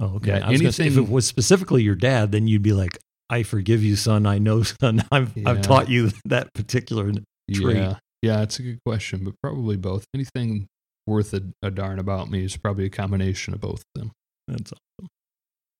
Oh, 0.00 0.16
okay. 0.16 0.38
Yeah, 0.38 0.46
I 0.46 0.50
was 0.50 0.60
gonna 0.60 0.72
say, 0.72 0.88
if 0.88 0.96
it 0.96 1.08
was 1.08 1.24
specifically 1.24 1.84
your 1.84 1.94
dad, 1.94 2.32
then 2.32 2.48
you'd 2.48 2.62
be 2.62 2.72
like, 2.72 2.98
I 3.30 3.44
forgive 3.44 3.84
you, 3.84 3.94
son. 3.94 4.26
I 4.26 4.38
know, 4.38 4.64
son. 4.64 5.04
I've, 5.12 5.36
Yeah. 5.36 5.50
I've 5.50 5.62
taught 5.62 5.88
you 5.88 6.10
that 6.24 6.52
particular 6.52 7.12
trait. 7.12 7.76
Yeah, 7.76 7.98
yeah, 8.22 8.42
it's 8.42 8.58
a 8.58 8.62
good 8.62 8.80
question, 8.84 9.22
but 9.22 9.34
probably 9.40 9.76
both. 9.76 10.04
Anything 10.12 10.66
worth 11.06 11.32
a, 11.32 11.42
a 11.62 11.70
darn 11.70 12.00
about 12.00 12.28
me 12.28 12.44
is 12.44 12.56
probably 12.56 12.86
a 12.86 12.90
combination 12.90 13.54
of 13.54 13.60
both 13.60 13.82
of 13.94 14.00
them. 14.00 14.10
That's 14.48 14.72
awesome. 14.72 15.08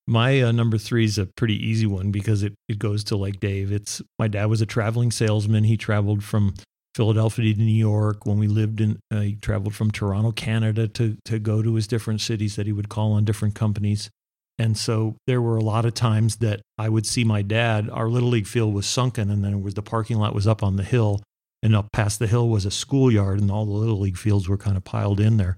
My 0.07 0.43
uh, 0.43 0.53
number 0.53 0.77
three 0.77 1.05
is 1.05 1.17
a 1.17 1.27
pretty 1.27 1.55
easy 1.55 1.87
one 1.87 2.11
because 2.11 2.43
it, 2.43 2.55
it 2.69 2.79
goes 2.79 3.05
to 3.05 3.17
like 3.17 3.41
Dave. 3.41 3.73
It's 3.73 4.03
my 4.19 4.29
dad 4.29 4.47
was 4.47 4.61
a 4.61 4.67
traveling 4.67 5.11
salesman. 5.11 5.65
He 5.65 5.79
traveled 5.79 6.23
from 6.23 6.55
Philadelphia 6.95 7.55
to 7.55 7.61
New 7.61 7.73
York. 7.73 8.27
When 8.27 8.39
we 8.39 8.47
lived 8.47 8.81
in, 8.81 8.99
uh, 9.11 9.21
he 9.21 9.37
traveled 9.37 9.75
from 9.75 9.91
Toronto, 9.91 10.33
Canada, 10.33 10.89
to 10.89 11.17
to 11.25 11.39
go 11.39 11.63
to 11.63 11.75
his 11.75 11.87
different 11.87 12.21
cities 12.21 12.57
that 12.57 12.67
he 12.67 12.73
would 12.73 12.91
call 12.91 13.13
on 13.13 13.25
different 13.25 13.55
companies. 13.55 14.11
And 14.59 14.77
so 14.77 15.17
there 15.27 15.43
were 15.43 15.57
a 15.57 15.65
lot 15.65 15.85
of 15.85 15.95
times 15.95 16.37
that 16.37 16.61
I 16.79 16.89
would 16.89 17.07
see 17.07 17.25
my 17.25 17.43
dad. 17.43 17.89
Our 17.91 18.09
little 18.09 18.29
league 18.29 18.47
field 18.47 18.75
was 18.75 18.87
sunken, 18.87 19.31
and 19.31 19.43
then 19.43 19.63
was 19.63 19.75
the 19.75 19.83
parking 19.83 20.19
lot 20.19 20.35
was 20.35 20.47
up 20.47 20.63
on 20.63 20.77
the 20.77 20.85
hill, 20.85 21.23
and 21.63 21.75
up 21.75 21.89
past 21.93 22.19
the 22.19 22.27
hill 22.27 22.49
was 22.51 22.67
a 22.67 22.71
schoolyard, 22.71 23.41
and 23.41 23.51
all 23.51 23.65
the 23.65 23.73
little 23.73 23.99
league 23.99 24.19
fields 24.19 24.49
were 24.49 24.59
kind 24.59 24.77
of 24.77 24.85
piled 24.85 25.19
in 25.19 25.39
there. 25.39 25.57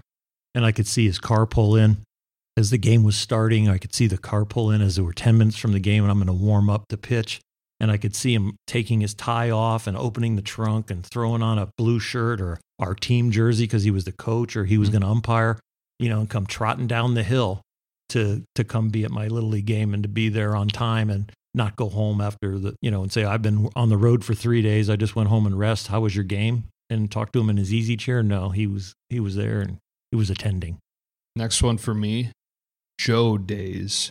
And 0.54 0.64
I 0.64 0.72
could 0.72 0.86
see 0.86 1.04
his 1.04 1.18
car 1.18 1.46
pull 1.46 1.76
in 1.76 1.98
as 2.56 2.70
the 2.70 2.78
game 2.78 3.02
was 3.04 3.16
starting. 3.16 3.68
I 3.68 3.78
could 3.78 3.94
see 3.94 4.06
the 4.06 4.18
car 4.18 4.44
pull 4.44 4.70
in 4.70 4.80
as 4.82 4.96
there 4.96 5.04
were 5.04 5.12
ten 5.12 5.38
minutes 5.38 5.58
from 5.58 5.72
the 5.72 5.80
game, 5.80 6.02
and 6.02 6.10
I'm 6.10 6.18
going 6.18 6.26
to 6.26 6.32
warm 6.44 6.70
up 6.70 6.84
the 6.88 6.98
pitch. 6.98 7.40
And 7.78 7.90
I 7.90 7.98
could 7.98 8.16
see 8.16 8.32
him 8.34 8.56
taking 8.66 9.02
his 9.02 9.12
tie 9.12 9.50
off 9.50 9.86
and 9.86 9.98
opening 9.98 10.36
the 10.36 10.42
trunk 10.42 10.90
and 10.90 11.04
throwing 11.04 11.42
on 11.42 11.58
a 11.58 11.68
blue 11.76 12.00
shirt 12.00 12.40
or 12.40 12.58
our 12.78 12.94
team 12.94 13.30
jersey 13.30 13.64
because 13.64 13.84
he 13.84 13.90
was 13.90 14.04
the 14.04 14.12
coach 14.12 14.56
or 14.56 14.64
he 14.64 14.78
was 14.78 14.88
Mm-hmm. 14.88 14.92
going 15.00 15.02
to 15.02 15.08
umpire, 15.08 15.58
you 15.98 16.08
know, 16.08 16.20
and 16.20 16.30
come 16.30 16.46
trotting 16.46 16.86
down 16.86 17.12
the 17.12 17.22
hill 17.22 17.60
to 18.10 18.42
to 18.54 18.64
come 18.64 18.88
be 18.88 19.04
at 19.04 19.10
my 19.10 19.26
little 19.26 19.50
league 19.50 19.66
game 19.66 19.92
and 19.92 20.02
to 20.04 20.08
be 20.08 20.30
there 20.30 20.56
on 20.56 20.68
time 20.68 21.10
and 21.10 21.30
not 21.52 21.76
go 21.76 21.90
home 21.90 22.20
after 22.22 22.58
the 22.58 22.74
you 22.80 22.90
know 22.90 23.02
and 23.02 23.12
say 23.12 23.24
I've 23.24 23.42
been 23.42 23.68
on 23.76 23.90
the 23.90 23.96
road 23.98 24.24
for 24.24 24.32
three 24.34 24.62
days. 24.62 24.88
I 24.88 24.96
just 24.96 25.14
went 25.14 25.28
home 25.28 25.44
and 25.44 25.58
rest. 25.58 25.88
How 25.88 26.00
was 26.00 26.14
your 26.14 26.24
game? 26.24 26.64
And 26.88 27.10
talk 27.10 27.30
to 27.32 27.40
him 27.40 27.50
in 27.50 27.56
his 27.58 27.74
easy 27.74 27.96
chair. 27.98 28.22
No, 28.22 28.48
he 28.50 28.66
was 28.66 28.94
he 29.10 29.20
was 29.20 29.36
there 29.36 29.60
and 29.60 29.76
he 30.10 30.16
was 30.16 30.30
attending. 30.30 30.78
Next 31.34 31.62
one 31.62 31.76
for 31.76 31.92
me, 31.92 32.30
Joe 32.98 33.38
days. 33.38 34.10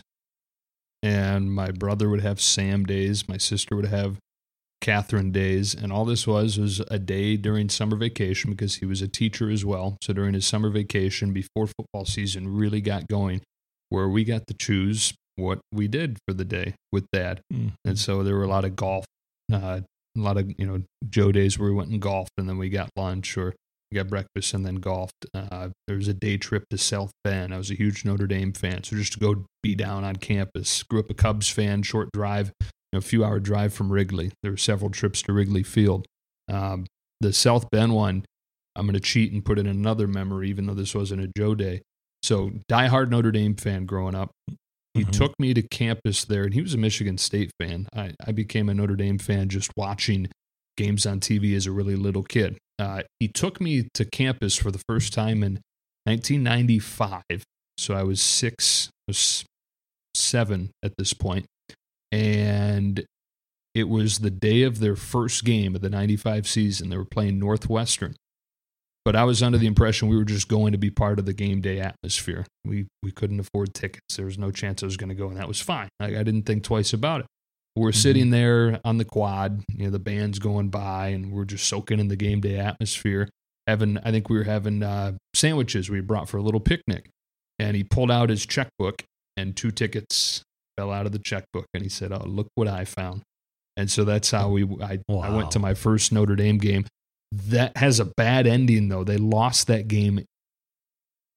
And 1.02 1.52
my 1.52 1.70
brother 1.70 2.08
would 2.08 2.22
have 2.22 2.40
Sam 2.40 2.84
days. 2.84 3.28
My 3.28 3.36
sister 3.36 3.76
would 3.76 3.86
have 3.86 4.18
Catherine 4.80 5.30
days. 5.30 5.74
And 5.74 5.92
all 5.92 6.04
this 6.04 6.26
was 6.26 6.58
was 6.58 6.80
a 6.90 6.98
day 6.98 7.36
during 7.36 7.68
summer 7.68 7.96
vacation 7.96 8.50
because 8.50 8.76
he 8.76 8.86
was 8.86 9.02
a 9.02 9.08
teacher 9.08 9.50
as 9.50 9.64
well. 9.64 9.96
So 10.02 10.12
during 10.12 10.34
his 10.34 10.46
summer 10.46 10.70
vacation, 10.70 11.32
before 11.32 11.66
football 11.66 12.04
season 12.04 12.56
really 12.56 12.80
got 12.80 13.08
going, 13.08 13.40
where 13.88 14.08
we 14.08 14.24
got 14.24 14.46
to 14.48 14.54
choose 14.54 15.14
what 15.36 15.60
we 15.72 15.86
did 15.86 16.18
for 16.26 16.34
the 16.34 16.44
day 16.44 16.74
with 16.90 17.06
dad. 17.12 17.40
And 17.84 17.98
so 17.98 18.22
there 18.22 18.34
were 18.34 18.44
a 18.44 18.48
lot 18.48 18.64
of 18.64 18.74
golf, 18.74 19.04
uh, 19.52 19.80
a 20.16 20.20
lot 20.20 20.38
of, 20.38 20.52
you 20.58 20.66
know, 20.66 20.82
Joe 21.08 21.30
days 21.30 21.58
where 21.58 21.68
we 21.68 21.74
went 21.74 21.90
and 21.90 22.00
golfed 22.00 22.32
and 22.38 22.48
then 22.48 22.58
we 22.58 22.68
got 22.68 22.88
lunch 22.96 23.36
or 23.36 23.54
got 23.94 24.08
breakfast 24.08 24.52
and 24.54 24.64
then 24.66 24.76
golfed. 24.76 25.26
Uh, 25.32 25.68
there 25.86 25.96
was 25.96 26.08
a 26.08 26.14
day 26.14 26.36
trip 26.36 26.64
to 26.70 26.78
South 26.78 27.12
Bend. 27.24 27.54
I 27.54 27.58
was 27.58 27.70
a 27.70 27.74
huge 27.74 28.04
Notre 28.04 28.26
Dame 28.26 28.52
fan. 28.52 28.82
So 28.82 28.96
just 28.96 29.12
to 29.14 29.18
go 29.20 29.44
be 29.62 29.74
down 29.74 30.04
on 30.04 30.16
campus, 30.16 30.82
grew 30.82 31.00
up 31.00 31.10
a 31.10 31.14
Cubs 31.14 31.48
fan, 31.48 31.82
short 31.82 32.08
drive, 32.12 32.52
you 32.60 32.66
know, 32.94 32.98
a 32.98 33.02
few 33.02 33.24
hour 33.24 33.38
drive 33.40 33.72
from 33.72 33.92
Wrigley. 33.92 34.32
There 34.42 34.52
were 34.52 34.56
several 34.58 34.90
trips 34.90 35.22
to 35.22 35.32
Wrigley 35.32 35.62
Field. 35.62 36.06
Um, 36.48 36.86
the 37.20 37.32
South 37.32 37.70
Bend 37.70 37.94
one, 37.94 38.24
I'm 38.74 38.86
going 38.86 38.94
to 38.94 39.00
cheat 39.00 39.32
and 39.32 39.44
put 39.44 39.58
in 39.58 39.66
another 39.66 40.06
memory, 40.06 40.50
even 40.50 40.66
though 40.66 40.74
this 40.74 40.94
wasn't 40.94 41.22
a 41.22 41.30
Joe 41.36 41.54
day. 41.54 41.82
So 42.22 42.50
diehard 42.70 43.08
Notre 43.10 43.30
Dame 43.32 43.54
fan 43.54 43.86
growing 43.86 44.14
up. 44.14 44.30
He 44.94 45.04
Mhm. 45.04 45.12
took 45.12 45.34
me 45.38 45.54
to 45.54 45.62
campus 45.62 46.24
there, 46.24 46.44
and 46.44 46.54
he 46.54 46.60
was 46.62 46.74
a 46.74 46.78
Michigan 46.78 47.18
State 47.18 47.50
fan. 47.60 47.86
I, 47.94 48.14
I 48.26 48.32
became 48.32 48.68
a 48.68 48.74
Notre 48.74 48.96
Dame 48.96 49.18
fan 49.18 49.48
just 49.48 49.70
watching 49.76 50.28
games 50.76 51.06
on 51.06 51.20
TV 51.20 51.54
as 51.54 51.66
a 51.66 51.72
really 51.72 51.96
little 51.96 52.22
kid. 52.22 52.56
Uh, 52.78 53.02
he 53.20 53.28
took 53.28 53.60
me 53.60 53.88
to 53.94 54.04
campus 54.04 54.56
for 54.56 54.70
the 54.70 54.82
first 54.88 55.12
time 55.12 55.42
in 55.42 55.60
1995. 56.04 57.22
So 57.78 57.94
I 57.94 58.02
was 58.02 58.20
six, 58.20 58.88
I 59.08 59.10
was 59.10 59.44
seven 60.14 60.70
at 60.82 60.92
this 60.98 61.12
point, 61.12 61.46
and 62.12 63.04
it 63.74 63.88
was 63.88 64.20
the 64.20 64.30
day 64.30 64.62
of 64.62 64.80
their 64.80 64.96
first 64.96 65.44
game 65.44 65.74
of 65.74 65.82
the 65.82 65.90
95 65.90 66.46
season. 66.46 66.88
They 66.88 66.96
were 66.96 67.04
playing 67.04 67.38
Northwestern. 67.38 68.16
But 69.04 69.14
I 69.14 69.22
was 69.22 69.40
under 69.40 69.56
the 69.56 69.68
impression 69.68 70.08
we 70.08 70.16
were 70.16 70.24
just 70.24 70.48
going 70.48 70.72
to 70.72 70.78
be 70.78 70.90
part 70.90 71.20
of 71.20 71.26
the 71.26 71.32
game 71.32 71.60
day 71.60 71.78
atmosphere. 71.78 72.44
We 72.64 72.88
we 73.04 73.12
couldn't 73.12 73.38
afford 73.38 73.72
tickets. 73.72 74.16
There 74.16 74.26
was 74.26 74.36
no 74.36 74.50
chance 74.50 74.82
I 74.82 74.86
was 74.86 74.96
going 74.96 75.10
to 75.10 75.14
go, 75.14 75.28
and 75.28 75.36
that 75.36 75.46
was 75.46 75.60
fine. 75.60 75.88
I 76.00 76.10
didn't 76.10 76.42
think 76.42 76.64
twice 76.64 76.92
about 76.92 77.20
it. 77.20 77.26
We're 77.76 77.92
sitting 77.92 78.30
there 78.30 78.80
on 78.86 78.96
the 78.96 79.04
quad, 79.04 79.62
you 79.68 79.84
know, 79.84 79.90
the 79.90 79.98
band's 79.98 80.38
going 80.38 80.70
by, 80.70 81.08
and 81.08 81.30
we're 81.30 81.44
just 81.44 81.66
soaking 81.66 82.00
in 82.00 82.08
the 82.08 82.16
game 82.16 82.40
day 82.40 82.58
atmosphere. 82.58 83.28
Having, 83.66 83.98
I 83.98 84.12
think 84.12 84.30
we 84.30 84.38
were 84.38 84.44
having 84.44 84.82
uh, 84.82 85.12
sandwiches 85.34 85.90
we 85.90 86.00
brought 86.00 86.28
for 86.28 86.38
a 86.38 86.42
little 86.42 86.60
picnic, 86.60 87.10
and 87.58 87.76
he 87.76 87.84
pulled 87.84 88.10
out 88.10 88.30
his 88.30 88.46
checkbook, 88.46 89.02
and 89.36 89.54
two 89.54 89.70
tickets 89.70 90.42
fell 90.78 90.90
out 90.90 91.04
of 91.04 91.12
the 91.12 91.18
checkbook, 91.18 91.66
and 91.74 91.82
he 91.82 91.90
said, 91.90 92.12
"Oh, 92.12 92.24
look 92.24 92.48
what 92.54 92.66
I 92.66 92.86
found." 92.86 93.22
And 93.76 93.90
so 93.90 94.04
that's 94.04 94.30
how 94.30 94.48
we. 94.48 94.64
I, 94.82 94.98
I 95.10 95.30
went 95.30 95.50
to 95.50 95.58
my 95.58 95.74
first 95.74 96.12
Notre 96.12 96.36
Dame 96.36 96.56
game. 96.56 96.86
That 97.30 97.76
has 97.76 98.00
a 98.00 98.06
bad 98.16 98.46
ending 98.46 98.88
though. 98.88 99.04
They 99.04 99.18
lost 99.18 99.66
that 99.66 99.86
game 99.86 100.24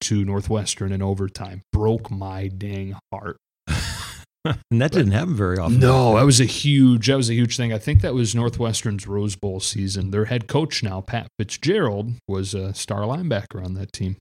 to 0.01 0.23
Northwestern 0.23 0.93
in 0.93 1.01
overtime. 1.01 1.63
Broke 1.73 2.09
my 2.09 2.47
dang 2.47 2.97
heart. 3.11 3.37
and 4.45 4.81
that 4.81 4.91
didn't 4.91 5.11
happen 5.11 5.35
very 5.35 5.57
often. 5.57 5.79
No, 5.79 6.15
that 6.15 6.25
was 6.25 6.39
a 6.39 6.45
huge 6.45 7.07
that 7.07 7.17
was 7.17 7.29
a 7.29 7.33
huge 7.33 7.57
thing. 7.57 7.73
I 7.73 7.77
think 7.77 8.01
that 8.01 8.13
was 8.13 8.33
Northwestern's 8.33 9.05
Rose 9.05 9.35
Bowl 9.35 9.59
season. 9.59 10.11
Their 10.11 10.25
head 10.25 10.47
coach 10.47 10.81
now, 10.81 11.01
Pat 11.01 11.27
Fitzgerald, 11.37 12.13
was 12.27 12.53
a 12.53 12.73
star 12.73 13.01
linebacker 13.01 13.63
on 13.63 13.73
that 13.73 13.91
team. 13.91 14.17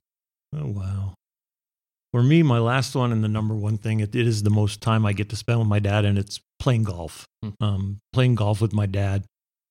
Oh 0.55 0.67
wow. 0.67 1.13
For 2.11 2.23
me, 2.23 2.41
my 2.41 2.57
last 2.57 2.95
one 2.95 3.11
and 3.11 3.23
the 3.23 3.27
number 3.27 3.53
one 3.53 3.77
thing, 3.77 3.99
it, 3.99 4.15
it 4.15 4.27
is 4.27 4.41
the 4.41 4.49
most 4.49 4.81
time 4.81 5.05
I 5.05 5.13
get 5.13 5.29
to 5.29 5.35
spend 5.35 5.59
with 5.59 5.67
my 5.67 5.77
dad, 5.77 6.05
and 6.05 6.17
it's 6.17 6.39
playing 6.57 6.83
golf. 6.83 7.27
Hmm. 7.43 7.49
Um, 7.61 7.99
playing 8.13 8.35
golf 8.35 8.61
with 8.61 8.73
my 8.73 8.87
dad. 8.87 9.25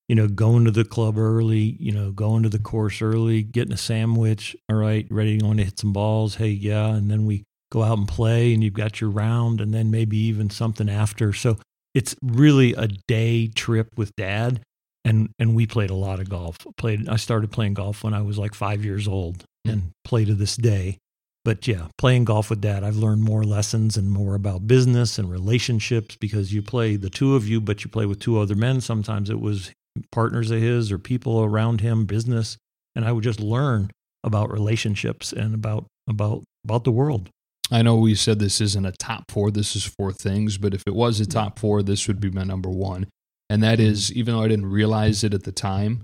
You 0.09 0.15
know, 0.15 0.29
going 0.29 0.65
to 0.65 0.71
the 0.71 0.85
club 0.85 1.19
early. 1.19 1.77
You 1.81 1.93
know, 1.93 2.13
going 2.13 2.45
to 2.45 2.49
the 2.49 2.61
course 2.61 3.03
early, 3.03 3.43
getting 3.43 3.75
a 3.75 3.79
sandwich. 3.79 4.57
All 4.71 4.77
right, 4.77 5.07
ready 5.11 5.37
to 5.37 5.45
go 5.45 5.53
to 5.53 5.65
hit 5.65 5.79
some 5.79 5.93
balls. 5.93 6.37
Hey, 6.37 6.49
yeah, 6.49 6.95
and 6.95 7.11
then 7.11 7.27
we 7.27 7.45
go 7.71 7.83
out 7.83 7.99
and 7.99 8.09
play, 8.09 8.53
and 8.55 8.63
you've 8.63 8.75
got 8.75 9.01
your 9.01 9.11
round, 9.11 9.61
and 9.61 9.73
then 9.73 9.91
maybe 9.91 10.17
even 10.17 10.51
something 10.51 10.89
after. 10.89 11.33
So 11.33 11.59
it's 11.95 12.15
really 12.23 12.75
a 12.75 12.89
day 13.07 13.49
trip 13.49 13.89
with 13.97 14.15
dad, 14.17 14.61
and 15.05 15.31
and 15.39 15.55
we 15.55 15.67
played 15.67 15.91
a 15.91 15.95
lot 15.95 16.21
of 16.21 16.29
golf. 16.29 16.59
Played. 16.77 17.09
I 17.09 17.17
started 17.17 17.51
playing 17.51 17.75
golf 17.75 18.05
when 18.05 18.15
I 18.15 18.23
was 18.23 18.39
like 18.39 18.55
five 18.55 18.85
years 18.85 19.09
old, 19.09 19.45
hmm. 19.65 19.71
and 19.71 19.83
play 20.05 20.25
to 20.25 20.35
this 20.35 20.57
day. 20.57 20.99
But 21.45 21.67
yeah, 21.67 21.87
playing 21.97 22.25
golf 22.25 22.51
with 22.51 22.61
dad, 22.61 22.85
I've 22.85 22.97
learned 22.97 23.23
more 23.23 23.43
lessons 23.43 23.97
and 23.97 24.11
more 24.11 24.35
about 24.35 24.67
business 24.67 25.19
and 25.19 25.31
relationships 25.31 26.17
because 26.21 26.53
you 26.53 26.61
play 26.61 26.97
the 26.97 27.09
two 27.09 27.37
of 27.37 27.49
you, 27.49 27.61
but 27.61 27.85
you 27.85 27.91
play 27.91 28.05
with 28.05 28.21
two 28.21 28.39
other 28.39 28.55
men. 28.55 28.81
Sometimes 28.83 29.31
it 29.31 29.41
was 29.41 29.73
partners 30.13 30.51
of 30.51 30.61
his 30.61 30.93
or 30.93 30.99
people 30.99 31.43
around 31.43 31.81
him, 31.81 32.05
business, 32.05 32.59
and 32.95 33.05
I 33.05 33.13
would 33.13 33.25
just 33.25 33.41
learn 33.41 33.91
about 34.25 34.51
relationships 34.51 35.33
and 35.33 35.55
about 35.55 35.87
about 36.09 36.45
about 36.65 36.85
the 36.85 36.93
world. 36.93 37.31
I 37.71 37.83
know 37.83 37.97
we 37.97 38.15
said 38.15 38.39
this 38.39 38.61
isn't 38.61 38.87
a 38.87 38.93
top 38.93 39.31
four, 39.31 39.51
this 39.51 39.77
is 39.77 39.85
four 39.85 40.13
things, 40.13 40.57
but 40.57 40.75
if 40.75 40.83
it 40.87 40.95
was 40.95 41.21
a 41.21 41.27
top 41.27 41.59
four, 41.59 41.83
this 41.83 42.09
would 42.09 42.21
be 42.21 42.31
my 42.31 42.45
number 42.45 42.71
one. 42.71 43.07
And 43.51 43.63
that 43.63 43.79
mm-hmm. 43.79 43.89
is, 43.89 44.13
even 44.13 44.35
though 44.35 44.43
I 44.43 44.49
didn't 44.49 44.71
realize 44.71 45.25
it 45.25 45.35
at 45.35 45.45
the 45.45 45.53
time, 45.53 46.03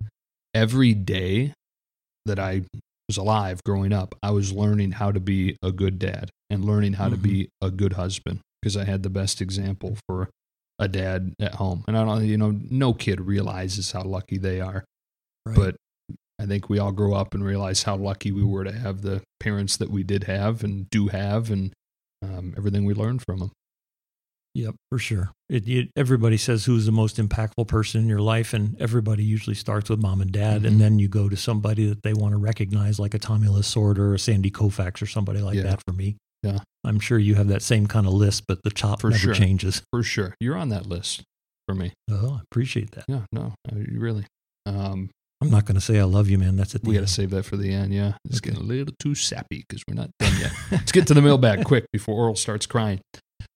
every 0.55 0.95
day 0.95 1.53
that 2.27 2.39
I 2.39 2.63
was 3.09 3.17
alive 3.17 3.63
growing 3.65 3.93
up, 3.93 4.15
I 4.23 4.31
was 4.31 4.53
learning 4.53 4.93
how 4.93 5.13
to 5.13 5.21
be 5.21 5.57
a 5.63 5.73
good 5.73 5.99
dad 5.99 6.31
and 6.51 6.65
learning 6.65 6.95
how 6.95 7.09
to 7.09 7.17
mm-hmm. 7.17 7.23
be 7.23 7.49
a 7.61 7.71
good 7.71 7.95
husband 7.95 8.41
because 8.61 8.77
I 8.77 8.85
had 8.85 9.03
the 9.03 9.11
best 9.11 9.41
example 9.41 9.97
for 10.07 10.31
a 10.79 10.89
dad 10.89 11.35
at 11.41 11.55
home. 11.57 11.85
And 11.87 11.97
I 11.97 12.05
don't, 12.05 12.25
you 12.25 12.39
know, 12.39 12.59
no 12.71 12.95
kid 12.95 13.21
realizes 13.21 13.93
how 13.93 14.03
lucky 14.03 14.39
they 14.39 14.61
are. 14.61 14.85
But 15.45 15.77
I 16.45 16.47
think 16.47 16.69
we 16.69 16.79
all 16.79 16.93
grow 16.93 17.15
up 17.15 17.33
and 17.33 17.43
realize 17.43 17.85
how 17.85 17.97
lucky 17.97 18.31
we 18.31 18.45
were 18.45 18.65
to 18.65 18.73
have 18.73 19.01
the 19.01 19.23
parents 19.41 19.79
that 19.79 19.91
we 19.91 20.03
did 20.03 20.25
have 20.25 20.63
and 20.63 20.89
do 20.91 21.09
have, 21.09 21.51
and 21.51 21.73
um, 22.23 22.53
everything 22.57 22.85
we 22.85 22.93
learned 22.93 23.23
from 23.25 23.39
them. 23.39 23.53
Yep, 24.55 24.75
for 24.91 24.99
sure. 24.99 25.33
It, 25.49 25.67
it, 25.69 25.89
everybody 25.97 26.37
says 26.37 26.65
who's 26.67 26.87
the 26.87 26.93
most 26.93 27.17
impactful 27.17 27.67
person 27.67 28.03
in 28.03 28.09
your 28.09 28.21
life, 28.21 28.53
and 28.53 28.81
everybody 28.81 29.25
usually 29.25 29.55
starts 29.57 29.89
with 29.91 30.01
mom 30.03 30.21
and 30.21 30.31
dad, 30.31 30.63
Mhm. 30.63 30.67
and 30.67 30.81
then 30.81 30.99
you 30.99 31.09
go 31.09 31.29
to 31.29 31.37
somebody 31.37 31.87
that 31.89 32.03
they 32.03 32.13
want 32.15 32.33
to 32.33 32.39
recognize, 32.39 33.01
like 33.01 33.15
a 33.15 33.19
Tommy 33.19 33.49
Lasorda 33.49 33.99
or 33.99 34.15
a 34.15 34.19
Sandy 34.19 34.51
Koufax 34.51 35.01
or 35.03 35.07
somebody 35.07 35.41
like 35.41 35.57
Yeah. 35.57 35.63
that. 35.65 35.83
For 35.85 35.93
me, 35.93 36.17
Yeah. 36.43 36.59
I'm 36.85 37.01
sure 37.01 37.19
you 37.19 37.35
have 37.37 37.49
that 37.49 37.63
same 37.63 37.87
kind 37.89 38.07
of 38.07 38.13
list, 38.13 38.45
but 38.47 38.63
the 38.63 38.71
top 38.71 39.01
For 39.01 39.09
never 39.11 39.19
sure. 39.21 39.35
changes. 39.35 39.83
For 39.91 40.03
sure, 40.05 40.35
you're 40.39 40.57
on 40.57 40.69
that 40.69 40.87
list 40.87 41.23
for 41.67 41.75
me. 41.75 41.93
Oh, 42.11 42.35
I 42.39 42.41
appreciate 42.43 42.91
that. 42.93 43.07
Yeah, 43.09 43.25
no, 43.33 43.55
you 43.75 43.99
really. 43.99 44.27
Um, 44.67 45.11
I'm 45.41 45.51
not 45.51 45.65
going 45.67 45.75
to 45.75 45.81
say 45.81 45.99
I 45.99 46.05
love 46.05 46.29
you, 46.31 46.39
man. 46.39 46.57
That's 46.57 46.75
at 46.75 46.83
the 46.83 46.89
we 46.89 46.95
got 46.95 47.03
to 47.03 47.07
save 47.07 47.31
that 47.31 47.45
for 47.45 47.57
the 47.57 47.73
end. 47.73 47.93
Yeah, 47.93 48.15
it's 48.25 48.39
Okay. 48.39 48.51
getting 48.51 48.65
a 48.65 48.67
little 48.67 48.95
too 48.99 49.15
sappy 49.15 49.65
because 49.69 49.83
we're 49.87 49.95
not 49.95 50.11
done 50.19 50.33
yet. 50.41 50.53
Let's 50.71 50.93
get 50.93 51.07
to 51.09 51.15
the 51.15 51.21
mailbag 51.23 51.65
quick 51.67 51.85
before 51.93 52.29
Orel 52.31 52.37
starts 52.39 52.67
crying. 52.67 53.01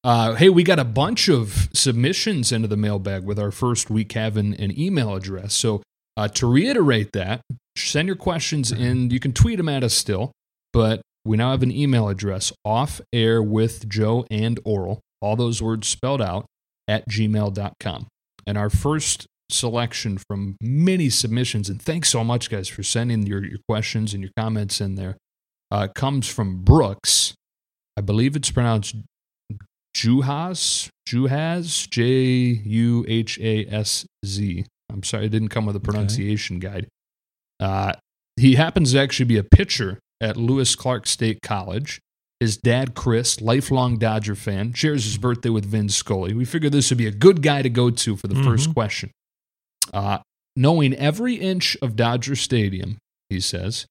Uh, 0.05 0.35
hey, 0.35 0.49
we 0.49 0.63
got 0.63 0.79
a 0.79 0.85
bunch 0.85 1.29
of 1.29 1.69
submissions 1.73 2.53
into 2.53 2.69
the 2.69 2.77
mailbag 2.77 3.25
with 3.25 3.39
our 3.39 3.51
first 3.51 3.91
week 3.91 4.13
having 4.13 4.55
an 4.61 4.79
email 4.79 5.15
address. 5.15 5.55
So 5.55 5.83
uh, 6.17 6.29
to 6.29 6.47
reiterate 6.51 7.13
that, 7.13 7.41
send 7.77 8.07
your 8.07 8.17
questions 8.17 8.71
in. 8.71 9.11
You 9.11 9.21
can 9.21 9.33
tweet 9.33 9.57
them 9.57 9.69
at 9.69 9.83
us 9.83 9.95
still, 9.95 10.33
but 10.73 11.01
we 11.25 11.37
now 11.37 11.53
have 11.53 11.63
an 11.63 11.73
email 11.73 12.09
address 12.09 12.53
off 12.65 13.01
air 13.13 13.43
with 13.43 13.89
Joe 13.89 14.27
and 14.31 14.59
Orel, 14.65 14.99
all 15.23 15.37
those 15.37 15.63
words 15.63 15.89
spelled 15.89 16.21
out 16.23 16.45
at 16.87 17.09
gmail.com. 17.09 18.07
And 18.47 18.59
our 18.59 18.71
first 18.71 19.27
selection 19.51 20.19
from 20.19 20.57
many 20.61 21.09
submissions, 21.11 21.69
and 21.69 21.81
thanks 21.81 22.09
so 22.11 22.23
much, 22.25 22.51
guys, 22.51 22.69
for 22.69 22.83
sending 22.83 23.27
your, 23.27 23.45
your 23.45 23.59
questions 23.69 24.15
and 24.15 24.23
your 24.23 24.33
comments 24.37 24.81
in 24.81 24.95
there. 24.95 25.16
Uh, 25.70 25.87
comes 25.95 26.29
from 26.29 26.62
Brooks. 26.62 27.35
I 27.97 28.01
believe 28.01 28.37
it's 28.37 28.51
pronounced 28.51 28.95
Juhas, 29.97 30.89
Juhas, 31.09 31.89
J 31.89 32.05
U 32.65 33.05
H 33.09 33.39
A 33.41 33.66
S 33.66 34.07
Z. 34.25 34.65
I'm 34.91 35.03
sorry, 35.03 35.27
it 35.27 35.31
didn't 35.31 35.49
come 35.49 35.66
with 35.66 35.77
a 35.77 35.81
pronunciation 35.81 36.59
guide. 36.59 36.87
Uh, 37.61 37.93
he 38.37 38.55
happens 38.55 38.93
to 38.93 39.01
actually 39.01 39.27
be 39.27 39.37
a 39.39 39.45
pitcher 39.45 39.99
at 40.20 40.37
Lewis 40.37 40.75
Clark 40.77 41.07
State 41.07 41.41
College. 41.43 42.01
His 42.41 42.57
dad, 42.57 42.95
Chris, 42.95 43.41
lifelong 43.41 43.99
Dodger 43.99 44.37
fan, 44.37 44.73
shares 44.73 45.05
his 45.05 45.19
birthday 45.19 45.49
with 45.49 45.65
Vin 45.65 45.89
Scully. 45.89 46.35
We 46.35 46.45
figured 46.45 46.73
this 46.73 46.89
would 46.91 46.99
be 46.99 47.09
a 47.09 47.12
good 47.12 47.43
guy 47.43 47.62
to 47.62 47.69
go 47.69 47.91
to 47.91 48.16
for 48.16 48.29
the 48.29 48.37
first 48.45 48.70
Mhm. 48.70 48.75
question. 48.75 49.11
Uh, 49.93 50.19
knowing 50.56 50.94
every 50.94 51.35
inch 51.35 51.77
of 51.82 51.97
Dodger 51.97 52.36
Stadium, 52.36 52.98
he 53.28 53.40
says, 53.40 53.86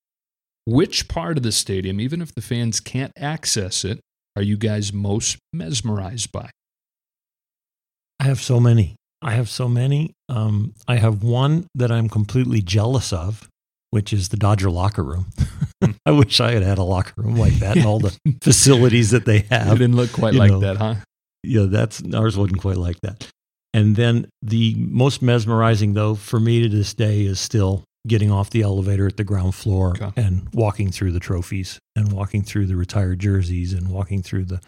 which 0.66 1.08
part 1.08 1.38
of 1.38 1.44
the 1.44 1.52
stadium, 1.54 2.02
even 2.02 2.22
if 2.22 2.36
the 2.36 2.42
fans 2.42 2.82
can't 2.82 3.14
access 3.18 3.86
it, 3.86 4.02
are 4.36 4.42
you 4.42 4.58
guys 4.58 4.92
most 4.92 5.38
mesmerized 5.54 6.32
by? 6.32 6.50
I 8.20 8.26
have 8.26 8.42
so 8.42 8.60
many. 8.60 8.96
I 9.22 9.32
have 9.32 9.50
so 9.50 9.68
many. 9.68 10.14
Um, 10.30 10.74
I 10.88 10.98
have 10.98 11.24
one 11.24 11.68
that 11.74 11.92
I'm 11.92 12.10
completely 12.10 12.62
jealous 12.62 13.14
of, 13.14 13.48
which 13.92 14.12
is 14.12 14.30
the 14.30 14.38
Dodger 14.38 14.70
locker 14.70 15.04
room. 15.04 15.28
I 16.06 16.12
wish 16.12 16.40
I 16.40 16.52
had 16.52 16.64
had 16.64 16.78
a 16.78 16.84
locker 16.84 17.14
room 17.16 17.36
like 17.36 17.54
that 17.56 17.78
and 17.78 17.86
all 17.86 18.00
the 18.00 18.18
facilities 18.42 19.12
that 19.12 19.26
they 19.26 19.40
have. 19.50 19.78
It 19.78 19.80
didn't 19.80 19.96
look 19.96 20.12
quite 20.12 20.34
you 20.34 20.40
like 20.40 20.52
know. 20.52 20.60
that, 20.60 20.78
huh? 20.78 20.96
Yeah, 21.44 21.68
that's 21.70 22.04
ours 22.14 22.38
wasn't 22.38 22.60
quite 22.60 22.78
like 22.78 23.00
that. 23.02 23.28
And 23.78 23.96
then 23.96 24.28
the 24.42 24.74
most 24.78 25.22
mesmerizing, 25.22 25.94
though, 25.94 26.16
for 26.16 26.40
me 26.40 26.64
to 26.64 26.70
this 26.70 26.94
day 26.96 27.26
is 27.26 27.40
still 27.40 27.84
getting 28.08 28.32
off 28.32 28.50
the 28.50 28.62
elevator 28.64 29.06
at 29.06 29.18
the 29.18 29.24
ground 29.24 29.54
floor 29.54 29.92
Okay. 30.02 30.10
and 30.20 30.48
walking 30.54 30.92
through 30.92 31.12
the 31.12 31.20
trophies 31.20 31.78
and 31.96 32.12
walking 32.12 32.42
through 32.42 32.66
the 32.66 32.76
retired 32.76 33.20
jerseys 33.20 33.74
and 33.74 33.90
walking 33.90 34.24
through 34.24 34.46
the, 34.46 34.62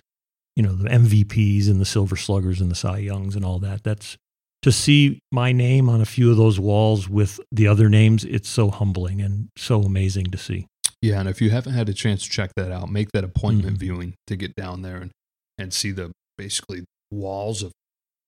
you 0.56 0.62
know, 0.62 0.74
the 0.74 0.90
MVPs 0.90 1.68
and 1.70 1.80
the 1.82 1.86
Silver 1.86 2.16
Sluggers 2.18 2.62
and 2.62 2.70
the 2.70 2.76
Cy 2.76 2.98
Youngs 3.00 3.36
and 3.36 3.44
all 3.46 3.58
that. 3.60 3.84
That's 3.84 4.16
to 4.62 4.72
see 4.72 5.20
my 5.32 5.54
name 5.54 5.90
on 5.90 6.02
a 6.02 6.06
few 6.06 6.30
of 6.30 6.38
those 6.38 6.60
walls 6.60 7.08
with 7.10 7.40
the 7.52 7.66
other 7.68 7.88
names. 7.90 8.26
It's 8.26 8.50
so 8.50 8.70
humbling 8.70 9.22
and 9.22 9.48
so 9.58 9.82
amazing 9.82 10.26
to 10.26 10.38
see. 10.38 10.68
Yeah, 11.02 11.20
and 11.22 11.30
if 11.30 11.42
you 11.42 11.50
haven't 11.50 11.74
had 11.74 11.88
a 11.90 11.94
chance 11.94 12.24
to 12.24 12.30
check 12.30 12.52
that 12.58 12.72
out, 12.72 12.92
make 12.92 13.10
that 13.14 13.24
appointment 13.24 13.78
Mhm. 13.78 13.80
viewing 13.80 14.14
to 14.28 14.36
get 14.36 14.54
down 14.56 14.82
there 14.82 14.98
and, 14.98 15.12
and 15.58 15.74
see 15.74 15.92
the 15.92 16.12
basically 16.38 16.84
walls 17.10 17.64
of 17.64 17.72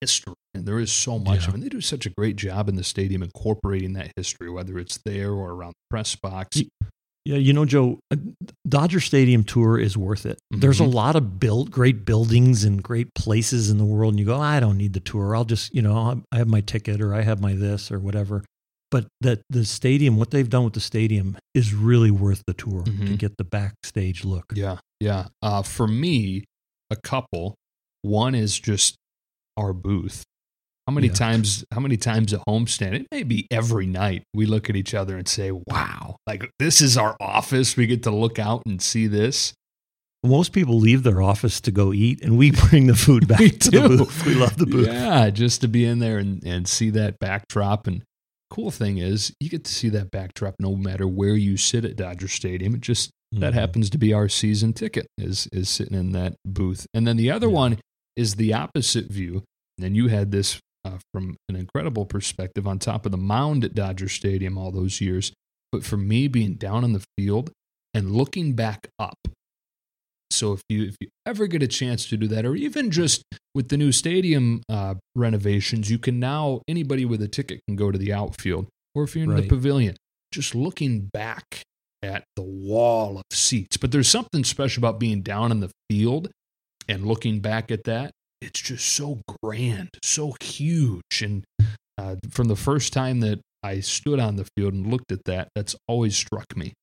history. 0.02 0.34
And 0.54 0.66
there 0.66 0.80
is 0.80 0.92
so 0.92 1.18
much. 1.20 1.44
Yeah. 1.44 1.50
I 1.50 1.52
mean, 1.54 1.62
they 1.62 1.70
do 1.70 1.80
such 1.82 2.06
a 2.06 2.10
great 2.10 2.36
job 2.36 2.68
in 2.68 2.76
the 2.76 2.84
stadium 2.84 3.24
incorporating 3.24 3.94
that 3.94 4.12
history, 4.18 4.50
whether 4.50 4.78
it's 4.78 4.98
there 5.06 5.32
or 5.32 5.52
around 5.52 5.72
the 5.72 5.90
press 5.96 6.16
box. 6.16 6.62
Yeah, 7.24 7.38
you 7.38 7.54
know, 7.54 7.66
Joe, 7.66 8.00
uh, 8.10 8.16
Dodger 8.68 9.00
Stadium 9.00 9.44
tour 9.44 9.80
is 9.80 9.96
worth 9.96 10.26
it. 10.26 10.40
There's 10.50 10.80
a 10.82 10.86
Mhm. 10.86 10.94
lot 10.96 11.16
of 11.16 11.40
built 11.40 11.70
great 11.70 12.04
buildings 12.04 12.64
and 12.64 12.82
great 12.82 13.14
places 13.14 13.70
in 13.70 13.78
the 13.78 13.86
world, 13.86 14.14
and 14.14 14.20
you 14.20 14.26
go, 14.26 14.40
I 14.42 14.60
don't 14.60 14.76
need 14.78 14.94
the 14.94 15.00
tour. 15.02 15.36
I'll 15.36 15.46
just, 15.46 15.74
you 15.74 15.84
know, 15.84 15.96
I'll- 15.96 16.24
have 16.34 16.48
my 16.48 16.62
ticket 16.62 17.00
or 17.00 17.14
I 17.14 17.22
have 17.22 17.40
my 17.40 17.54
this 17.54 17.92
or 17.92 18.00
whatever. 18.00 18.44
But 18.90 19.06
that 19.22 19.42
the 19.52 19.66
stadium, 19.66 20.18
what 20.18 20.32
they've 20.32 20.50
done 20.50 20.64
with 20.66 20.74
the 20.74 20.80
stadium, 20.82 21.38
is 21.54 21.74
really 21.76 22.10
worth 22.12 22.42
the 22.48 22.54
tour 22.56 22.84
to 22.84 22.92
Mhm. 22.92 23.20
get 23.20 23.38
the 23.38 23.44
backstage 23.46 24.26
look. 24.26 24.46
Yeah, 24.56 24.80
yeah. 25.00 25.28
Uh, 25.44 25.62
for 25.62 25.88
me, 25.88 26.44
a 26.90 26.96
couple. 26.96 27.54
One 28.02 28.34
is 28.34 28.60
just 28.60 28.96
our 29.62 29.74
booth. 29.74 30.24
How 30.88 30.94
many 30.94 31.08
Yeah. 31.08 31.14
times? 31.14 31.64
How 31.72 31.80
many 31.80 31.96
times 31.98 32.34
at 32.34 32.42
homestand? 32.48 32.94
It 32.96 33.08
may 33.12 33.24
be 33.24 33.48
every 33.52 33.86
night. 33.86 34.24
We 34.34 34.46
look 34.46 34.70
at 34.70 34.76
each 34.76 34.94
other 34.94 35.16
and 35.18 35.28
say, 35.28 35.52
"Wow! 35.52 36.18
Like 36.28 36.50
this 36.60 36.82
is 36.82 36.98
our 36.98 37.16
office. 37.22 37.78
We 37.78 37.86
get 37.88 38.04
to 38.04 38.12
look 38.12 38.40
out 38.40 38.64
and 38.66 38.82
see 38.82 39.08
this." 39.08 39.54
Most 40.24 40.54
people 40.54 40.78
leave 40.80 41.04
their 41.04 41.22
office 41.22 41.60
to 41.62 41.72
go 41.72 41.94
eat, 41.94 42.22
and 42.24 42.38
we 42.38 42.52
bring 42.70 42.88
the 42.88 42.96
food 42.96 43.28
back 43.28 43.40
to 43.40 43.70
do. 43.72 43.82
the 43.88 43.90
booth. 43.98 44.26
We 44.26 44.34
love 44.36 44.58
the 44.58 44.66
booth. 44.66 44.88
Yeah, 44.88 45.30
just 45.30 45.62
to 45.62 45.68
be 45.68 45.86
in 45.86 46.00
there 46.00 46.18
and, 46.18 46.44
and 46.44 46.68
see 46.68 46.90
that 46.92 47.18
backdrop. 47.20 47.88
And 47.88 48.04
cool 48.52 48.70
thing 48.72 48.98
is, 48.98 49.32
you 49.40 49.50
get 49.50 49.64
to 49.66 49.72
see 49.74 49.90
that 49.90 50.12
backdrop 50.12 50.56
no 50.60 50.76
matter 50.76 51.08
where 51.08 51.36
you 51.36 51.58
sit 51.58 51.86
at 51.86 51.96
Dodger 51.96 52.28
Stadium. 52.28 52.76
It 52.76 52.82
just 52.82 53.12
that 53.32 53.54
Mhm. 53.54 53.56
happens 53.56 53.90
to 53.92 53.98
be 53.98 54.14
our 54.14 54.28
season 54.28 54.74
ticket 54.74 55.08
is 55.18 55.48
is 55.54 55.70
sitting 55.70 55.98
in 55.98 56.12
that 56.12 56.36
booth. 56.46 56.86
And 56.94 57.08
then 57.08 57.18
the 57.18 57.32
other 57.32 57.48
Yeah. 57.48 57.54
one 57.54 57.80
is 58.16 58.36
the 58.36 58.54
opposite 58.54 59.10
view. 59.10 59.44
And 59.84 59.96
you 59.96 60.08
had 60.08 60.32
this 60.32 60.60
uh, 60.84 60.98
from 61.14 61.38
an 61.50 61.56
incredible 61.56 62.06
perspective 62.06 62.68
on 62.68 62.80
top 62.80 63.06
of 63.06 63.12
the 63.12 63.18
mound 63.18 63.64
at 63.64 63.76
Dodger 63.76 64.10
Stadium 64.10 64.58
all 64.58 64.72
those 64.72 65.02
years. 65.02 65.32
But 65.72 65.84
for 65.84 65.98
me, 65.98 66.28
being 66.28 66.56
down 66.56 66.84
on 66.84 66.94
the 66.94 67.04
field 67.18 67.52
and 67.94 68.12
looking 68.12 68.54
back 68.54 68.90
up. 69.00 69.18
So 70.32 70.54
if 70.54 70.62
you 70.70 70.86
if 70.86 70.96
you 71.00 71.10
ever 71.26 71.46
get 71.48 71.62
a 71.62 71.68
chance 71.68 72.06
to 72.08 72.18
do 72.18 72.28
that, 72.28 72.46
or 72.46 72.56
even 72.56 72.90
just 72.90 73.24
with 73.54 73.70
the 73.70 73.78
new 73.78 73.92
stadium 73.92 74.64
uh, 74.70 74.96
renovations, 75.16 75.92
you 75.92 76.00
can 76.00 76.20
now 76.20 76.62
anybody 76.68 77.06
with 77.06 77.22
a 77.22 77.28
ticket 77.28 77.62
can 77.68 77.76
go 77.76 77.92
to 77.92 77.98
the 77.98 78.14
outfield, 78.14 78.68
or 78.96 79.04
if 79.04 79.16
you're 79.16 79.26
in 79.26 79.36
the 79.36 79.48
pavilion, 79.48 79.96
just 80.32 80.56
looking 80.56 81.10
back 81.14 81.64
at 82.02 82.24
the 82.36 82.42
wall 82.42 83.18
of 83.18 83.24
seats. 83.32 83.78
But 83.78 83.92
there's 83.92 84.08
something 84.08 84.44
special 84.44 84.82
about 84.82 85.00
being 85.00 85.22
down 85.22 85.52
in 85.52 85.60
the 85.60 85.70
field 85.90 86.30
and 86.88 87.06
looking 87.06 87.40
back 87.42 87.70
at 87.70 87.84
that. 87.84 88.12
It's 88.42 88.60
just 88.60 88.88
so 88.88 89.20
grand, 89.44 89.90
so 90.04 90.34
huge, 90.42 91.22
and 91.22 91.44
uh, 91.98 92.16
from 92.32 92.48
the 92.48 92.56
first 92.56 92.92
time 92.94 93.20
that 93.20 93.40
I 93.64 93.80
stood 93.82 94.20
on 94.20 94.36
the 94.38 94.48
field 94.58 94.74
and 94.74 94.88
looked 94.88 95.12
at 95.12 95.24
that, 95.26 95.50
that's 95.56 95.76
always 95.88 96.16
struck 96.16 96.46
me. 96.56 96.74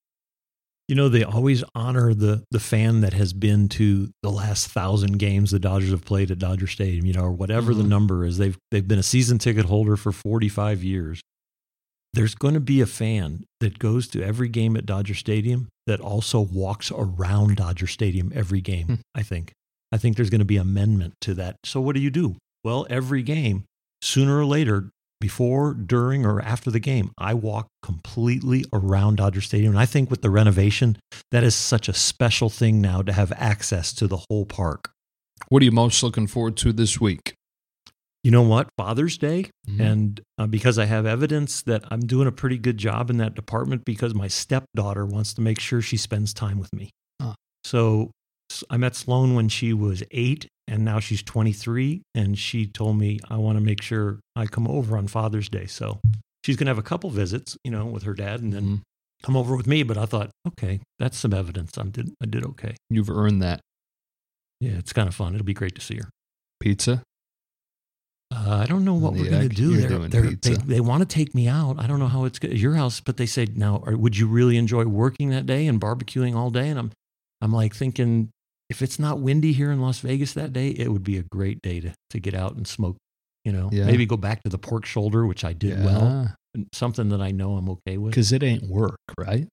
You 0.87 0.95
know, 0.95 1.09
they 1.09 1.23
always 1.23 1.63
honor 1.75 2.13
the 2.13 2.43
the 2.49 2.59
fan 2.59 3.01
that 3.01 3.13
has 3.13 3.33
been 3.33 3.67
to 3.69 4.09
the 4.23 4.31
last 4.31 4.69
thousand 4.69 5.19
games 5.19 5.51
the 5.51 5.59
Dodgers 5.59 5.91
have 5.91 6.03
played 6.05 6.31
at 6.31 6.39
Dodger 6.39 6.65
Stadium, 6.67 7.05
you 7.05 7.13
know, 7.13 7.21
or 7.25 7.31
whatever 7.31 7.73
the 7.75 7.83
Mhm. 7.83 7.89
number 7.89 8.25
is. 8.25 8.37
They've 8.37 8.57
they've 8.71 8.87
been 8.87 8.97
a 8.97 9.03
season 9.03 9.37
ticket 9.37 9.65
holder 9.65 9.95
for 9.97 10.11
45 10.11 10.83
years. 10.83 11.21
There's 12.13 12.33
going 12.33 12.55
to 12.55 12.59
be 12.59 12.81
a 12.81 12.87
fan 12.87 13.43
that 13.59 13.77
goes 13.77 14.07
to 14.07 14.23
every 14.23 14.49
game 14.49 14.75
at 14.75 14.87
Dodger 14.87 15.13
Stadium 15.13 15.67
that 15.85 15.99
also 15.99 16.39
walks 16.41 16.91
around 16.91 17.57
Dodger 17.57 17.85
Stadium 17.85 18.31
every 18.33 18.61
game, 18.61 18.85
Hmm. 18.87 18.95
I 19.13 19.21
think. 19.21 19.51
I 19.91 19.97
think 19.97 20.15
there's 20.15 20.29
going 20.29 20.39
to 20.39 20.45
be 20.45 20.57
amendment 20.57 21.15
to 21.21 21.33
that. 21.35 21.57
So 21.65 21.81
what 21.81 21.95
do 21.95 22.01
you 22.01 22.09
do? 22.11 22.35
Well, 22.63 22.85
every 22.89 23.23
game, 23.23 23.65
sooner 24.01 24.37
or 24.39 24.45
later, 24.45 24.89
before, 25.21 25.73
during, 25.73 26.25
or 26.25 26.41
after 26.41 26.71
the 26.71 26.79
game, 26.79 27.11
I 27.17 27.33
walk 27.33 27.67
completely 27.83 28.65
around 28.71 29.17
Dodger 29.17 29.41
Stadium. 29.41 29.71
And 29.71 29.79
I 29.79 29.85
think 29.85 30.09
with 30.09 30.21
the 30.21 30.29
renovation, 30.29 30.97
that 31.31 31.43
is 31.43 31.55
such 31.55 31.89
a 31.89 31.93
special 31.93 32.49
thing 32.49 32.79
now 32.79 33.01
to 33.01 33.11
have 33.11 33.33
access 33.35 33.91
to 33.93 34.07
the 34.07 34.19
whole 34.29 34.45
park. 34.45 34.91
What 35.49 35.61
are 35.61 35.65
you 35.65 35.71
most 35.71 36.03
looking 36.03 36.27
forward 36.27 36.55
to 36.57 36.71
this 36.71 37.01
week? 37.01 37.33
You 38.23 38.31
know 38.31 38.41
what? 38.41 38.67
Father's 38.77 39.17
Day. 39.17 39.45
Mhm. 39.67 39.79
And 39.79 40.21
uh, 40.37 40.47
because 40.47 40.77
I 40.77 40.85
have 40.85 41.05
evidence 41.05 41.61
that 41.63 41.83
I'm 41.89 42.01
doing 42.01 42.27
a 42.27 42.31
pretty 42.31 42.57
good 42.57 42.77
job 42.77 43.09
in 43.09 43.17
that 43.17 43.33
department 43.33 43.85
because 43.85 44.13
my 44.13 44.27
stepdaughter 44.27 45.05
wants 45.05 45.33
to 45.35 45.41
make 45.41 45.59
sure 45.59 45.81
she 45.81 45.97
spends 45.97 46.33
time 46.33 46.59
with 46.59 46.73
me. 46.73 46.91
Ah. 47.21 47.35
So 47.63 48.11
I 48.69 48.77
met 48.77 48.95
Sloan 48.95 49.35
when 49.35 49.47
she 49.49 49.73
was 49.73 50.03
eight 50.11 50.47
and 50.67 50.83
now 50.85 50.99
she's 50.99 51.21
23. 51.23 52.01
And 52.15 52.37
she 52.37 52.65
told 52.67 52.97
me, 52.97 53.19
I 53.29 53.37
want 53.37 53.57
to 53.57 53.63
make 53.63 53.81
sure 53.81 54.19
I 54.35 54.45
come 54.47 54.67
over 54.67 54.97
on 54.97 55.07
Father's 55.07 55.49
Day. 55.49 55.65
So 55.65 55.99
she's 56.43 56.55
going 56.55 56.65
to 56.65 56.71
have 56.71 56.77
a 56.77 56.83
couple 56.83 57.09
visits, 57.09 57.57
you 57.63 57.71
know, 57.71 57.85
with 57.85 58.03
her 58.03 58.13
dad 58.13 58.41
and 58.41 58.51
then 58.53 58.63
Mhm. 58.63 58.81
come 59.23 59.35
over 59.37 59.55
with 59.55 59.67
me. 59.67 59.83
But 59.83 59.97
I 59.97 60.05
thought, 60.05 60.31
okay, 60.47 60.79
that's 60.97 61.17
some 61.17 61.33
evidence. 61.33 61.77
I 61.77 61.83
did, 61.83 62.13
I 62.21 62.25
did 62.25 62.43
okay. 62.45 62.75
You've 62.89 63.09
earned 63.09 63.41
that 63.43 63.61
Yeah, 64.59 64.71
it's 64.77 64.93
kind 64.93 65.07
of 65.07 65.15
fun. 65.15 65.35
It'll 65.35 65.45
be 65.45 65.53
great 65.53 65.75
to 65.75 65.81
see 65.81 65.97
her. 65.97 66.09
pizza. 66.59 67.03
Uh, 68.31 68.59
I 68.63 68.65
don't 68.67 68.85
know 68.85 68.93
what 68.93 69.13
Yeah, 69.15 69.21
we're 69.23 69.29
going 69.31 69.49
to 69.49 69.55
do. 69.55 69.77
They're, 69.77 70.07
they're, 70.07 70.31
they 70.31 70.53
they 70.53 70.79
want 70.81 71.01
to 71.01 71.07
take 71.07 71.33
me 71.33 71.47
out. 71.47 71.79
I 71.79 71.87
don't 71.87 71.97
know 71.99 72.07
how 72.07 72.25
it's 72.25 72.37
good 72.37 72.59
your 72.59 72.75
house, 72.75 72.99
but 72.99 73.17
they 73.17 73.25
say 73.25 73.47
now, 73.55 73.81
are, 73.87 73.97
would 73.97 74.17
you 74.17 74.27
really 74.27 74.57
enjoy 74.57 74.85
working 74.85 75.29
that 75.31 75.45
day 75.47 75.65
and 75.65 75.79
barbecuing 75.81 76.35
all 76.35 76.51
day? 76.51 76.69
And 76.69 76.77
I'm, 76.77 76.91
I'm 77.41 77.51
like 77.51 77.73
thinking, 77.73 78.29
if 78.69 78.81
it's 78.81 78.99
not 78.99 79.19
windy 79.19 79.51
here 79.53 79.71
in 79.71 79.81
Las 79.81 79.99
Vegas 79.99 80.33
that 80.33 80.53
day, 80.53 80.69
it 80.69 80.91
would 80.91 81.03
be 81.03 81.17
a 81.17 81.23
great 81.23 81.61
day 81.61 81.79
to 81.79 81.93
to 82.11 82.19
get 82.19 82.33
out 82.33 82.55
and 82.55 82.67
smoke. 82.67 82.97
You 83.45 83.51
know, 83.53 83.69
Yeah. 83.71 83.85
maybe 83.85 84.05
go 84.05 84.17
back 84.17 84.43
to 84.43 84.49
the 84.49 84.57
pork 84.57 84.85
shoulder, 84.85 85.25
which 85.25 85.43
I 85.45 85.53
did 85.53 85.83
well, 85.83 86.33
something 86.73 87.09
that 87.09 87.21
I 87.21 87.31
know 87.31 87.55
I'm 87.55 87.69
okay 87.69 87.97
with. 87.97 88.11
because 88.11 88.31
it 88.31 88.43
ain't 88.43 88.63
work, 88.69 88.97
right? 89.17 89.47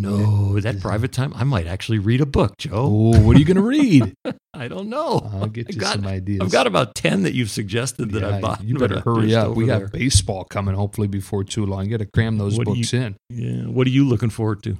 No, 0.00 0.58
that 0.60 0.80
private 0.80 1.10
time, 1.10 1.32
I 1.34 1.42
might 1.42 1.66
actually 1.66 1.98
read 1.98 2.20
a 2.20 2.26
book, 2.26 2.56
Joe. 2.56 2.86
Oh, 2.88 3.20
what 3.20 3.36
are 3.36 3.40
you 3.40 3.44
going 3.44 3.56
to 3.56 3.62
read? 3.62 4.14
I 4.54 4.68
don't 4.68 4.88
know. 4.88 5.28
I'll 5.34 5.48
get 5.48 5.74
you 5.74 5.80
got, 5.80 5.94
some 5.96 6.06
ideas. 6.06 6.40
I've 6.40 6.52
got 6.52 6.68
about 6.68 6.94
ten 6.94 7.24
that 7.24 7.34
you've 7.34 7.50
suggested 7.50 8.12
that 8.12 8.22
I 8.22 8.36
Yeah, 8.36 8.40
bought. 8.40 8.62
You 8.64 8.76
better 8.76 9.00
hurry 9.00 9.34
up. 9.34 9.56
We 9.56 9.66
got 9.66 9.78
there. 9.78 9.88
baseball 9.88 10.44
coming 10.44 10.76
hopefully 10.76 11.08
before 11.08 11.42
too 11.42 11.66
long. 11.66 11.84
You 11.86 11.90
got 11.90 12.04
to 12.04 12.10
cram 12.14 12.38
those 12.38 12.56
What 12.56 12.66
books 12.66 12.94
in. 12.94 13.16
Yeah. 13.28 13.62
What 13.66 13.88
are 13.88 13.90
you 13.90 14.04
looking 14.08 14.30
forward 14.30 14.62
to? 14.62 14.76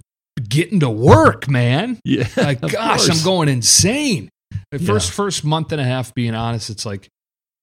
Getting 0.48 0.80
to 0.80 0.90
work, 0.90 1.48
man. 1.48 1.98
Yeah. 2.04 2.28
Like, 2.36 2.60
gosh, 2.60 3.06
course. 3.06 3.08
I'm 3.20 3.24
going 3.24 3.48
insane. 3.48 4.28
The 4.70 4.78
Yeah. 4.80 4.86
first 4.86 5.10
first 5.12 5.44
month 5.44 5.72
and 5.72 5.80
a 5.80 5.84
half, 5.84 6.14
being 6.14 6.34
honest, 6.34 6.70
it's 6.70 6.86
like 6.86 7.08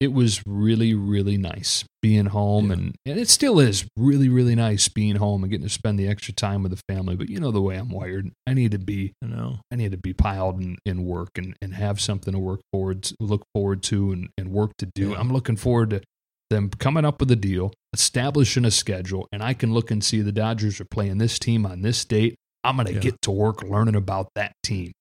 it 0.02 0.12
was 0.12 0.44
really, 0.46 0.94
really 0.94 1.38
nice 1.38 1.86
being 2.02 2.26
home. 2.26 2.68
Yeah. 2.68 2.74
And, 2.74 2.96
and 3.06 3.20
it 3.20 3.30
still 3.30 3.60
is 3.62 3.86
really, 3.96 4.28
really 4.28 4.54
nice 4.54 4.90
being 4.90 5.16
home 5.16 5.44
and 5.44 5.50
getting 5.50 5.66
to 5.66 5.74
spend 5.74 5.98
the 5.98 6.08
extra 6.08 6.34
time 6.34 6.64
with 6.64 6.72
the 6.76 6.82
family. 6.94 7.16
But 7.16 7.30
you 7.30 7.40
know 7.40 7.52
the 7.52 7.62
way 7.62 7.78
I'm 7.78 7.90
wired. 7.90 8.30
I 8.46 8.54
need 8.54 8.72
to 8.72 8.80
be 8.80 9.14
You 9.22 9.30
know, 9.30 9.60
I 9.72 9.78
need 9.78 9.92
to 9.92 9.98
be 9.98 10.14
piled 10.14 10.60
in, 10.62 10.78
in 10.86 11.06
work 11.06 11.30
and, 11.38 11.56
and 11.62 11.74
have 11.76 12.02
something 12.02 12.34
to 12.34 12.40
work 12.40 12.60
forward 12.74 13.04
to, 13.04 13.16
look 13.22 13.44
forward 13.54 13.84
to 13.84 14.12
and, 14.12 14.30
and 14.38 14.50
work 14.52 14.72
to 14.80 14.86
do. 14.94 15.12
Yeah. 15.12 15.18
I'm 15.18 15.32
looking 15.32 15.56
forward 15.56 15.92
to 15.92 16.02
them 16.50 16.70
coming 16.78 17.06
up 17.06 17.20
with 17.22 17.32
a 17.32 17.36
deal, 17.36 17.74
establishing 17.94 18.66
a 18.66 18.72
schedule, 18.72 19.28
and 19.32 19.42
I 19.42 19.54
can 19.54 19.74
look 19.74 19.90
and 19.92 20.04
see 20.04 20.22
the 20.22 20.32
Dodgers 20.32 20.80
are 20.82 20.86
playing 20.86 21.18
this 21.18 21.40
team 21.40 21.66
on 21.66 21.82
this 21.82 22.04
date. 22.06 22.36
I'm 22.66 22.78
gonna 22.78 22.92
Yeah. 22.92 23.00
get 23.00 23.22
to 23.24 23.32
work 23.32 23.64
learning 23.64 23.96
about 23.96 24.28
that 24.36 24.54
team. 24.64 24.92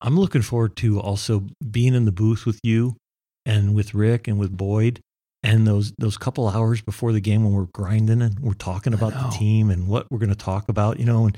I'm 0.00 0.18
looking 0.18 0.42
forward 0.42 0.76
to 0.76 1.00
also 1.00 1.46
being 1.70 1.94
in 1.94 2.04
the 2.04 2.12
booth 2.12 2.44
with 2.46 2.60
you 2.62 2.96
and 3.46 3.74
with 3.74 3.94
Rick 3.94 4.28
and 4.28 4.38
with 4.38 4.56
Boyd 4.56 5.00
and 5.42 5.66
those 5.66 5.92
those 5.98 6.16
couple 6.16 6.48
hours 6.48 6.80
before 6.82 7.12
the 7.12 7.20
game 7.20 7.44
when 7.44 7.52
we're 7.52 7.68
grinding 7.74 8.22
and 8.22 8.38
we're 8.40 8.52
talking 8.54 8.92
about 8.94 9.12
the 9.12 9.28
team 9.36 9.70
and 9.70 9.88
what 9.88 10.06
we're 10.10 10.18
going 10.18 10.28
to 10.30 10.34
talk 10.34 10.68
about, 10.68 10.98
you 10.98 11.04
know, 11.06 11.26
and 11.26 11.36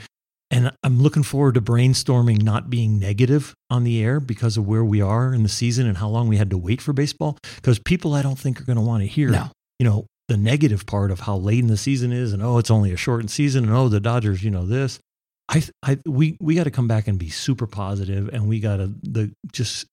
and 0.51 0.71
I'm 0.85 1.01
looking 1.03 1.25
forward 1.25 1.55
to 1.55 1.61
brainstorming 1.61 2.43
not 2.43 2.71
being 2.71 3.01
negative 3.01 3.53
on 3.69 3.83
the 3.83 4.01
air 4.03 4.21
because 4.21 4.57
of 4.57 4.67
where 4.67 4.85
we 4.85 5.01
are 5.01 5.35
in 5.35 5.43
the 5.43 5.49
season 5.49 5.87
and 5.89 5.99
how 5.99 6.09
long 6.09 6.29
we 6.29 6.37
had 6.37 6.51
to 6.51 6.59
wait 6.59 6.81
for 6.81 6.93
baseball 6.93 7.37
because 7.57 7.81
people 7.81 8.15
I 8.15 8.23
don't 8.23 8.39
think 8.39 8.61
are 8.61 8.65
going 8.65 8.77
to 8.77 8.83
want 8.83 9.03
to 9.03 9.09
hear, 9.09 9.29
No. 9.31 9.51
you 9.81 9.85
know, 9.85 10.07
the 10.29 10.37
negative 10.37 10.87
part 10.87 11.11
of 11.11 11.21
how 11.21 11.37
late 11.37 11.59
in 11.61 11.67
the 11.67 11.77
season 11.77 12.13
is 12.13 12.33
and 12.33 12.43
oh, 12.45 12.59
it's 12.59 12.71
only 12.71 12.93
a 12.93 12.97
shortened 12.97 13.31
season 13.33 13.65
and 13.65 13.73
oh, 13.73 13.89
the 13.89 13.99
Dodgers, 14.01 14.43
you 14.45 14.51
know, 14.53 14.67
this. 14.67 15.01
I, 15.49 15.63
I 15.83 15.99
we 16.05 16.37
we 16.41 16.55
got 16.55 16.65
to 16.65 16.71
come 16.71 16.89
back 16.89 17.07
and 17.07 17.19
be 17.19 17.31
super 17.31 17.67
positive, 17.67 18.29
and 18.33 18.49
we 18.49 18.61
got 18.61 18.77
to 18.77 18.93
the 19.03 19.33
just 19.53 19.87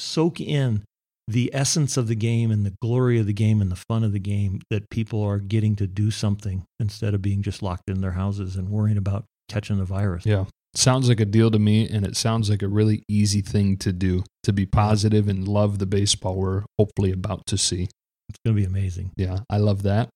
soak 0.00 0.40
in 0.40 0.82
the 1.28 1.50
essence 1.52 1.96
of 1.96 2.06
the 2.06 2.14
game 2.14 2.50
and 2.50 2.64
the 2.64 2.74
glory 2.80 3.18
of 3.18 3.26
the 3.26 3.32
game 3.32 3.60
and 3.60 3.70
the 3.70 3.82
fun 3.88 4.04
of 4.04 4.12
the 4.12 4.20
game 4.20 4.60
that 4.70 4.88
people 4.90 5.22
are 5.22 5.38
getting 5.38 5.74
to 5.76 5.86
do 5.86 6.10
something 6.10 6.64
instead 6.78 7.14
of 7.14 7.22
being 7.22 7.42
just 7.42 7.62
locked 7.62 7.88
in 7.88 8.00
their 8.00 8.12
houses 8.12 8.56
and 8.56 8.68
worrying 8.68 8.96
about 8.96 9.24
catching 9.48 9.78
the 9.78 9.84
virus. 9.84 10.24
Yeah. 10.24 10.44
Sounds 10.74 11.08
like 11.08 11.20
a 11.20 11.24
deal 11.24 11.50
to 11.50 11.58
me, 11.58 11.88
and 11.88 12.06
it 12.06 12.16
sounds 12.16 12.50
like 12.50 12.62
a 12.62 12.68
really 12.68 13.02
easy 13.08 13.40
thing 13.40 13.78
to 13.78 13.92
do 13.92 14.24
to 14.42 14.52
be 14.52 14.66
positive 14.66 15.26
and 15.26 15.48
love 15.48 15.78
the 15.78 15.86
baseball 15.86 16.36
we're 16.36 16.64
hopefully 16.78 17.12
about 17.12 17.46
to 17.46 17.56
see. 17.56 17.88
It's 18.28 18.38
going 18.44 18.54
to 18.54 18.60
be 18.60 18.66
amazing. 18.66 19.12
Yeah, 19.16 19.40
I 19.48 19.56
love 19.56 19.84
that. 19.84 20.10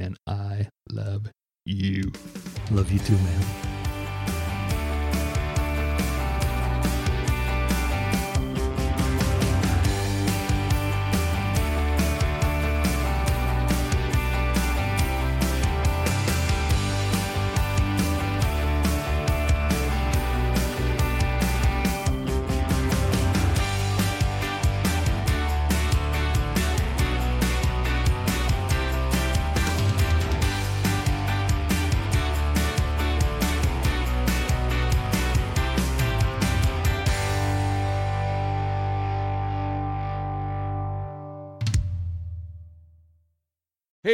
And 0.00 0.16
I 0.26 0.68
love 0.90 1.30
you. 1.66 2.12
Love 2.70 2.90
you 2.90 2.98
too, 2.98 3.16
man. 3.16 3.75